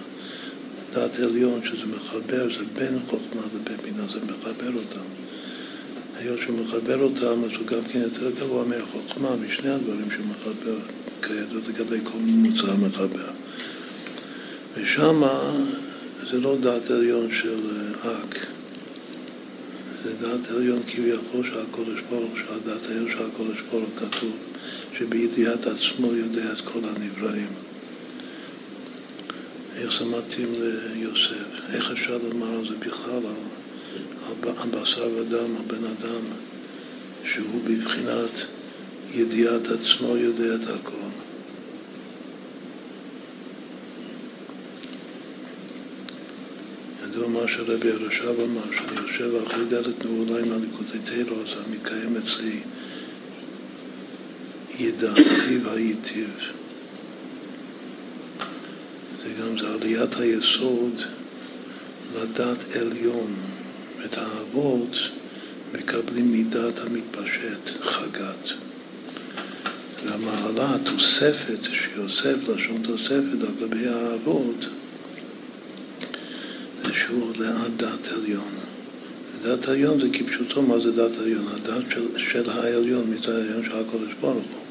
דעת 0.93 1.19
עליון 1.19 1.61
שזה 1.63 1.85
מחבר, 1.95 2.47
זה 2.57 2.65
בין 2.73 2.99
חוכמה 3.09 3.41
לבין 3.55 3.77
בינה, 3.83 4.03
זה 4.13 4.19
מחבר 4.25 4.71
אותם. 4.75 5.05
היות 6.17 6.39
שהוא 6.39 6.59
מחבר 6.59 7.03
אותם, 7.03 7.43
אז 7.43 7.51
הוא 7.59 7.67
גם 7.67 7.83
כן 7.91 7.99
יותר 8.01 8.31
גבוה 8.31 8.65
מהחוכמה, 8.65 9.35
משני 9.35 9.69
הדברים 9.69 10.11
שהוא 10.11 10.25
מחבר, 10.25 10.77
כידוע 11.21 11.61
לגבי 11.69 11.97
כל 12.03 12.17
מוצא 12.17 12.73
מחבר. 12.87 13.29
ושם 14.75 15.21
זה 16.31 16.39
לא 16.39 16.57
דעת 16.61 16.91
עליון 16.91 17.27
של 17.41 17.59
אק, 18.01 18.37
זה 20.03 20.13
דעת 20.27 20.51
עליון 20.51 20.79
כביכול 20.87 21.43
של 21.43 21.59
הקודש 21.59 21.99
ברוך, 22.09 22.31
שהדעת 22.37 22.85
העליון 22.85 23.09
של 23.11 23.25
הקודש 23.33 23.61
ברוך 23.71 23.89
כתוב. 23.99 24.52
שבידיעת 24.97 25.67
עצמו 25.67 26.13
יודע 26.13 26.51
את 26.51 26.61
כל 26.61 26.79
הנבראים. 26.79 27.53
איך 29.75 29.93
זה 29.99 30.05
מתאים 30.05 30.51
ליוסף? 30.59 31.31
אה, 31.69 31.75
איך 31.75 31.91
אפשר 31.91 32.17
לומר 32.17 32.59
על 32.59 32.67
זה 32.67 32.75
בכלל, 32.79 33.21
על 34.27 34.49
הבשר 34.57 35.09
ודם, 35.15 35.55
הבן 35.59 35.83
אדם, 35.85 36.21
שהוא 37.33 37.61
בבחינת 37.63 38.45
ידיעת 39.13 39.61
עצמו 39.67 40.17
יודע 40.17 40.55
את 40.55 40.67
הכל? 40.69 40.97
ידוע 47.03 47.27
מה 47.27 47.39
שרבי 47.47 47.87
ירושב 47.87 48.39
אמר, 48.39 48.77
שאני 48.77 49.07
יושב 49.07 49.45
אחרי 49.47 49.65
דלת 49.65 50.05
נעולה 50.05 50.39
עם 50.39 50.51
הליקוטי 50.51 50.97
תלו, 51.05 51.35
אז 51.41 51.57
המקיים 51.65 52.17
אצלי 52.17 52.59
ידעתי 54.79 55.57
והייטיב. 55.63 56.29
זה 59.23 59.29
גם 59.41 59.59
זה 59.59 59.73
עליית 59.73 60.15
היסוד 60.15 61.01
לדת 62.15 62.75
עליון. 62.75 63.33
את 64.05 64.17
האבות 64.17 64.97
מקבלים 65.73 66.31
מידת 66.31 66.79
המתפשט, 66.79 67.81
חגת. 67.81 68.49
והמעלה, 70.05 70.75
התוספת, 70.75 71.59
שיוסף, 71.63 72.35
לשון 72.47 72.81
תוספת 72.83 73.41
על 73.41 73.53
גבי 73.59 73.87
האבות, 73.87 74.65
זה 76.83 76.93
שהוא 76.93 77.29
עולה 77.29 77.63
עד 77.65 77.71
דת 77.77 78.11
עליון. 78.11 78.51
דת 79.43 79.67
העליון 79.67 80.01
זה 80.01 80.07
כפשוטו, 80.13 80.61
מה 80.61 80.79
זה 80.79 80.91
דת 80.91 81.17
העליון? 81.17 81.47
הדת 81.47 81.83
של, 81.91 82.07
של 82.17 82.49
העליון, 82.49 83.13
מצד 83.13 83.29
העליון 83.29 83.63
של 83.63 83.77
הקודש 83.77 84.13
ברוך 84.21 84.35
הוא. 84.35 84.62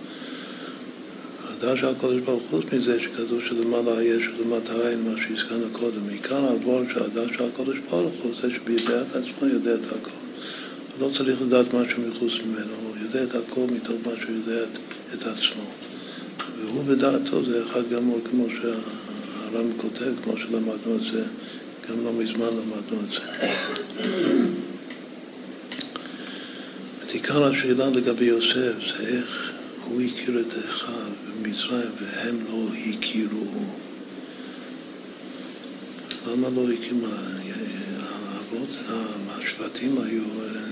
הדת 1.63 1.79
של 1.79 1.87
הקודש 1.87 2.21
ברוך 2.25 2.43
הוא, 2.51 2.63
חוץ 2.63 2.73
מזה 2.73 3.01
שכתוב 3.01 3.41
שלמעלה 3.49 3.99
היש 3.99 4.25
ולמטה 4.39 4.73
העין, 4.73 5.03
מה 5.03 5.15
שהזכרנו 5.23 5.67
קודם, 5.73 6.09
עיקר 6.09 6.45
העבור 6.45 6.83
של 6.93 7.03
הדת 7.03 7.29
של 7.37 7.45
הקודש 7.45 7.77
ברוך 7.91 8.15
הוא 8.23 8.33
זה 8.43 8.51
שבידיעת 8.51 9.07
עצמו 9.17 9.49
יודע 9.49 9.75
את 9.75 9.87
הכל. 9.87 10.11
הוא 10.99 11.09
לא 11.09 11.15
צריך 11.17 11.43
לדעת 11.43 11.67
משהו 11.75 12.03
מחוץ 12.09 12.33
ממנו, 12.47 12.75
הוא 12.87 12.97
יודע 13.03 13.25
את 13.25 13.35
הכל 13.35 13.61
מתוך 13.61 13.97
מה 14.07 14.13
שהוא 14.21 14.37
יודע 14.37 14.63
את, 14.63 14.79
את 15.15 15.23
עצמו. 15.23 15.65
והוא 16.61 16.85
בדעתו 16.85 17.45
זה 17.45 17.65
אחד 17.67 17.83
גמור, 17.93 18.21
כמו 18.31 18.47
שהר"ם 18.63 19.73
כותב, 19.77 20.13
כמו 20.25 20.37
שלמדנו 20.37 20.97
את 20.97 21.13
זה, 21.13 21.23
גם 21.89 22.05
לא 22.05 22.13
מזמן 22.13 22.47
למדנו 22.47 23.01
את 23.07 23.11
זה. 23.11 23.49
עיקר 27.13 27.45
השאלה 27.45 27.91
לגבי 27.91 28.25
יוסף 28.25 28.73
זה 28.79 29.07
איך 29.07 29.52
הוא 29.85 30.03
הכיר 30.03 30.41
את 30.41 30.53
אחיו 30.71 30.95
במצרים 31.27 31.91
והם 32.01 32.39
לא 32.49 32.67
הכירו. 32.89 33.47
למה 36.27 36.49
לא? 36.51 37.09
האבות, 38.27 38.69
השבטים 39.29 39.99
היו 40.01 40.23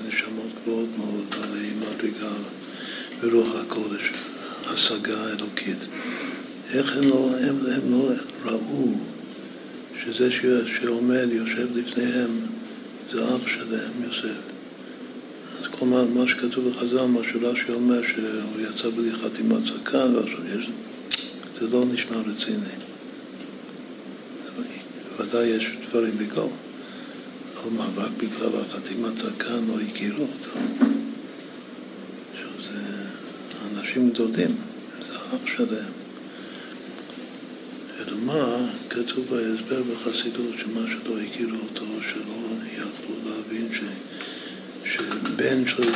נשמות 0.08 0.50
גבוהות 0.62 0.88
מאוד, 0.98 1.24
בעלי 1.30 1.70
מדרגה 1.80 2.32
ברוח 3.20 3.56
הקודש, 3.56 4.10
השגה 4.66 5.28
אלוקית. 5.32 5.78
איך 6.72 6.96
הם 6.96 7.08
לא, 7.08 7.30
הם, 7.40 7.56
הם 7.72 7.90
לא 7.90 8.10
ראו 8.44 8.94
שזה 10.04 10.30
שעומד, 10.80 11.26
יושב 11.30 11.76
לפניהם, 11.76 12.30
זה 13.12 13.24
אח 13.24 13.46
שלהם, 13.46 13.92
יוסף. 14.04 14.49
כלומר, 15.80 16.04
מה 16.04 16.28
שכתוב 16.28 16.68
בחז"ל, 16.68 17.04
מה 17.06 17.20
שרש"י 17.32 17.72
אומר, 17.72 18.00
שהוא 18.06 18.60
יצא 18.60 18.90
בלי 18.96 19.12
חתימת 19.12 19.66
זקן, 19.66 20.14
ועכשיו 20.14 20.58
יש... 20.58 20.70
זה 21.60 21.68
לא 21.68 21.84
נשמע 21.92 22.16
רציני. 22.16 22.74
ודאי 25.18 25.46
יש 25.46 25.70
דברים 25.88 26.18
בגו, 26.18 26.48
מה, 27.76 27.86
רק 27.96 28.10
בגלל 28.16 28.60
החתימת 28.60 29.16
זקן 29.16 29.64
לא 29.68 29.80
הכירו 29.88 30.22
אותו. 30.22 30.58
שזה 32.34 32.80
אנשים 33.70 34.10
גדולים, 34.10 34.56
זה 35.08 35.16
אח 35.16 35.56
שלהם. 35.56 35.92
ולמה 37.98 38.70
כתוב 38.90 39.26
בהסבר 39.30 39.82
בחסידות 39.82 40.54
שמה 40.58 40.80
שלא 40.86 41.20
הכירו 41.20 41.56
אותו, 41.62 41.84
שלא 42.12 42.34
יכלו 42.72 43.14
להבין 43.26 43.68
ש... 43.74 43.80
שבן 44.92 45.68
של 45.68 45.90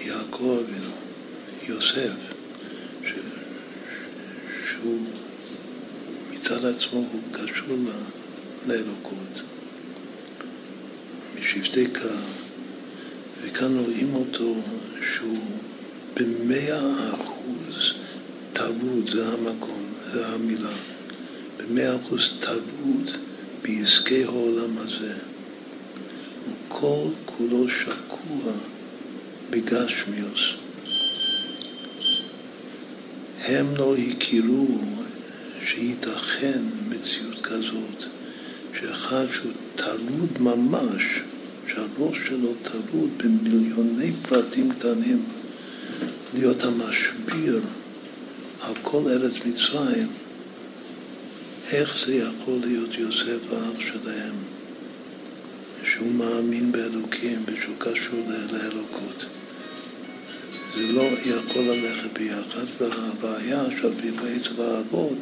יעקב 0.00 0.58
אבינו, 0.64 0.90
יוסף, 1.68 2.12
ש... 3.04 3.10
שהוא 4.70 5.00
מצד 6.32 6.64
עצמו 6.64 6.98
הוא 7.12 7.20
קשור 7.32 7.76
לאלוקות, 8.66 9.40
משבטי 11.40 11.86
קו, 11.86 12.08
וכאן 13.42 13.78
רואים 13.78 14.14
אותו 14.14 14.54
שהוא 15.14 15.38
במאה 16.14 17.10
אחוז 17.10 17.92
טרוד, 18.52 19.10
זה 19.12 19.28
המקום, 19.28 19.84
זה 20.12 20.26
המילה, 20.26 20.76
במאה 21.56 21.96
אחוז 21.96 22.32
טרוד 22.40 23.10
בעסקי 23.62 24.24
העולם 24.24 24.78
הזה. 24.78 25.14
כל 26.68 27.08
כולו 27.24 27.66
שקוע 27.68 28.52
בגשמיוס. 29.50 30.40
הם 33.44 33.76
לא 33.76 33.96
הכירו 33.96 34.78
שייתכן 35.66 36.62
מציאות 36.88 37.40
כזאת, 37.42 38.04
שאחד 38.80 39.24
שהוא 39.32 39.52
טרוד 39.76 40.40
ממש, 40.40 41.02
שהראש 41.68 42.18
שלו 42.26 42.52
טרוד 42.62 43.10
במיליוני 43.16 44.12
פרטים 44.28 44.70
קטנים, 44.72 45.24
להיות 46.34 46.64
המשביר 46.64 47.60
על 48.60 48.74
כל 48.82 49.02
ארץ 49.08 49.32
מצרים, 49.46 50.08
איך 51.72 52.06
זה 52.06 52.14
יכול 52.14 52.58
להיות 52.60 52.94
יוסף 52.94 53.52
האח 53.52 53.80
שלהם? 53.80 54.45
שהוא 55.90 56.12
מאמין 56.12 56.72
באלוקים 56.72 57.42
ושהוא 57.46 57.74
קשור 57.78 58.20
לאלוקות. 58.52 59.24
זה 60.76 60.92
לא 60.92 61.02
יכול 61.24 61.62
ללכת 61.62 62.18
ביחד, 62.18 62.64
והבעיה 62.80 63.64
שאפילו 63.80 64.22
אצל 64.36 64.62
האבות, 64.62 65.18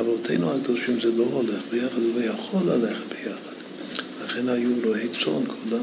אבותינו 0.00 0.52
הקדושים 0.54 1.00
זה 1.00 1.12
לא 1.12 1.24
הולך 1.24 1.60
ביחד, 1.70 2.00
זה 2.00 2.20
לא 2.20 2.24
יכול 2.24 2.62
ללכת 2.72 3.04
ביחד. 3.08 3.54
לכן 4.24 4.48
היו 4.48 4.70
רועי 4.84 5.08
צאן 5.08 5.44
כולם, 5.46 5.82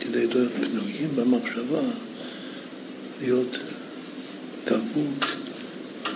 כדי 0.00 0.26
להיות 0.26 0.52
פנויים 0.52 1.08
במחשבה, 1.16 1.80
להיות 3.20 3.58
דבוק 4.64 5.26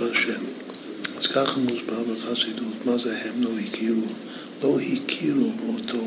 בהשם. 0.00 0.40
אז 1.18 1.26
ככה 1.26 1.60
מוסבר 1.60 2.02
בחסידות, 2.02 2.86
מה 2.86 2.98
זה 2.98 3.22
הם 3.22 3.42
לא 3.42 3.50
הכירו? 3.68 4.06
לא 4.62 4.78
הכירו 4.80 5.52
אותו 5.68 6.04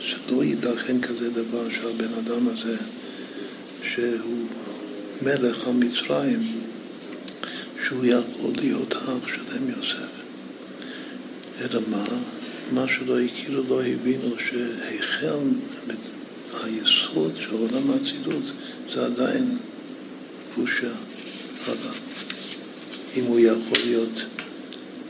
שלא 0.00 0.44
ייתכן 0.44 1.00
כזה 1.00 1.30
דבר 1.30 1.70
שהבן 1.70 2.14
אדם 2.14 2.48
הזה, 2.48 2.76
שהוא 3.94 4.46
מלך 5.22 5.66
המצרים, 5.66 6.60
שהוא 7.86 8.04
יכול 8.04 8.50
להיות 8.56 8.94
האח 8.94 9.26
שלהם 9.26 9.68
יוסף. 9.68 10.10
אלא 11.60 11.80
מה? 11.90 12.04
מה 12.72 12.86
שלא 12.88 13.20
הכירו, 13.20 13.62
לא 13.68 13.82
הבינו 13.82 14.36
שהחל 14.48 15.38
היסוד 16.64 17.32
של 17.40 17.54
עולם 17.54 17.90
האצילות 17.90 18.44
זה 18.94 19.06
עדיין 19.06 19.58
קבושה 20.54 20.92
חדה. 21.64 21.92
אם 23.16 23.24
הוא 23.24 23.40
יכול 23.40 23.78
להיות 23.84 24.22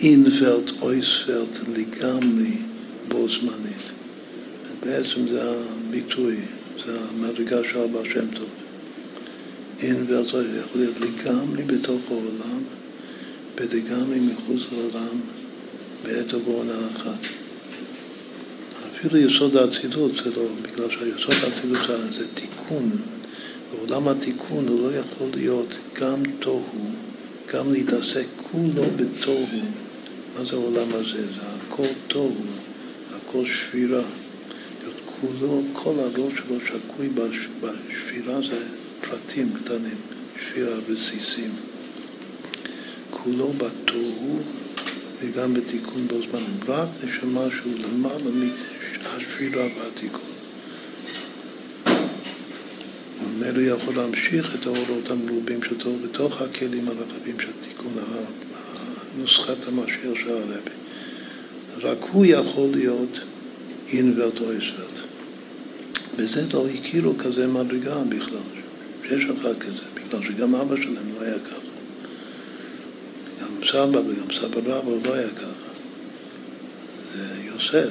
אינפלט, 0.01 0.71
אויספלט 0.81 1.69
לגמרי 1.77 2.57
בו 3.09 3.29
זמנית. 3.29 4.00
בעצם 4.83 5.29
זה 5.29 5.43
הביטוי, 5.43 6.37
זה 6.87 6.97
המדרגה 7.01 7.57
של 7.71 7.79
אבא 7.79 7.99
שם 8.05 8.35
טוב. 8.35 8.49
אין 9.81 10.05
וארצו 10.09 10.43
יכול 10.43 10.81
להיות 10.81 10.95
לגמרי 11.01 11.63
בתוך 11.65 12.01
העולם 12.11 12.63
ולגמרי 13.57 14.21
מחוץ 14.21 14.61
לעולם 14.73 15.21
בעת 16.05 16.35
ובעונה 16.35 16.79
אחת. 16.97 17.19
אפילו 18.91 19.17
יסוד 19.17 19.57
האצילות 19.57 20.13
זה 20.25 20.31
לא, 20.37 20.43
בגלל 20.63 20.91
שהיסוד 20.91 21.35
האצילות 21.45 21.79
זה 22.19 22.27
תיקון. 22.35 22.91
בעולם 23.71 24.09
התיקון 24.09 24.69
הוא 24.69 24.83
לא 24.83 24.97
יכול 24.97 25.29
להיות 25.35 25.75
גם 26.01 26.23
תוהו, 26.39 26.91
גם 27.53 27.73
להתעסק 27.73 28.27
כולו 28.51 28.85
בתוהו. 28.97 29.61
מה 30.39 30.45
זה 30.45 30.53
העולם 30.53 30.89
הזה? 30.93 31.27
זה 31.27 31.43
הכל 31.69 31.89
תוהו, 32.09 32.35
הכל 33.17 33.45
שבירה. 33.47 34.03
כולו, 35.21 35.63
כל 35.73 35.95
הראש 35.99 36.33
שלו 36.39 36.57
שקוי 36.67 37.09
בשבירה 37.09 38.41
זה 38.51 38.67
פרטים 39.01 39.53
קטנים, 39.55 39.97
שבירה 40.41 40.77
וסיסים. 40.89 41.51
כולו 43.11 43.53
בתוהו 43.53 44.39
וגם 45.21 45.55
בתיקון 45.55 46.07
בו 46.09 46.17
זמן, 46.31 46.43
רק 46.69 46.89
נשמה 47.05 47.47
שהוא 47.57 47.73
למעלה 47.79 48.31
מהשבירה 49.03 49.65
והתיקון. 49.79 50.31
ממילא 53.23 53.61
יכול 53.61 53.97
להמשיך 53.97 54.55
את 54.55 54.67
האורות 54.67 55.11
המרובים 55.11 55.61
שלו 55.63 55.97
בתוך 55.97 56.43
הכלים 56.43 56.89
הרחבים 56.89 57.41
של 57.41 57.53
תיקון 57.61 57.93
נוסחת 59.19 59.69
המשיח 59.69 60.15
של 60.25 60.31
הרבי. 60.31 60.71
רק 61.83 61.99
הוא 62.13 62.25
יכול 62.27 62.69
להיות 62.75 63.21
אינוורט 63.93 64.41
או 64.41 64.45
אסוורט. 64.59 65.10
בזה 66.17 66.47
לא 66.53 66.67
הכירו 66.69 67.13
כזה 67.19 67.47
מדרגה 67.47 67.97
בכלל, 68.09 68.39
שיש 69.09 69.25
אחד 69.41 69.59
כזה, 69.59 69.83
בגלל 69.95 70.21
שגם 70.29 70.55
אבא 70.55 70.77
שלהם 70.77 71.15
לא 71.15 71.23
היה 71.23 71.39
ככה. 71.39 71.71
גם 73.41 73.67
סבא 73.67 73.99
וגם 73.99 74.27
סבא 74.41 74.73
רבא 74.73 75.09
לא 75.09 75.15
היה 75.15 75.31
ככה. 75.31 75.71
זה 77.17 77.27
יוסף. 77.45 77.91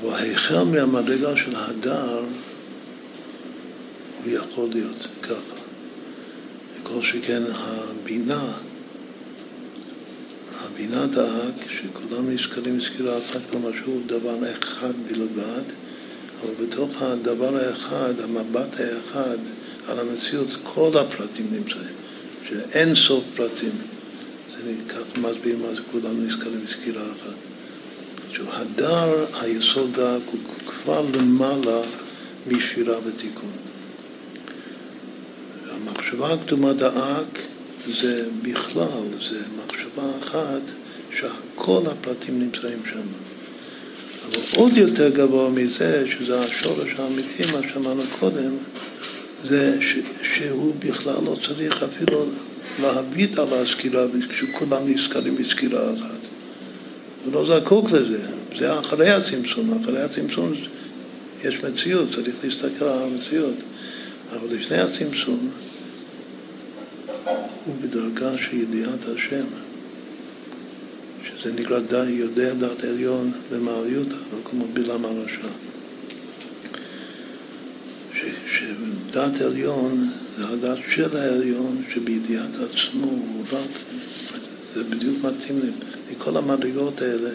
אבל 0.00 0.30
החל 0.32 0.62
מהמדרגה 0.62 1.36
של 1.36 1.56
הדר, 1.56 2.24
הוא 4.24 4.32
יכול 4.32 4.68
להיות 4.72 5.06
ככה. 5.22 5.60
וכל 6.80 7.02
שכן 7.02 7.42
הבינה, 7.54 8.52
הבינה 10.64 11.06
דאג 11.06 11.52
שכולם 11.68 12.30
נזכרים 12.30 12.78
בסקירה 12.78 13.18
אחת, 13.18 13.40
כלומר 13.50 13.70
שהוא 13.84 14.00
דבר 14.06 14.36
אחד 14.58 14.92
בלבד, 15.08 15.62
אבל 16.44 16.66
בתוך 16.66 17.02
הדבר 17.02 17.56
האחד, 17.56 18.20
המבט 18.20 18.80
האחד 18.80 19.38
על 19.88 20.00
המציאות, 20.00 20.48
כל 20.62 20.90
הפרטים 20.98 21.46
נמצאים, 21.52 21.94
שאין 22.48 22.94
סוף 22.94 23.24
פרטים. 23.36 23.72
זה 24.56 24.72
כך 24.88 25.18
מסביר 25.18 25.56
מה 25.58 25.74
זה 25.74 25.80
כולם 25.92 26.26
נזכרים 26.26 26.64
בסקירה 26.66 27.02
אחת. 27.02 27.34
שהוא 28.32 28.48
הדר, 28.52 29.24
היסוד 29.40 29.92
דק, 29.92 30.20
הוא 30.32 30.40
כבר 30.66 31.04
למעלה 31.14 31.80
משירה 32.46 32.96
ותיקון. 33.04 33.52
המחשבה 35.70 36.32
הקדומה 36.32 36.72
דאק 36.72 37.38
זה 38.00 38.28
בכלל, 38.42 39.08
זה 39.30 39.40
מחשבה 39.64 40.02
אחת 40.22 40.62
שכל 41.18 41.82
הפרטים 41.86 42.40
נמצאים 42.40 42.78
שם. 42.90 43.23
אבל 44.24 44.40
עוד 44.56 44.76
יותר 44.76 45.08
גבוה 45.08 45.50
מזה, 45.50 46.04
שזה 46.10 46.40
השורש 46.40 46.92
האמיתי, 46.98 47.52
מה 47.52 47.58
שאמרנו 47.72 48.02
קודם, 48.20 48.50
זה 49.48 49.78
ש, 49.80 49.96
שהוא 50.36 50.74
בכלל 50.78 51.24
לא 51.24 51.36
צריך 51.46 51.82
אפילו 51.82 52.26
להביט 52.82 53.38
על 53.38 53.48
הסקירה, 53.52 54.04
כשכולם 54.28 54.88
נזכרים 54.88 55.36
בסקירה 55.36 55.92
אחת. 55.94 56.18
הוא 57.24 57.32
לא 57.32 57.60
זקוק 57.60 57.90
לזה, 57.90 58.26
זה 58.58 58.78
אחרי 58.78 59.10
הצמצום, 59.10 59.82
אחרי 59.82 60.02
הצמצום 60.02 60.52
יש 61.44 61.64
מציאות, 61.64 62.08
צריך 62.14 62.34
להסתכל 62.44 62.84
על 62.84 63.02
המציאות, 63.02 63.54
אבל 64.32 64.56
לפני 64.56 64.78
הצמצום 64.78 65.50
הוא 67.64 67.74
בדרגה 67.82 68.30
של 68.38 68.56
ידיעת 68.56 69.08
השם, 69.16 69.44
שזה 71.24 71.52
נקרא 71.52 71.80
די, 71.80 72.10
יודע 72.10 72.54
דעת 72.54 72.84
עליון 72.84 73.32
למעליותא, 73.52 74.14
לא 74.14 74.38
כמו 74.44 74.64
בלעם 74.72 75.04
הרשע. 75.04 75.48
שדעת 78.50 79.40
עליון 79.40 80.10
זה 80.38 80.48
הדעת 80.48 80.78
של 80.94 81.16
העליון 81.16 81.82
שבידיעת 81.94 82.50
עצמו 82.54 83.06
הוא 83.06 83.44
רק, 83.52 83.70
זה 84.74 84.84
בדיוק 84.84 85.16
מתאים 85.24 85.60
לי. 85.62 85.70
מכל 86.12 86.36
המדרגות 86.36 87.02
האלה, 87.02 87.30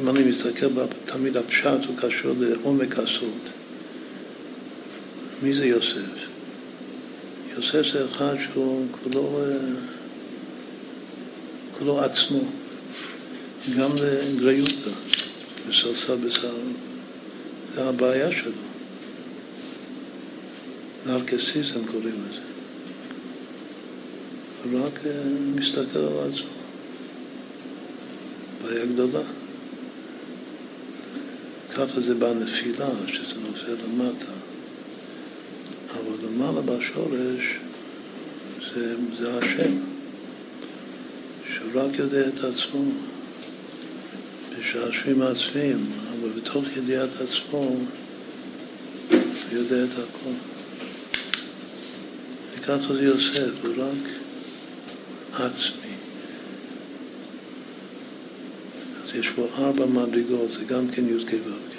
אם 0.00 0.08
אני 0.08 0.24
מסתכל 0.24 0.66
תמיד 1.04 1.36
הפשט 1.36 1.84
הוא 1.86 1.96
קשור 1.96 2.34
לעומק 2.38 2.98
הסוד. 2.98 3.48
מי 5.42 5.54
זה 5.54 5.66
יוסף? 5.66 6.20
יוסף 7.56 7.92
זה 7.92 8.04
אחד 8.04 8.34
שהוא 8.44 8.86
כולו, 8.90 9.40
כולו 11.80 12.00
עצמו, 12.00 12.40
גם 13.78 13.90
לגריותא, 13.96 14.90
מסרסר 15.68 16.16
בשר. 16.16 16.54
זה 17.74 17.88
הבעיה 17.88 18.32
שלו. 18.32 18.52
נרקסיזם 21.06 21.86
קוראים 21.86 22.24
לזה. 22.30 22.40
הוא 24.64 24.86
רק 24.86 25.06
אה, 25.06 25.22
מסתכל 25.54 25.98
על 25.98 26.30
עצמו. 26.32 26.50
בעיה 28.62 28.86
גדולה. 28.86 29.22
ככה 31.74 32.00
זה 32.00 32.14
בנפילה, 32.14 32.88
שזה 33.06 33.40
נופל 33.40 33.76
למטה. 33.84 34.32
אבל 35.90 36.26
למעלה 36.28 36.60
בשורש 36.60 37.56
זה, 38.74 38.94
זה 39.18 39.38
השם, 39.38 39.72
שהוא 41.54 41.70
רק 41.74 41.98
יודע 41.98 42.28
את 42.28 42.38
עצמו, 42.38 42.84
בשעשועים 44.58 45.22
עצמיים, 45.22 45.92
אבל 46.10 46.28
בתוך 46.28 46.64
ידיעת 46.76 47.08
עצמו 47.20 47.58
הוא 47.58 47.86
יודע 49.52 49.84
את 49.84 49.90
הכל. 49.92 50.30
וככה 52.54 52.94
זה 52.94 53.02
יוסף, 53.02 53.64
הוא 53.64 53.74
רק 53.76 54.10
עצמי. 55.32 55.94
אז 59.04 59.14
יש 59.14 59.28
פה 59.36 59.46
ארבע 59.58 59.86
מדרגות, 59.86 60.52
זה 60.52 60.64
גם 60.64 60.88
כן 60.88 61.04
י"ק 61.08 61.32
ו"ק. 61.32 61.70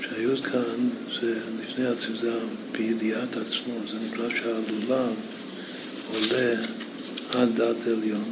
שהיוד 0.00 0.44
כאן 0.44 0.88
זה 1.20 1.40
לפני 1.62 1.86
עצמי, 1.86 2.18
זה 2.18 2.38
בידיעת 2.72 3.36
עצמו, 3.36 3.74
זה 3.92 3.98
נקרא 4.06 4.28
שהלולב 4.28 5.14
עולה 6.12 6.54
עד 7.30 7.56
דעת 7.56 7.86
עליון. 7.86 8.24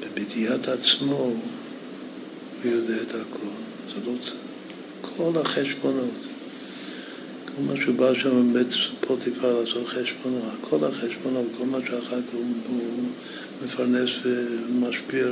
ובידיעת 0.00 0.68
עצמו 0.68 1.16
הוא 1.16 1.36
יודע 2.64 3.02
את 3.02 3.08
הכל. 3.08 3.46
זה 3.94 4.00
לא 4.06 4.12
כל 5.00 5.40
החשבונות. 5.40 6.14
כל 7.56 7.62
מה 7.62 7.72
שהוא 7.80 7.94
בא 7.94 8.14
שם 8.14 8.52
בבית 8.52 8.74
פוטיפר 9.00 9.60
לעשות 9.60 9.86
חשבונות, 9.86 10.42
כל 10.60 10.84
החשבונות, 10.84 11.46
כל 11.58 11.64
מה 11.64 11.78
שאחר 11.86 12.00
כך 12.00 12.32
הוא, 12.32 12.44
הוא 12.68 13.08
מפרנס 13.64 14.10
ומשפיע 14.22 15.26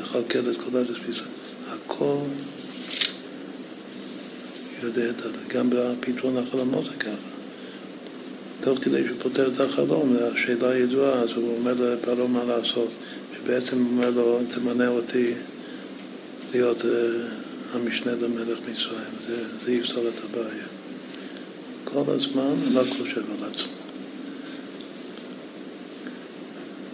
מכלכל 0.00 0.50
את 0.50 0.56
כל 0.56 0.78
התפיסה. 0.78 1.22
הכל 1.66 2.16
יודע 4.82 5.10
את 5.10 5.16
זה. 5.16 5.28
גם 5.48 5.70
בפתרון 5.70 6.36
החלומות 6.36 6.84
זה 6.84 6.96
ככה. 6.98 7.35
תוך 8.60 8.78
כדי 8.78 9.02
שהוא 9.06 9.18
פותר 9.22 9.50
את 9.54 9.60
החלום, 9.60 10.16
השאלה 10.20 10.70
הידועה, 10.70 11.12
אז 11.12 11.30
הוא 11.30 11.56
אומר 11.58 11.72
לפרעה 11.72 12.26
מה 12.26 12.44
לעשות. 12.44 12.88
שבעצם 13.36 13.78
הוא 13.78 13.90
אומר 13.90 14.10
לו, 14.10 14.40
תמנה 14.54 14.88
אותי 14.88 15.34
להיות 16.52 16.80
uh, 16.80 16.84
המשנה 17.72 18.12
למלך 18.12 18.58
מצרים. 18.68 19.10
זה, 19.26 19.36
זה 19.64 19.72
יפסול 19.72 20.08
את 20.08 20.24
הבעיה. 20.24 20.66
כל 21.84 22.02
הזמן 22.06 22.54
לא 22.72 22.84
חושב 22.84 23.22
על 23.30 23.50
עצמו. 23.50 23.72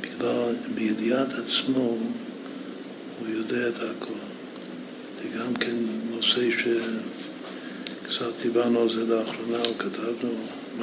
בגלל, 0.01 0.55
בידיעת 0.75 1.29
עצמו 1.33 1.97
הוא 3.21 3.29
יודע 3.29 3.69
את 3.69 3.77
הכל. 3.77 4.15
זה 5.23 5.39
גם 5.39 5.55
כן 5.55 5.77
נושא 6.11 6.49
שקצת 6.51 8.43
דיברנו 8.43 8.81
על 8.81 8.97
זה 8.97 9.07
לאחרונה, 9.07 9.59
או 9.59 9.79
כתבנו 9.79 10.31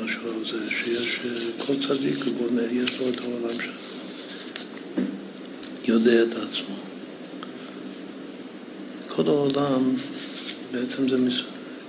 משהו 0.03 0.21
על 0.27 0.51
זה, 0.51 0.71
שיש 0.71 1.19
כל 1.57 1.73
צדיק 1.87 2.25
בונה, 2.37 2.61
יש 2.61 2.99
לו 2.99 3.09
את 3.09 3.19
העולם 3.19 3.61
שלו. 3.61 3.89
יודע 5.87 6.23
את 6.23 6.35
עצמו. 6.35 6.75
כל 9.07 9.27
העולם 9.27 9.95
בעצם 10.71 11.09
זה 11.09 11.17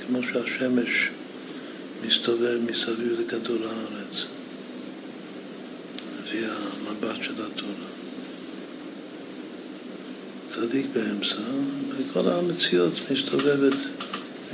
כמו 0.07 0.19
שהשמש 0.23 1.09
מסתובב 2.07 2.59
מסביב 2.71 3.21
לכדור 3.21 3.59
הארץ, 3.67 4.17
לפי 6.19 6.39
המבט 6.39 7.17
של 7.23 7.33
התורה. 7.33 7.91
צדיק 10.49 10.87
באמצע, 10.93 11.43
וכל 11.97 12.29
המציאות 12.29 12.93
מסתובבת 13.11 13.77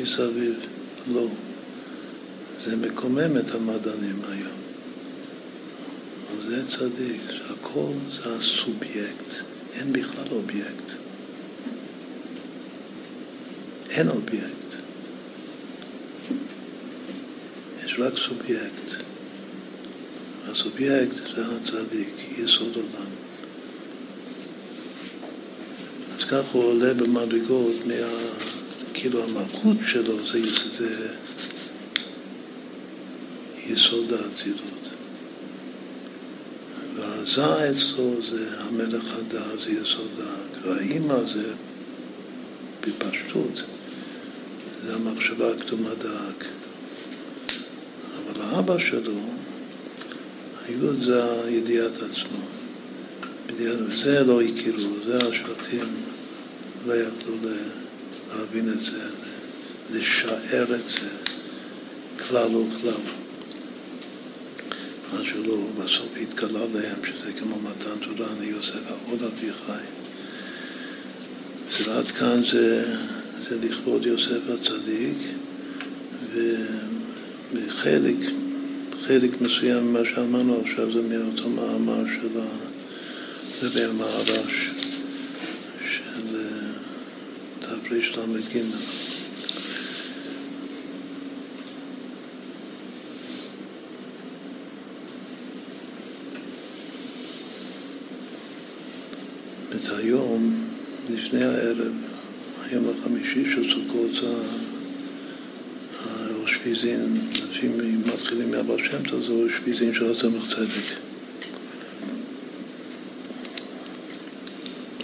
מסביב 0.01 0.55
לו. 1.12 1.28
זה 2.67 2.77
מקומם 2.77 3.36
את 3.36 3.55
המדענים 3.55 4.20
היום. 4.28 4.57
זה 6.47 6.62
צדיק, 6.69 7.20
שהכל 7.31 7.93
זה 8.17 8.36
הסובייקט, 8.36 9.31
אין 9.75 9.93
בכלל 9.93 10.25
אובייקט. 10.33 10.91
אין 13.91 14.09
אובייקט. 14.09 14.75
יש 17.85 17.97
רק 17.99 18.12
סובייקט. 18.17 19.03
הסובייקט 20.45 21.15
זה 21.36 21.45
הצדיק, 21.47 22.15
יסוד 22.39 22.77
עולם. 22.77 23.11
כך 26.31 26.45
הוא 26.53 26.65
עולה 26.65 26.95
במדרגות 26.95 27.75
מה... 27.86 27.95
כאילו 28.95 29.25
המלכות 29.25 29.77
שלו 29.86 30.27
זה, 30.33 30.43
זה 30.78 31.15
יסוד 33.69 34.12
האצילות. 34.12 34.89
והזה 36.97 37.70
אצלו 37.70 38.15
זה 38.31 38.61
המלך 38.61 39.05
הדר, 39.19 39.62
זה 39.65 39.70
יסוד 39.70 40.11
דעת, 40.17 40.65
והאימא 40.65 41.19
זה 41.35 41.53
בפשטות, 42.81 43.62
זה 44.86 44.95
המחשבה 44.95 45.53
הקדומה 45.53 45.95
דאג. 45.95 46.45
אבל 48.17 48.43
האבא 48.43 48.78
שלו, 48.78 49.20
היוד 50.67 51.05
זה 51.05 51.23
ידיעת 51.49 51.97
עצמו. 51.97 52.47
זה 53.89 54.25
לא 54.25 54.43
הכירו, 54.43 54.95
זה 55.07 55.17
השבטים 55.17 55.89
לא 56.86 56.95
יכלו 56.95 57.35
להבין 58.31 58.69
את 58.69 58.81
זה, 58.81 59.09
לשער 59.93 60.75
את 60.75 60.91
זה, 60.91 61.09
כלל 62.28 62.57
וכלל. 62.57 63.26
מה 65.12 65.25
שלא 65.25 65.57
בסוף 65.78 66.09
התגלה 66.23 66.60
להם, 66.75 66.99
שזה 67.05 67.33
כמו 67.41 67.57
מתן 67.60 68.05
תורה, 68.05 68.28
אני 68.39 68.47
יוסף 68.47 68.81
העוד 68.89 69.23
אביחי. 69.23 69.86
אז 71.81 71.89
עד 71.89 72.07
כאן 72.07 72.43
זה, 72.51 72.97
זה 73.49 73.59
לכבוד 73.62 74.07
יוסף 74.07 74.41
הצדיק, 74.49 75.18
וחלק 77.52 78.17
חלק 79.07 79.41
מסוים 79.41 79.85
ממה 79.85 80.01
שאמרנו 80.15 80.62
עכשיו 80.65 80.93
זה 80.93 81.01
מאותו 81.02 81.51
מאמר 81.51 82.05
של 82.07 82.41
רבי 83.62 83.85
המערש 83.85 84.70
של 85.81 86.36
תר"ל"ג. 87.60 89.06
את 99.70 99.89
היום, 99.99 100.65
לפני 101.11 101.45
הערב, 101.45 101.93
היום 102.65 102.85
החמישי 102.89 103.45
של 103.55 103.75
סוכות, 103.75 104.11
האושפיזין, 106.05 107.20
לפי 107.51 107.69
מתחילים 108.07 108.51
מהבר 108.51 108.77
שם 108.78 109.03
טוב, 109.09 109.23
זה 109.23 109.33
אושפיזין 109.33 109.95
של 109.95 110.12
הצמח 110.12 110.55
צדק. 110.55 110.97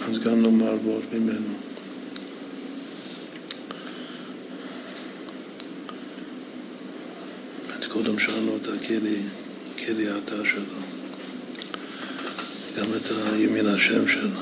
אז 0.01 0.17
גם 0.23 0.41
נאמר 0.41 0.77
בord 0.85 1.15
ממנו. 1.15 1.53
קודם 7.93 8.19
שאלנו 8.19 8.57
את 8.61 8.67
הכלי, 8.67 9.21
כלי 9.85 10.09
העתה 10.09 10.35
שלו, 10.45 10.92
גם 12.77 12.85
את 12.95 13.11
הימין 13.33 13.67
השם 13.67 14.07
שלו. 14.07 14.39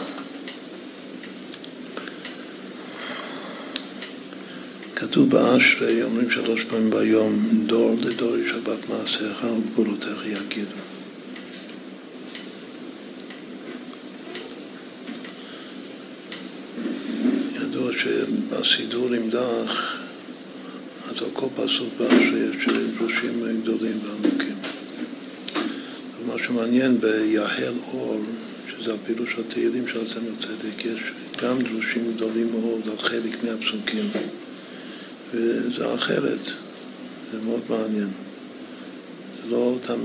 כתוב 4.96 5.30
באשרי, 5.30 6.04
אומרים 6.04 6.32
שלוש 6.32 6.64
פעמים 6.64 6.90
ביום, 6.90 7.64
דור 7.66 7.96
לדור 8.02 8.38
ישבת 8.38 8.90
מעשיך 8.90 9.44
וגבולותיך 9.44 10.26
יגידו. 10.26 10.78
ידוע 17.56 17.92
שבסידור 17.94 19.14
עם 19.14 19.30
דח, 19.30 19.96
אז 21.10 21.16
על 21.18 21.30
כל 21.34 21.48
פסוק 21.56 21.90
באשרי 21.98 22.40
יש 22.40 22.68
ומה 26.52 26.62
שמעניין 26.64 27.02
ביהל 27.02 27.74
אור, 27.94 28.22
שזה 28.68 28.94
הפילוש 28.94 29.36
התהילים 29.40 29.88
של 29.88 30.00
עצמנו 30.06 30.36
צדק, 30.42 30.86
יש 30.86 31.02
גם 31.42 31.62
דרושים 31.62 32.14
גדולים 32.16 32.52
מאוד 32.52 32.82
על 32.92 32.98
חלק 32.98 33.44
מהפסוקים. 33.44 34.10
וזה 35.34 35.94
אחרת, 35.94 36.46
זה 37.32 37.38
מאוד 37.46 37.62
מעניין. 37.70 38.10
זה 39.44 39.50
לא 39.50 39.58
אותם 39.58 40.00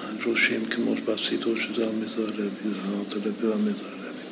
הדרושים 0.00 0.66
כמו 0.66 0.94
בסידור 1.04 1.54
שזה 1.56 1.88
המזרע 1.88 2.24
רבי, 2.24 2.70
זה 3.22 3.48
והמזרע 3.48 3.88
רבי. 3.88 4.22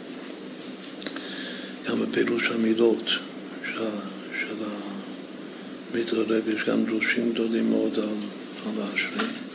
גם 1.88 2.00
בפירוש 2.00 2.50
המילות 2.50 3.04
של, 3.64 3.84
של 4.40 4.56
המזרע 5.92 6.22
רבי 6.22 6.52
יש 6.56 6.64
גם 6.64 6.84
דרושים 6.84 7.32
גדולים 7.32 7.70
מאוד 7.70 7.98
על, 7.98 8.14
על 8.66 8.82
האשרי. 8.82 9.49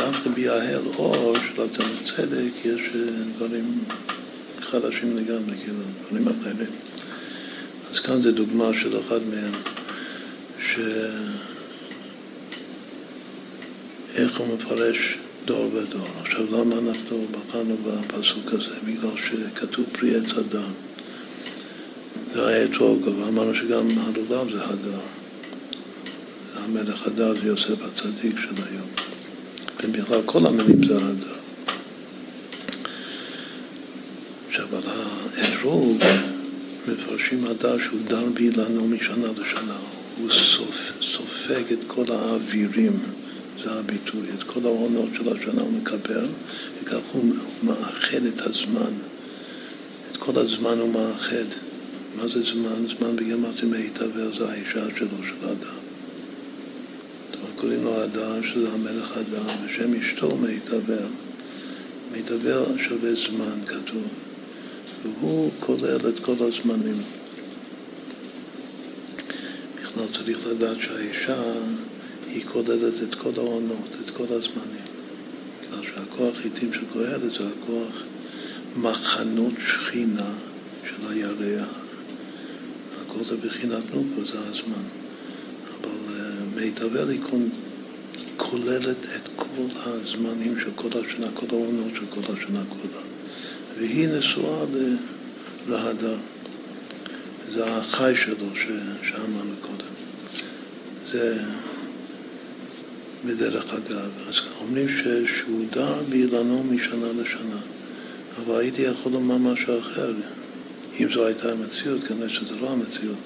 אבל 0.00 0.10
דווקא 0.12 0.30
ביהל 0.30 0.82
אור 0.96 1.34
של 1.36 1.62
הצמח 1.62 2.16
צדק 2.16 2.64
יש 2.64 2.80
דברים 3.36 3.84
חדשים 4.60 5.16
לגמרי, 5.16 5.56
כאילו, 5.58 5.78
דברים 6.08 6.28
אחרים. 6.28 6.70
אז 7.92 7.98
כאן 7.98 8.22
זה 8.22 8.32
דוגמה 8.32 8.70
של 8.82 9.00
אחד 9.00 9.20
מהם, 9.30 9.52
ש... 10.66 10.78
איך 14.14 14.38
הוא 14.38 14.46
מפרש 14.54 15.18
דור 15.44 15.70
ודור. 15.74 16.08
עכשיו, 16.22 16.44
למה 16.46 16.78
אנחנו 16.78 17.26
בחרנו 17.30 17.76
בפסוק 17.76 18.52
הזה? 18.52 18.76
בגלל 18.86 19.10
שכתוב 19.16 19.84
פרי 19.92 20.16
עץ 20.16 20.32
הדר. 20.36 20.66
זה 22.34 22.46
היה 22.46 22.64
אתרוג, 22.64 23.08
אבל 23.08 23.28
אמרנו 23.28 23.54
שגם 23.54 23.88
הלולב 23.98 24.52
זה 24.52 24.64
הדר. 24.64 25.00
המלך 26.54 27.06
הדר 27.06 27.40
זה 27.42 27.48
יוסף 27.48 27.82
הצדיק 27.82 28.36
של 28.38 28.62
היום. 28.70 29.09
ובכלל 29.82 30.20
כל 30.26 30.46
המילים 30.46 30.86
זה 30.88 30.96
הדר. 30.96 31.34
עכשיו, 34.48 34.66
על 34.76 34.82
האתרוג 34.86 36.02
מפרשים 36.88 37.46
הדר 37.46 37.76
שהוא 37.84 38.00
דר 38.08 38.24
באילנו 38.34 38.88
משנה 38.88 39.26
לשנה, 39.38 39.78
הוא 40.18 40.30
סופ, 40.30 40.92
סופג 41.02 41.72
את 41.72 41.78
כל 41.86 42.04
האווירים, 42.12 42.98
זה 43.64 43.72
הביטוי, 43.72 44.22
את 44.38 44.42
כל 44.42 44.60
העונות 44.64 45.08
של 45.16 45.28
השנה 45.28 45.62
הוא 45.62 45.72
מקבל, 45.72 46.26
וכך 46.82 46.98
הוא, 47.12 47.22
הוא 47.22 47.34
מאחד 47.62 48.24
את 48.34 48.40
הזמן, 48.40 48.92
את 50.10 50.16
כל 50.16 50.38
הזמן 50.38 50.78
הוא 50.78 50.92
מאחד. 50.92 51.44
מה 52.16 52.28
זה 52.28 52.42
זמן? 52.42 52.86
זמן 52.98 53.16
בגמרתי 53.16 53.66
מיטבר 53.66 54.38
זה 54.38 54.50
האישה 54.50 54.84
שלו, 54.98 55.08
של 55.28 55.48
הדר. 55.48 55.89
קוראים 57.60 57.84
לו 57.84 58.02
הדר, 58.02 58.42
שזה 58.42 58.72
המלך 58.72 59.16
הדר, 59.16 59.42
ושם 59.64 59.94
אשתו 59.94 60.36
מיטבר. 60.36 61.06
מיטבר 62.12 62.64
שווה 62.76 63.10
זמן, 63.14 63.64
כתוב. 63.66 64.08
והוא 65.02 65.50
כולל 65.60 66.08
את 66.08 66.18
כל 66.24 66.34
הזמנים. 66.40 67.02
בכלל 69.82 70.04
צריך 70.16 70.46
לדעת 70.46 70.76
שהאישה 70.80 71.42
היא 72.26 72.44
כוללת 72.44 72.94
את 73.08 73.14
כל 73.14 73.30
העונות, 73.36 73.88
את 74.04 74.10
כל 74.10 74.26
הזמנים. 74.30 74.86
בגלל 75.62 75.82
שהכוח 75.82 76.34
עיתים 76.44 76.72
של 76.72 76.84
קהלת 76.92 77.32
זה 77.32 77.44
הכוח 77.48 78.02
מחנות 78.76 79.54
שכינה 79.66 80.32
של 80.84 81.08
הירח. 81.08 81.78
הכל 83.02 83.24
זה 83.28 83.36
בחינת 83.36 83.84
נוקו, 83.94 84.32
זה 84.32 84.38
הזמן. 84.38 84.99
אבל 85.84 86.20
מיטבי 86.56 87.04
ליקון 87.06 87.48
כוללת 88.36 88.96
את 89.16 89.28
כל 89.36 89.66
הזמנים 89.76 90.60
של 90.60 90.70
כל 90.74 90.88
השנה, 90.88 91.26
כל 91.34 91.46
העונות 91.50 91.92
של 91.94 92.06
כל 92.10 92.32
השנה 92.32 92.62
כולה. 92.68 93.02
והיא 93.78 94.08
נשואה 94.08 94.64
להדר. 95.68 96.16
זה 97.52 97.64
החי 97.66 98.12
שלו 98.16 98.46
שאמרנו 99.02 99.54
קודם. 99.60 99.90
זה 101.12 101.42
בדרך 103.26 103.74
אגב. 103.74 104.10
אז 104.28 104.34
אומרים 104.60 104.88
שהוא 105.26 105.64
דר 105.72 106.02
באילנו 106.08 106.64
משנה 106.64 107.06
לשנה. 107.22 107.60
אבל 108.36 108.60
הייתי 108.60 108.82
יכול 108.82 109.12
לומר 109.12 109.36
משהו 109.36 109.78
אחר. 109.80 110.12
אם 111.00 111.12
זו 111.14 111.26
הייתה 111.26 111.52
המציאות, 111.52 112.04
כנראה 112.04 112.28
שזו 112.28 112.54
לא 112.60 112.70
המציאות. 112.70 113.16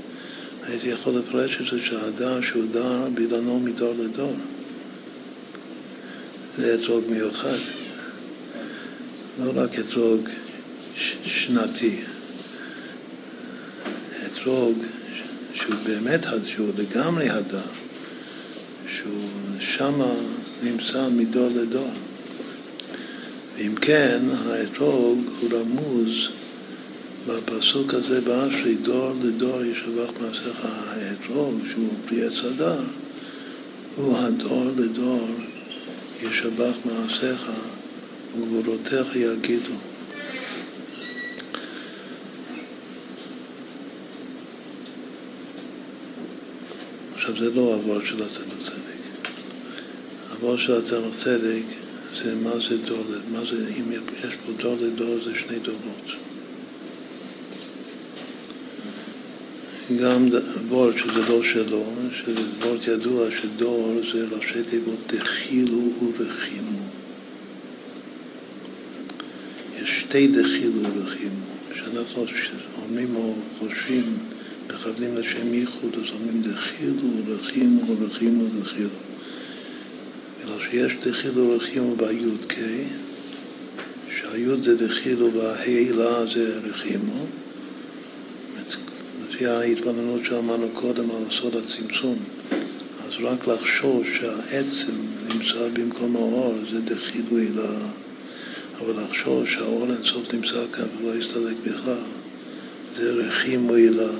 הייתי 0.68 0.88
יכול 0.88 1.12
לפרש 1.18 1.58
את 1.60 1.66
זה 1.70 1.84
שהדר 1.84 2.40
שהוא 2.40 2.64
דר 2.72 3.08
באילנו 3.14 3.60
מדור 3.60 3.94
לדור. 3.98 4.34
זה 6.58 6.74
אתרוג 6.74 7.04
מיוחד. 7.08 7.58
לא 9.44 9.52
רק 9.54 9.78
אתרוג 9.78 10.28
שנתי. 11.24 12.00
אתרוג 14.26 14.78
שהוא 15.54 15.74
באמת, 15.86 16.20
שהוא 16.46 16.68
לגמרי 16.78 17.30
הדר, 17.30 17.58
שהוא 18.88 19.28
שמה 19.60 20.12
נמצא 20.62 21.08
מדור 21.08 21.48
לדור. 21.54 21.90
ואם 23.56 23.74
כן, 23.74 24.20
האתרוג 24.46 25.20
הוא 25.40 25.50
רמוז 25.52 26.28
בפסוק 27.26 27.94
הזה, 27.94 28.20
ואשרי 28.24 28.74
דור 28.74 29.12
לדור 29.22 29.64
ישבח 29.64 30.10
מעשיך 30.20 30.58
האתרוג 30.64 31.58
שהוא 31.70 31.88
פרי 32.08 32.26
עץ 32.26 32.44
הדר, 32.44 32.80
הוא 33.96 34.18
הדור 34.18 34.64
לדור 34.76 35.28
ישבח 36.22 36.74
מעשיך 36.84 37.50
וגבולותיך 38.38 39.16
יגידו. 39.16 39.74
עכשיו 47.14 47.38
זה 47.38 47.50
לא 47.50 47.74
עבור 47.74 48.00
של 48.04 48.22
עצמו 48.22 48.64
צדק. 48.64 49.28
עבור 50.32 50.56
של 50.56 50.72
עצמו 50.72 51.10
צדק 51.24 51.64
זה 52.22 52.34
מה 52.34 52.50
זה 52.68 52.78
דור, 52.78 53.04
לדור 53.08 53.20
מה 53.32 53.40
זה, 53.50 53.68
אם 53.78 53.92
יש 53.92 54.34
פה 54.46 54.52
דור 54.62 54.76
לדור 54.80 55.16
זה 55.24 55.30
שני 55.38 55.58
דורות. 55.58 56.23
גם 59.92 60.28
וורד 60.68 60.94
שזה 60.96 61.20
לא 61.28 61.42
שלו, 61.42 61.84
שזה 62.16 62.40
וורד 62.60 62.88
ידוע 62.88 63.26
שדור 63.36 64.00
זה 64.12 64.26
ראשי 64.30 64.62
תיבות 64.70 64.98
דחילו 65.06 65.78
ורחימו. 66.18 66.78
יש 69.82 70.00
שתי 70.00 70.28
דחילו 70.28 70.80
ורחימו, 70.82 71.44
שאנחנו 71.74 72.24
אומרים 72.82 73.16
או 73.16 73.34
חושבים, 73.58 74.18
מכוונים 74.68 75.16
לשם 75.16 75.54
ייחוד, 75.54 75.94
אז 75.94 76.10
אומרים 76.14 76.42
דחילו 76.42 77.10
ורחימו 77.26 77.80
ורחימו 77.86 78.44
דחילו. 78.60 78.88
אלא 80.44 80.58
שיש 80.70 80.92
דחילו 81.02 81.48
ורחימו 81.48 81.96
בי"ק, 81.96 82.54
שהי"ד 84.20 84.62
זה 84.64 84.86
דחילו 84.86 85.34
וההילה 85.34 86.26
זה 86.34 86.58
רחימו. 86.64 87.26
לפי 89.34 89.46
ההתבוננות 89.46 90.20
שאמרנו 90.24 90.68
קודם 90.74 91.10
על 91.10 91.24
סוד 91.30 91.56
הצמצום, 91.56 92.18
אז 93.06 93.12
רק 93.22 93.46
לחשוב 93.46 94.04
שהעצם 94.18 94.92
נמצא 95.28 95.68
במקום 95.72 96.16
האור 96.16 96.54
זה 96.72 96.80
דחילו 96.80 97.38
הילה, 97.38 97.76
אבל 98.80 99.04
לחשוב 99.04 99.48
שהאור 99.48 99.86
אינסוף 99.92 100.34
נמצא 100.34 100.64
כאן 100.72 100.84
ולא 101.00 101.14
יסתלק 101.14 101.56
בכלל, 101.66 102.04
זה 102.96 103.12
רחימו 103.12 103.74
הילה, 103.74 104.12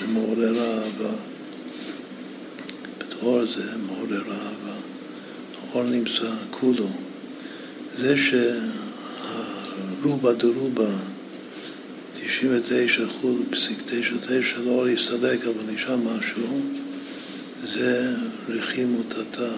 זה 0.00 0.06
מעורר 0.06 0.58
אהבה. 0.60 1.14
בתור 2.98 3.44
זה 3.56 3.76
מעורר 3.86 4.22
אהבה. 4.22 4.76
האור 5.72 5.84
נמצא 5.84 6.30
כולו. 6.50 6.88
זה 7.98 8.14
שהרובה 10.02 10.32
דרובה 10.32 10.90
99 12.26 13.06
אחוז, 13.06 13.36
פסיק 13.50 13.78
99 13.86 14.58
לא 14.58 14.86
להסתלק, 14.86 15.40
אבל 15.44 15.72
נשאר 15.72 15.96
משהו, 15.96 16.60
זה 17.74 18.14
רחימו 18.48 19.02
תתא. 19.08 19.50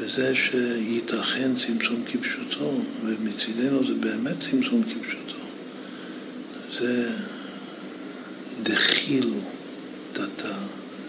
וזה 0.00 0.34
שייתכן 0.34 1.50
צמצום 1.66 2.02
כפשוטו, 2.06 2.80
ומצידנו 3.04 3.86
זה 3.86 3.94
באמת 3.94 4.36
צמצום 4.50 4.82
כפשוטו. 4.82 5.38
זה 6.78 7.10
דחילו 8.62 9.40
תתא. 10.12 10.54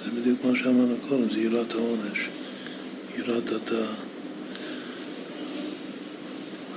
זה 0.05 0.11
בדיוק 0.21 0.45
מה 0.45 0.51
שאמרנו 0.59 0.95
קודם, 1.09 1.33
זה 1.33 1.39
יראת 1.39 1.71
העונש. 1.71 2.19
יראת 3.17 3.45
תתא. 3.45 3.85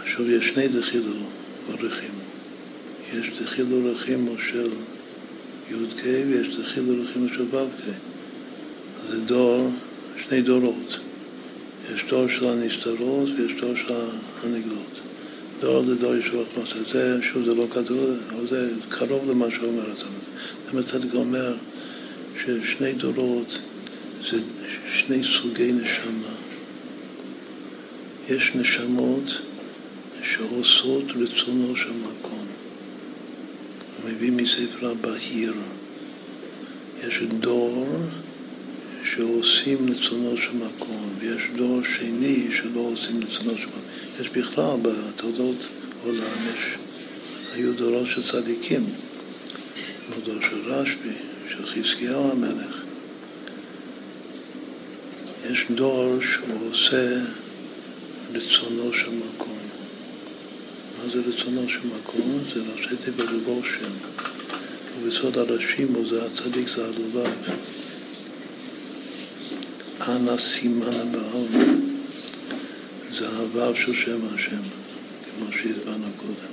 עכשיו 0.03 0.31
יש 0.31 0.49
שני 0.49 0.69
דחילו 0.69 1.13
ורחימו. 1.69 2.22
יש 3.19 3.27
דחילו 3.43 3.79
רחימו 3.85 4.33
של 4.51 4.71
י"ק 5.71 6.05
ויש 6.05 6.57
דחילו 6.57 6.95
רחימו 7.03 7.29
של 7.29 7.43
ו"ק. 7.43 7.85
זה 9.11 9.21
דור, 9.21 9.71
שני 10.29 10.43
דורות. 10.43 10.99
יש 11.95 12.05
דור 12.09 12.29
של 12.29 12.47
הנסתרות 12.47 13.29
ויש 13.39 13.53
דור 13.61 13.77
של 13.77 13.95
הנגלות. 14.43 15.01
דור 15.61 15.85
זה 15.85 15.95
דור 15.95 16.15
ישוע 16.15 16.45
כנסת. 16.55 16.89
זה, 16.93 17.19
שוב, 17.23 17.45
זה 17.45 17.55
לא 17.55 17.67
כתוב, 17.71 18.11
אבל 18.31 18.49
זה 18.51 18.71
קרוב 18.89 19.31
למה 19.31 19.47
שאומר 19.51 19.91
הצד 19.91 20.07
הזה. 20.73 20.81
הצדיק 20.81 21.15
אומר 21.15 21.55
ששני 22.41 22.93
דורות 22.93 23.59
זה 24.31 24.39
שני 24.95 25.25
סוגי 25.25 25.73
נשמה. 25.73 26.33
יש 28.29 28.53
נשמות 28.55 29.25
שעושות 30.23 31.05
רצונו 31.11 31.77
של 31.77 31.91
מקום. 31.91 32.42
מביא 34.07 34.33
מספר 34.33 34.91
הבהיר. 34.91 35.55
יש 37.07 37.23
דור 37.41 37.87
שעושים 39.05 39.91
רצונו 39.91 40.37
של 40.37 40.57
מקום, 40.57 41.09
ויש 41.19 41.43
דור 41.57 41.81
שני 41.97 42.49
שלא 42.57 42.81
עושים 42.81 43.21
רצונו 43.23 43.59
של 43.59 43.67
מקום. 43.67 43.83
יש 44.21 44.29
בכלל 44.29 44.77
בתולדות 44.83 45.57
עולם, 46.05 46.47
יש, 46.55 46.75
היו 47.55 47.73
דורות 47.73 48.07
של 48.07 48.33
צדיקים, 48.33 48.85
כמו 50.07 50.17
דור 50.25 50.43
של 50.51 50.73
רשב"י, 50.73 51.13
של 51.49 51.67
חזקיהו 51.67 52.31
המלך. 52.31 52.83
יש 55.51 55.67
דור 55.71 56.19
שעושה 56.21 57.21
רצונו 58.33 58.93
של 58.93 59.11
מקום. 59.11 59.62
מה 61.03 61.09
זה 61.13 61.21
רצונו 61.21 61.69
של 61.69 61.79
מקום? 61.99 62.39
זה 62.55 62.61
ראשי 62.73 62.97
תיבות 63.05 63.31
בגושן. 63.31 63.91
ובסוד 65.01 65.39
הראשים 65.39 65.95
הוא 65.95 66.09
זה 66.09 66.27
הצדיק 66.27 66.69
זה 66.69 66.85
הלולב. 66.85 67.33
אנא 70.09 70.39
סימן 70.39 71.13
בעלמא. 71.13 71.75
זה 73.19 73.29
הוו 73.29 73.77
של 73.77 73.95
שם 73.95 74.19
השם, 74.35 74.63
כמו 75.37 75.47
שהסברנו 75.53 76.07
קודם. 76.17 76.53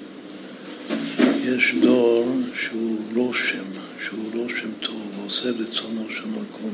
יש 1.43 1.73
דור 1.81 2.27
שהוא 2.61 2.99
רושם, 3.15 3.65
שהוא 4.05 4.31
רושם 4.33 4.69
טוב, 4.81 5.19
ועושה 5.19 5.49
רצונו 5.49 6.07
של 6.09 6.25
מקום. 6.25 6.73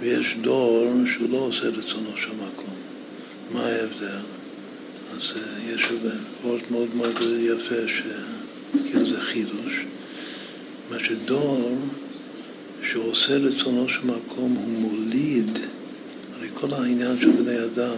ויש 0.00 0.36
דור 0.40 0.92
שהוא 1.12 1.30
לא 1.30 1.36
עושה 1.36 1.66
רצונו 1.66 2.10
של 2.16 2.32
מקום. 2.32 2.74
מה 3.52 3.66
ההבדל? 3.66 4.35
אז 5.16 5.22
אה, 5.36 5.72
יש 5.74 5.88
וורט 6.44 6.70
מאוד 6.70 6.88
מאוד 6.94 7.16
יפה, 7.38 7.74
שכאילו 7.88 9.10
זה 9.10 9.20
חידוש. 9.20 9.84
מה 10.90 10.96
שדור 11.04 11.78
שעושה 12.90 13.36
רצונו 13.36 13.88
של 13.88 14.00
מקום 14.04 14.56
הוא 14.56 14.68
מוליד, 14.68 15.58
הרי 16.36 16.48
כל 16.54 16.74
העניין 16.74 17.20
של 17.20 17.30
בני 17.30 17.64
אדם 17.64 17.96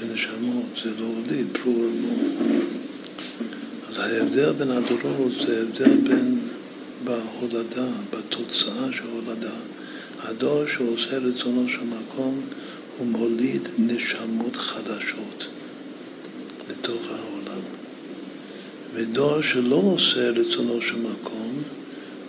ונשמות 0.00 0.66
זה 0.84 0.90
לא 1.00 1.06
הוליד, 1.06 1.46
פרו 1.52 1.84
אז 3.88 3.98
ההבדל 3.98 4.52
בין 4.52 4.70
הדורות 4.70 5.32
זה 5.46 5.62
הבדל 5.62 5.96
בין 5.96 6.38
בהולדה, 7.04 7.86
בתוצאה 8.10 8.92
של 8.92 9.04
הולדה. 9.12 9.54
הדור 10.22 10.64
שעושה 10.66 11.18
רצונו 11.18 11.68
של 11.68 11.84
מקום 11.84 12.40
הוא 12.98 13.06
מוליד 13.06 13.62
נשמות 13.78 14.56
חדשות. 14.56 15.45
לתוך 16.80 17.02
העולם. 17.08 17.62
ודור 18.94 19.42
שלא 19.42 19.76
עושה 19.76 20.30
רצונו 20.30 20.82
של 20.82 20.96
מקום, 20.96 21.62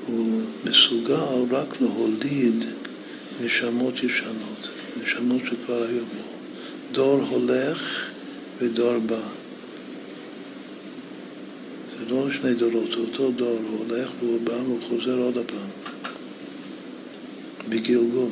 הוא 0.08 0.42
מסוגל 0.66 1.45
רק 1.51 1.82
להוליד 1.82 2.64
נשמות 3.42 4.03
ישנות, 4.03 4.69
נשמות 5.03 5.42
שכבר 5.45 5.84
היו 5.84 6.06
בו. 6.06 6.24
דור 6.92 7.22
הולך 7.30 8.06
ודור 8.59 8.98
בא. 9.00 9.19
זה 12.00 12.14
לא 12.14 12.27
שני 12.32 12.53
דורות, 12.53 12.88
זה 12.88 12.95
אותו 12.95 13.32
דור, 13.32 13.59
הוא 13.69 13.85
הולך 13.85 14.09
והוא 14.19 14.42
בא 14.43 14.51
והוא 14.51 14.80
חוזר 14.88 15.17
עוד 15.17 15.38
הפעם, 15.38 15.69
בגלגול. 17.69 18.30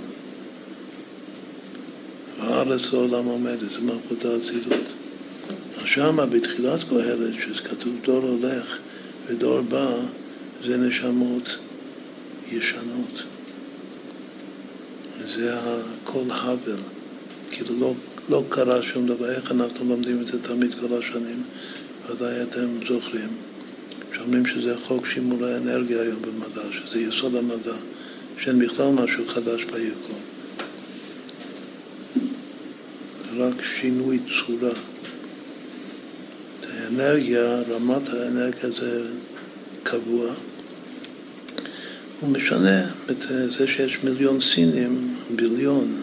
הארץ 2.39 2.93
לעולם 2.93 3.25
עומדת, 3.25 3.59
זה 3.59 3.79
מלכות 3.79 4.25
האצילות. 4.25 4.94
שמה 5.95 6.25
בתחילת 6.25 6.79
קהלת, 6.89 7.33
שכתוב 7.55 7.93
דור 8.03 8.23
הולך 8.23 8.77
ודור 9.27 9.61
בא, 9.61 9.87
זה 10.63 10.77
נשמות 10.77 11.57
ישנות. 12.51 13.23
זה 15.27 15.55
הכל 15.59 16.23
הבל. 16.31 16.79
כאילו 17.51 17.79
לא, 17.79 17.93
לא 18.29 18.43
קרה 18.49 18.83
שום 18.83 19.07
דבר. 19.07 19.31
איך 19.31 19.51
אנחנו 19.51 19.89
לומדים 19.89 20.21
את 20.21 20.27
זה 20.27 20.41
תמיד 20.41 20.71
כל 20.79 20.97
השנים? 20.99 21.43
ודאי 22.09 22.41
אתם 22.41 22.67
זוכרים. 22.87 23.29
שאומרים 24.15 24.45
שזה 24.45 24.75
חוק 24.83 25.05
שימור 25.07 25.45
האנרגיה 25.45 26.01
היום 26.01 26.21
במדע, 26.21 26.61
שזה 26.71 26.99
יסוד 26.99 27.35
המדע, 27.35 27.75
שאין 28.39 28.59
בכלל 28.59 28.89
משהו 28.89 29.27
חדש 29.27 29.63
ביקום. 29.63 30.19
רק 33.37 33.53
שינוי 33.79 34.19
צורה. 34.19 34.73
האנרגיה, 36.85 37.61
רמת 37.69 38.09
האנרגיה 38.09 38.69
זה 38.79 39.01
קבוע. 39.83 40.27
הוא 42.19 42.29
משנה 42.29 42.89
את 43.09 43.17
זה 43.57 43.67
שיש 43.67 43.97
מיליון 44.03 44.41
סינים, 44.41 45.15
ביליון, 45.29 46.01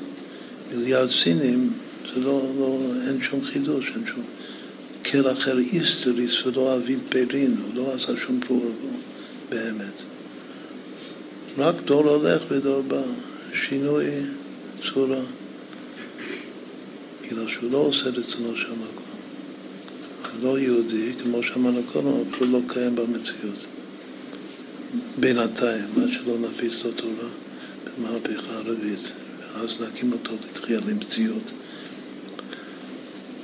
מיליארד 0.74 1.10
סינים, 1.10 1.72
זה 2.14 2.20
לא, 2.20 2.42
לא, 2.58 2.78
אין 3.06 3.22
שום 3.22 3.44
חידוש, 3.44 3.92
אין 3.94 4.04
שום... 4.06 4.24
כל 5.10 5.30
אחר 5.32 5.58
איסטריס 5.58 6.46
ולא 6.46 6.74
אביד 6.74 6.98
פרין, 7.08 7.56
הוא 7.66 7.74
לא 7.74 7.94
עשה 7.94 8.12
שום 8.26 8.40
פלורבו, 8.40 8.88
באמת. 9.50 10.02
רק 11.58 11.74
דור 11.84 12.08
הולך 12.08 12.42
ודור 12.48 12.82
בא, 12.82 13.02
שינוי 13.68 14.06
צורה. 14.92 15.20
בגלל 17.22 17.48
שהוא 17.48 17.72
לא 17.72 17.78
עושה 17.78 18.08
רצונו 18.08 18.56
של 18.56 18.72
מקום. 18.72 19.01
לא 20.42 20.58
יהודי, 20.58 21.12
כמו 21.22 21.42
שאמרנו 21.42 21.80
קודם, 21.92 22.06
הוא 22.06 22.24
לא 22.40 22.58
קיים 22.66 22.96
במציאות. 22.96 23.66
בינתיים, 25.20 25.84
מה 25.96 26.08
שלא 26.08 26.34
נפיץ 26.38 26.72
את 26.80 26.86
התורה 26.86 27.28
במהפכה 27.98 28.52
הרביעית, 28.56 29.12
ואז 29.54 29.80
נקים 29.80 30.12
אותו 30.12 30.32
לתחייה 30.44 30.80
למציאות. 30.88 31.42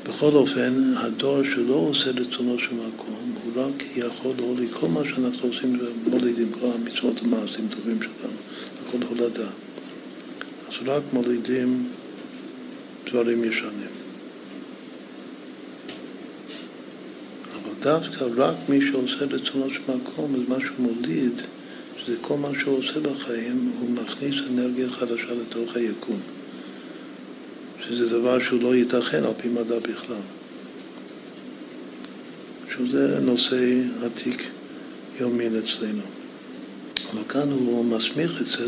בכל 0.08 0.32
אופן, 0.34 0.94
הדור 0.96 1.42
שלא 1.44 1.74
עושה 1.74 2.10
רצונו 2.10 2.58
של 2.58 2.74
מקום, 2.74 3.34
הוא 3.44 3.62
רק 3.62 3.84
יכול 3.96 4.32
להוליד 4.36 4.68
כל 4.72 4.88
מה 4.88 5.00
שאנחנו 5.04 5.48
עושים 5.48 5.80
ומולידים, 6.06 6.52
כל 6.60 6.66
המצוות 6.74 7.22
המעשים 7.22 7.68
טובים 7.68 7.98
שלנו, 8.02 8.36
הכל 8.88 8.98
הולדה. 9.08 9.48
אז 10.68 10.74
רק 10.86 11.02
מולידים 11.12 11.88
דברים 13.06 13.44
ישנים. 13.44 13.97
דווקא 17.80 18.24
רק 18.36 18.54
מי 18.68 18.80
שעושה 18.90 19.24
רצונו 19.24 19.70
של 19.70 19.80
מקום, 19.94 20.34
אז 20.34 20.40
מה 20.48 20.56
שהוא 20.60 20.76
מוליד, 20.78 21.32
שזה 21.98 22.16
כל 22.20 22.36
מה 22.36 22.48
שהוא 22.60 22.78
עושה 22.78 23.00
בחיים, 23.00 23.72
הוא 23.80 23.90
מכניס 23.90 24.34
אנרגיה 24.50 24.90
חדשה 24.90 25.34
לתוך 25.42 25.76
היקום. 25.76 26.20
שזה 27.88 28.08
דבר 28.08 28.44
שהוא 28.44 28.62
לא 28.62 28.74
ייתכן 28.74 29.24
על 29.24 29.32
פי 29.36 29.48
מדע 29.48 29.78
בכלל. 29.78 30.22
שזה 32.76 33.20
נושא 33.20 33.80
עתיק 34.04 34.42
יומין 35.20 35.56
אצלנו. 35.56 36.02
אבל 37.12 37.22
כאן 37.28 37.50
הוא 37.50 37.84
מסמיך 37.84 38.42
את 38.42 38.46
זה 38.46 38.66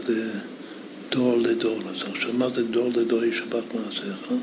לדור 1.10 1.38
לדור. 1.38 1.80
אז 1.88 2.02
עכשיו 2.14 2.32
מה 2.32 2.48
זה 2.54 2.64
דור 2.64 2.88
לדור 2.96 3.24
ישבח 3.24 3.62
מעשיך? 3.74 4.28
הוא 4.28 4.38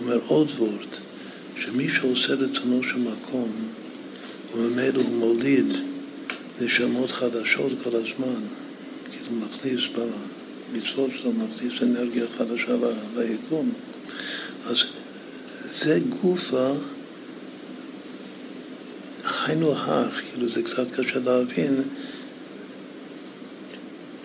אומר 0.00 0.18
עוד 0.26 0.50
וורד, 0.58 0.94
שמי 1.58 1.88
שעושה 1.92 2.34
רצונו 2.34 2.82
של 2.82 2.98
מקום, 2.98 3.50
וממילא 4.54 5.00
הוא 5.00 5.14
מוליד 5.14 5.66
נשמות 6.60 7.10
חדשות 7.10 7.72
כל 7.84 7.90
הזמן, 7.90 8.40
כאילו 9.10 9.46
מכניס 9.46 9.80
במצוות 9.92 11.10
שלו, 11.20 11.32
מכניס 11.32 11.82
אנרגיה 11.82 12.24
חדשה 12.38 12.76
ליקום, 13.16 13.72
אז 14.66 14.76
זה 15.84 16.00
גופה 16.22 16.72
היינו 19.46 19.72
הך, 19.72 20.20
כאילו 20.30 20.48
זה 20.48 20.62
קצת 20.62 20.90
קשה 20.90 21.18
להבין 21.18 21.82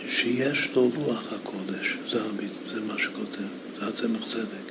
שיש 0.10 0.70
לו 0.76 0.90
רוח 0.96 1.34
הקודש, 1.34 1.98
זה, 2.12 2.20
זה 2.74 2.82
מה 2.82 2.94
שכותב, 3.00 3.50
זה 3.80 3.88
הצמח 3.88 4.26
צדק. 4.34 4.69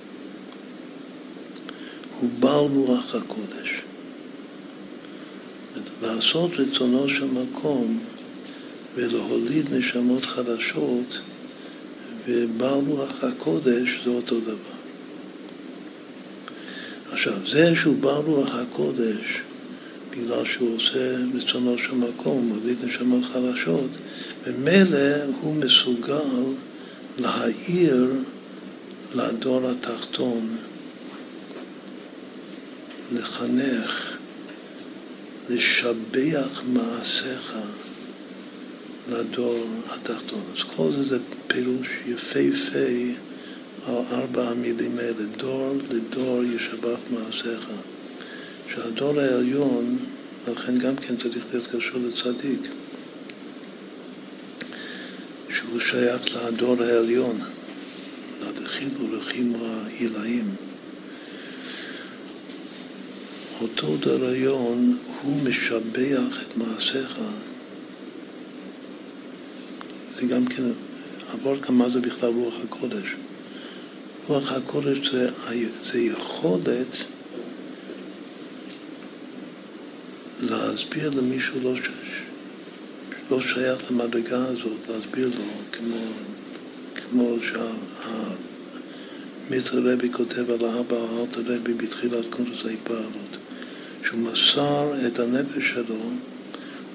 הוא 2.20 2.30
בעל 2.40 2.66
רוח 2.74 3.14
הקודש. 3.14 3.82
לעשות 6.02 6.50
רצונו 6.58 7.08
של 7.08 7.24
מקום 7.24 7.98
ולהוליד 8.94 9.74
נשמות 9.74 10.24
חדשות 10.24 11.18
ובעל 12.28 12.80
רוח 12.86 13.24
הקודש 13.24 14.00
זה 14.04 14.10
אותו 14.10 14.40
דבר. 14.40 14.78
עכשיו, 17.12 17.34
זה 17.52 17.76
שהוא 17.76 17.96
בעל 17.96 18.22
רוח 18.22 18.54
הקודש 18.54 19.40
בגלל 20.10 20.44
שהוא 20.44 20.76
עושה 20.76 21.16
רצונו 21.34 21.78
של 21.78 21.94
מקום, 21.94 22.48
מוליד 22.48 22.76
נשמות 22.84 23.24
חדשות, 23.32 23.90
ממילא 24.46 25.24
הוא 25.40 25.54
מסוגל 25.54 26.44
להעיר 27.18 28.12
לדור 29.14 29.70
התחתון, 29.70 30.48
לחנך, 33.12 34.16
לשבח 35.50 36.62
מעשיך 36.72 37.52
לדור 39.10 39.66
התחתון. 39.90 40.42
אז 40.56 40.62
כל 40.76 40.92
זה 40.92 41.04
זה 41.04 41.18
פירוש 41.46 41.88
יפהפה 42.06 43.12
על 43.86 43.94
ארבע 44.12 44.48
המילים 44.48 44.98
האלה, 44.98 45.24
דור 45.36 45.74
לדור 45.90 46.44
ישבח 46.44 46.98
מעשיך. 47.10 47.68
שהדור 48.74 49.20
העליון, 49.20 49.98
לכן 50.48 50.78
גם 50.78 50.96
כן 50.96 51.16
צריך 51.16 51.44
להיות 51.52 51.66
קשור 51.66 52.00
לצדיק, 52.00 52.60
שהוא 55.54 55.80
שייך 55.80 56.22
לדור 56.36 56.82
העליון, 56.82 57.40
לדחילו 58.40 59.18
רחימו 59.18 59.66
העילאים. 59.66 60.67
אותו 63.60 63.96
דור 63.96 64.24
העליון, 64.24 64.98
הוא 65.22 65.42
משבח 65.42 66.42
את 66.42 66.56
מעשיך. 66.56 67.20
זה 70.16 70.26
גם 70.26 70.46
כן, 70.46 70.62
עבור 71.32 71.56
כאן 71.56 71.74
מה 71.74 71.88
זה 71.90 72.00
בכלל 72.00 72.30
רוח 72.30 72.54
הקודש. 72.64 73.06
רוח 74.26 74.52
הקודש 74.52 75.10
זה, 75.12 75.30
זה 75.92 76.00
יכולת 76.00 76.96
להסביר 80.40 81.10
למישהו 81.10 81.60
לא, 81.62 81.74
לא 83.30 83.40
שייך 83.40 83.90
למדרגה 83.90 84.44
הזאת, 84.44 84.88
להסביר 84.88 85.28
לו 85.28 85.44
כמו, 85.72 85.96
כמו 86.94 87.36
שהמיטר 89.50 89.92
רבי 89.92 90.12
כותב 90.12 90.50
על 90.50 90.64
האבא 90.64 90.96
האלטר 90.96 91.40
רבי 91.46 91.74
בתחילת 91.74 92.24
קונטוס 92.30 92.64
ההתפעלות, 92.66 93.37
שהוא 94.08 94.20
מסר 94.20 95.06
את 95.06 95.18
הנפש 95.18 95.70
שלו 95.74 96.10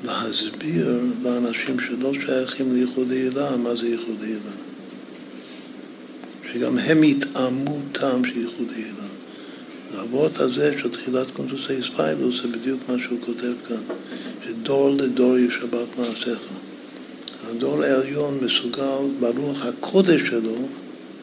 להסביר 0.05 0.99
לאנשים 1.23 1.79
שלא 1.79 2.11
שייכים 2.13 2.75
לייחוד 2.75 3.11
הילה 3.11 3.57
מה 3.57 3.75
זה 3.75 3.87
ייחוד 3.87 4.21
הילה. 4.21 4.55
שגם 6.51 6.77
הם 6.77 7.03
יטעמו 7.03 7.79
טעם 7.91 8.25
של 8.25 8.37
ייחוד 8.37 8.67
הילה. 8.75 9.07
האבות 9.97 10.39
הזה 10.39 10.75
של 10.81 10.89
תחילת 10.89 11.27
קונטוסי 11.33 11.81
ספיילוס 11.81 12.41
זה 12.41 12.47
בדיוק 12.47 12.79
מה 12.89 12.95
שהוא 13.03 13.19
כותב 13.25 13.53
כאן, 13.67 13.95
שדור 14.45 14.89
לדור 14.89 15.37
ישבת 15.37 15.97
מעשיך. 15.97 16.39
הדור 17.49 17.83
העליון 17.83 18.39
מסוגל 18.41 19.07
ברוח 19.19 19.65
הקודש 19.65 20.21
שלו, 20.21 20.67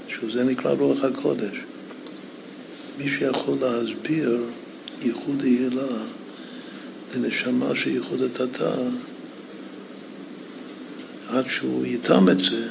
שזה 0.08 0.44
נקרא 0.44 0.72
רוח 0.72 1.04
הקודש. 1.04 1.56
מי 2.98 3.10
שיכול 3.10 3.56
להסביר 3.60 4.40
ייחוד 5.02 5.42
הילה 5.42 5.98
לנשמה 7.14 7.74
של 7.74 7.90
ייחוד 7.90 8.22
התתה, 8.22 8.72
עד 11.28 11.44
שהוא 11.50 11.86
יטעם 11.86 12.28
את 12.28 12.36
זה, 12.36 12.68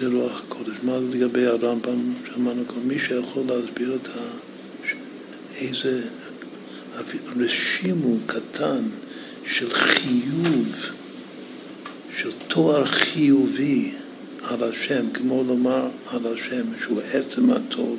זה 0.00 0.08
רוח 0.08 0.42
הקודש. 0.46 0.76
מה 0.82 0.98
לגבי 1.12 1.46
הרמב"ם 1.46 2.12
שאמרנו 2.32 2.68
כאן? 2.68 2.82
מי 2.84 2.98
שיכול 2.98 3.42
להסביר 3.46 3.94
את 3.94 4.08
ה... 4.08 4.20
איזה 5.56 6.02
רשימו 7.36 8.16
קטן 8.26 8.82
של 9.46 9.70
חיוב, 9.70 10.74
של 12.18 12.30
תואר 12.48 12.86
חיובי 12.86 13.92
על 14.42 14.64
השם, 14.64 15.10
כמו 15.14 15.44
לומר 15.46 15.88
על 16.06 16.26
השם 16.26 16.64
שהוא 16.82 17.00
עצם 17.12 17.50
הטוב, 17.50 17.98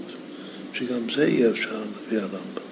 שגם 0.74 1.02
זה 1.16 1.26
אי 1.26 1.50
אפשר 1.50 1.82
לפי 2.06 2.18
הרמב"ם. 2.18 2.67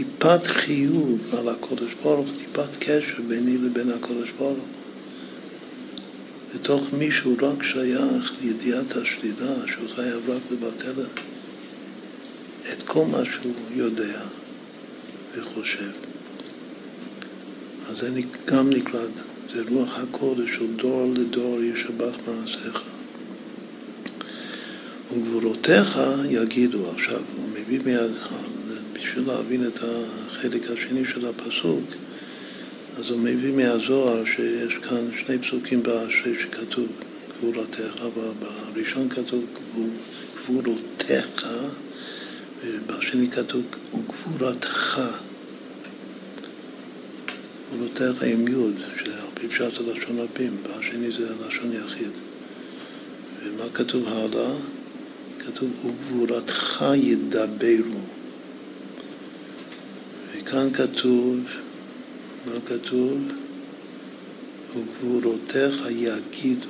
טיפת 0.00 0.46
חיוב 0.46 1.34
על 1.38 1.48
הקודש 1.48 1.90
ברוך, 2.02 2.28
טיפת 2.38 2.76
קשר 2.78 3.22
ביני 3.28 3.58
לבין 3.58 3.90
הקודש 3.90 4.30
ברוך. 4.38 4.58
בתוך 6.54 6.92
מישהו 6.92 7.36
רק 7.42 7.62
שייך 7.62 8.32
לידיעת 8.42 8.96
השלילה, 8.96 9.54
שהוא 9.66 9.88
חייב 9.94 10.30
רק 10.30 10.42
לבטל 10.50 11.02
את 12.72 12.82
כל 12.86 13.04
מה 13.10 13.24
שהוא 13.24 13.54
יודע 13.74 14.20
וחושב. 15.36 15.90
אז 17.90 17.98
זה 17.98 18.20
גם 18.44 18.70
נקלט, 18.70 19.10
זה 19.54 19.62
רוח 19.68 19.98
הקודש 19.98 20.50
של 20.54 20.76
דור 20.76 21.12
לדור 21.14 21.60
ישבח 21.62 22.14
מעשיך. 22.26 22.82
וגבולותיך 25.12 26.00
יגידו 26.30 26.90
עכשיו, 26.90 27.20
הוא 27.36 27.48
מביא 27.52 27.80
מיד, 27.84 28.10
בשביל 29.04 29.26
להבין 29.26 29.66
את 29.66 29.78
החלק 29.82 30.70
השני 30.70 31.02
של 31.14 31.26
הפסוק, 31.26 31.84
אז 32.98 33.10
הוא 33.10 33.18
מביא 33.18 33.52
מהזוהר 33.52 34.24
שיש 34.24 34.74
כאן 34.88 35.08
שני 35.18 35.38
פסוקים 35.38 35.82
באשרי 35.82 36.34
שכתוב 36.42 36.86
גבולותיך, 37.38 37.94
בראשון 38.74 39.08
כתוב 39.08 39.44
גבולותיך, 40.36 41.46
ובשני 42.64 43.30
כתוב 43.30 43.62
וגבולתך. 43.94 45.00
גבולותיך 47.72 48.22
עם 48.22 48.48
יוד, 48.48 48.74
שזה 48.98 49.12
בפשט 49.34 49.84
זה 49.84 49.92
לשון 49.92 50.18
רבים, 50.18 50.56
והשני 50.62 51.12
זה 51.12 51.28
לשון 51.46 51.72
יחיד. 51.72 52.10
ומה 53.44 53.64
כתוב 53.74 54.08
הלאה? 54.08 54.52
כתוב, 55.38 55.70
וגבורתך 55.86 56.84
ידברו. 56.94 58.00
וכאן 60.42 60.72
כתוב, 60.72 61.38
מה 62.46 62.52
כתוב? 62.66 63.18
וגבורותיך 64.76 65.82
יגידו. 65.90 66.68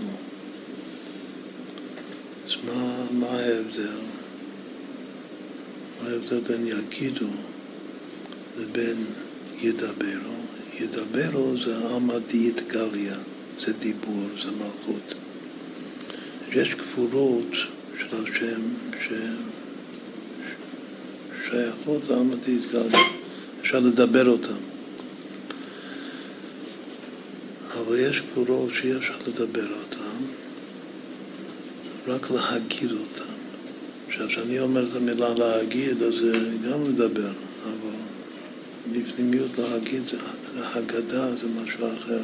אז 2.47 2.53
מה, 2.67 3.07
מה 3.11 3.27
ההבדל? 3.27 3.97
מה 6.03 6.09
ההבדל 6.09 6.41
בין 6.41 6.67
יגידו 6.67 7.27
לבין 8.59 8.97
ידברו? 9.61 10.41
ידברו 10.81 11.55
זה 11.65 11.77
עמא 11.89 12.19
דיתגליה, 12.19 13.17
זה 13.59 13.73
דיבור, 13.73 14.27
זה 14.43 14.51
מלכות. 14.51 15.15
יש 16.53 16.75
גבורות 16.75 17.53
של 17.99 18.17
השם 18.23 18.61
ששייכות 21.49 22.03
לעמא 22.09 22.35
דיתגליה, 22.45 23.20
אפשר 23.61 23.79
לדבר 23.79 24.29
אותן. 24.29 24.55
אבל 27.75 27.99
יש 27.99 28.23
גבורות 28.33 28.71
שאי 28.75 28.97
אפשר 28.97 29.15
לדבר 29.27 29.67
אותן, 29.71 30.25
רק 32.07 32.31
להגיד 32.31 32.91
אותן. 32.93 33.33
עכשיו, 34.09 34.29
כשאני 34.29 34.61
אומר 34.61 34.87
את 34.91 34.97
המילה 34.97 35.35
להגיד, 35.35 36.03
אז 36.03 36.15
זה 36.15 36.33
גם 36.71 36.85
לדבר, 36.89 37.31
אבל 37.65 37.97
בפנימיות 38.93 39.51
להגיד, 39.59 40.03
הגדה 40.57 41.37
זה 41.37 41.47
משהו 41.63 41.87
אחר. 41.99 42.23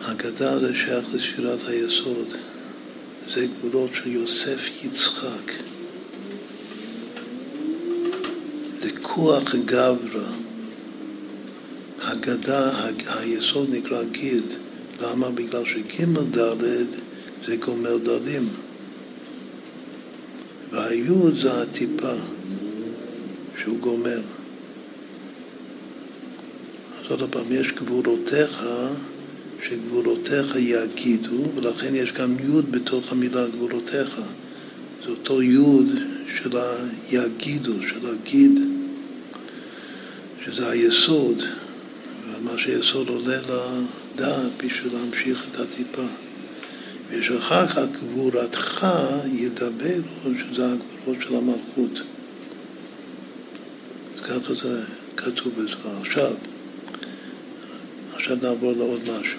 הגדה 0.00 0.58
זה 0.58 0.74
שייך 0.74 1.04
לספירת 1.14 1.68
היסוד. 1.68 2.28
זה 3.34 3.46
גבולות 3.46 3.90
של 3.94 4.08
יוסף 4.08 4.70
יצחק. 4.84 5.52
כוח 9.20 9.54
גברא. 9.54 10.28
הגדה, 12.02 12.70
היסוד 13.06 13.68
נקרא 13.70 14.02
גיד. 14.04 14.42
למה? 15.02 15.30
בגלל 15.30 15.64
שג' 15.64 16.04
ד' 16.38 16.64
זה 17.46 17.56
גומר 17.56 17.96
דלים. 17.96 18.48
והיוד 20.70 21.34
זה 21.42 21.62
הטיפה 21.62 22.14
שהוא 23.62 23.78
גומר. 23.78 24.20
אז 26.98 27.10
עוד 27.10 27.30
פעם, 27.30 27.44
יש 27.50 27.72
גבורותיך, 27.72 28.64
שגבורותיך 29.68 30.56
יגידו, 30.56 31.42
ולכן 31.56 31.94
יש 31.94 32.12
גם 32.12 32.36
יוד 32.44 32.72
בתוך 32.72 33.12
המילה 33.12 33.46
גבורותיך. 33.46 34.20
זה 35.04 35.10
אותו 35.10 35.42
יוד 35.42 35.88
של 36.36 36.56
היגידו, 37.10 37.72
של 37.88 38.06
הגיד, 38.06 38.79
שזה 40.50 40.70
היסוד. 40.70 41.42
מה 42.42 42.58
שיסוד 42.58 43.08
עולה 43.08 43.36
לדעת 43.36 44.52
בשביל 44.64 44.92
להמשיך 44.92 45.46
את 45.50 45.60
הטיפה. 45.60 46.02
ויש 47.08 47.30
אחר 47.30 47.66
כך 47.66 47.78
גבורתך 47.92 48.86
ידבר, 49.32 50.00
שזה 50.22 50.66
הגבורות 50.72 51.22
של 51.22 51.36
המלכות. 51.36 52.00
ככה 54.22 54.54
זה 54.54 54.82
כתוב 55.16 55.52
בזכר. 55.58 56.00
עכשיו, 56.00 56.32
עכשיו 58.14 58.36
נעבור 58.42 58.72
לעוד 58.72 59.00
משהו. 59.02 59.38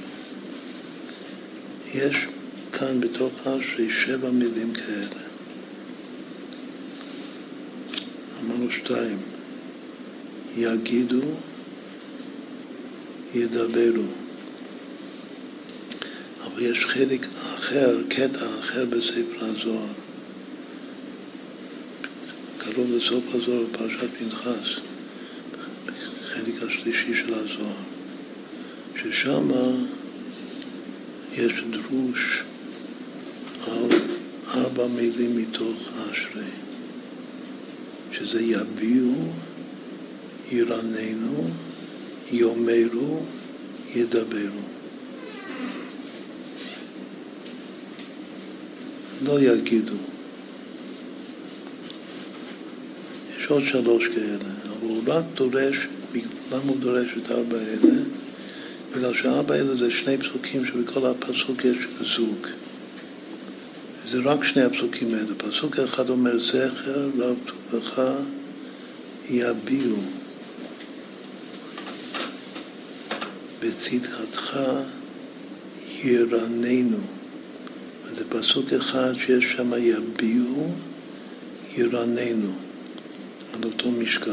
יש 1.94 2.16
כאן 2.74 3.00
בתוך 3.00 3.34
אשרי 3.48 3.90
שבע 3.90 4.30
מילים 4.30 4.74
כאלה. 4.74 5.22
אמרנו 8.44 8.72
שתיים, 8.72 9.18
יגידו 10.58 11.22
ידברו. 13.36 14.04
אבל 16.46 16.62
יש 16.62 16.86
חלק 16.86 17.28
אחר, 17.38 17.98
קטע 18.10 18.46
אחר 18.60 18.86
בספר 18.86 19.46
הזוהר, 19.46 19.86
קרוב 22.58 22.92
לסוף 22.92 23.24
הזוהר 23.36 23.64
בפרשת 23.64 24.08
פנחס, 24.20 24.68
חלק 26.26 26.64
השלישי 26.68 27.16
של 27.16 27.34
הזוהר, 27.34 27.84
ששם 29.02 29.52
יש 31.34 31.54
דרוש 31.70 32.42
על 33.68 33.90
ארבע 34.48 34.88
מילים 34.88 35.38
מתוך 35.38 35.80
אשרי, 35.90 36.50
שזה 38.12 38.42
יביעו, 38.42 39.32
ירננו, 40.52 41.48
יאמרו, 42.32 43.20
ידברו. 43.96 44.62
לא 49.24 49.42
יגידו. 49.42 49.94
יש 53.40 53.46
עוד 53.48 53.64
שלוש 53.64 54.08
כאלה, 54.08 54.50
אבל 54.66 54.88
הוא 54.90 55.02
רק 55.08 55.24
דורש, 55.36 55.88
למה 56.52 56.64
הוא 56.68 56.78
דורש 56.80 57.08
את 57.18 57.32
ארבע 57.32 57.58
אלה? 57.58 58.02
בגלל 58.96 59.14
שארבע 59.14 59.56
אלה 59.56 59.76
זה 59.76 59.92
שני 59.92 60.18
פסוקים 60.18 60.66
שבכל 60.66 61.06
הפסוק 61.06 61.66
יש 61.66 61.78
זוג. 62.16 62.48
זה 64.10 64.18
רק 64.24 64.44
שני 64.44 64.62
הפסוקים 64.62 65.14
האלה. 65.14 65.36
פסוק 65.38 65.80
אחד 65.80 66.10
אומר 66.10 66.40
זכר 66.40 67.10
רב 67.18 67.36
טובך 67.72 68.02
יביעו. 69.30 70.21
בצדקתך 73.62 74.60
ירננו. 76.04 76.98
זה 78.16 78.24
פסוק 78.30 78.74
אחד 78.74 79.14
שיש 79.26 79.46
שם 79.52 79.72
יביעו 79.78 80.72
ירננו, 81.78 82.52
על 83.54 83.64
אותו 83.64 83.92
משקל. 83.92 84.32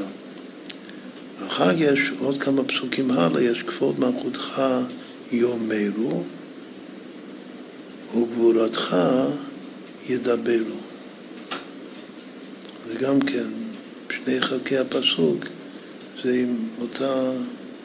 ואחר 1.40 1.70
יש 1.76 2.10
עוד 2.20 2.42
כמה 2.42 2.64
פסוקים 2.64 3.10
הלאה, 3.10 3.42
יש 3.42 3.62
כבוד 3.62 4.00
מלכותך 4.00 4.62
יאמרו 5.32 6.22
וגבורתך 8.16 8.96
ידברו. 10.08 10.78
וגם 12.88 13.20
כן, 13.20 13.48
שני 14.10 14.40
חלקי 14.40 14.78
הפסוק 14.78 15.44
זה 16.22 16.34
עם 16.34 16.56
אותה 16.80 17.32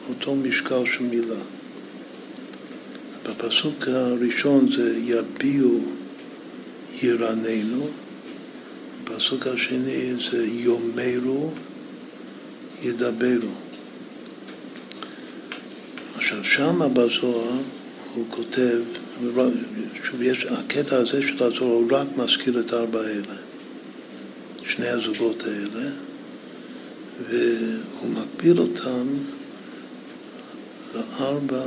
אותו 0.08 0.34
משקל 0.34 0.84
של 0.96 1.02
מילה. 1.02 1.40
בפסוק 3.22 3.88
הראשון 3.88 4.68
זה 4.76 4.98
יביעו 4.98 5.80
ירננו, 7.02 7.88
בפסוק 9.04 9.46
השני 9.46 10.12
זה 10.30 10.46
יאמרו 10.46 11.50
ידברו. 12.82 13.50
עכשיו 16.16 16.44
שמה 16.44 16.88
בזוהר 16.88 17.58
הוא 18.14 18.24
כותב, 18.30 18.80
שוב 20.04 20.22
יש, 20.22 20.46
הקטע 20.46 20.96
הזה 20.96 21.22
של 21.22 21.42
הזוהר 21.42 21.72
הוא 21.72 21.92
רק 21.92 22.06
מזכיר 22.16 22.60
את 22.60 22.72
הארבע 22.72 23.00
האלה, 23.00 23.34
שני 24.66 24.88
הזוגות 24.88 25.44
האלה, 25.44 25.90
והוא 27.28 28.10
מקביל 28.10 28.58
אותם 28.58 29.06
לארבע 30.94 31.64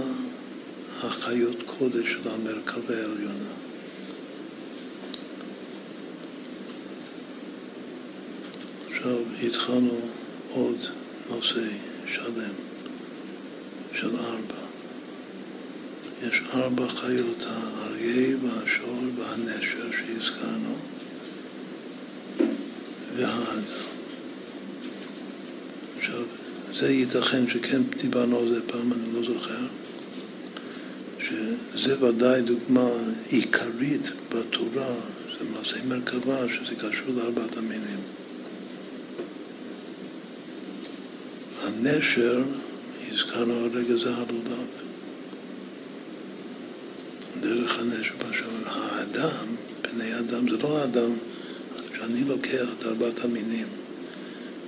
החיות 1.03 1.57
קודש 1.65 2.07
של 2.07 2.29
המרכבה 2.29 2.97
העליונה. 2.97 3.51
עכשיו 8.87 9.17
התחלנו 9.43 9.99
עוד 10.49 10.77
נושא 11.29 11.67
שלם 12.13 12.53
של 13.93 14.15
ארבע. 14.15 14.67
יש 16.23 16.41
ארבע 16.53 16.87
חיות, 16.87 17.45
האריה 17.47 18.37
והשור 18.43 18.99
והנשר 19.15 19.87
שהזכרנו 19.91 20.75
והאדם. 23.15 23.61
עכשיו, 25.97 26.23
זה 26.79 26.91
ייתכן 26.91 27.49
שכן 27.49 27.81
דיברנו 28.01 28.39
על 28.39 28.53
זה 28.53 28.59
פעם, 28.67 28.93
אני 28.93 29.13
לא 29.13 29.33
זוכר, 29.33 29.65
שזה 31.19 32.05
ודאי 32.05 32.41
דוגמה 32.41 32.89
עיקרית 33.29 34.11
בתורה, 34.29 34.93
זה 35.39 35.45
מעשה 35.53 35.77
מרכבה, 35.87 36.37
שזה 36.47 36.75
קשור 36.75 37.15
לארבעת 37.15 37.57
המינים. 37.57 37.99
הנשר 41.63 42.43
הזכרנו 43.11 43.53
הרגע 43.53 43.93
זה 44.03 44.15
הלולב. 44.15 44.67
דרך 47.41 47.79
הנשר 47.79 48.13
בשם. 48.19 48.47
האדם, 48.65 49.45
פני 49.81 50.19
אדם, 50.19 50.49
זה 50.49 50.57
לא 50.57 50.79
האדם 50.79 51.11
שאני 51.97 52.23
לוקח 52.23 52.67
את 52.77 52.85
ארבעת 52.85 53.23
המינים 53.23 53.67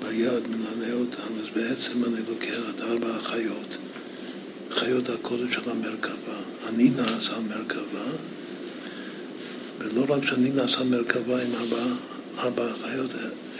ביד, 0.07 0.47
מנענע 0.47 0.93
אותם, 0.93 1.39
אז 1.41 1.47
בעצם 1.55 2.05
אני 2.05 2.21
לוקח 2.29 2.59
את 2.75 2.81
ארבע 2.81 3.15
החיות, 3.15 3.77
חיות 4.71 5.09
הקודש 5.09 5.55
של 5.55 5.69
המרכבה. 5.69 6.37
אני 6.69 6.89
נעשה 6.89 7.39
מרכבה, 7.39 8.05
ולא 9.79 10.05
רק 10.09 10.25
שאני 10.25 10.49
נעשה 10.49 10.83
מרכבה 10.83 11.41
עם 11.41 11.55
ארבע, 11.55 11.83
ארבע 12.37 12.71
החיות, 12.71 13.11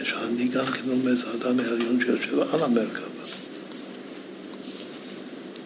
שאני 0.04 0.48
גם 0.48 0.66
כן 0.66 0.90
עומד, 0.90 1.16
האדם 1.26 1.60
העליון 1.60 2.00
שיושב 2.00 2.38
על 2.38 2.62
המרכבה. 2.62 3.20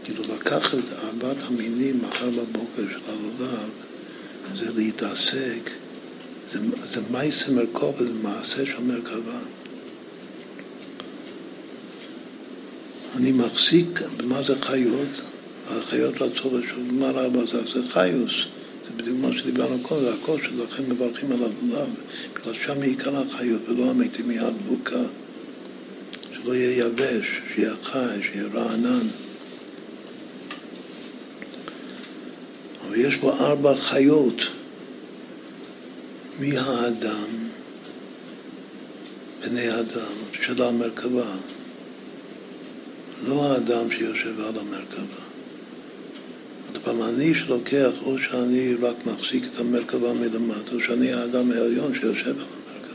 כאילו 0.05 0.23
לקחת 0.35 0.75
את 0.75 0.93
ארבעת 1.05 1.37
המינים 1.43 2.01
מחר 2.03 2.31
בבוקר 2.31 2.83
של 2.93 3.01
הלולב, 3.09 3.71
זה 4.55 4.73
להתעסק, 4.73 5.71
זה, 6.53 6.59
זה 6.87 7.01
מייסה 7.11 7.51
מרכובה, 7.51 8.05
זה 8.05 8.13
מעשה 8.23 8.67
של 8.67 8.81
מרכבה. 8.83 9.39
אני 13.17 13.33
מחזיק, 13.33 14.01
במה 14.17 14.43
זה 14.43 14.55
חיות? 14.61 15.09
החיות 15.71 16.23
רצו 16.23 16.59
לשוב, 16.59 16.93
מה 16.93 17.11
רבה 17.11 17.41
זה? 17.53 17.63
זה 17.73 17.93
חיוס. 17.93 18.33
זה 18.85 18.91
בדיוק 18.97 19.17
מה 19.21 19.29
שדיברנו 19.39 19.79
קודם, 19.83 20.01
זה 20.01 20.15
הכל 20.23 20.39
שלכם 20.43 20.83
מברכים 20.89 21.33
על 21.33 21.39
הלולב, 21.39 21.89
בגלל 22.35 22.55
שם 22.55 22.83
עיקר 22.83 23.17
החיות 23.17 23.69
ולא 23.69 23.91
המתים 23.91 24.29
מיד 24.29 24.55
דבוקה. 24.65 25.03
שלא 26.33 26.55
יהיה 26.55 26.87
יבש, 26.87 27.27
שיהיה 27.55 27.75
חי, 27.83 28.23
שיהיה 28.23 28.47
רענן. 28.55 29.07
אבל 32.87 32.97
יש 32.97 33.17
בו 33.17 33.33
ארבע 33.33 33.75
חיות. 33.77 34.43
מי 36.41 36.59
האדם? 36.59 37.27
בני 39.41 39.71
אדם 39.71 40.15
של 40.33 40.63
המרכבה. 40.63 41.35
לא 43.29 43.53
האדם 43.53 43.91
שיושב 43.91 44.41
על 44.41 44.59
המרכבה. 44.59 45.23
עוד 46.73 46.83
פעם, 46.85 47.03
אני 47.03 47.35
שלוקח, 47.35 47.93
או 48.03 48.19
שאני 48.19 48.75
רק 48.75 49.07
מחזיק 49.07 49.45
את 49.45 49.61
המרכבה 49.61 50.13
מלמטה, 50.13 50.75
או 50.75 50.81
שאני 50.81 51.13
האדם 51.13 51.51
העליון 51.53 51.95
שיושב 51.95 52.27
על 52.27 52.31
המרכבה. 52.31 52.95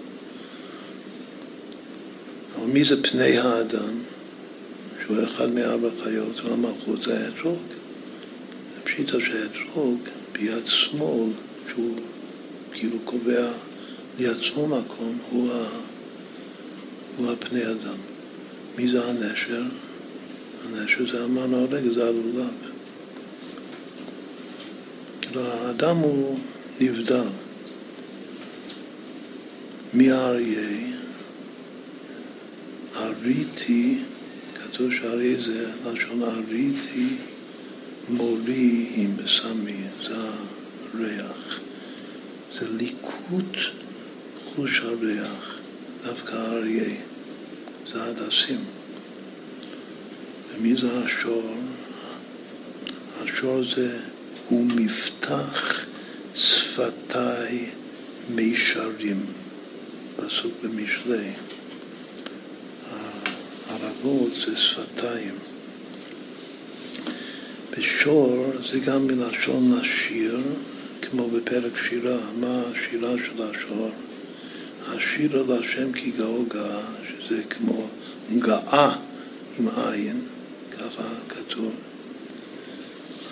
אבל 2.55 2.65
מי 2.65 2.85
זה 2.85 3.03
פני 3.03 3.37
האדם? 3.37 3.93
שהוא 5.05 5.23
אחד 5.23 5.49
מארבע 5.49 5.89
חיות, 6.03 6.39
הוא 6.39 6.53
המלכות, 6.53 7.03
זה 7.03 7.25
האתרוג. 7.25 7.59
זה 8.75 8.81
פשיטה 8.83 9.17
שהאתרוג 9.19 9.99
ביד 10.31 10.67
שמאל, 10.67 11.29
שהוא 11.71 11.95
כאילו 12.73 12.97
קובע 13.05 13.47
לעצמו 14.19 14.67
מקום, 14.67 15.17
הוא, 15.29 15.51
ה, 15.53 15.67
הוא 17.17 17.31
הפני 17.31 17.65
אדם. 17.65 17.97
מי 18.77 18.91
זה 18.91 19.05
הנשר? 19.05 19.63
הנשר 20.65 21.11
זה 21.11 21.23
אמרנו 21.23 21.57
הרגע, 21.57 21.93
זה 21.93 22.07
הלולב. 22.07 22.47
כאילו 25.21 25.41
האדם 25.41 25.97
הוא 25.97 26.39
נבדל. 26.81 27.27
מי 29.93 30.11
האריה? 30.11 30.89
אריתי, 32.95 33.99
כתוב 34.55 34.91
שאריה 34.91 35.43
זה 35.43 35.71
לשון 35.85 36.23
אריתי 36.23 37.07
מולי 38.09 38.89
עם 38.95 39.15
סמי, 39.27 39.81
זה 40.07 40.15
הריח. 40.93 41.59
זה 42.53 42.67
ליקוט 42.77 43.57
חוש 44.55 44.79
הריח, 44.79 45.59
דווקא 46.03 46.35
האריה, 46.35 46.95
זה 47.87 48.03
הדסים. 48.03 48.78
ומי 50.59 50.75
זה 50.75 51.03
השור? 51.05 51.55
השור 53.23 53.61
זה 53.75 53.99
הוא 54.49 54.65
מפתח 54.65 55.85
שפתיי 56.35 57.65
מישרים, 58.29 59.25
פסוק 60.15 60.53
במשלי. 60.63 61.31
הערבות 63.69 64.33
זה 64.33 64.55
שפתיים. 64.57 65.35
ושור 67.71 68.51
זה 68.71 68.79
גם 68.79 69.07
מלשון 69.07 69.79
לשיר, 69.79 70.39
כמו 71.01 71.29
בפרק 71.29 71.73
שירה, 71.89 72.17
מה 72.39 72.61
השירה 72.71 73.13
של 73.25 73.43
השור? 73.43 73.91
השיר 74.87 75.39
על 75.39 75.63
השם 75.63 75.91
כי 75.91 76.11
גאו 76.11 76.45
גאה, 76.45 76.81
שזה 77.07 77.43
כמו 77.49 77.87
גאה 78.39 78.95
עם 79.59 79.67
עין, 79.67 80.21
ככה 80.79 81.03
כתוב. 81.29 81.71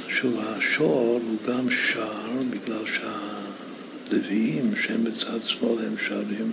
שוב, 0.09 0.39
השור 0.39 1.21
הוא 1.27 1.37
גם 1.47 1.67
שר, 1.71 2.29
בגלל 2.49 2.83
שהלוויים 2.93 4.73
שהם 4.81 5.03
בצד 5.03 5.43
שמאל 5.43 5.85
הם 5.85 5.95
שרים, 6.07 6.51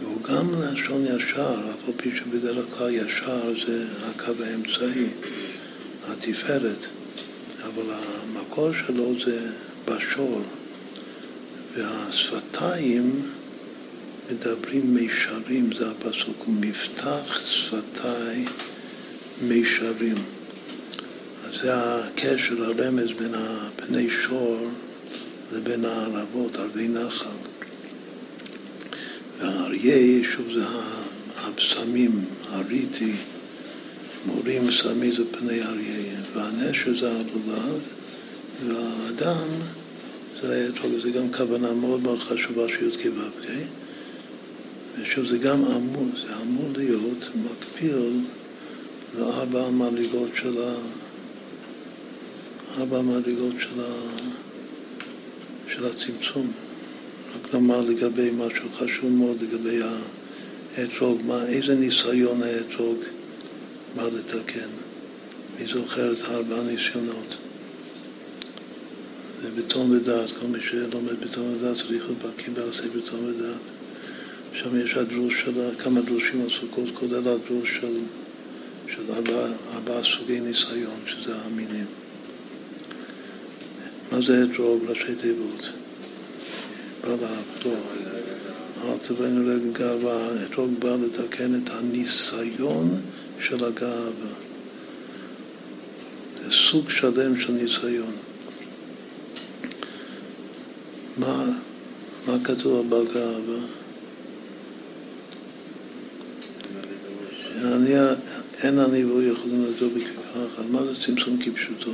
והוא 0.00 0.22
גם 0.22 0.62
לשון 0.62 1.04
ישר, 1.04 1.54
אף 1.70 1.88
על 1.88 1.94
פי 1.96 2.10
שבדרך 2.18 2.64
כלל 2.78 2.90
ישר 2.94 3.52
זה 3.66 3.86
הקו 4.10 4.32
האמצעי, 4.44 5.06
התפארת. 6.08 6.86
אבל 7.64 7.94
המקור 7.94 8.70
שלו 8.86 9.12
זה 9.24 9.50
בשור, 9.84 10.42
והשפתיים 11.76 13.22
מדברים 14.30 14.94
מישרים, 14.94 15.70
זה 15.78 15.90
הפסוק, 15.90 16.44
מבטח 16.48 17.40
שפתיי 17.46 18.44
מישרים. 19.42 20.16
אז 21.44 21.60
זה 21.60 21.74
הקשר, 21.74 22.64
הרמז 22.64 23.10
בין 23.18 23.34
הפני 23.34 24.08
שור 24.10 24.66
לבין 25.52 25.84
הערבות, 25.84 26.56
ערבי 26.56 26.88
נחל. 26.88 27.28
והאריה, 29.38 30.24
שוב 30.24 30.52
זה 30.54 30.64
הבשמים, 31.36 32.24
הריטי, 32.50 33.12
מורים 34.26 34.70
סמי 34.70 35.16
זה 35.16 35.22
פני 35.30 35.62
אריה, 35.62 36.20
והנשר 36.34 37.00
זה 37.00 37.10
הלולב, 37.10 37.80
והאדם 38.66 39.48
זה 40.42 40.64
האתרוג, 40.64 40.92
זה 41.02 41.10
גם 41.10 41.32
כוונה 41.32 41.72
מאוד 41.72 42.02
מאוד 42.02 42.20
חשובה 42.20 42.64
י"ק 42.64 43.06
ו"ק, 43.16 43.50
ושוב 44.98 45.26
זה 45.26 45.38
גם 45.38 45.64
אמור, 45.64 46.06
זה 46.26 46.34
אמור 46.42 46.68
להיות 46.76 47.28
מקביל 47.34 48.20
לארבע 49.14 49.66
המדרגות 49.66 50.30
של 50.34 50.62
ה... 50.62 50.74
ארבע 52.78 52.98
המדרגות 52.98 53.54
של, 53.58 53.80
ה... 53.80 53.92
של 55.68 55.86
הצמצום. 55.86 56.52
נאמר 57.54 57.80
לגבי 57.80 58.30
משהו 58.30 58.68
חשוב 58.78 59.10
מאוד, 59.10 59.36
לגבי 59.42 59.80
האתרוג, 60.76 61.20
מה, 61.26 61.46
איזה 61.46 61.74
ניסיון 61.74 62.42
האתרוג 62.42 62.98
מה 63.96 64.02
לתקן. 64.02 64.68
מי 65.60 65.66
זוכר 65.66 66.12
את 66.12 66.18
ארבע 66.30 66.56
הניסיונות? 66.60 67.36
זה 69.42 69.48
בתום 69.56 69.90
ודעת, 69.90 70.30
כל 70.40 70.46
מי 70.46 70.58
שלומד 70.60 71.20
בתום 71.20 71.56
ודעת 71.56 71.76
צריך 71.76 71.90
להיות 71.90 72.18
בקיא 72.18 72.52
בתום 72.96 73.20
ודעת. 73.24 73.60
שם 74.52 74.80
יש 74.84 74.96
הדרוש 74.96 75.34
של 75.44 75.70
כמה 75.78 76.00
דרושים 76.00 76.42
על 76.42 76.48
סוכות, 76.60 76.88
כולל 76.94 77.28
הדרוש 77.28 77.78
של, 77.80 77.98
של 78.94 79.12
ארבעה 79.12 79.46
ארבע 79.74 80.00
סוגי 80.02 80.40
ניסיון, 80.40 81.00
שזה 81.06 81.34
המינים. 81.36 81.86
מה 84.12 84.18
זה 84.22 84.44
אתרוג? 84.44 84.84
ראשי 84.88 85.14
תיבות. 85.14 85.68
בא 87.02 87.08
לעבדו. 87.08 87.76
אל 88.84 88.98
תבואנו 89.08 89.48
לגאווה, 89.48 90.44
אתרוג 90.44 90.70
בא 90.78 90.96
לתקן 90.96 91.54
את 91.54 91.70
הניסיון 91.70 93.00
של 93.40 93.64
הגאווה. 93.64 94.32
זה 96.42 96.50
סוג 96.50 96.90
שלם 96.90 97.40
של 97.40 97.52
ניסיון. 97.52 98.12
מה, 101.16 101.44
מה 102.26 102.36
כתוב 102.44 102.86
בגאווה? 102.88 103.58
שאני, 107.60 107.94
אין 108.62 108.78
אני 108.78 109.04
והוא 109.04 109.22
יכולים 109.22 109.64
לעזור 109.64 109.88
בכפיפה 109.88 110.46
אחת. 110.46 110.64
מה 110.70 110.84
זה 110.84 110.94
צמצום 111.06 111.38
כפשוטו? 111.42 111.92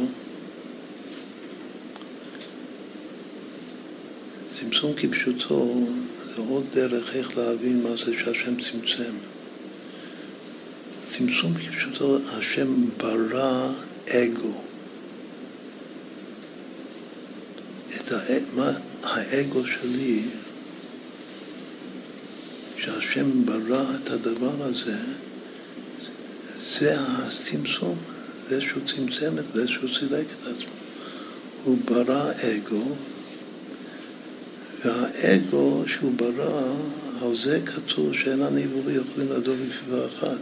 צמצום 4.59 4.93
כפשוטו 4.97 5.86
זה 6.34 6.43
עוד 6.49 6.65
דרך 6.75 7.17
איך 7.17 7.39
להבין 7.39 7.83
מה 7.83 7.91
זה 7.91 8.12
שהשם 8.18 8.55
צמצם. 8.60 9.15
צמצום 11.10 11.55
כפשוטו, 11.55 12.18
השם 12.26 12.84
ברא 12.97 13.73
אגו. 14.09 14.60
את 17.97 18.12
מה, 18.55 18.73
האגו 19.02 19.67
שלי, 19.67 20.23
שהשם 22.76 23.47
ברא 23.47 23.84
את 24.02 24.10
הדבר 24.10 24.55
הזה, 24.60 24.99
זה 26.81 26.97
הצמצום, 27.01 27.99
זה 28.49 28.61
שהוא 28.61 28.83
צמצם 28.86 29.39
את 29.39 29.44
זה, 29.55 29.69
שהוא 29.69 29.91
סילק 29.99 30.27
את 30.27 30.47
עצמו. 30.47 30.70
הוא 31.65 31.78
ברא 31.85 32.31
אגו, 32.33 32.83
והאגו 34.85 35.85
שהוא 35.86 36.12
ברא, 36.17 36.62
על 37.23 37.36
זה 37.44 37.61
כתוב 37.67 38.12
שאין 38.12 38.43
אני 38.43 38.67
ואורי 38.67 38.94
יכולים 38.94 39.33
לדור 39.33 39.55
בכפיפה 39.55 40.07
אחת. 40.07 40.41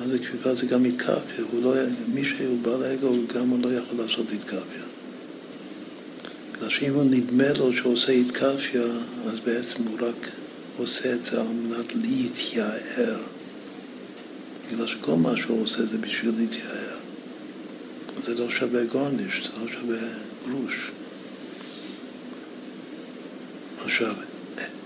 מה 0.00 0.08
זה 0.08 0.18
כפיפה? 0.18 0.54
זה 0.54 0.66
גם 0.66 0.84
התקפיה. 0.84 1.44
לא, 1.62 1.74
מי 2.14 2.24
שהוא 2.24 2.58
בעל 2.62 2.82
אגו, 2.82 3.14
גם 3.34 3.48
הוא 3.48 3.62
לא 3.62 3.74
יכול 3.74 3.98
לעשות 3.98 4.26
התקפיה. 4.32 4.82
בגלל 6.52 6.70
שאם 6.70 6.94
הוא 6.94 7.04
נדמה 7.04 7.52
לו 7.52 7.72
שהוא 7.72 7.92
עושה 7.92 8.12
התקפיה, 8.12 8.82
אז 9.26 9.38
בעצם 9.44 9.82
הוא 9.82 9.98
רק 10.00 10.30
עושה 10.78 11.14
את 11.14 11.24
זה 11.24 11.40
על 11.40 11.46
מנת 11.46 11.94
להתייער. 11.94 13.16
בגלל 14.72 14.86
שכל 14.86 15.14
מה 15.14 15.36
שהוא 15.36 15.62
עושה 15.62 15.86
זה 15.86 15.98
בשביל 15.98 16.34
להתייער. 16.38 16.96
זה 18.24 18.34
לא 18.34 18.50
שווה 18.50 18.84
גורניש, 18.84 19.42
זה 19.42 19.60
לא 19.60 19.72
שווה 19.72 19.98
גרוש. 20.48 20.90
עכשיו, 23.84 24.14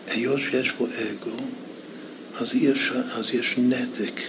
היות 0.07 0.41
שיש 0.41 0.71
פה 0.71 0.87
אגו, 0.87 1.37
אז 2.41 2.55
יש, 2.55 2.93
אז 2.93 3.35
יש 3.35 3.59
נתק. 3.59 4.21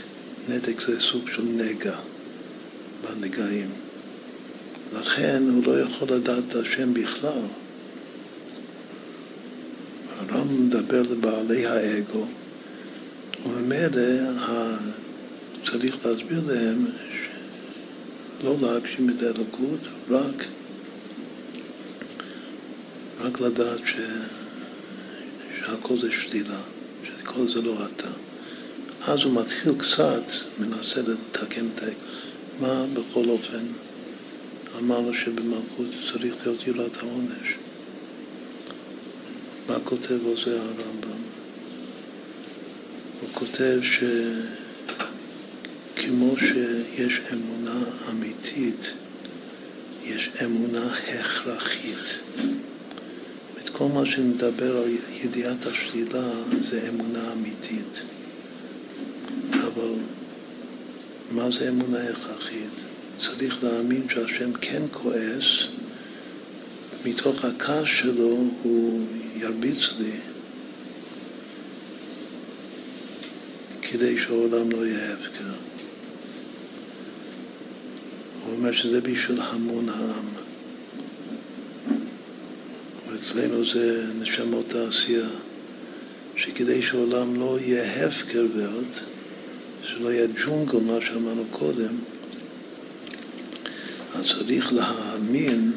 נתק 0.50 0.82
זה 0.88 1.00
סוג 1.00 1.30
של 1.36 1.44
נגע 1.44 1.96
בנגעים. 3.04 3.70
לכן 5.00 5.44
הוא 5.50 5.64
לא 5.66 5.80
יכול 5.82 6.12
לדעת 6.12 6.44
את 6.50 6.56
השם 6.56 6.94
בכלל. 6.94 7.42
הר"ם 10.20 10.66
מדבר 10.68 11.02
לבעלי 11.02 11.66
האגו, 11.66 12.26
וממילא 13.46 14.02
צריך 15.72 16.06
להסביר 16.06 16.42
להם 16.48 16.86
לא 18.44 18.56
להגשים 18.62 19.10
את 19.10 19.24
האלוקות, 19.24 19.80
רק, 20.10 20.46
רק 23.22 23.42
לדעת 23.42 23.80
ש, 23.86 23.96
שהכל 25.60 26.00
זה 26.02 26.12
שלילה, 26.12 26.60
שכל 27.04 27.48
זה 27.48 27.62
לא 27.62 27.86
אתה. 27.86 28.10
אז 29.08 29.20
הוא 29.24 29.42
מתחיל 29.42 29.74
קצת, 29.78 30.24
מנסה 30.60 31.02
לתקן 31.02 31.66
את. 31.76 31.84
מה 32.60 32.86
בכל 32.94 33.30
אופן 33.30 33.66
אמרנו 34.80 35.14
שבמלכות 35.14 35.88
צריך 36.12 36.46
להיות 36.48 36.68
יראת 36.68 36.98
העונש. 36.98 37.56
מה 39.70 39.76
כותב 39.84 40.28
על 40.28 40.44
זה 40.46 40.62
הרמב"ם? 40.62 41.22
הוא 43.22 43.30
כותב 43.34 43.80
שכמו 45.98 46.38
שיש 46.38 47.22
אמונה 47.34 47.84
אמיתית, 48.10 48.92
יש 50.04 50.30
אמונה 50.46 50.96
הכרחית. 50.96 52.20
את 53.64 53.70
כל 53.70 53.88
מה 53.88 54.06
שמדבר 54.06 54.78
על 54.78 54.90
ידיעת 55.24 55.66
השלילה 55.66 56.30
זה 56.70 56.90
אמונה 56.90 57.34
אמיתית. 57.34 58.02
אבל 59.52 59.94
מה 61.32 61.52
זה 61.52 61.70
אמונה 61.70 62.10
הכרחית? 62.10 62.74
צריך 63.22 63.64
להאמין 63.64 64.02
שהשם 64.10 64.54
כן 64.54 64.82
כועס, 64.92 65.46
מתוך 67.06 67.46
הכעס 67.46 67.88
שלו 67.88 68.38
הוא 68.64 69.06
ירביץ 69.36 69.80
לי 70.00 70.12
כדי 73.82 74.22
שהעולם 74.22 74.72
לא 74.72 74.86
יהיה 74.86 75.14
הפקר. 75.14 75.54
הוא 78.48 78.56
אומר 78.56 78.72
שזה 78.72 79.02
בשביל 79.02 79.42
המון 79.42 79.90
העם. 79.90 80.26
ואצלנו 83.10 83.72
זה 83.72 84.06
נשמות 84.20 84.76
העשייה, 84.76 85.30
שכדי 86.36 86.82
שהעולם 86.82 87.40
לא 87.40 87.58
יהיה 87.62 88.08
הפקר 88.08 88.46
ועוד, 88.56 88.88
שלא 89.84 90.12
יהיה 90.14 90.28
ג'ונגל, 90.46 90.80
מה 90.80 90.98
שאמרנו 91.06 91.44
קודם, 91.52 91.96
אז 94.16 94.26
צריך 94.26 94.74
להאמין 94.74 95.72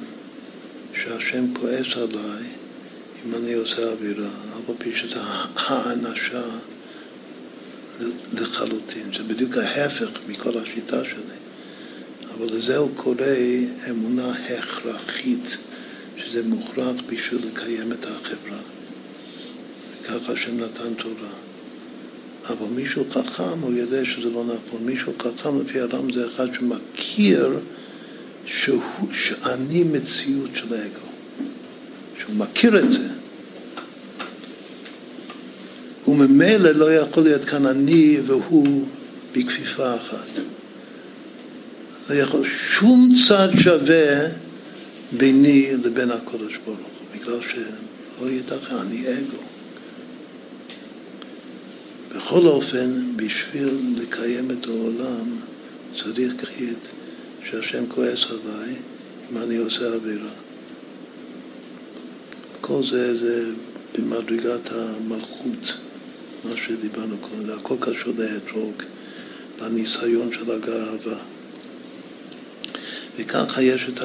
שהשם 0.95 1.55
כועס 1.55 1.87
עליי 1.97 2.45
אם 3.27 3.35
אני 3.35 3.55
עושה 3.55 3.93
עבירה, 3.93 4.29
אף 4.29 4.69
על 4.69 4.75
פי 4.79 4.97
שזה 4.97 5.21
האנשה 5.57 6.43
לחלוטין. 8.33 9.07
זה 9.17 9.23
בדיוק 9.23 9.57
ההפך 9.57 10.09
מכל 10.29 10.59
השיטה 10.59 11.05
שלי. 11.05 11.41
אבל 12.41 12.57
לזה 12.57 12.77
הוא 12.77 12.91
קורא 12.97 13.27
אמונה 13.91 14.33
הכרחית, 14.59 15.57
שזה 16.17 16.49
מוכרח 16.49 16.97
בשביל 17.07 17.41
לקיים 17.53 17.93
את 17.93 18.05
החברה. 18.05 18.59
וככה 20.03 20.33
השם 20.33 20.61
נתן 20.61 20.95
תורה. 20.95 21.31
אבל 22.49 22.67
מישהו 22.75 23.05
חכם, 23.11 23.61
הוא 23.61 23.73
יודע 23.73 24.05
שזה 24.05 24.31
לא 24.31 24.45
נכון. 24.45 24.85
מישהו 24.85 25.13
חכם, 25.19 25.61
לפי 25.61 25.81
הרם, 25.81 26.13
זה 26.13 26.27
אחד 26.27 26.55
שמכיר 26.55 27.59
שהוא, 28.47 28.83
שאני 29.13 29.85
מציאות 29.85 30.51
של 30.55 30.75
האגו. 30.75 31.11
שהוא 32.21 32.35
מכיר 32.37 32.79
את 32.79 32.93
זה. 32.93 33.09
וממילא 36.09 36.71
לא 36.71 36.95
יכול 36.95 37.23
להיות 37.23 37.45
כאן 37.45 37.67
אני 37.67 38.21
והוא 38.27 38.85
בכפיפה 39.33 39.95
אחת. 39.95 40.41
לא 42.11 42.15
יכול 42.15 42.49
שום 42.49 43.15
צד 43.29 43.49
שווה 43.59 44.29
ביני 45.13 45.71
לבין 45.85 46.11
הקודש 46.11 46.57
ברוך 46.65 46.79
הוא, 46.79 47.21
בגלל 47.21 47.39
שלא 47.41 48.31
ייתכן, 48.31 48.77
אני 48.77 49.05
אגו. 49.09 49.43
בכל 52.17 52.47
אופן, 52.47 53.17
בשביל 53.17 53.69
לקיים 53.97 54.51
את 54.51 54.67
העולם 54.67 55.37
צריך 56.03 56.33
כחית 56.41 56.79
שהשם 57.51 57.85
כועס 57.89 58.25
עליי 58.25 58.75
אם 59.33 59.39
אני 59.39 59.57
עושה 59.57 59.95
עבירה. 59.95 60.31
כל 62.61 62.83
זה 62.91 63.19
זה 63.19 63.45
במדרגת 63.99 64.73
המלכות, 64.73 65.73
מה 66.45 66.51
שדיברנו 66.67 67.17
קודם, 67.21 67.59
הכל 67.59 67.75
קשור 67.81 68.15
לאתרוג, 68.19 68.83
לניסיון 69.63 70.31
של 70.33 70.51
הגאווה. 70.51 71.19
וככה 73.19 73.63
יש 73.63 73.87
את 73.89 74.01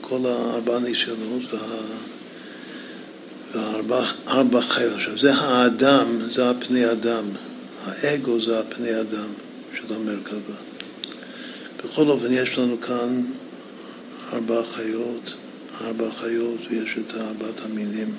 כל 0.00 0.26
הארבע 0.26 0.78
ניסיונות 0.78 1.54
וה... 1.54 1.60
וארבע 3.54 4.60
חיות. 4.60 4.94
עכשיו, 4.94 5.18
זה 5.18 5.34
האדם, 5.34 6.06
זה 6.34 6.50
הפני 6.50 6.90
אדם. 6.90 7.24
האגו 7.86 8.42
זה 8.42 8.60
הפני 8.60 9.00
אדם 9.00 9.28
של 9.74 9.94
המרכבה. 9.94 10.54
בכל 11.84 12.08
אופן, 12.08 12.32
יש 12.32 12.58
לנו 12.58 12.80
כאן 12.80 13.22
ארבע 14.32 14.62
חיות, 14.74 15.34
ארבע 15.80 16.10
חיות, 16.20 16.60
ויש 16.70 16.96
את 16.98 17.14
ארבעת 17.14 17.60
המינים. 17.64 18.14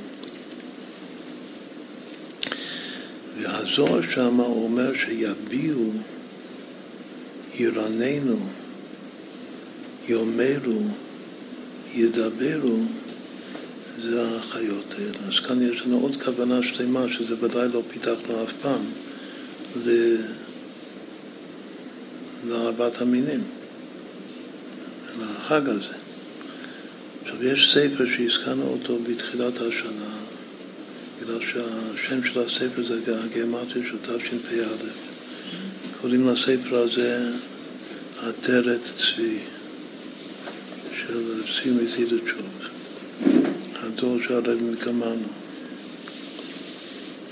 והזוהר 3.42 4.01
שם 4.11 4.40
אומר 4.40 4.92
שיביעו, 4.98 5.92
ירננו, 7.56 8.40
יאמרו, 10.07 10.82
ידברו, 11.93 12.77
זה 14.01 14.38
החיות 14.38 14.93
האלה. 14.98 15.27
אז 15.27 15.40
כאן 15.40 15.61
יש 15.61 15.82
לנו 15.82 15.99
עוד 15.99 16.22
כוונה 16.23 16.64
שלמה, 16.64 17.06
שזה 17.14 17.35
ודאי 17.41 17.67
לא 17.73 17.82
פיתחנו 17.91 18.43
אף 18.43 18.51
פעם, 18.61 18.82
לארבעת 22.48 23.01
המינים, 23.01 23.43
לחג 25.22 25.69
הזה. 25.69 25.93
עכשיו, 27.22 27.45
יש 27.45 27.73
ספר 27.73 28.06
שהזכרנו 28.15 28.64
אותו 28.64 28.98
בתחילת 29.09 29.53
השנה, 29.56 30.14
בגלל 31.22 31.40
שהשם 31.40 32.23
של 32.23 32.40
הספר 32.40 32.83
זה 32.88 33.23
הגרמטיה 33.23 33.82
של 33.90 33.98
תשפ"א. 34.01 34.88
קוראים 36.01 36.27
לספר 36.27 36.77
הזה 36.77 37.32
עטרת 38.22 38.80
צבי, 38.98 39.38
של 41.07 41.41
צבי 41.43 41.72
מזידצ'וב. 41.72 42.67
הדור 43.75 44.17
שהרב 44.27 44.59
מקמנו, 44.72 45.27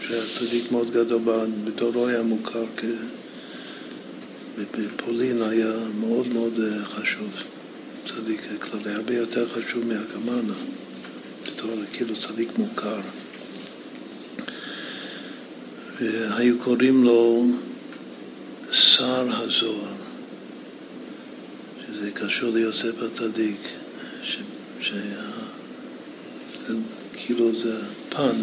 שהיה 0.01 0.21
צדיק 0.39 0.71
מאוד 0.71 0.91
גדול, 0.91 1.21
בדורו 1.63 2.07
היה 2.07 2.23
מוכר 2.23 2.63
כ... 2.77 2.85
בפולין 4.57 5.41
היה 5.41 5.73
מאוד 5.99 6.27
מאוד 6.27 6.59
אה, 6.59 6.85
חשוב, 6.85 7.29
צדיק 8.07 8.41
כללי, 8.59 8.95
הרבה 8.95 9.13
יותר 9.13 9.47
חשוב 9.49 9.83
מהגמרנה, 9.85 10.53
בתור 11.45 11.71
כאילו 11.93 12.15
צדיק 12.15 12.57
מוכר. 12.57 12.99
והיו 16.01 16.59
קוראים 16.59 17.03
לו 17.03 17.45
שר 18.71 19.43
הזוהר, 19.43 20.00
שזה 22.01 22.11
קשור 22.11 22.49
ליוסף 22.49 23.01
הצדיק, 23.01 23.61
ש... 24.23 24.37
ש... 24.81 24.91
זה, 26.67 26.73
כאילו 27.13 27.59
זה 27.59 27.79
פן, 28.09 28.35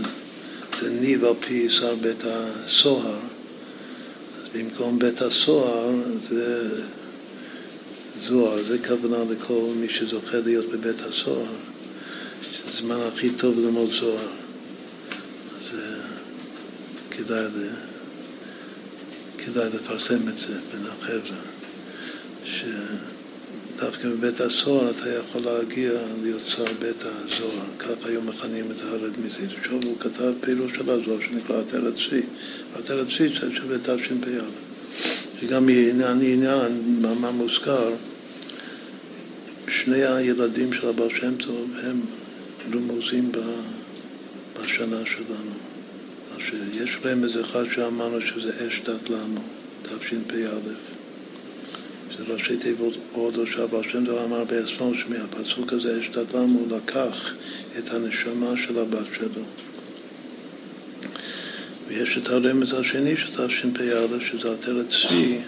זה 0.81 0.91
ניב 0.91 1.25
על 1.25 1.33
פי 1.41 1.71
שר 1.71 1.95
בית 1.95 2.25
הסוהר, 2.25 3.19
אז 4.41 4.49
במקום 4.55 4.99
בית 4.99 5.23
הסוהר 5.23 5.91
זה 6.29 6.71
זוהר, 8.21 8.63
זה 8.63 8.79
כוונה 8.79 9.25
לכל 9.31 9.73
מי 9.77 9.89
שזוכה 9.89 10.39
להיות 10.45 10.67
בבית 10.71 11.01
הסוהר, 11.01 11.53
שזה 12.43 12.77
הזמן 12.77 13.01
הכי 13.15 13.31
טוב 13.31 13.59
ללמוד 13.59 13.91
זוהר. 13.91 14.29
אז 15.61 15.79
כדאי, 17.11 17.47
כדאי 19.39 19.69
לפרסם 19.75 20.29
את 20.29 20.39
זה 20.39 20.55
בין 20.73 20.87
החבר'ה. 20.87 21.39
דווקא 23.81 24.09
בבית 24.09 24.41
הסוהר 24.41 24.91
אתה 24.91 25.11
יכול 25.11 25.41
להגיע 25.45 25.93
להיות 26.23 26.43
שר 26.47 26.65
בית 26.79 26.97
הזוהר, 27.03 27.67
כך 27.79 28.07
היו 28.07 28.23
מכנים 28.23 28.65
את 28.71 28.81
הרב 28.83 29.13
מזיד. 29.25 29.51
שוב 29.65 29.85
הוא 29.85 29.97
כתב 30.01 30.33
פירוש 30.41 30.73
של 30.73 30.91
הזוהר 30.91 31.21
שנקרא 31.21 31.61
עטרת 31.61 31.95
צבי. 31.95 32.23
עטרת 32.75 33.07
צבי 33.07 33.29
זה 33.29 33.79
תשפ"א. 33.79 34.45
שגם 35.41 35.69
עניין 35.69 36.23
עניין, 36.23 37.01
מה 37.01 37.31
מוזכר, 37.31 37.91
שני 39.69 40.05
הילדים 40.05 40.73
של 40.73 40.89
הבעל 40.89 41.09
שם 41.21 41.35
טוב 41.37 41.71
הם 41.83 42.01
רמוזים 42.75 43.33
בשנה 44.61 45.01
שלנו. 45.07 45.55
שיש 46.39 46.99
רמז 47.05 47.41
אחד 47.41 47.65
שאמרנו 47.75 48.21
שזה 48.21 48.69
אש 48.69 48.81
דת 48.85 49.11
לנו, 49.11 49.41
תשפ"א. 49.83 50.88
זה 52.19 52.33
ראשי 52.33 52.57
תיבות 52.57 52.95
הודו 53.13 53.47
שהבעל 53.47 53.83
שם 53.93 54.05
דבר 54.05 54.25
אמר 54.25 54.45
בעצמו 54.45 54.93
שמהפסוק 54.95 55.73
הזה 55.73 56.01
השתדלם 56.01 56.49
הוא 56.49 56.77
לקח 56.77 57.35
את 57.79 57.91
הנשמה 57.91 58.53
של 58.67 58.79
הבת 58.79 59.07
שלו. 59.19 59.43
ויש 61.89 62.19
את 62.19 62.29
הרמז 62.29 62.73
השני 62.73 63.17
של 63.17 63.47
תשפ"א 63.47 64.19
שזה 64.21 64.53
עטרת 64.53 64.87
צבי, 64.89 65.39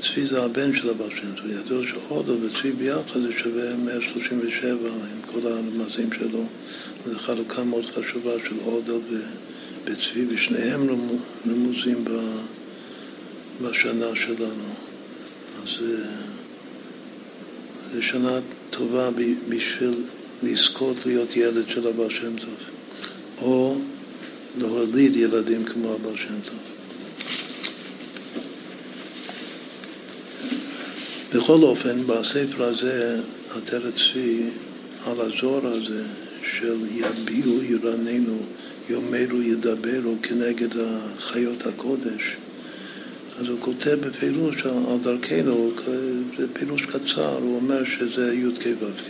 צבי 0.00 0.26
זה 0.26 0.42
הבן 0.42 0.76
של 0.76 0.90
הבת 0.90 1.10
שם 1.20 1.34
טוב, 1.34 1.50
ידוע 1.50 1.86
שהודו 1.86 2.34
וצבי 2.42 2.72
ביחד 2.72 3.20
זה 3.20 3.32
שווה 3.42 3.76
137 3.76 4.70
עם 4.88 5.32
כל 5.32 5.48
הרמזים 5.48 6.12
שלו, 6.18 6.44
זו 7.06 7.18
חלוקה 7.18 7.64
מאוד 7.64 7.86
חשובה 7.86 8.32
של 8.48 8.54
הודו 8.64 8.98
וצבי, 9.84 10.26
ושניהם 10.28 10.88
רמוזים 11.46 12.04
בשנה 13.62 14.16
שלנו. 14.16 14.69
אז 15.62 15.84
זו 17.94 18.02
שנה 18.02 18.38
טובה 18.70 19.10
בשביל 19.48 19.94
לזכות 20.42 21.06
להיות 21.06 21.36
ילד 21.36 21.68
של 21.68 21.86
הבעל 21.86 22.10
שם 22.10 22.36
טוב, 22.36 22.54
או 23.42 23.76
להוליד 24.58 25.16
ילדים 25.16 25.64
כמו 25.64 25.94
הבעל 25.94 26.16
שם 26.16 26.40
טוב. 26.44 26.58
בכל 31.34 31.62
אופן, 31.62 32.06
בספר 32.06 32.64
הזה, 32.64 33.20
עטרת 33.56 33.94
צבי, 33.94 34.42
על 35.06 35.20
הזוהר 35.20 35.66
הזה 35.66 36.02
של 36.56 36.76
יביעו 36.94 37.62
ירננו, 37.62 38.38
יאמרו 38.90 39.42
ידברו 39.42 40.14
כנגד 40.22 40.68
חיות 41.18 41.66
הקודש, 41.66 42.36
אז 43.40 43.48
הוא 43.48 43.58
כותב 43.60 43.98
בפירוש 44.00 44.66
על 44.66 44.98
דרכנו, 45.02 45.70
זה 46.38 46.46
פירוש 46.52 46.82
קצר, 46.82 47.36
הוא 47.36 47.56
אומר 47.56 47.84
שזה 47.84 48.34
י"ק 48.34 48.66
ו"ק. 48.80 49.02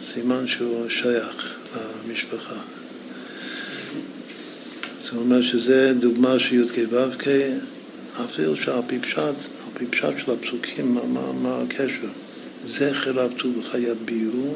סימן 0.00 0.48
שהוא 0.48 0.88
שייך 0.88 1.54
למשפחה. 2.04 2.60
זה 5.04 5.16
אומר 5.16 5.42
שזה 5.42 5.94
דוגמה 5.98 6.38
של 6.38 6.54
י"ק 6.54 6.92
ו"ק, 6.92 7.24
אפילו 8.24 8.56
שעל 8.56 8.80
פי 8.86 8.98
פשט, 8.98 9.18
על 9.18 9.34
פי 9.74 9.86
פשט 9.86 10.18
של 10.24 10.32
הפסוקים, 10.32 10.94
מה, 10.94 11.04
מה, 11.04 11.32
מה 11.32 11.62
הקשר? 11.62 12.08
זכר 12.64 13.24
אב 13.24 13.32
טובך 13.36 13.74
יביעו, 13.74 14.54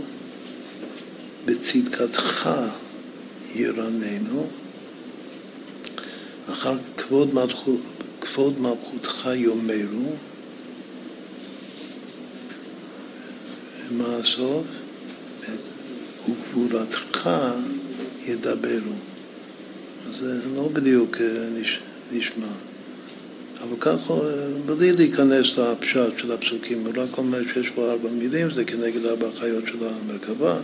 בצדקתך 1.46 2.50
ירננו, 3.54 4.46
אחר 6.52 6.74
כבוד, 6.96 7.34
מלכות, 7.34 7.80
כבוד 8.20 8.60
מלכותך 8.60 9.28
יאמרו, 9.34 10.12
ומה 13.88 14.16
הסוף? 14.16 14.64
וגבורתך 16.28 17.30
ידברו. 18.26 18.94
אז 20.08 20.16
זה 20.16 20.38
לא 20.56 20.68
בדיוק 20.72 21.16
אה, 21.20 21.26
נשמע. 22.12 22.46
אבל 23.62 23.76
ככה, 23.80 24.14
בלי 24.66 24.92
להיכנס 24.92 25.58
לפשט 25.58 26.18
של 26.18 26.32
הפסוקים, 26.32 26.86
הוא 26.86 27.02
רק 27.02 27.18
אומר 27.18 27.40
שיש 27.54 27.68
פה 27.74 27.90
ארבע 27.90 28.08
מילים, 28.10 28.54
זה 28.54 28.64
כנגד 28.64 29.06
ארבע 29.06 29.28
חיות 29.38 29.64
של 29.66 29.78
המרכבה, 29.80 30.56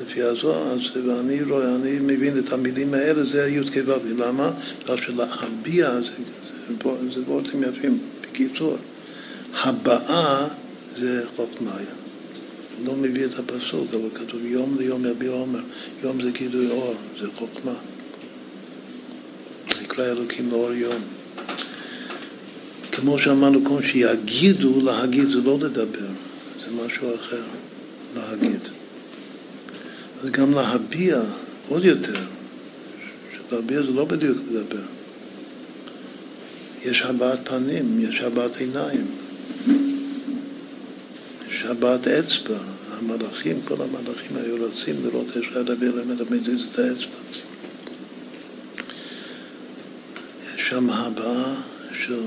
לפי 0.00 0.22
הזוהר, 0.22 0.72
אז 0.72 0.96
ואני 1.06 1.42
רואה, 1.42 1.74
אני 1.74 1.98
מבין 2.00 2.38
את 2.38 2.52
המילים 2.52 2.94
האלה, 2.94 3.24
זה 3.24 3.48
י"ק 3.48 3.76
ו"ו. 3.86 4.18
למה? 4.18 4.50
בגלל 4.84 4.96
שלהביע 4.96 5.90
זה, 5.90 6.10
זה, 6.68 6.74
זה 7.14 7.20
וורטים 7.26 7.62
יפים. 7.62 7.98
בקיצור, 8.20 8.76
הבאה 9.54 10.48
זה. 10.98 11.22
הוא 12.78 12.86
לא 12.86 12.94
מביא 12.94 13.24
את 13.24 13.38
הפסוק, 13.38 13.86
אבל 13.94 14.08
כתוב 14.14 14.40
יום 14.44 14.76
ליום 14.78 15.06
יביע 15.06 15.30
עומר. 15.30 15.60
יום 16.02 16.22
זה 16.22 16.30
גילוי 16.30 16.70
אור, 16.70 16.94
זה 17.20 17.26
חוכמה. 17.38 17.74
נקרא 19.82 20.04
אלוקים 20.04 20.50
לאור 20.50 20.72
יום. 20.72 21.02
כמו 22.92 23.18
שאמרנו 23.18 23.64
קודם, 23.64 23.82
שיגידו, 23.82 24.80
להגיד 24.80 25.28
זה 25.28 25.40
לא 25.44 25.58
לדבר, 25.60 26.08
זה 26.64 26.84
משהו 26.86 27.14
אחר, 27.14 27.42
להגיד. 28.16 28.60
אז 30.22 30.30
גם 30.30 30.54
להביע 30.54 31.20
עוד 31.68 31.84
יותר, 31.84 32.20
שלהביע 33.32 33.82
זה 33.82 33.90
לא 33.90 34.04
בדיוק 34.04 34.38
לדבר. 34.50 34.82
יש 36.84 37.02
הבעת 37.02 37.38
פנים, 37.44 38.00
יש 38.00 38.20
הבעת 38.20 38.56
עיניים, 38.56 39.06
יש 41.48 41.62
הבעת 41.64 42.08
אצבע. 42.08 42.58
המלאכים, 42.98 43.60
כל 43.64 43.74
המלאכים 43.74 44.36
היו 44.36 44.56
רוצים 44.66 44.96
לראות 45.04 45.36
איך 45.36 45.44
שהרבי 45.52 45.86
אלמד 45.86 46.30
מזיז 46.30 46.66
את 46.70 46.78
האצבע. 46.78 47.16
יש 50.56 50.68
שם 50.68 50.90
הבעה 50.90 51.54
של 52.04 52.20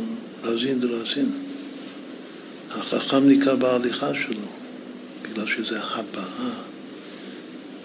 רזין 0.43 0.79
דרזין. 0.79 1.31
החכם 2.71 3.27
ניכר 3.27 3.55
בהליכה 3.55 4.11
שלו, 4.13 4.41
בגלל 5.23 5.47
שזה 5.47 5.79
הבעה. 5.81 6.74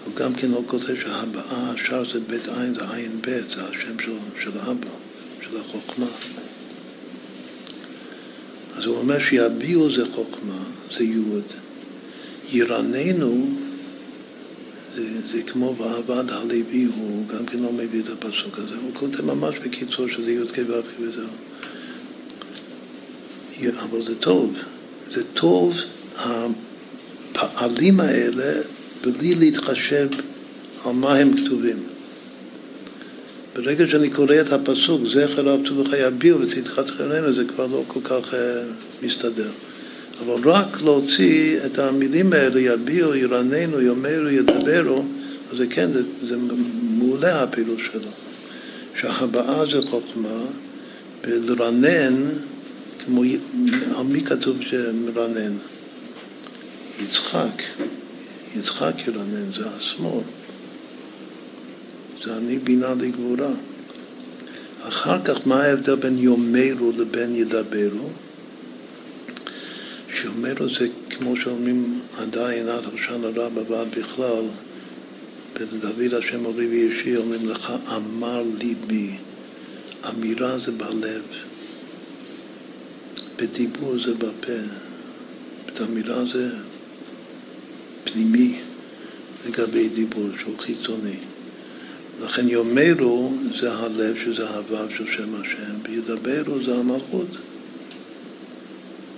הוא 0.05 0.15
גם 0.15 0.33
כן 0.33 0.51
לא 0.51 0.61
כותב 0.65 0.95
שהבעה, 1.01 1.71
השאר 1.71 2.11
זה 2.13 2.19
בית 2.19 2.47
עין, 2.47 2.73
זה 2.73 2.81
עין 2.93 3.21
בית, 3.21 3.45
זה 3.55 3.63
השם 3.63 3.99
של, 3.99 4.11
של 4.43 4.51
האבא, 4.59 4.89
של 5.41 5.57
החוכמה. 5.57 6.05
אז 8.75 8.85
הוא 8.85 8.97
אומר 8.97 9.19
שיביעו 9.19 9.91
זה 9.91 10.05
חוכמה, 10.15 10.63
זה 10.97 11.03
יוד. 11.03 11.43
ירננו 12.51 13.47
זה, 14.95 15.03
זה 15.31 15.43
כמו 15.43 15.75
ועבד 15.77 16.31
הלוי, 16.31 16.87
הוא 16.95 17.27
גם 17.27 17.45
כן 17.45 17.59
לא 17.59 17.73
מביא 17.73 18.01
את 18.01 18.09
הפסוק 18.09 18.59
הזה, 18.59 18.75
הוא 18.75 18.91
כותב 18.93 19.25
ממש 19.25 19.55
בקיצור 19.65 20.07
שזה 20.07 20.31
י"ק 20.31 20.57
ו"ק 20.67 20.85
וזהו. 20.99 21.27
אבל 23.79 24.05
זה 24.05 24.15
טוב, 24.15 24.53
זה 25.11 25.23
טוב 25.33 25.77
הפעלים 26.15 27.99
האלה 27.99 28.61
בלי 29.01 29.35
להתחשב 29.35 30.07
על 30.85 30.91
מה 30.91 31.15
הם 31.15 31.37
כתובים. 31.37 31.77
ברגע 33.55 33.87
שאני 33.87 34.09
קורא 34.09 34.35
את 34.41 34.53
הפסוק, 34.53 35.01
זכר 35.07 35.41
רב 35.41 35.59
טובך 35.65 35.93
יביעו 35.93 36.39
חיינו, 36.97 37.33
זה 37.33 37.43
כבר 37.45 37.67
לא 37.67 37.83
כל 37.87 37.99
כך 38.03 38.33
uh, 38.33 38.35
מסתדר. 39.05 39.49
אבל 40.25 40.49
רק 40.49 40.81
להוציא 40.81 41.57
את 41.65 41.79
המילים 41.79 42.33
האלה, 42.33 42.59
יביעו, 42.59 43.15
ירננו, 43.15 43.81
יאמרו, 43.81 44.29
ידברו, 44.29 45.03
אז 45.51 45.57
זה 45.57 45.67
כן, 45.67 45.91
זה, 45.93 46.01
זה 46.27 46.35
מעולה 46.97 47.43
הפעילות 47.43 47.79
שלו. 47.91 48.09
שהבאה 48.99 49.65
זה 49.65 49.81
חוכמה, 49.89 50.43
ולרנן, 51.23 52.25
כמו, 53.05 53.23
על 53.95 54.03
מי 54.03 54.21
כתוב 54.21 54.57
שמרנן? 54.61 55.53
יצחק, 57.03 57.63
יצחק 58.55 59.07
ירנן, 59.07 59.51
זה 59.57 59.69
השמאל. 59.77 60.23
זה 62.23 62.37
אני 62.37 62.59
בינה 62.59 62.93
לגבורה. 62.93 63.49
אחר 64.81 65.21
כך, 65.25 65.47
מה 65.47 65.63
ההבדל 65.63 65.95
בין 65.95 66.17
יאמרו 66.17 66.91
לבין 66.97 67.35
ידברו? 67.35 68.09
שיאמרו 70.15 70.69
זה 70.69 70.87
כמו 71.09 71.35
שאומרים 71.35 71.99
עדיין 72.17 72.69
עד 72.69 72.83
ראשון 72.93 73.23
הרע 73.23 73.49
בבעד 73.49 73.87
בכלל, 73.97 74.45
בדוד 75.53 76.13
השם 76.13 76.45
אורי 76.45 76.67
וישי 76.67 77.17
אומרים 77.17 77.49
לך 77.49 77.73
אמר 77.95 78.43
ליבי, 78.57 79.17
אמירה 80.09 80.57
זה 80.59 80.71
בלב, 80.71 81.23
בדיבור 83.35 83.95
זה 84.05 84.13
בפה, 84.13 84.59
אמירה 85.83 86.25
זה 86.33 86.49
פנימי 88.03 88.59
לגבי 89.47 89.89
דיבור 89.89 90.29
שהוא 90.39 90.59
חיצוני. 90.59 91.15
לכן 92.23 92.49
יאמרו 92.49 93.33
זה 93.61 93.73
הלב 93.73 94.15
שזה 94.23 94.49
הוו 94.49 94.77
של 94.97 95.05
שם 95.17 95.35
השם, 95.41 95.73
וידברו 95.83 96.61
זה 96.65 96.75
המלכות. 96.75 97.27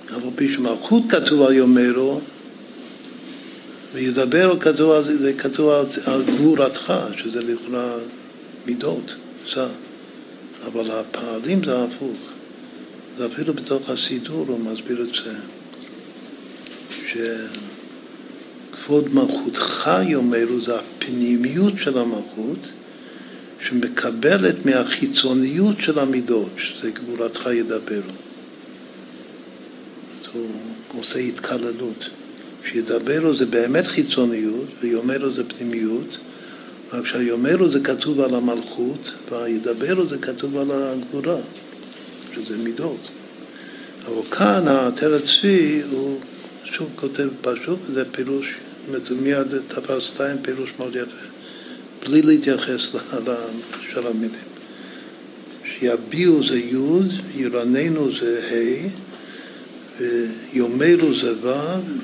אף 0.06 0.24
על 0.24 0.30
פי 0.36 0.54
שמלכות 0.54 1.04
כתוב 1.10 1.42
על 1.42 1.54
יאמרו, 1.54 2.22
וידבר 3.94 4.60
כתוב 4.60 4.92
על 4.92 5.18
זה, 5.18 5.34
כתוב 5.34 5.70
על, 6.06 6.24
גבורתך, 6.24 6.94
שזה 7.18 7.42
לכאורה 7.42 7.96
מידות, 8.66 9.16
זה. 9.54 9.66
אבל 10.66 10.92
הפעלים 10.92 11.66
זה 11.66 11.84
הפוך. 11.84 12.18
זה 13.18 13.26
אפילו 13.26 13.54
בתוך 13.54 13.90
הסידור 13.90 14.46
הוא 14.48 14.60
מסביר 14.60 15.02
את 15.02 15.16
זה, 15.24 15.34
שכבוד 18.84 19.16
מלכותך 19.16 19.92
יאמרו 20.08 20.62
זה 20.62 20.76
הפנימיות 20.76 21.74
של 21.78 21.98
המלכות, 21.98 22.60
שמקבלת 23.68 24.66
מהחיצוניות 24.66 25.76
של 25.80 26.00
המידות, 26.00 26.50
שזה 26.58 26.92
גבורתך 26.92 27.50
ידברו. 27.54 28.12
הוא 30.34 30.46
עושה 31.00 31.20
התקללות. 31.20 32.10
שידברו 32.66 33.36
זה 33.36 33.46
באמת 33.46 33.88
חיצוניות, 33.88 34.68
ויאמרו 34.82 35.32
זה 35.32 35.44
פנימיות, 35.44 36.18
רק 36.94 37.06
שהיאמרו 37.06 37.70
זה 37.70 37.80
כתוב 37.80 38.20
על 38.22 38.36
המלכות, 38.36 39.12
והידברו 39.32 40.06
זה 40.06 40.18
כתוב 40.18 40.58
על 40.58 40.68
הגבורה, 40.72 41.38
שזה 42.36 42.58
מידות. 42.58 43.08
אבל 44.06 44.24
כאן 44.32 44.68
העטרת 44.68 45.22
צבי, 45.24 45.82
הוא 45.92 46.20
שוב 46.64 46.88
כותב 46.96 47.30
פשוט, 47.42 47.80
וזה 47.90 48.04
פירוש, 48.12 48.54
זאת 48.92 49.12
אומרת, 49.12 49.12
מיד 49.12 49.62
תפס 49.68 50.04
שתיים 50.04 50.38
פירוש 50.42 50.70
מאוד 50.80 50.96
יפה. 50.96 51.28
בלי 52.06 52.22
להתייחס 52.22 52.82
לשאר 52.94 54.08
המילים. 54.08 54.54
שיביעו 55.66 56.48
זה 56.48 56.60
י', 56.60 56.76
ירננו 57.36 58.16
זה 58.20 58.42
ה', 58.52 59.04
ויאמרו 60.00 61.14
זה 61.22 61.34
ו', 61.42 61.54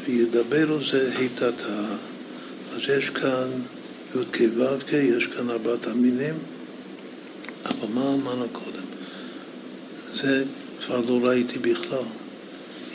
וידברו 0.05 0.79
זה 0.91 1.11
היטתה. 1.17 1.85
אז 2.75 2.81
יש 2.97 3.09
כאן 3.09 3.47
י"ק 4.15 4.37
ו"ק, 4.55 4.93
יש 4.93 5.25
כאן 5.25 5.49
ארבעת 5.49 5.87
המינים, 5.87 6.35
אבל 7.65 7.87
מה 7.93 8.13
אמרנו 8.13 8.47
קודם? 8.51 8.85
זה 10.21 10.43
כבר 10.85 11.01
לא 11.07 11.27
ראיתי 11.27 11.59
בכלל. 11.59 12.18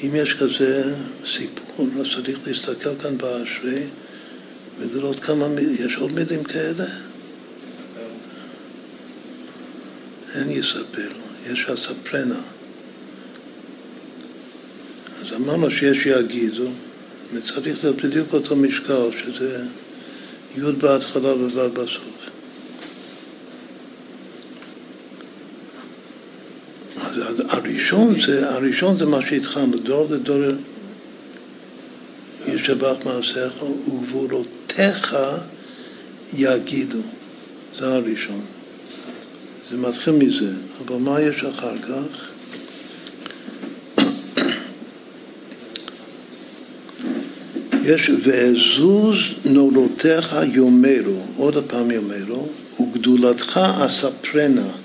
אם 0.02 0.10
יש 0.14 0.34
כזה 0.34 0.94
סיפור, 1.26 1.88
אז 2.00 2.06
צריך 2.14 2.38
להסתכל 2.46 2.90
כאן 3.02 3.18
באשרי 3.18 3.82
ולראות 4.80 5.20
כמה, 5.20 5.46
יש 5.78 5.96
עוד 5.96 6.12
מילים 6.12 6.44
כאלה? 6.44 6.84
אין 10.34 10.50
יספרו, 10.50 11.24
יש 11.52 11.64
הספרנה. 11.68 12.40
אז 15.20 15.32
אמרנו 15.36 15.70
שיש 15.70 16.06
יגידו, 16.06 16.70
וצריך 17.34 17.84
להיות 17.84 18.02
בדיוק 18.02 18.32
אותו 18.32 18.56
משקל, 18.56 19.08
שזה 19.24 19.64
י' 20.56 20.72
בהתחלה 20.72 21.34
וו' 21.34 21.68
בסוף. 21.68 22.23
הראשון 27.48 28.20
זה, 28.26 28.50
הראשון 28.50 28.98
זה 28.98 29.06
מה 29.06 29.20
שהתחלנו, 29.28 29.78
דור 29.78 30.06
לדור 30.10 30.42
ישבח 32.46 32.94
מעשיך 33.04 33.62
וגבורותיך 33.62 35.16
יגידו. 36.36 36.98
זה 37.78 37.86
הראשון. 37.86 38.40
זה 39.70 39.76
מתחיל 39.76 40.14
מזה, 40.14 40.50
אבל 40.86 40.96
מה 40.96 41.20
יש 41.20 41.44
אחר 41.44 41.78
כך? 41.78 42.28
יש 47.84 48.10
ואזוז 48.22 49.16
נורותיך 49.44 50.36
יאמרו, 50.52 51.20
עוד 51.36 51.64
פעם 51.66 51.90
יאמרו, 51.90 52.48
וגדולתך 52.80 53.60
אספרנה. 53.86 54.83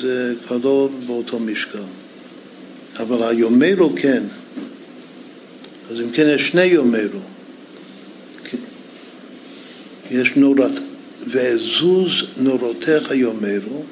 זה 0.00 0.34
כבר 0.46 0.56
לא 0.64 0.88
באותו 1.06 1.38
משקל. 1.38 1.78
אבל 2.98 3.28
היאמרו 3.28 3.92
כן. 3.96 4.22
אז 5.90 6.00
אם 6.00 6.10
כן 6.10 6.26
יש 6.28 6.48
שני 6.48 6.64
יאמרו. 6.64 7.20
יש 10.10 10.36
נורת, 10.36 10.72
ואזוז 11.26 12.12
נורותיך 12.36 13.10
יאמרו, 13.10 13.82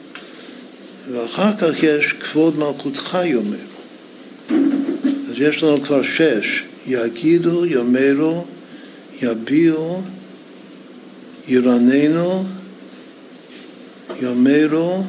ואחר 1.13 1.57
כך 1.57 1.83
יש 1.83 2.13
כבוד 2.13 2.59
מלכותך 2.59 3.19
יאמרו. 3.25 3.55
אז 5.31 5.35
יש 5.37 5.63
לנו 5.63 5.83
כבר 5.83 6.03
שש. 6.03 6.63
יגידו, 6.87 7.67
יאמרו, 7.67 8.45
יביעו, 9.23 10.03
ירננו, 11.49 12.45
יאמרו, 14.23 15.03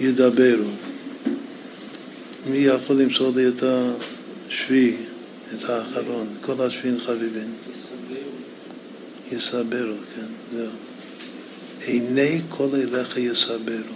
ידברו. 0.00 0.70
מי 2.46 2.58
יכול 2.58 2.96
למסור 2.96 3.32
לי 3.36 3.48
את 3.48 3.62
השביעי, 4.48 4.96
את 5.54 5.70
האחרון? 5.70 6.26
כל 6.40 6.62
השביעים 6.62 7.00
חביבין. 7.00 7.52
יסברו, 9.32 9.94
כן, 10.14 10.56
זהו. 10.56 10.70
עיני 11.86 12.40
כל 12.48 12.68
אליך 12.74 13.16
יסברו. 13.16 13.94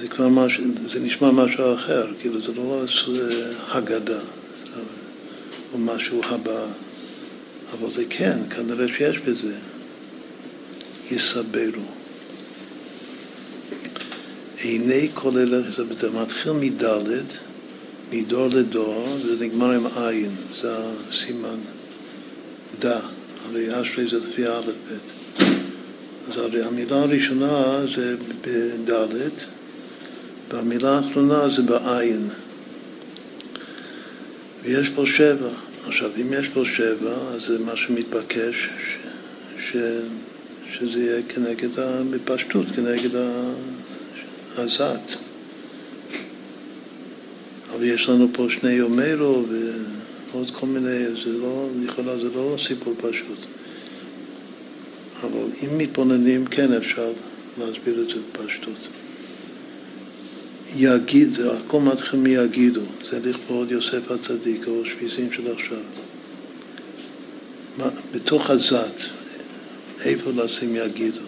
זה 0.00 0.08
כבר 0.08 0.28
משהו, 0.28 0.64
זה 0.86 1.00
נשמע 1.00 1.30
משהו 1.30 1.74
אחר, 1.74 2.06
כאילו 2.20 2.42
זה 2.42 2.52
לא 2.52 2.82
הגדה 3.68 4.20
או 5.72 5.78
משהו 5.78 6.20
הבא, 6.24 6.66
אבל 7.72 7.90
זה 7.92 8.04
כן, 8.10 8.38
כנראה 8.50 8.88
שיש 8.88 9.18
בזה. 9.18 9.54
יסברו. 11.10 11.97
עיני 14.60 15.08
כל 15.14 15.38
אלה, 15.38 15.58
זה 15.70 16.10
מתחיל 16.10 16.52
מדלת, 16.52 17.24
מדור 18.12 18.48
לדור, 18.48 19.16
וזה 19.22 19.44
נגמר 19.44 19.70
עם 19.70 19.86
עין, 19.96 20.30
זה 20.60 20.74
הסימן 21.08 21.58
דה, 22.78 23.00
הרי 23.48 23.82
אשרי 23.82 24.10
זה 24.10 24.18
לפי 24.18 24.46
א' 24.46 24.70
ב'. 24.88 25.18
אז 26.30 26.38
הרי 26.38 26.62
המילה 26.62 26.96
הראשונה 26.96 27.80
זה 27.96 28.16
בדלת, 28.40 29.44
והמילה 30.50 30.98
האחרונה 30.98 31.48
זה 31.56 31.62
בעין. 31.62 32.28
ויש 34.62 34.88
פה 34.88 35.06
שבע. 35.06 35.48
עכשיו, 35.86 36.10
אם 36.20 36.32
יש 36.32 36.48
פה 36.48 36.64
שבע, 36.64 37.14
אז 37.34 37.42
זה 37.46 37.58
מה 37.58 37.76
שמתבקש, 37.76 38.68
ש, 38.78 38.96
ש, 39.70 39.76
שזה 40.72 41.00
יהיה 41.00 41.22
כנגד, 41.28 41.68
בפשטות, 42.10 42.66
כנגד 42.70 43.10
הזת. 44.58 45.14
אבל 47.74 47.84
יש 47.84 48.08
לנו 48.08 48.28
פה 48.32 48.46
שני 48.50 48.72
יומרו 48.72 49.44
ועוד 50.32 50.50
כל 50.50 50.66
מיני, 50.66 51.04
זה 51.24 51.32
לא, 51.32 51.68
לכאורה 51.82 52.18
זה 52.18 52.28
לא 52.34 52.56
סיפור 52.66 52.94
פשוט. 53.00 53.38
אבל 55.20 55.44
אם 55.64 55.78
מתבוננים, 55.78 56.46
כן 56.46 56.72
אפשר 56.72 57.12
להסביר 57.58 58.02
את 58.02 58.08
זה 58.08 58.16
בפשטות. 58.32 58.88
יגיד, 60.76 61.34
זה 61.34 61.52
הכל 61.52 61.80
מתחיל 61.80 62.20
מיגידו, 62.20 62.80
זה 63.10 63.20
לכבוד 63.24 63.70
יוסף 63.70 64.10
הצדיק, 64.10 64.68
או 64.68 64.84
שפיסים 64.84 65.32
של 65.32 65.52
עכשיו. 65.52 65.78
בתוך 68.14 68.50
הזת, 68.50 69.02
איפה 70.04 70.30
לשים 70.36 70.76
יגידו. 70.76 71.27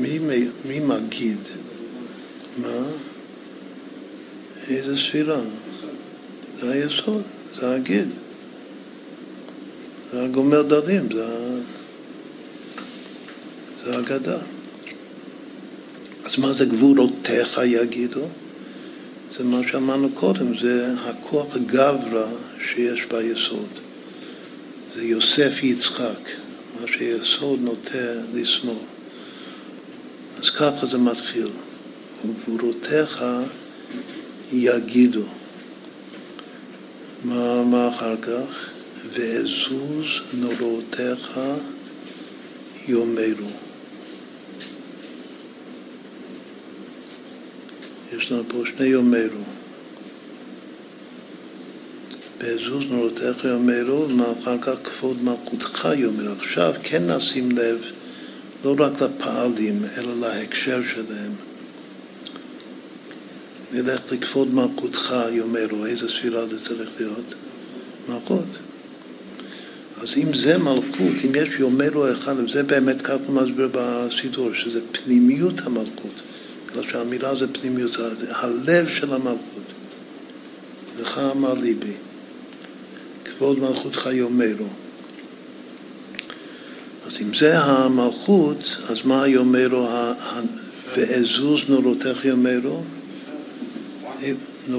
מי, 0.00 0.18
מי 0.64 0.80
מגיד? 0.80 1.38
מה? 2.58 2.82
איזה 4.68 4.96
ספירה? 4.96 5.40
זה 6.60 6.70
היסוד, 6.70 7.22
זה 7.56 7.74
הגיד. 7.74 8.08
זה 10.12 10.24
הגומר 10.24 10.62
דרים, 10.62 11.08
זה, 11.14 11.26
זה 13.84 13.98
הגדה. 13.98 14.38
אז 16.24 16.38
מה 16.38 16.52
זה 16.52 16.64
גבורותיך 16.64 17.60
יגידו? 17.64 18.24
זה 19.38 19.44
מה 19.44 19.60
שאמרנו 19.70 20.08
קודם, 20.14 20.58
זה 20.58 20.94
הכוח 21.00 21.56
הגברא 21.56 22.26
שיש 22.64 23.06
ביסוד. 23.06 23.68
זה 24.96 25.04
יוסף 25.04 25.62
יצחק, 25.62 26.28
מה 26.80 26.86
שיסוד 26.86 27.60
נוטה 27.60 28.12
לשמאל. 28.34 28.89
אז 30.42 30.50
ככה 30.50 30.86
זה 30.86 30.98
מתחיל. 30.98 31.48
וגבורותיך 32.24 33.24
יגידו. 34.52 35.22
מה, 37.24 37.62
מה 37.64 37.88
אחר 37.88 38.16
כך? 38.22 38.68
ואזוז 39.12 40.06
נורותיך 40.32 41.40
יאמרו. 42.88 43.50
יש 48.16 48.32
לנו 48.32 48.42
פה 48.48 48.62
שני 48.76 48.86
יאמרו. 48.86 49.44
בעזוז 52.38 52.84
נורותיך 52.90 53.44
יאמרו, 53.44 54.06
ואחר 54.18 54.58
כך 54.62 54.74
כבוד 54.84 55.24
מלכותך 55.24 55.88
יאמרו. 55.96 56.32
עכשיו 56.40 56.74
כן 56.82 57.10
נשים 57.10 57.50
לב 57.50 57.99
לא 58.64 58.74
רק 58.78 58.92
לפעלים, 59.02 59.84
אלא 59.98 60.20
להקשר 60.20 60.80
שלהם. 60.94 61.32
נלך 63.72 64.00
לכבוד 64.12 64.54
מלכותך 64.54 65.14
יאמרו, 65.32 65.86
איזה 65.86 66.08
ספירה 66.08 66.46
זה 66.46 66.64
צריך 66.64 66.90
להיות? 67.00 67.34
מלכות. 68.08 68.44
אז 70.02 70.16
אם 70.16 70.34
זה 70.34 70.58
מלכות, 70.58 71.14
אם 71.24 71.34
יש 71.34 71.48
יאמרו 71.58 72.12
אחד, 72.12 72.34
וזה 72.38 72.62
באמת 72.62 73.02
כך 73.02 73.16
הוא 73.26 73.34
מסביר 73.34 73.68
בסידור, 73.72 74.54
שזה 74.54 74.80
פנימיות 74.92 75.60
המלכות. 75.64 76.14
בגלל 76.66 76.84
שהמילה 76.90 77.36
זה 77.36 77.46
פנימיות, 77.52 77.92
זה 77.92 78.36
הלב 78.36 78.88
של 78.88 79.12
המלכות. 79.14 79.40
לך 81.00 81.20
אמר 81.32 81.54
ליבי, 81.54 81.92
כבוד 83.24 83.58
מלכותך 83.58 84.08
יאמרו. 84.12 84.66
אז 87.10 87.16
אם 87.22 87.34
זה 87.34 87.58
המלכות, 87.58 88.76
אז 88.88 88.96
מה 89.04 89.28
יאמרו, 89.28 89.86
ואזוז 90.96 91.60
נורותיך 91.68 92.24
יאמרו? 92.24 92.82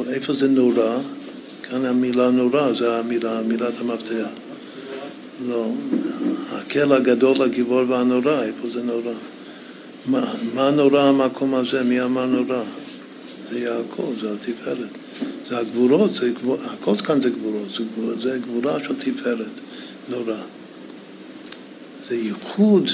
איפה 0.09 0.33
זה 0.33 0.47
נורא? 0.47 0.97
כאן 1.63 1.85
המילה 1.85 2.29
נורא, 2.29 2.73
זה 2.79 2.99
המילה, 2.99 3.41
מילת 3.41 3.73
המפתח. 3.79 4.27
לא, 5.47 5.67
הקל 6.51 6.93
הגדול, 6.93 7.41
הגיבור 7.41 7.81
והנורא, 7.89 8.43
איפה 8.43 8.69
זה 8.73 8.83
נורא? 8.83 9.13
מה, 10.05 10.33
מה 10.55 10.71
נורא 10.71 11.01
המקום 11.01 11.55
הזה? 11.55 11.83
מי 11.83 12.01
אמר 12.01 12.25
נורא? 12.25 12.63
זה 13.51 13.59
יעקב, 13.59 14.13
זה 14.21 14.33
התפארת. 14.33 14.89
זה 15.49 15.57
הגבורות, 15.57 16.13
זה 16.13 16.29
גבור, 16.29 16.57
הכל 16.65 16.95
כאן 16.95 17.21
זה 17.21 17.29
גבורות, 17.29 17.69
זה, 17.77 17.83
גבור, 17.83 18.21
זה 18.21 18.39
גבורה 18.39 18.83
של 18.83 18.95
תפארת, 18.95 19.45
נורא. 20.09 20.37
זה 22.11 22.17
ייחוד, 22.17 22.89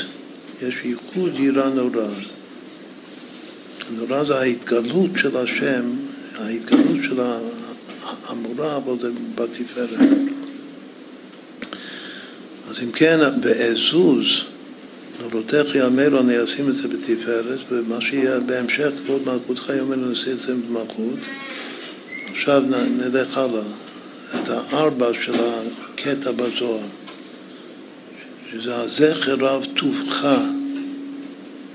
יש 0.61 0.75
ייחוד 0.83 1.39
יראה 1.39 1.69
נורא. 1.69 2.07
נורא 3.97 4.23
זה 4.23 4.39
ההתגלות 4.39 5.09
של 5.15 5.37
השם, 5.37 5.83
ההתגלות 6.35 7.03
של 7.03 7.19
המורה, 8.27 8.77
אבל 8.77 8.93
זה 9.01 9.09
בתפארת. 9.35 9.99
אז 12.69 12.75
אם 12.83 12.91
כן, 12.91 13.19
בעזוז, 13.41 14.25
נורותיך 15.21 15.75
יאמרו, 15.75 16.19
אני 16.19 16.43
אשים 16.43 16.69
את 16.69 16.75
זה 16.75 16.87
בתפארת, 16.87 17.59
ומה 17.71 18.01
שיהיה 18.01 18.39
בהמשך, 18.39 18.89
כבוד 19.05 19.21
מלכותך 19.25 19.71
יאמר, 19.77 19.95
נשיא 19.95 20.31
את 20.31 20.39
זה 20.39 20.53
במלכות. 20.55 21.19
עכשיו 22.31 22.63
נלך 22.97 23.37
הלאה, 23.37 23.61
את 24.35 24.49
הארבע 24.49 25.07
של 25.21 25.33
הקטע 25.33 26.31
בזוהר, 26.31 27.06
שזה 28.61 28.75
הזכר 28.75 29.35
רב 29.39 29.65
טובך, 29.75 30.27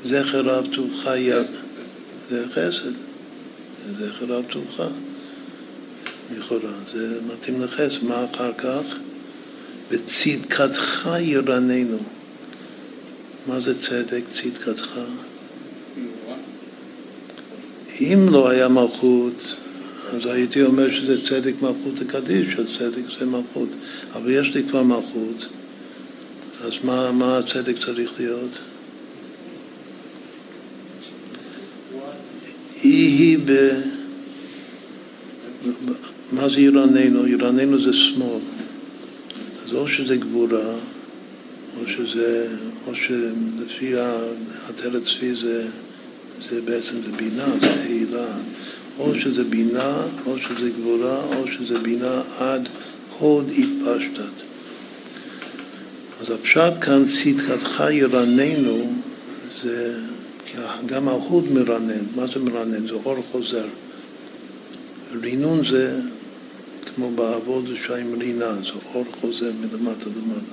זכר 0.04 0.40
רב 0.40 0.66
טובך 0.74 1.10
יד, 1.16 1.46
זה 2.30 2.44
חסד, 2.52 2.92
זכר 3.98 4.24
רב 4.28 4.44
טובך, 4.50 4.86
לכאורה, 6.38 6.72
זה 6.92 7.18
מתאים 7.32 7.60
לחסד, 7.60 8.04
מה 8.04 8.26
אחר 8.32 8.52
כך? 8.58 8.96
וצדקתך 9.90 11.08
ירננו. 11.20 11.98
מה 13.46 13.60
זה 13.60 13.82
צדק, 13.82 14.22
צדקתך? 14.34 14.98
אם 18.00 18.26
לא 18.30 18.48
היה 18.48 18.68
מלכות, 18.68 19.54
אז 20.12 20.26
הייתי 20.26 20.62
אומר 20.62 20.92
שזה 20.92 21.26
צדק 21.26 21.54
מלכות 21.62 22.00
הקדיש, 22.00 22.48
שצדק 22.48 23.02
זה 23.18 23.26
מלכות. 23.26 23.68
אבל 24.12 24.30
יש 24.30 24.54
לי 24.54 24.62
כבר 24.68 24.82
מלכות, 24.82 25.46
אז 26.64 26.72
מה, 26.84 27.12
מה 27.12 27.38
הצדק 27.38 27.76
צריך 27.84 28.20
להיות? 28.20 28.58
היא 32.82 33.38
ב... 33.44 33.80
מה 36.32 36.48
זה 36.48 36.60
ירננו? 36.60 37.26
ירננו 37.26 37.82
זה 37.82 37.92
שמאל. 37.92 38.40
אז 39.66 39.74
או 39.74 39.88
שזה 39.88 40.16
גבורה, 40.16 40.74
או 41.80 41.86
שזה, 41.86 42.48
או 42.86 42.94
שלפי 42.94 43.94
התרת 44.68 45.02
צבי 45.04 45.34
זה, 45.34 45.66
זה 46.50 46.60
בעצם 46.60 46.94
זה 47.06 47.12
בינה, 47.12 47.46
זה 47.60 47.80
העילה, 47.80 48.26
או 48.98 49.14
שזה 49.14 49.44
בינה, 49.44 50.02
או 50.26 50.38
שזה 50.38 50.70
גבורה, 50.70 51.20
או 51.36 51.44
שזה 51.48 51.78
בינה 51.78 52.22
עד 52.38 52.68
הוד 53.18 53.50
התפשטת. 53.50 54.51
אז 56.22 56.30
הפשט 56.30 56.72
כאן, 56.80 57.04
צדקתך 57.08 57.82
ירננו, 57.90 58.92
זה 59.62 59.98
גם 60.86 61.08
ההוד 61.08 61.52
מרנן. 61.52 62.04
מה 62.16 62.26
זה 62.26 62.40
מרנן? 62.40 62.86
זה 62.86 62.92
אור 62.92 63.16
חוזר. 63.32 63.66
רינון 65.22 65.66
זה 65.70 66.00
כמו 66.94 67.10
בעבוד 67.10 67.64
שיים 67.86 68.20
רינה, 68.20 68.52
זה 68.54 68.70
אור 68.94 69.04
חוזר 69.20 69.50
מלמטה 69.60 70.06
למטה. 70.06 70.52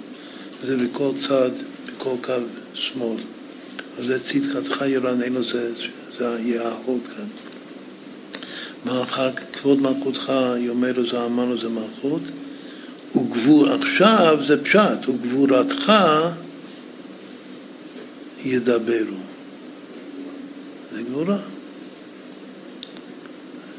זה 0.63 0.77
בכל 0.77 1.11
צד, 1.27 1.51
בכל 1.85 2.15
קו 2.21 2.33
שמאל. 2.73 3.21
אז 3.99 4.05
זה 4.05 4.23
צדקתך 4.23 4.83
ירננו, 4.87 5.43
זה, 5.43 5.71
זה 6.17 6.37
יהיה 6.39 6.67
ההוד 6.67 7.01
כאן. 7.15 7.27
מאחר 8.85 9.29
כבוד 9.53 9.81
מלכותך, 9.81 10.33
יאמרו 10.57 11.09
זה 11.11 11.25
אמרנו 11.25 11.57
זה 11.57 11.69
מלכות, 11.69 12.21
וגבור, 13.15 13.69
עכשיו 13.69 14.37
זה 14.47 14.63
פשט, 14.63 15.09
וגבורתך 15.09 15.93
ידברו. 18.45 19.17
זה 20.93 21.01
גבורה. 21.01 21.37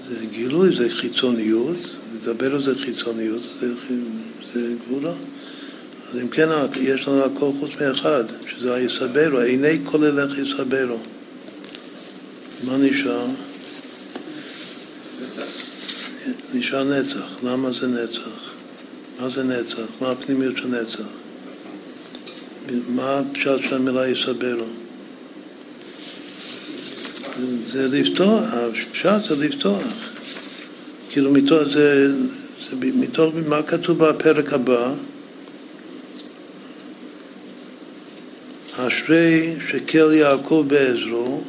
זה 0.09 0.27
גילוי, 0.27 0.77
זה 0.77 0.91
חיצוניות, 0.91 1.77
לדבר 2.15 2.63
זה 2.63 2.75
חיצוניות, 2.79 3.43
זה, 3.61 3.73
זה 4.55 4.75
גבולה. 4.87 5.13
אז 6.13 6.21
אם 6.21 6.29
כן, 6.29 6.49
יש 6.81 7.09
לנו 7.09 7.25
הכל 7.25 7.51
חוץ 7.61 7.71
מאחד, 7.81 8.25
שזה 8.51 8.75
היסברו, 8.75 9.39
עיני 9.39 9.79
כל 9.85 10.05
אליך 10.05 10.39
יסברו. 10.39 10.99
מה 12.65 12.77
נשאר? 12.77 13.27
נשאר 16.55 16.85
נצח. 16.85 17.27
למה 17.43 17.71
זה 17.81 17.87
נצח? 17.87 18.50
מה 19.21 19.29
זה 19.29 19.45
נצח? 19.45 19.87
מה 20.01 20.11
הפנימיות 20.11 20.57
של 20.57 20.69
נצח? 20.69 21.05
מה 22.89 23.19
הפשט 23.19 23.61
של 23.69 23.75
המילה 23.77 24.09
יסברו? 24.09 24.65
זה 27.73 27.89
לפתוח, 27.89 28.45
הפשט 28.53 29.29
זה 29.29 29.47
לפתוח. 29.47 29.83
כאילו 31.11 31.33
מתוך 31.33 31.63
זה, 31.73 32.13
זה 32.71 32.77
מתוך 32.81 33.35
מה 33.49 33.63
כתוב 33.63 33.99
בפרק 33.99 34.53
הבא? 34.53 34.93
אשרי 38.77 39.55
שקל 39.71 40.13
יעקב 40.13 40.65
בעזרו, 40.69 41.41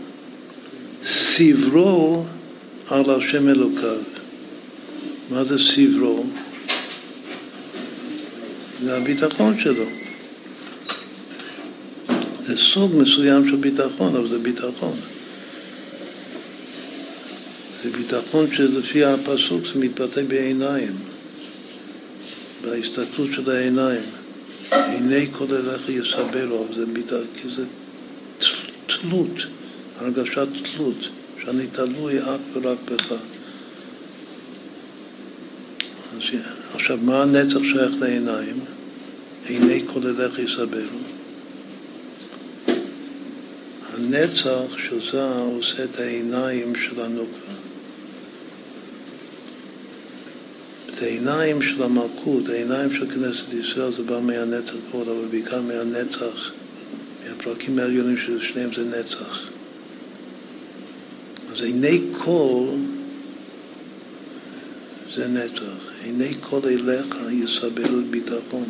סברו 1.06 2.24
על 2.88 3.10
השם 3.10 3.50
אלוקיו. 3.50 3.98
מה 5.30 5.44
זה 5.44 5.58
סברו? 5.58 6.26
זה 8.84 8.98
הביטחון 8.98 9.60
שלו. 9.60 9.86
זה 12.46 12.58
סוג 12.58 12.96
מסוים 12.96 13.50
של 13.50 13.56
ביטחון, 13.56 14.16
אבל 14.16 14.28
זה 14.28 14.40
ביטחון. 14.40 14.96
זה 17.84 17.90
ביטחון 17.90 18.48
שלפי 18.52 19.06
הפסוק 19.06 19.62
זה 19.74 19.80
מתבטא 19.80 20.24
בעיניים, 20.24 20.94
בהסתכלות 22.62 23.30
של 23.34 23.52
העיניים. 23.52 24.04
עיני 24.72 25.28
כל 25.32 25.46
אליך 25.56 25.90
יסבלו, 25.90 26.68
זה, 26.76 26.86
ביטחון, 26.86 27.26
זה 27.56 27.66
תלות, 28.86 29.46
הרגשת 30.00 30.48
תלות, 30.64 31.08
שאני 31.44 31.68
תלוי 31.68 32.20
אך 32.20 32.40
ורק 32.54 32.78
בך. 32.86 33.14
עכשיו, 36.74 36.98
מה 37.02 37.22
הנצח 37.22 37.60
שייך 37.64 37.92
לעיניים? 38.00 38.60
כל 39.94 40.08
אליך 40.08 40.40
יסבלו. 40.40 41.00
הנצח 43.94 44.78
שזה 44.78 45.26
עושה 45.34 45.84
את 45.84 46.00
העיניים 46.00 46.76
של 46.76 47.02
הנוקבה. 47.02 47.54
את 50.90 51.02
העיניים 51.02 51.62
של 51.62 51.84
המלכות, 51.84 52.50
העיניים 52.50 52.94
של 52.94 53.12
כנסת 53.12 53.54
ישראל, 53.54 53.94
זה 53.98 54.04
בא 54.04 54.20
מהנצח 54.20 54.74
פה, 54.92 55.02
אבל 55.02 55.26
בעיקר 55.32 55.62
מהנצח, 55.62 56.52
מהפרקים 57.24 57.80
העליונים 57.80 58.18
ששניהם 58.18 58.70
זה 58.76 58.86
נצח. 58.86 59.50
אז 61.54 61.62
עיני 61.62 62.02
כל 62.24 62.66
זה 65.16 65.28
נצח. 65.28 65.92
עיני 66.04 66.34
כל 66.40 66.60
אליך 66.66 67.16
יסבלו 67.32 68.02
ביטחון. 68.10 68.66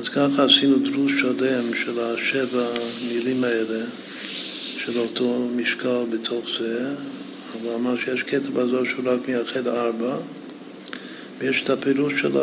אז 0.00 0.08
ככה 0.08 0.44
עשינו 0.44 0.78
דרוש 0.78 1.12
שלם 1.20 1.74
של 1.84 2.00
השבע 2.00 2.66
מילים 3.08 3.44
האלה, 3.44 3.84
של 4.76 4.98
אותו 4.98 5.48
משקל 5.56 6.04
בתוך 6.10 6.44
זה, 6.60 6.90
אבל 7.52 7.74
אמר 7.74 7.96
שיש 7.96 8.22
קטע 8.22 8.50
בזו 8.50 8.86
שהוא 8.86 9.04
רק 9.10 9.28
מייחד 9.28 9.66
ארבע, 9.66 10.16
ויש 11.38 11.62
את 11.62 11.70
הפירוש 11.70 12.12
של, 12.20 12.36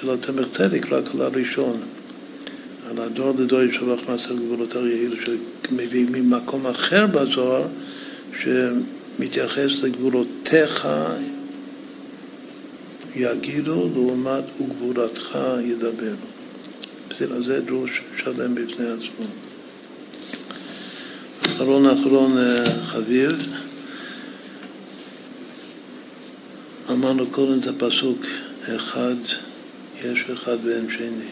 של 0.00 0.10
התמך 0.10 0.48
צדק 0.56 0.92
רק 0.92 1.04
על 1.14 1.20
הראשון, 1.20 1.80
על 2.90 2.98
הדור 2.98 3.34
לדור 3.38 3.62
ישבח 3.62 4.08
מעשר 4.08 4.34
גבולות 4.34 4.74
יעיל, 4.74 5.16
שמביא 5.24 6.06
ממקום 6.10 6.66
אחר 6.66 7.06
בזוהר, 7.06 7.66
שמתייחס 8.42 9.82
לגבולותיך 9.82 10.88
יגידו 13.16 13.88
לעומת 13.94 14.44
וגבורתך 14.60 15.38
ידברו. 15.64 16.31
בסדר, 17.12 17.42
זה 17.42 17.60
דרוש 17.60 18.02
שלם 18.16 18.54
בפני 18.54 18.86
עצמו. 18.86 19.26
אחרון 21.42 21.86
אחרון 21.86 22.38
אה, 22.38 22.64
חביב, 22.86 23.32
אמרנו 26.90 27.26
קודם 27.30 27.58
את 27.58 27.66
הפסוק 27.66 28.26
אחד 28.62 29.14
יש 30.04 30.24
אחד 30.32 30.56
ואין 30.62 30.90
שני. 30.90 31.30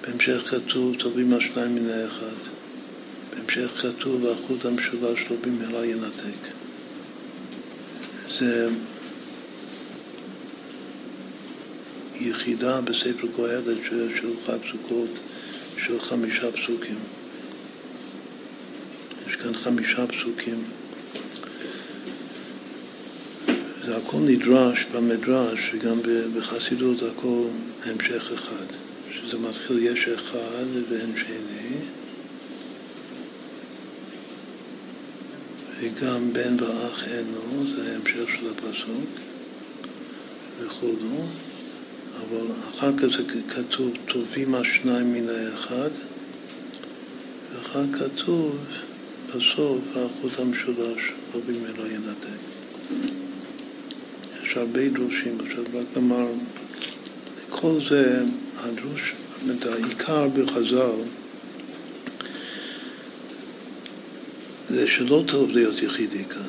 בהמשך 0.00 0.42
כתוב 0.50 0.96
טובים 0.98 1.34
השניים 1.34 1.74
מן 1.74 1.90
האחד. 1.90 2.38
בהמשך 3.34 3.70
כתוב 3.82 4.26
החוט 4.26 4.64
המשולש 4.64 5.20
לא 5.30 5.36
במהרה 5.40 5.86
ינתק. 5.86 6.42
זה 8.38 8.68
יחידה 12.20 12.80
בספר 12.80 13.26
קהלת 13.36 13.76
של, 13.88 14.08
של 14.20 14.30
חג 14.46 14.58
סוכות 14.70 15.10
של 15.86 16.00
חמישה 16.00 16.52
פסוקים. 16.52 16.98
יש 19.28 19.34
כאן 19.34 19.54
חמישה 19.54 20.06
פסוקים. 20.06 20.64
זה 23.84 23.96
הכל 23.96 24.18
נדרש 24.18 24.86
במדרש 24.94 25.70
וגם 25.74 25.98
בחסידות 26.36 27.02
הכל 27.02 27.42
המשך 27.84 28.32
אחד. 28.34 28.66
שזה 29.10 29.38
מתחיל 29.38 29.78
יש 29.82 30.08
אחד 30.08 30.66
ואין 30.90 31.12
שני 31.16 31.76
וגם 35.80 36.32
בן 36.32 36.62
ואח 36.62 37.08
אין 37.08 37.24
לו, 37.34 37.64
זה 37.76 37.92
ההמשך 37.92 38.38
של 38.38 38.46
הפסוק 38.50 39.10
וכו'. 40.60 41.47
אבל 42.18 42.46
אחר 42.70 42.96
כך 42.96 43.06
זה 43.16 43.40
כתוב 43.48 43.92
טובים 44.06 44.54
השניים 44.54 45.12
מן 45.12 45.28
האחד, 45.28 45.90
ואחר 47.52 47.84
כתוב 47.92 48.56
בסוף 49.28 49.78
האחוז 49.94 50.32
המשולש, 50.38 51.12
לא 51.34 51.40
במילא 51.46 51.86
ינתק. 51.92 52.38
יש 54.44 54.56
הרבה 54.56 54.88
דרושים, 54.88 55.38
עכשיו 55.46 55.64
רק 55.64 55.96
נאמר, 55.96 56.26
כל 57.48 57.80
זה, 57.88 58.24
הדרוש, 58.56 59.14
העיקר 59.64 60.28
בחז"ל 60.28 61.02
זה 64.68 64.88
שלא 64.88 65.24
טוב 65.26 65.50
להיות 65.50 65.82
יחידי 65.82 66.24
כאן. 66.24 66.42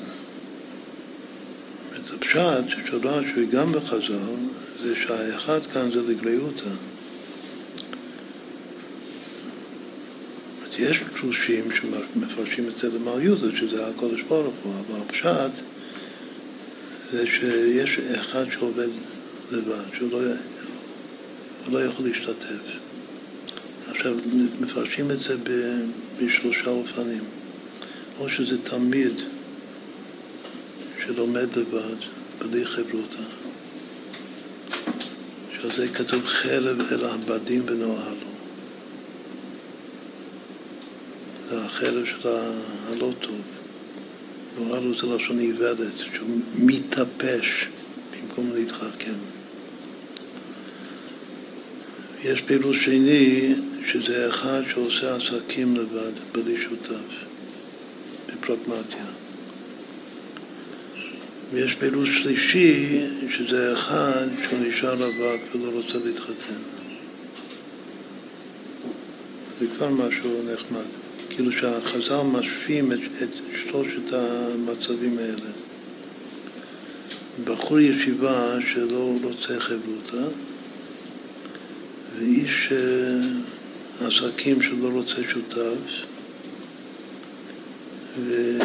את 1.96 2.12
הפשט 2.14 2.64
שרש"י 2.88 3.34
וגם 3.36 3.72
בחז"ל 3.72 4.49
זה 4.84 4.96
שהאחד 4.96 5.60
כאן 5.74 5.92
זה 5.92 6.02
לגריותא. 6.02 6.70
יש 10.80 11.04
תלושים 11.20 11.64
שמפרשים 11.72 12.70
את 12.70 12.78
זה 12.78 12.90
למעיותא, 12.90 13.58
שזה 13.60 13.88
הקודש 13.88 14.22
ברוך 14.22 14.54
הוא, 14.64 14.74
אבל 14.74 15.02
הפשט 15.02 15.64
זה 17.12 17.26
שיש 17.28 18.00
אחד 18.00 18.46
שעובד 18.52 18.88
לבד, 19.52 19.84
שהוא 19.98 20.12
לא, 20.12 20.20
לא 21.72 21.86
יכול 21.86 22.06
להשתתף. 22.06 22.78
עכשיו, 23.88 24.16
מפרשים 24.62 25.12
את 25.12 25.18
זה 25.24 25.36
בשלושה 26.20 26.70
אופנים. 26.70 27.24
או 28.20 28.30
שזה 28.30 28.58
תלמיד 28.64 29.14
שלומד 31.06 31.48
לבד, 31.56 31.96
בלי 32.40 32.66
חברותא. 32.66 33.39
שעל 35.62 35.72
זה 35.76 35.88
כתוב 35.88 36.26
חרב 36.26 36.82
אל 36.92 37.06
העבדים 37.06 37.64
ונועלו. 37.66 38.30
זה 41.50 41.62
החרב 41.62 42.06
של 42.06 42.30
הלא 42.88 43.14
טוב. 43.22 43.42
נועלו 44.58 44.96
זה 44.96 45.08
לשון 45.08 45.40
איוולת, 45.40 45.98
שהוא 45.98 46.40
מתאפש 46.56 47.68
במקום 48.12 48.52
להתחכם. 48.54 49.14
יש 52.24 52.42
פעילות 52.42 52.76
שני, 52.76 53.54
שזה 53.88 54.30
אחד 54.30 54.62
שעושה 54.72 55.16
עסקים 55.16 55.76
לבד, 55.76 56.12
בלי 56.32 56.62
שותף, 56.62 57.26
בפרקמטיה. 58.28 59.19
ויש 61.54 61.76
פירוש 61.76 62.18
שלישי, 62.18 63.00
שזה 63.30 63.74
אחד 63.74 64.28
שהוא 64.44 64.60
נשאר 64.60 64.94
רווק 64.94 65.56
ולא 65.56 65.72
רוצה 65.72 65.98
להתחתן. 66.06 66.60
זה 69.60 69.66
כבר 69.78 69.90
משהו 69.90 70.42
נחמד. 70.54 70.86
כאילו 71.30 71.52
שהחז"ל 71.52 72.22
משווים 72.22 72.92
את, 72.92 73.00
את 73.24 73.30
שלושת 73.56 74.14
המצבים 74.14 75.18
האלה. 75.18 75.52
בחור 77.44 77.80
ישיבה 77.80 78.56
שלא 78.74 79.14
רוצה 79.24 79.60
חברותה, 79.60 80.28
ואיש 82.18 82.70
אה, 82.72 84.08
עסקים 84.08 84.62
שלא 84.62 84.90
רוצה 84.94 85.16
שותף, 85.28 85.78
ו... 88.18 88.58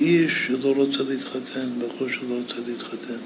איש 0.00 0.32
שלא 0.46 0.72
רוצה 0.76 1.02
להתחתן, 1.08 1.68
בחור 1.78 2.08
שלא 2.08 2.34
רוצה 2.34 2.54
להתחתן. 2.66 3.18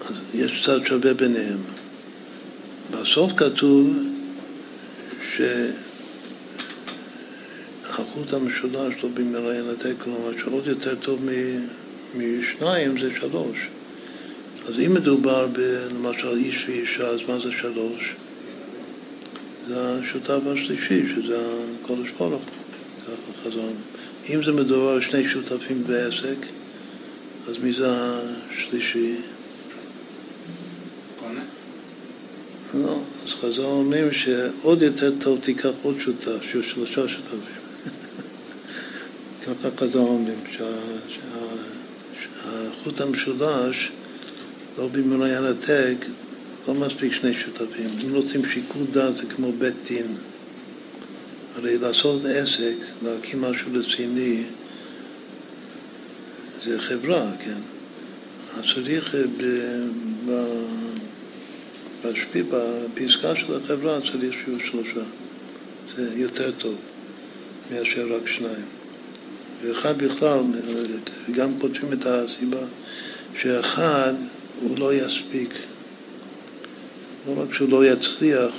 אז 0.00 0.14
יש 0.34 0.60
קצת 0.62 0.86
שווה 0.86 1.14
ביניהם. 1.14 1.58
בסוף 2.90 3.32
כתוב 3.36 3.96
שהחוט 7.82 8.32
המשולש 8.32 8.94
לא 9.02 9.08
במהרה 9.14 9.54
ינתק, 9.56 9.94
כלומר 9.98 10.38
שעוד 10.38 10.66
יותר 10.66 10.94
טוב 10.94 11.20
משניים 12.16 13.00
זה 13.00 13.10
שלוש. 13.20 13.58
אז 14.68 14.74
אם 14.86 14.94
מדובר 14.94 15.46
למשל 15.90 16.36
איש 16.36 16.64
ואישה, 16.68 17.06
אז 17.06 17.20
מה 17.28 17.38
זה 17.38 17.52
שלוש? 17.60 18.14
זה 19.68 19.98
השותף 20.02 20.38
השלישי, 20.46 21.08
שזה 21.14 21.38
הקודש 21.80 22.10
ברוך 22.18 22.42
ככה 22.96 23.42
חזרנו. 23.44 23.72
אם 24.28 24.44
זה 24.44 24.52
מדובר 24.52 24.88
על 24.88 25.00
שני 25.00 25.28
שותפים 25.28 25.84
בעסק, 25.84 26.46
אז 27.48 27.58
מי 27.62 27.72
זה 27.72 27.86
השלישי? 27.90 29.16
לא, 32.74 33.00
אז 33.24 33.30
חז"ל 33.30 33.62
אומרים 33.62 34.12
שעוד 34.12 34.82
יותר 34.82 35.12
טוב 35.20 35.38
תיקח 35.40 35.70
עוד 35.82 35.96
שותף, 36.00 36.42
שיהיו 36.42 36.64
שלושה 36.64 37.08
שותפים. 37.08 37.38
ככה 39.42 39.68
חז"ל 39.76 39.98
אומרים, 39.98 40.38
שהחוט 41.08 43.00
המשולש 43.00 43.90
לא 44.78 44.88
במילוי 44.88 45.36
הנתק, 45.36 45.96
לא 46.68 46.74
מספיק 46.74 47.12
שני 47.12 47.34
שותפים. 47.34 47.90
אם 48.06 48.14
רוצים 48.14 48.42
שיקול 48.48 48.82
דעת 48.92 49.16
זה 49.16 49.22
כמו 49.36 49.52
בית 49.52 49.74
דין. 49.88 50.06
הרי 51.56 51.78
לעשות 51.78 52.24
עסק, 52.24 52.76
להקים 53.02 53.40
משהו 53.40 53.70
רציני, 53.74 54.42
זה 56.64 56.80
חברה, 56.80 57.30
כן? 57.44 57.58
אז 58.58 58.64
צריך 58.74 59.14
להשפיע 62.04 62.42
בפסקה 62.50 63.36
של 63.36 63.56
החברה 63.56 64.00
צריך 64.00 64.34
שיהיו 64.44 64.60
שלושה. 64.60 65.04
זה 65.96 66.10
יותר 66.16 66.50
טוב 66.50 66.74
מאשר 67.70 68.16
רק 68.16 68.28
שניים. 68.28 68.64
ואחד 69.62 69.98
בכלל, 69.98 70.40
גם 71.32 71.50
פותחים 71.58 71.92
את 71.92 72.06
הסיבה 72.06 72.66
שאחד 73.40 74.14
הוא 74.60 74.78
לא 74.78 74.94
יספיק. 74.94 75.54
לא 77.26 77.42
רק 77.42 77.54
שהוא 77.54 77.68
לא 77.68 77.86
יצליח, 77.86 78.50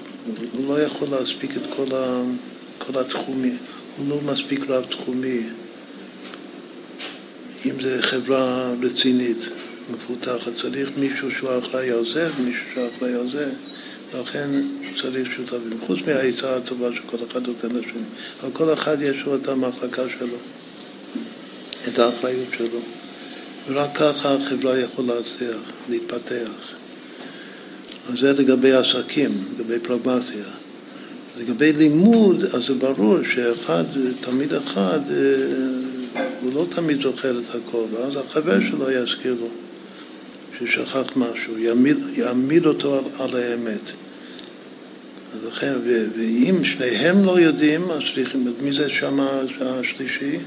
הוא 0.54 0.68
לא 0.68 0.82
יכול 0.82 1.08
להספיק 1.12 1.58
את 1.58 1.62
כל, 1.76 1.96
ה, 1.96 2.24
כל 2.78 3.00
התחומים, 3.00 3.58
הוא 3.98 4.10
לא 4.10 4.22
מספיק 4.22 4.70
רב-תחומי. 4.70 5.42
אם 7.66 7.82
זו 7.82 7.90
חברה 8.02 8.74
רצינית, 8.82 9.38
מפותחת, 9.92 10.52
צריך 10.62 10.90
מישהו 10.98 11.32
שהוא 11.32 11.50
אחראי 11.60 11.92
על 11.92 12.06
זה 12.14 12.30
ומישהו 12.38 12.64
שהוא 12.74 12.88
אחראי 12.98 13.14
על 13.14 13.30
זה, 13.32 13.52
ולכן 14.14 14.50
צריך 15.02 15.32
שותפים. 15.36 15.78
חוץ 15.88 16.00
מהעצה 16.08 16.56
הטובה 16.56 16.90
שכל 16.96 17.18
אחד 17.32 17.48
נותן 17.48 17.68
לשני, 17.68 18.02
אבל 18.42 18.52
כל 18.54 18.74
אחד 18.74 19.02
יש 19.02 19.18
לו 19.26 19.36
את 19.36 19.48
המחלקה 19.48 20.04
שלו, 20.20 20.38
את 21.88 22.00
האחריות 22.00 22.48
שלו. 22.58 22.80
ורק 23.68 23.90
ככה 23.96 24.34
החברה 24.34 24.80
יכולה 24.80 25.14
להצליח, 25.16 25.62
להתפתח. 25.90 26.74
אז 28.10 28.20
זה 28.20 28.34
לגבי 28.34 28.72
עסקים, 28.72 29.32
לגבי 29.58 29.80
פרגמטיה. 29.80 30.46
לגבי 31.38 31.74
לימוד, 31.74 32.44
אז 32.44 32.66
זה 32.68 32.74
ברור 32.74 33.18
שאחד, 33.34 33.84
תלמיד 34.22 34.54
אחד, 34.54 35.00
אה, 35.12 36.24
הוא 36.42 36.54
לא 36.54 36.66
תמיד 36.70 37.02
זוכר 37.02 37.40
את 37.40 37.56
הכל, 37.56 37.84
ואז 37.92 38.14
החבר 38.18 38.60
שלו 38.70 38.92
יזכיר 38.92 39.36
לו 39.40 39.48
ששכח 40.60 41.12
משהו, 41.16 41.58
יעמיד, 41.58 41.98
יעמיד 42.16 42.66
אותו 42.66 42.98
על, 42.98 43.04
על 43.20 43.36
האמת. 43.36 43.92
אז 45.34 45.48
לכן, 45.48 45.74
ו, 45.84 46.06
ואם 46.18 46.64
שניהם 46.64 47.26
לא 47.26 47.40
יודעים, 47.40 47.92
אז 47.92 48.02
צריכים, 48.16 48.54
מי 48.62 48.74
זה 48.74 48.90
שם 48.90 49.20
השלישי? 49.62 50.38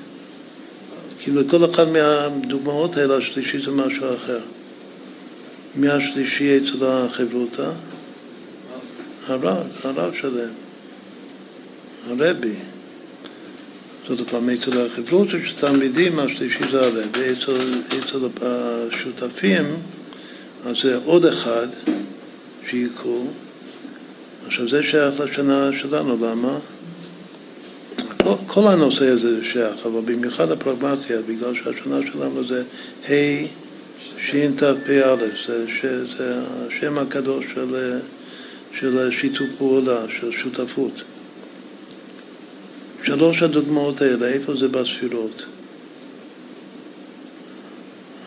כאילו 1.20 1.42
כל 1.48 1.70
אחד 1.70 1.88
מהדוגמאות 1.88 2.96
האלה, 2.96 3.16
השלישי 3.16 3.62
זה 3.64 3.70
משהו 3.70 4.06
אחר. 4.14 4.40
מי 5.76 5.88
השלישי 5.88 6.58
אצל 6.58 6.84
החברותא? 6.84 7.70
הרב, 9.26 9.66
הרב 9.84 10.14
שלהם, 10.14 10.52
הרבי. 12.08 12.54
זאת 14.08 14.32
אומרת, 14.32 14.58
אצל 14.58 14.86
החברות 14.86 15.30
של 15.30 15.56
תלמידים 15.60 16.18
השלישי 16.18 16.64
זה 16.70 16.80
הרבי, 16.80 17.32
אצל, 17.32 17.80
אצל 17.98 18.18
השותפים 18.42 19.64
אז 20.66 20.76
זה 20.82 20.96
עוד 21.04 21.26
אחד 21.26 21.66
שיקרו. 22.70 23.26
עכשיו 24.46 24.68
זה 24.68 24.82
שייך 24.82 25.20
לשנה 25.20 25.70
שלנו, 25.80 26.26
למה? 26.26 26.58
כל, 28.46 28.66
הנושא 28.66 29.08
הזה 29.08 29.44
שייך, 29.52 29.86
אבל 29.86 30.00
במיוחד 30.04 30.50
הפרגמטיה, 30.50 31.22
בגלל 31.22 31.54
שהשנה 31.54 31.98
שלנו 32.12 32.44
זה 32.44 32.62
ה' 33.08 33.65
שת"פא, 34.26 35.16
זה, 36.16 36.42
השם 36.68 36.98
הקדוש 36.98 37.44
של, 37.54 37.98
של 38.80 39.10
שיתוף 39.10 39.46
פעולה, 39.58 40.04
של 40.20 40.32
שותפות. 40.32 41.02
שלוש 43.02 43.42
הדוגמאות 43.42 44.02
האלה, 44.02 44.26
איפה 44.26 44.56
זה 44.56 44.68
בספירות? 44.68 45.46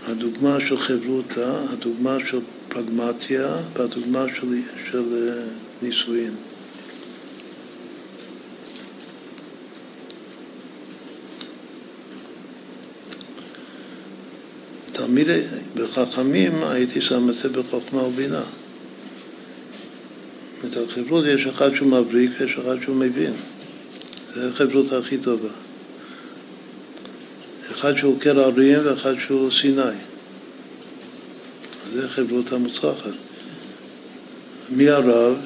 הדוגמה 0.08 0.58
של 0.68 0.78
חברותא, 0.78 1.52
הדוגמה 1.74 2.18
של 2.30 2.40
פרגמטיה 2.69 3.56
והדוגמה 3.74 4.26
של, 4.36 4.48
של 4.92 5.03
אה, 5.14 5.44
נישואין. 5.82 6.34
תמיד 15.00 15.28
בחכמים 15.76 16.64
הייתי 16.64 17.02
שם 17.02 17.30
את 17.30 17.36
זה 17.36 17.50
בחוכמה 17.50 18.03
ובינה. 18.03 18.42
את 20.66 20.78
החברות 20.78 21.26
יש 21.26 21.45
אחד 21.45 21.76
שהוא 21.76 21.88
מבריק 21.88 22.32
ויש 22.40 22.58
אחד 22.61 22.76
שהוא 22.84 22.95
מבין. 22.95 23.34
זה 24.34 24.50
החברות 24.50 24.94
הכי 24.94 25.18
טובה. 25.18 25.50
אחד 27.72 27.98
שהוא 27.98 28.19
קר 28.19 28.40
הרים 28.40 28.80
ואחד 28.84 29.14
שהוא 29.19 29.52
סיני. 29.52 29.82
זה 31.94 32.10
חברות 32.10 32.52
המוצלחת. 32.52 33.14
מי 34.69 34.90
הרב? 34.90 35.38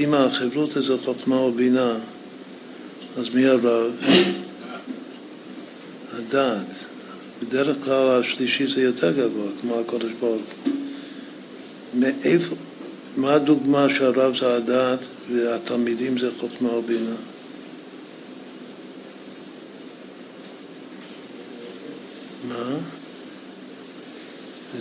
אם 0.00 0.14
החברות 0.14 0.76
הזו 0.76 0.98
חוכמה 1.04 1.36
או 1.36 1.52
בינה, 1.52 1.94
אז 3.18 3.28
מי 3.34 3.46
הרב? 3.46 3.92
הדעת. 6.18 6.91
בדרך 7.42 7.76
כלל 7.84 8.20
השלישי 8.20 8.66
זה 8.74 8.82
יותר 8.82 9.12
גבוה, 9.12 9.48
כמו 9.60 9.80
הקודש 9.80 10.12
ברוך 10.20 10.42
מאיפה, 11.94 12.54
מה 13.16 13.34
הדוגמה 13.34 13.86
שהרב 13.94 14.38
זה 14.40 14.54
הדעת 14.54 14.98
והתלמידים 15.32 16.18
זה 16.18 16.30
חוכמה 16.40 16.68
או 16.68 16.82
בינה? 16.82 17.14
מה? 22.48 22.76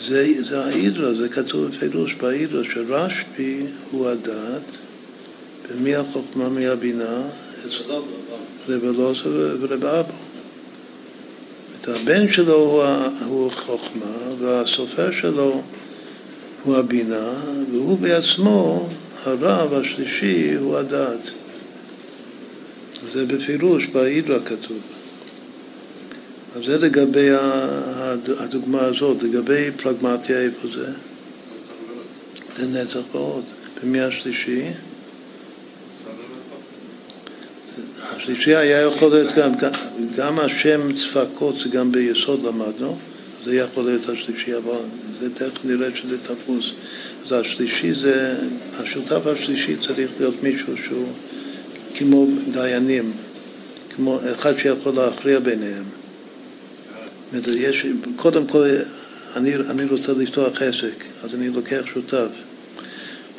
זה, 0.07 0.43
זה 0.49 0.63
ההידרה, 0.63 1.13
זה 1.13 1.29
כתוב 1.29 1.65
בפירוש 1.65 2.13
בהידרה, 2.13 2.63
שרשב"י 2.63 3.65
הוא 3.91 4.09
הדעת, 4.09 4.61
ומי 5.69 5.95
החוכמה 5.95 6.49
מהבינה? 6.49 7.21
רב 8.67 8.83
אלעזר 8.83 9.57
ורב 9.59 9.85
אבו. 9.85 10.30
הבן 11.87 12.31
שלו 12.31 12.53
הוא, 12.53 12.83
הוא 13.25 13.51
חוכמה, 13.51 14.15
והסופר 14.39 15.11
שלו 15.11 15.61
הוא 16.63 16.77
הבינה, 16.77 17.33
והוא 17.71 17.97
בעצמו, 17.97 18.89
הרב 19.25 19.73
השלישי, 19.73 20.53
הוא 20.53 20.77
הדעת. 20.77 21.19
זה 23.13 23.25
בפירוש, 23.25 23.87
בהידרה 23.87 24.39
כתוב. 24.39 24.79
אז 26.55 26.61
זה 26.65 26.77
לגבי 26.77 27.29
הדוגמה 28.39 28.81
הזאת. 28.81 29.23
לגבי 29.23 29.69
פרגמטיה, 29.77 30.41
איפה 30.41 30.67
זה? 30.75 30.87
זה 32.57 32.67
נצח 32.67 32.99
ועוד. 33.11 33.43
במי 33.83 34.01
השלישי? 34.01 34.63
השלישי 38.21 38.55
היה 38.55 38.81
יכול 38.81 39.11
להיות 39.11 39.33
גם, 39.35 39.51
גם 40.15 40.39
השם 40.39 40.93
צפקות 40.93 41.55
זה 41.59 41.69
גם 41.69 41.91
ביסוד 41.91 42.43
למדנו, 42.43 42.97
זה 43.45 43.55
יכול 43.55 43.85
להיות 43.85 44.09
השלישי, 44.09 44.55
אבל 44.55 44.79
זה 45.19 45.29
תכף 45.33 45.65
נראה 45.65 45.87
שזה 45.95 46.17
תפוס. 46.17 46.71
אז 47.25 47.31
השלישי 47.31 47.93
זה, 47.93 48.35
השותף 48.79 49.27
השלישי 49.27 49.75
צריך 49.87 50.11
להיות 50.19 50.43
מישהו 50.43 50.73
שהוא 50.87 51.07
כמו 51.95 52.27
דיינים, 52.51 53.11
כמו 53.95 54.19
אחד 54.35 54.57
שיכול 54.57 54.93
להכריע 54.95 55.39
ביניהם. 55.39 55.83
יש, 57.47 57.85
קודם 58.15 58.47
כל, 58.47 58.67
אני, 59.35 59.55
אני 59.55 59.85
רוצה 59.85 60.13
לפתוח 60.13 60.61
עסק, 60.61 61.03
אז 61.23 61.35
אני 61.35 61.49
לוקח 61.49 61.81
שותף. 61.93 62.29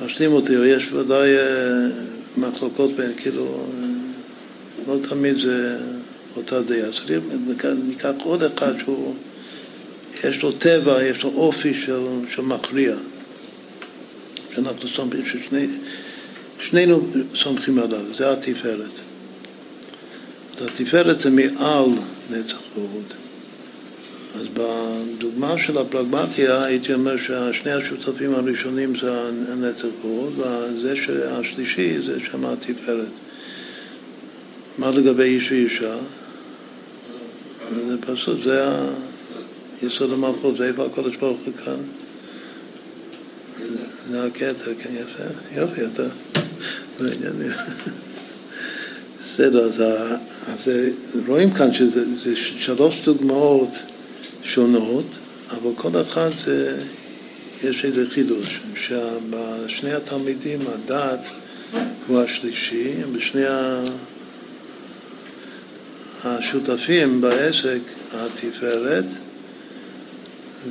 משלים 0.05 0.33
אותי, 0.33 0.57
או 0.57 0.65
יש 0.65 0.93
ודאי 0.93 1.37
אה, 1.37 1.43
מחלוקות 2.37 2.93
בין, 2.97 3.13
כאילו, 3.17 3.67
לא 4.89 4.97
תמיד 5.09 5.39
זה 5.39 5.79
אותה 6.37 6.63
דעה. 6.63 6.79
אז 6.79 7.01
ניקח 7.89 8.13
עוד 8.23 8.43
אחד 8.43 8.73
שהוא, 8.79 9.15
יש 10.25 10.43
לו 10.43 10.53
טבע, 10.53 11.03
יש 11.03 11.23
לו 11.23 11.33
אופי 11.37 11.75
של, 11.75 12.07
של 12.35 12.43
מכריע. 12.43 12.95
שאנחנו 14.55 14.89
סומכים, 14.89 15.27
ששני, 15.27 15.67
שנינו 16.61 17.07
סומכים 17.35 17.79
עליו, 17.79 18.17
זה 18.17 18.33
התפארת. 18.33 18.91
התפארת 20.61 21.21
זה 21.21 21.31
מעל 21.31 21.89
נצח 22.31 22.59
והוד. 22.75 23.13
אז 24.35 24.47
בדוגמה 24.55 25.55
של 25.59 25.79
הפרגמטיה 25.79 26.65
הייתי 26.65 26.95
אומר 26.95 27.17
ששני 27.17 27.73
השותפים 27.73 28.35
הראשונים 28.35 28.99
זה 29.01 29.13
הנצח 29.49 29.87
פה, 30.03 30.29
וזה 30.37 30.95
השלישי 31.31 32.03
זה 32.07 32.19
שם 32.31 32.45
התפארת. 32.45 33.07
מה 34.79 34.91
לגבי 34.91 35.25
איש 35.25 35.51
ואישה? 35.51 35.95
זה 37.89 37.97
פשוט, 38.01 38.39
זה 38.45 38.67
יסוד 39.83 40.13
המלכות, 40.13 40.57
זה 40.57 40.65
איפה 40.65 40.87
הקודש 40.87 41.17
ברוך 41.17 41.39
הוא 41.45 41.55
כאן. 41.65 41.81
זה 44.11 44.25
הקטע, 44.25 44.71
כן, 44.83 44.91
יפה, 44.95 45.23
יופי, 45.61 45.81
אתה 45.85 46.03
בעניינים. 46.99 47.53
בסדר, 49.21 49.71
אז, 50.47 50.71
רואים 51.27 51.51
כאן 51.51 51.75
שזה 51.75 52.37
שלוש 52.37 53.01
דוגמאות 53.05 53.71
שונות, 54.43 55.07
אבל 55.51 55.71
כל 55.77 56.01
אחד 56.01 56.31
זה, 56.45 56.83
יש 57.65 57.85
איזה 57.85 58.11
חידוש, 58.11 58.61
שבשני 58.77 59.93
התלמידים 59.93 60.61
הדת 60.67 61.29
הוא 62.07 62.21
השלישי, 62.21 62.93
בשני 63.13 63.47
השותפים 66.25 67.21
בעסק 67.21 67.81
התפארת, 68.13 69.05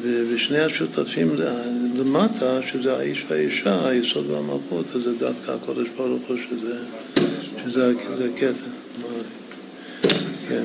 ובשני 0.01 0.59
השותפים 0.59 1.35
למטה, 1.95 2.59
שזה 2.71 2.97
האיש 2.97 3.25
והאישה, 3.29 3.87
היסוד 3.87 4.29
והמלכות, 4.29 4.85
אז 4.95 5.01
זה 5.03 5.13
דווקא 5.15 5.51
הקודש 5.51 5.87
ברוך 5.97 6.27
הוא, 6.27 6.37
שזה, 6.49 6.75
שזה, 7.63 7.93
שזה 8.07 8.29
קטע. 8.35 8.65
כן, 10.49 10.63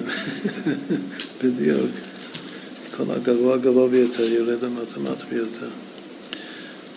בדיוק. 1.45 1.91
כל 2.97 3.05
הגבוה 3.17 3.57
גבוה 3.57 3.89
ביותר 3.89 4.23
יורד 4.23 4.63
למטה 4.63 5.25
ביותר. 5.31 5.69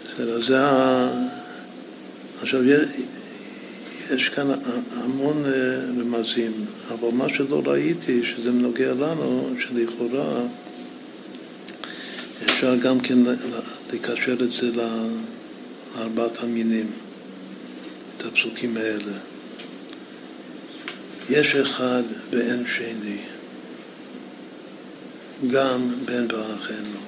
בסדר, 0.04 0.46
זה 0.46 0.62
ה... 0.62 1.10
עכשיו, 2.42 2.62
יש 4.16 4.30
כאן 4.30 4.48
המון 4.96 5.46
אה, 5.46 5.52
רמזים, 6.02 6.66
אבל 6.90 7.10
מה 7.12 7.30
שלא 7.30 7.62
ראיתי, 7.66 8.26
שזה 8.26 8.52
נוגע 8.52 8.94
לנו, 8.94 9.50
שלכאורה 9.60 10.42
אפשר 12.44 12.76
גם 12.76 13.00
כן 13.00 13.18
לקשר 13.94 14.34
את 14.34 14.52
זה 14.52 14.72
לארבעת 15.96 16.44
המינים, 16.44 16.92
את 18.18 18.26
הפסוקים 18.26 18.78
האלה. 18.78 19.14
יש 21.30 21.56
אחד 21.56 22.04
ואין 22.32 22.64
שני. 22.78 23.18
גם 25.52 25.90
בן 26.06 26.28
ברכנו. 26.28 27.00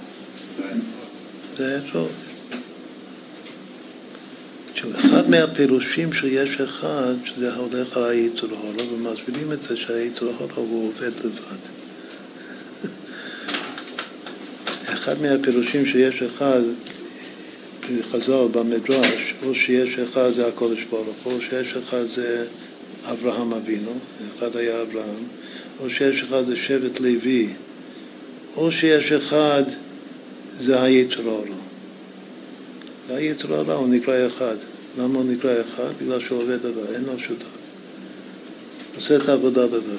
זה 1.57 1.79
טוב. 1.91 2.09
אחד 4.79 5.29
מהפירושים 5.29 6.13
שיש 6.13 6.61
אחד, 6.61 7.13
שזה 7.25 7.55
הולך 7.55 7.97
על 7.97 8.03
היצר 8.03 8.47
הורו, 8.49 8.93
ומסבירים 8.93 9.51
את 9.51 9.61
זה 9.61 9.77
שהיצר 9.77 10.25
הורו 10.25 10.51
הוא 10.55 10.87
עובד 10.87 11.11
לבד. 11.25 11.61
אחד 14.93 15.21
מהפירושים 15.21 15.85
שיש 15.85 16.21
אחד, 16.21 16.61
חז"ל 18.11 18.47
במדרש, 18.51 19.33
או 19.43 19.55
שיש 19.55 19.99
אחד 19.99 20.29
זה 20.35 20.47
הקודש 20.47 20.83
ברוך 20.89 21.17
הוא, 21.23 21.33
או 21.33 21.41
שיש 21.49 21.73
אחד 21.73 22.03
זה 22.15 22.45
אברהם 23.05 23.53
אבינו, 23.53 23.93
אחד 24.37 24.55
היה 24.55 24.81
אברהם, 24.81 25.23
או 25.79 25.89
שיש 25.89 26.23
אחד 26.23 26.45
זה 26.45 26.57
שבט 26.57 26.99
לוי, 26.99 27.47
או 28.55 28.71
שיש 28.71 29.11
אחד, 29.11 29.63
זה 30.59 30.81
היצר 30.81 31.29
הרע. 31.29 31.60
היצר 33.15 33.53
הרע, 33.53 33.73
הוא 33.73 33.89
נקרא 33.89 34.27
אחד. 34.27 34.55
למה 34.97 35.19
הוא 35.19 35.31
נקרא 35.31 35.51
אחד? 35.61 35.91
בגלל 36.01 36.21
שהוא 36.21 36.43
עובד 36.43 36.65
לבד, 36.65 36.93
אין 36.93 37.03
לו 37.03 37.19
שותף. 37.19 37.45
עושה 38.95 39.15
את 39.15 39.29
העבודה 39.29 39.63
לבד. 39.63 39.97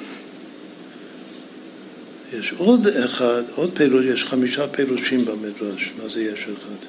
יש 2.39 2.53
עוד 2.57 2.87
אחד, 2.87 3.43
עוד 3.55 3.69
פירוש, 3.73 4.05
יש 4.05 4.23
חמישה 4.23 4.67
פירושים 4.67 5.25
במדרש, 5.25 5.91
מה 6.03 6.13
זה 6.13 6.23
יש 6.23 6.39
אחד. 6.39 6.85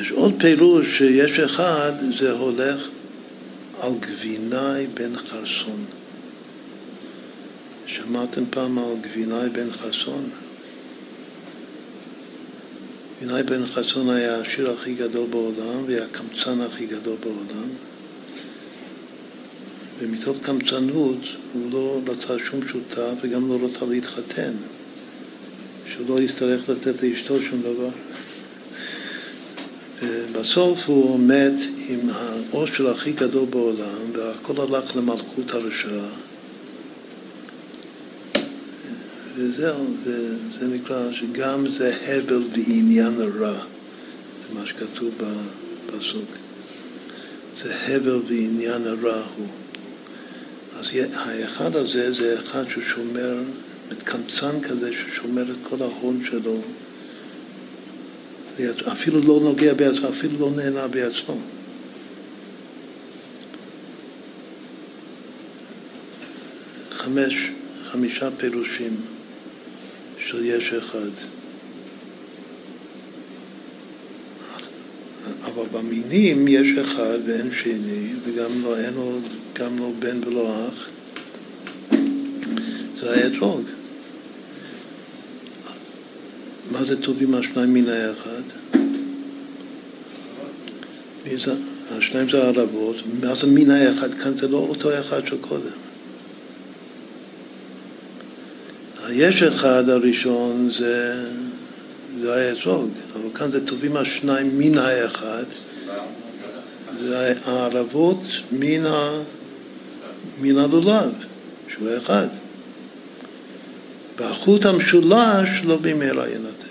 יש 0.00 0.10
עוד 0.10 0.34
פירוש 0.38 0.98
שיש 0.98 1.38
אחד, 1.38 1.92
זה 2.18 2.32
הולך 2.32 2.88
על 3.80 3.92
גבינאי 4.00 4.86
בן 4.94 5.16
חרסון. 5.16 5.84
שמעתם 7.86 8.42
פעם 8.50 8.78
על 8.78 8.94
גבינאי 9.00 9.48
בן 9.48 9.70
חסון? 9.70 10.30
גבינאי 13.20 13.42
בן 13.42 13.66
חסון 13.66 14.10
היה 14.10 14.40
השיר 14.40 14.70
הכי 14.70 14.94
גדול 14.94 15.26
בעולם 15.30 15.84
והקמצן 15.86 16.60
הכי 16.60 16.86
גדול 16.86 17.16
בעולם. 17.20 17.68
ומתוך 19.98 20.36
קמצנות 20.42 21.18
הוא 21.52 21.72
לא 21.72 22.00
רצה 22.06 22.34
שום 22.50 22.68
שותף 22.68 23.12
וגם 23.22 23.48
לא 23.48 23.58
רצה 23.62 23.84
להתחתן. 23.86 24.52
שהוא 25.88 26.08
לא 26.08 26.20
יצטרך 26.20 26.68
לתת 26.68 27.02
לאשתו 27.02 27.42
שום 27.42 27.60
דבר. 27.62 27.88
ובסוף 30.02 30.86
הוא 30.86 31.20
מת 31.20 31.58
עם 31.88 32.00
העושר 32.12 32.90
הכי 32.90 33.12
גדול 33.12 33.44
בעולם 33.50 34.10
והכל 34.12 34.60
הלך 34.60 34.96
למלכות 34.96 35.50
הרשעה 35.50 36.08
וזהו, 39.40 39.86
וזה 40.04 40.66
נקרא 40.66 41.12
שגם 41.12 41.68
זה 41.68 41.96
הבל 42.06 42.42
בעניין 42.52 43.20
הרע, 43.20 43.52
זה 43.54 44.54
מה 44.54 44.66
שכתוב 44.66 45.14
בפסוק. 45.86 46.24
זה 47.62 47.76
הבל 47.86 48.20
בעניין 48.28 48.86
הרע 48.86 49.22
הוא. 49.36 49.46
אז 50.78 50.90
האחד 51.14 51.76
הזה 51.76 52.12
זה 52.12 52.40
אחד 52.40 52.64
ששומר, 52.74 53.38
מתקמצן 53.90 54.60
כזה 54.60 54.90
ששומר 54.92 55.42
את 55.42 55.56
כל 55.62 55.82
ההון 55.82 56.20
שלו, 56.24 56.60
אפילו 58.92 59.20
לא 59.20 59.40
נוגע 59.42 59.74
בעצמו, 59.74 60.08
אפילו 60.08 60.38
לא 60.38 60.50
נהנה 60.56 60.88
בעצמו. 60.88 61.36
חמש, 66.92 67.34
חמישה 67.84 68.28
פירושים. 68.36 68.96
של 70.26 70.44
יש 70.44 70.72
אחד. 70.72 71.10
אבל 75.44 75.64
במינים 75.72 76.48
יש 76.48 76.78
אחד 76.78 77.18
ואין 77.26 77.50
שני, 77.62 78.12
וגם 78.24 78.50
לא, 78.62 78.78
אין 78.78 78.94
לו, 78.94 79.18
גם 79.52 79.78
לא 79.78 79.92
בן 79.98 80.24
ולא 80.24 80.68
אח. 80.68 80.88
זה 83.00 83.10
האתרוג. 83.10 83.62
מה 86.70 86.84
זה 86.84 87.02
טובים 87.02 87.34
השניים 87.34 87.74
מן 87.74 87.88
האחד? 87.88 88.42
השניים 91.90 92.30
זה 92.30 92.42
הערבות, 92.42 92.96
מה 93.22 93.34
זה 93.34 93.46
מן 93.46 93.70
האחד? 93.70 94.14
כאן 94.14 94.36
זה 94.36 94.48
לא 94.48 94.58
אותו 94.58 95.00
אחד 95.00 95.26
של 95.26 95.36
קודם. 95.40 95.89
היש 99.10 99.42
אחד 99.42 99.88
הראשון 99.88 100.70
זה, 100.78 101.24
זה 102.20 102.34
האתרוג, 102.34 102.90
אבל 103.14 103.28
כאן 103.34 103.50
זה 103.50 103.66
טובים 103.66 103.96
השניים 103.96 104.58
מן 104.58 104.78
האחד, 104.78 105.44
זה 107.00 107.34
הערבות 107.44 108.22
מן, 108.52 108.86
ה, 108.86 109.10
מן 110.40 110.58
הלולב, 110.58 111.12
שהוא 111.68 111.88
אחד. 111.96 112.26
והחוט 114.16 114.66
המשולש 114.66 115.48
לא 115.64 115.76
במהרה 115.76 116.28
ינתק. 116.28 116.66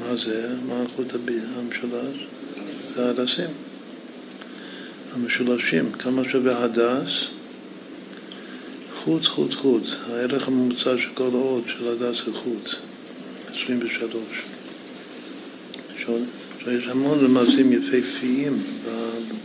מה 0.00 0.16
זה? 0.16 0.48
מה 0.68 0.74
החוט 0.82 1.12
המשולש? 1.14 2.26
זה 2.94 3.10
הדסים. 3.10 3.50
המשולשים. 5.14 5.92
כמה 5.92 6.22
שווה 6.28 6.64
הדס? 6.64 7.24
חוץ, 9.04 9.26
חוץ, 9.26 9.54
חוץ. 9.54 9.94
הערך 10.10 10.48
הממוצע 10.48 10.98
של 10.98 11.08
כל 11.14 11.28
האות 11.32 11.64
של 11.66 11.88
הדס 11.88 12.24
זה 12.26 12.32
חוץ, 12.32 12.74
23. 13.48 14.22
יש 16.66 16.88
המון 16.88 17.18
רמזים 17.24 17.72
יפהפיים 17.72 18.62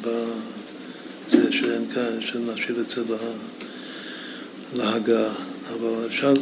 בזה 0.02 1.53
שאין 1.53 1.86
כאן, 1.94 2.22
שנשאיר 2.22 2.80
את 2.80 2.90
זה 2.90 3.16
להגה, 4.76 5.30
אבל 5.74 6.06
אפשר 6.06 6.34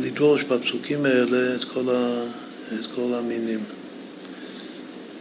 לדרוש 0.00 0.42
בפסוקים 0.42 1.04
האלה 1.04 1.54
את 1.54 1.64
כל, 1.64 1.88
ה, 1.88 2.24
את 2.80 2.86
כל 2.94 3.14
המינים. 3.14 3.60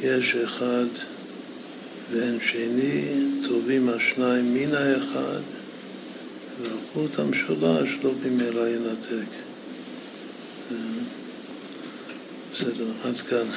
יש 0.01 0.35
אחד 0.35 0.85
ואין 2.11 2.37
שני, 2.51 3.05
טובים 3.47 3.89
השניים 3.89 4.53
מן 4.53 4.75
האחד 4.75 5.62
והחוט 6.64 7.19
המשולש 7.19 7.90
לא 8.03 8.11
במילא 8.24 8.69
ינתק. 8.69 9.30
בסדר, 12.53 12.92
עד 13.03 13.16
כאן. 13.17 13.48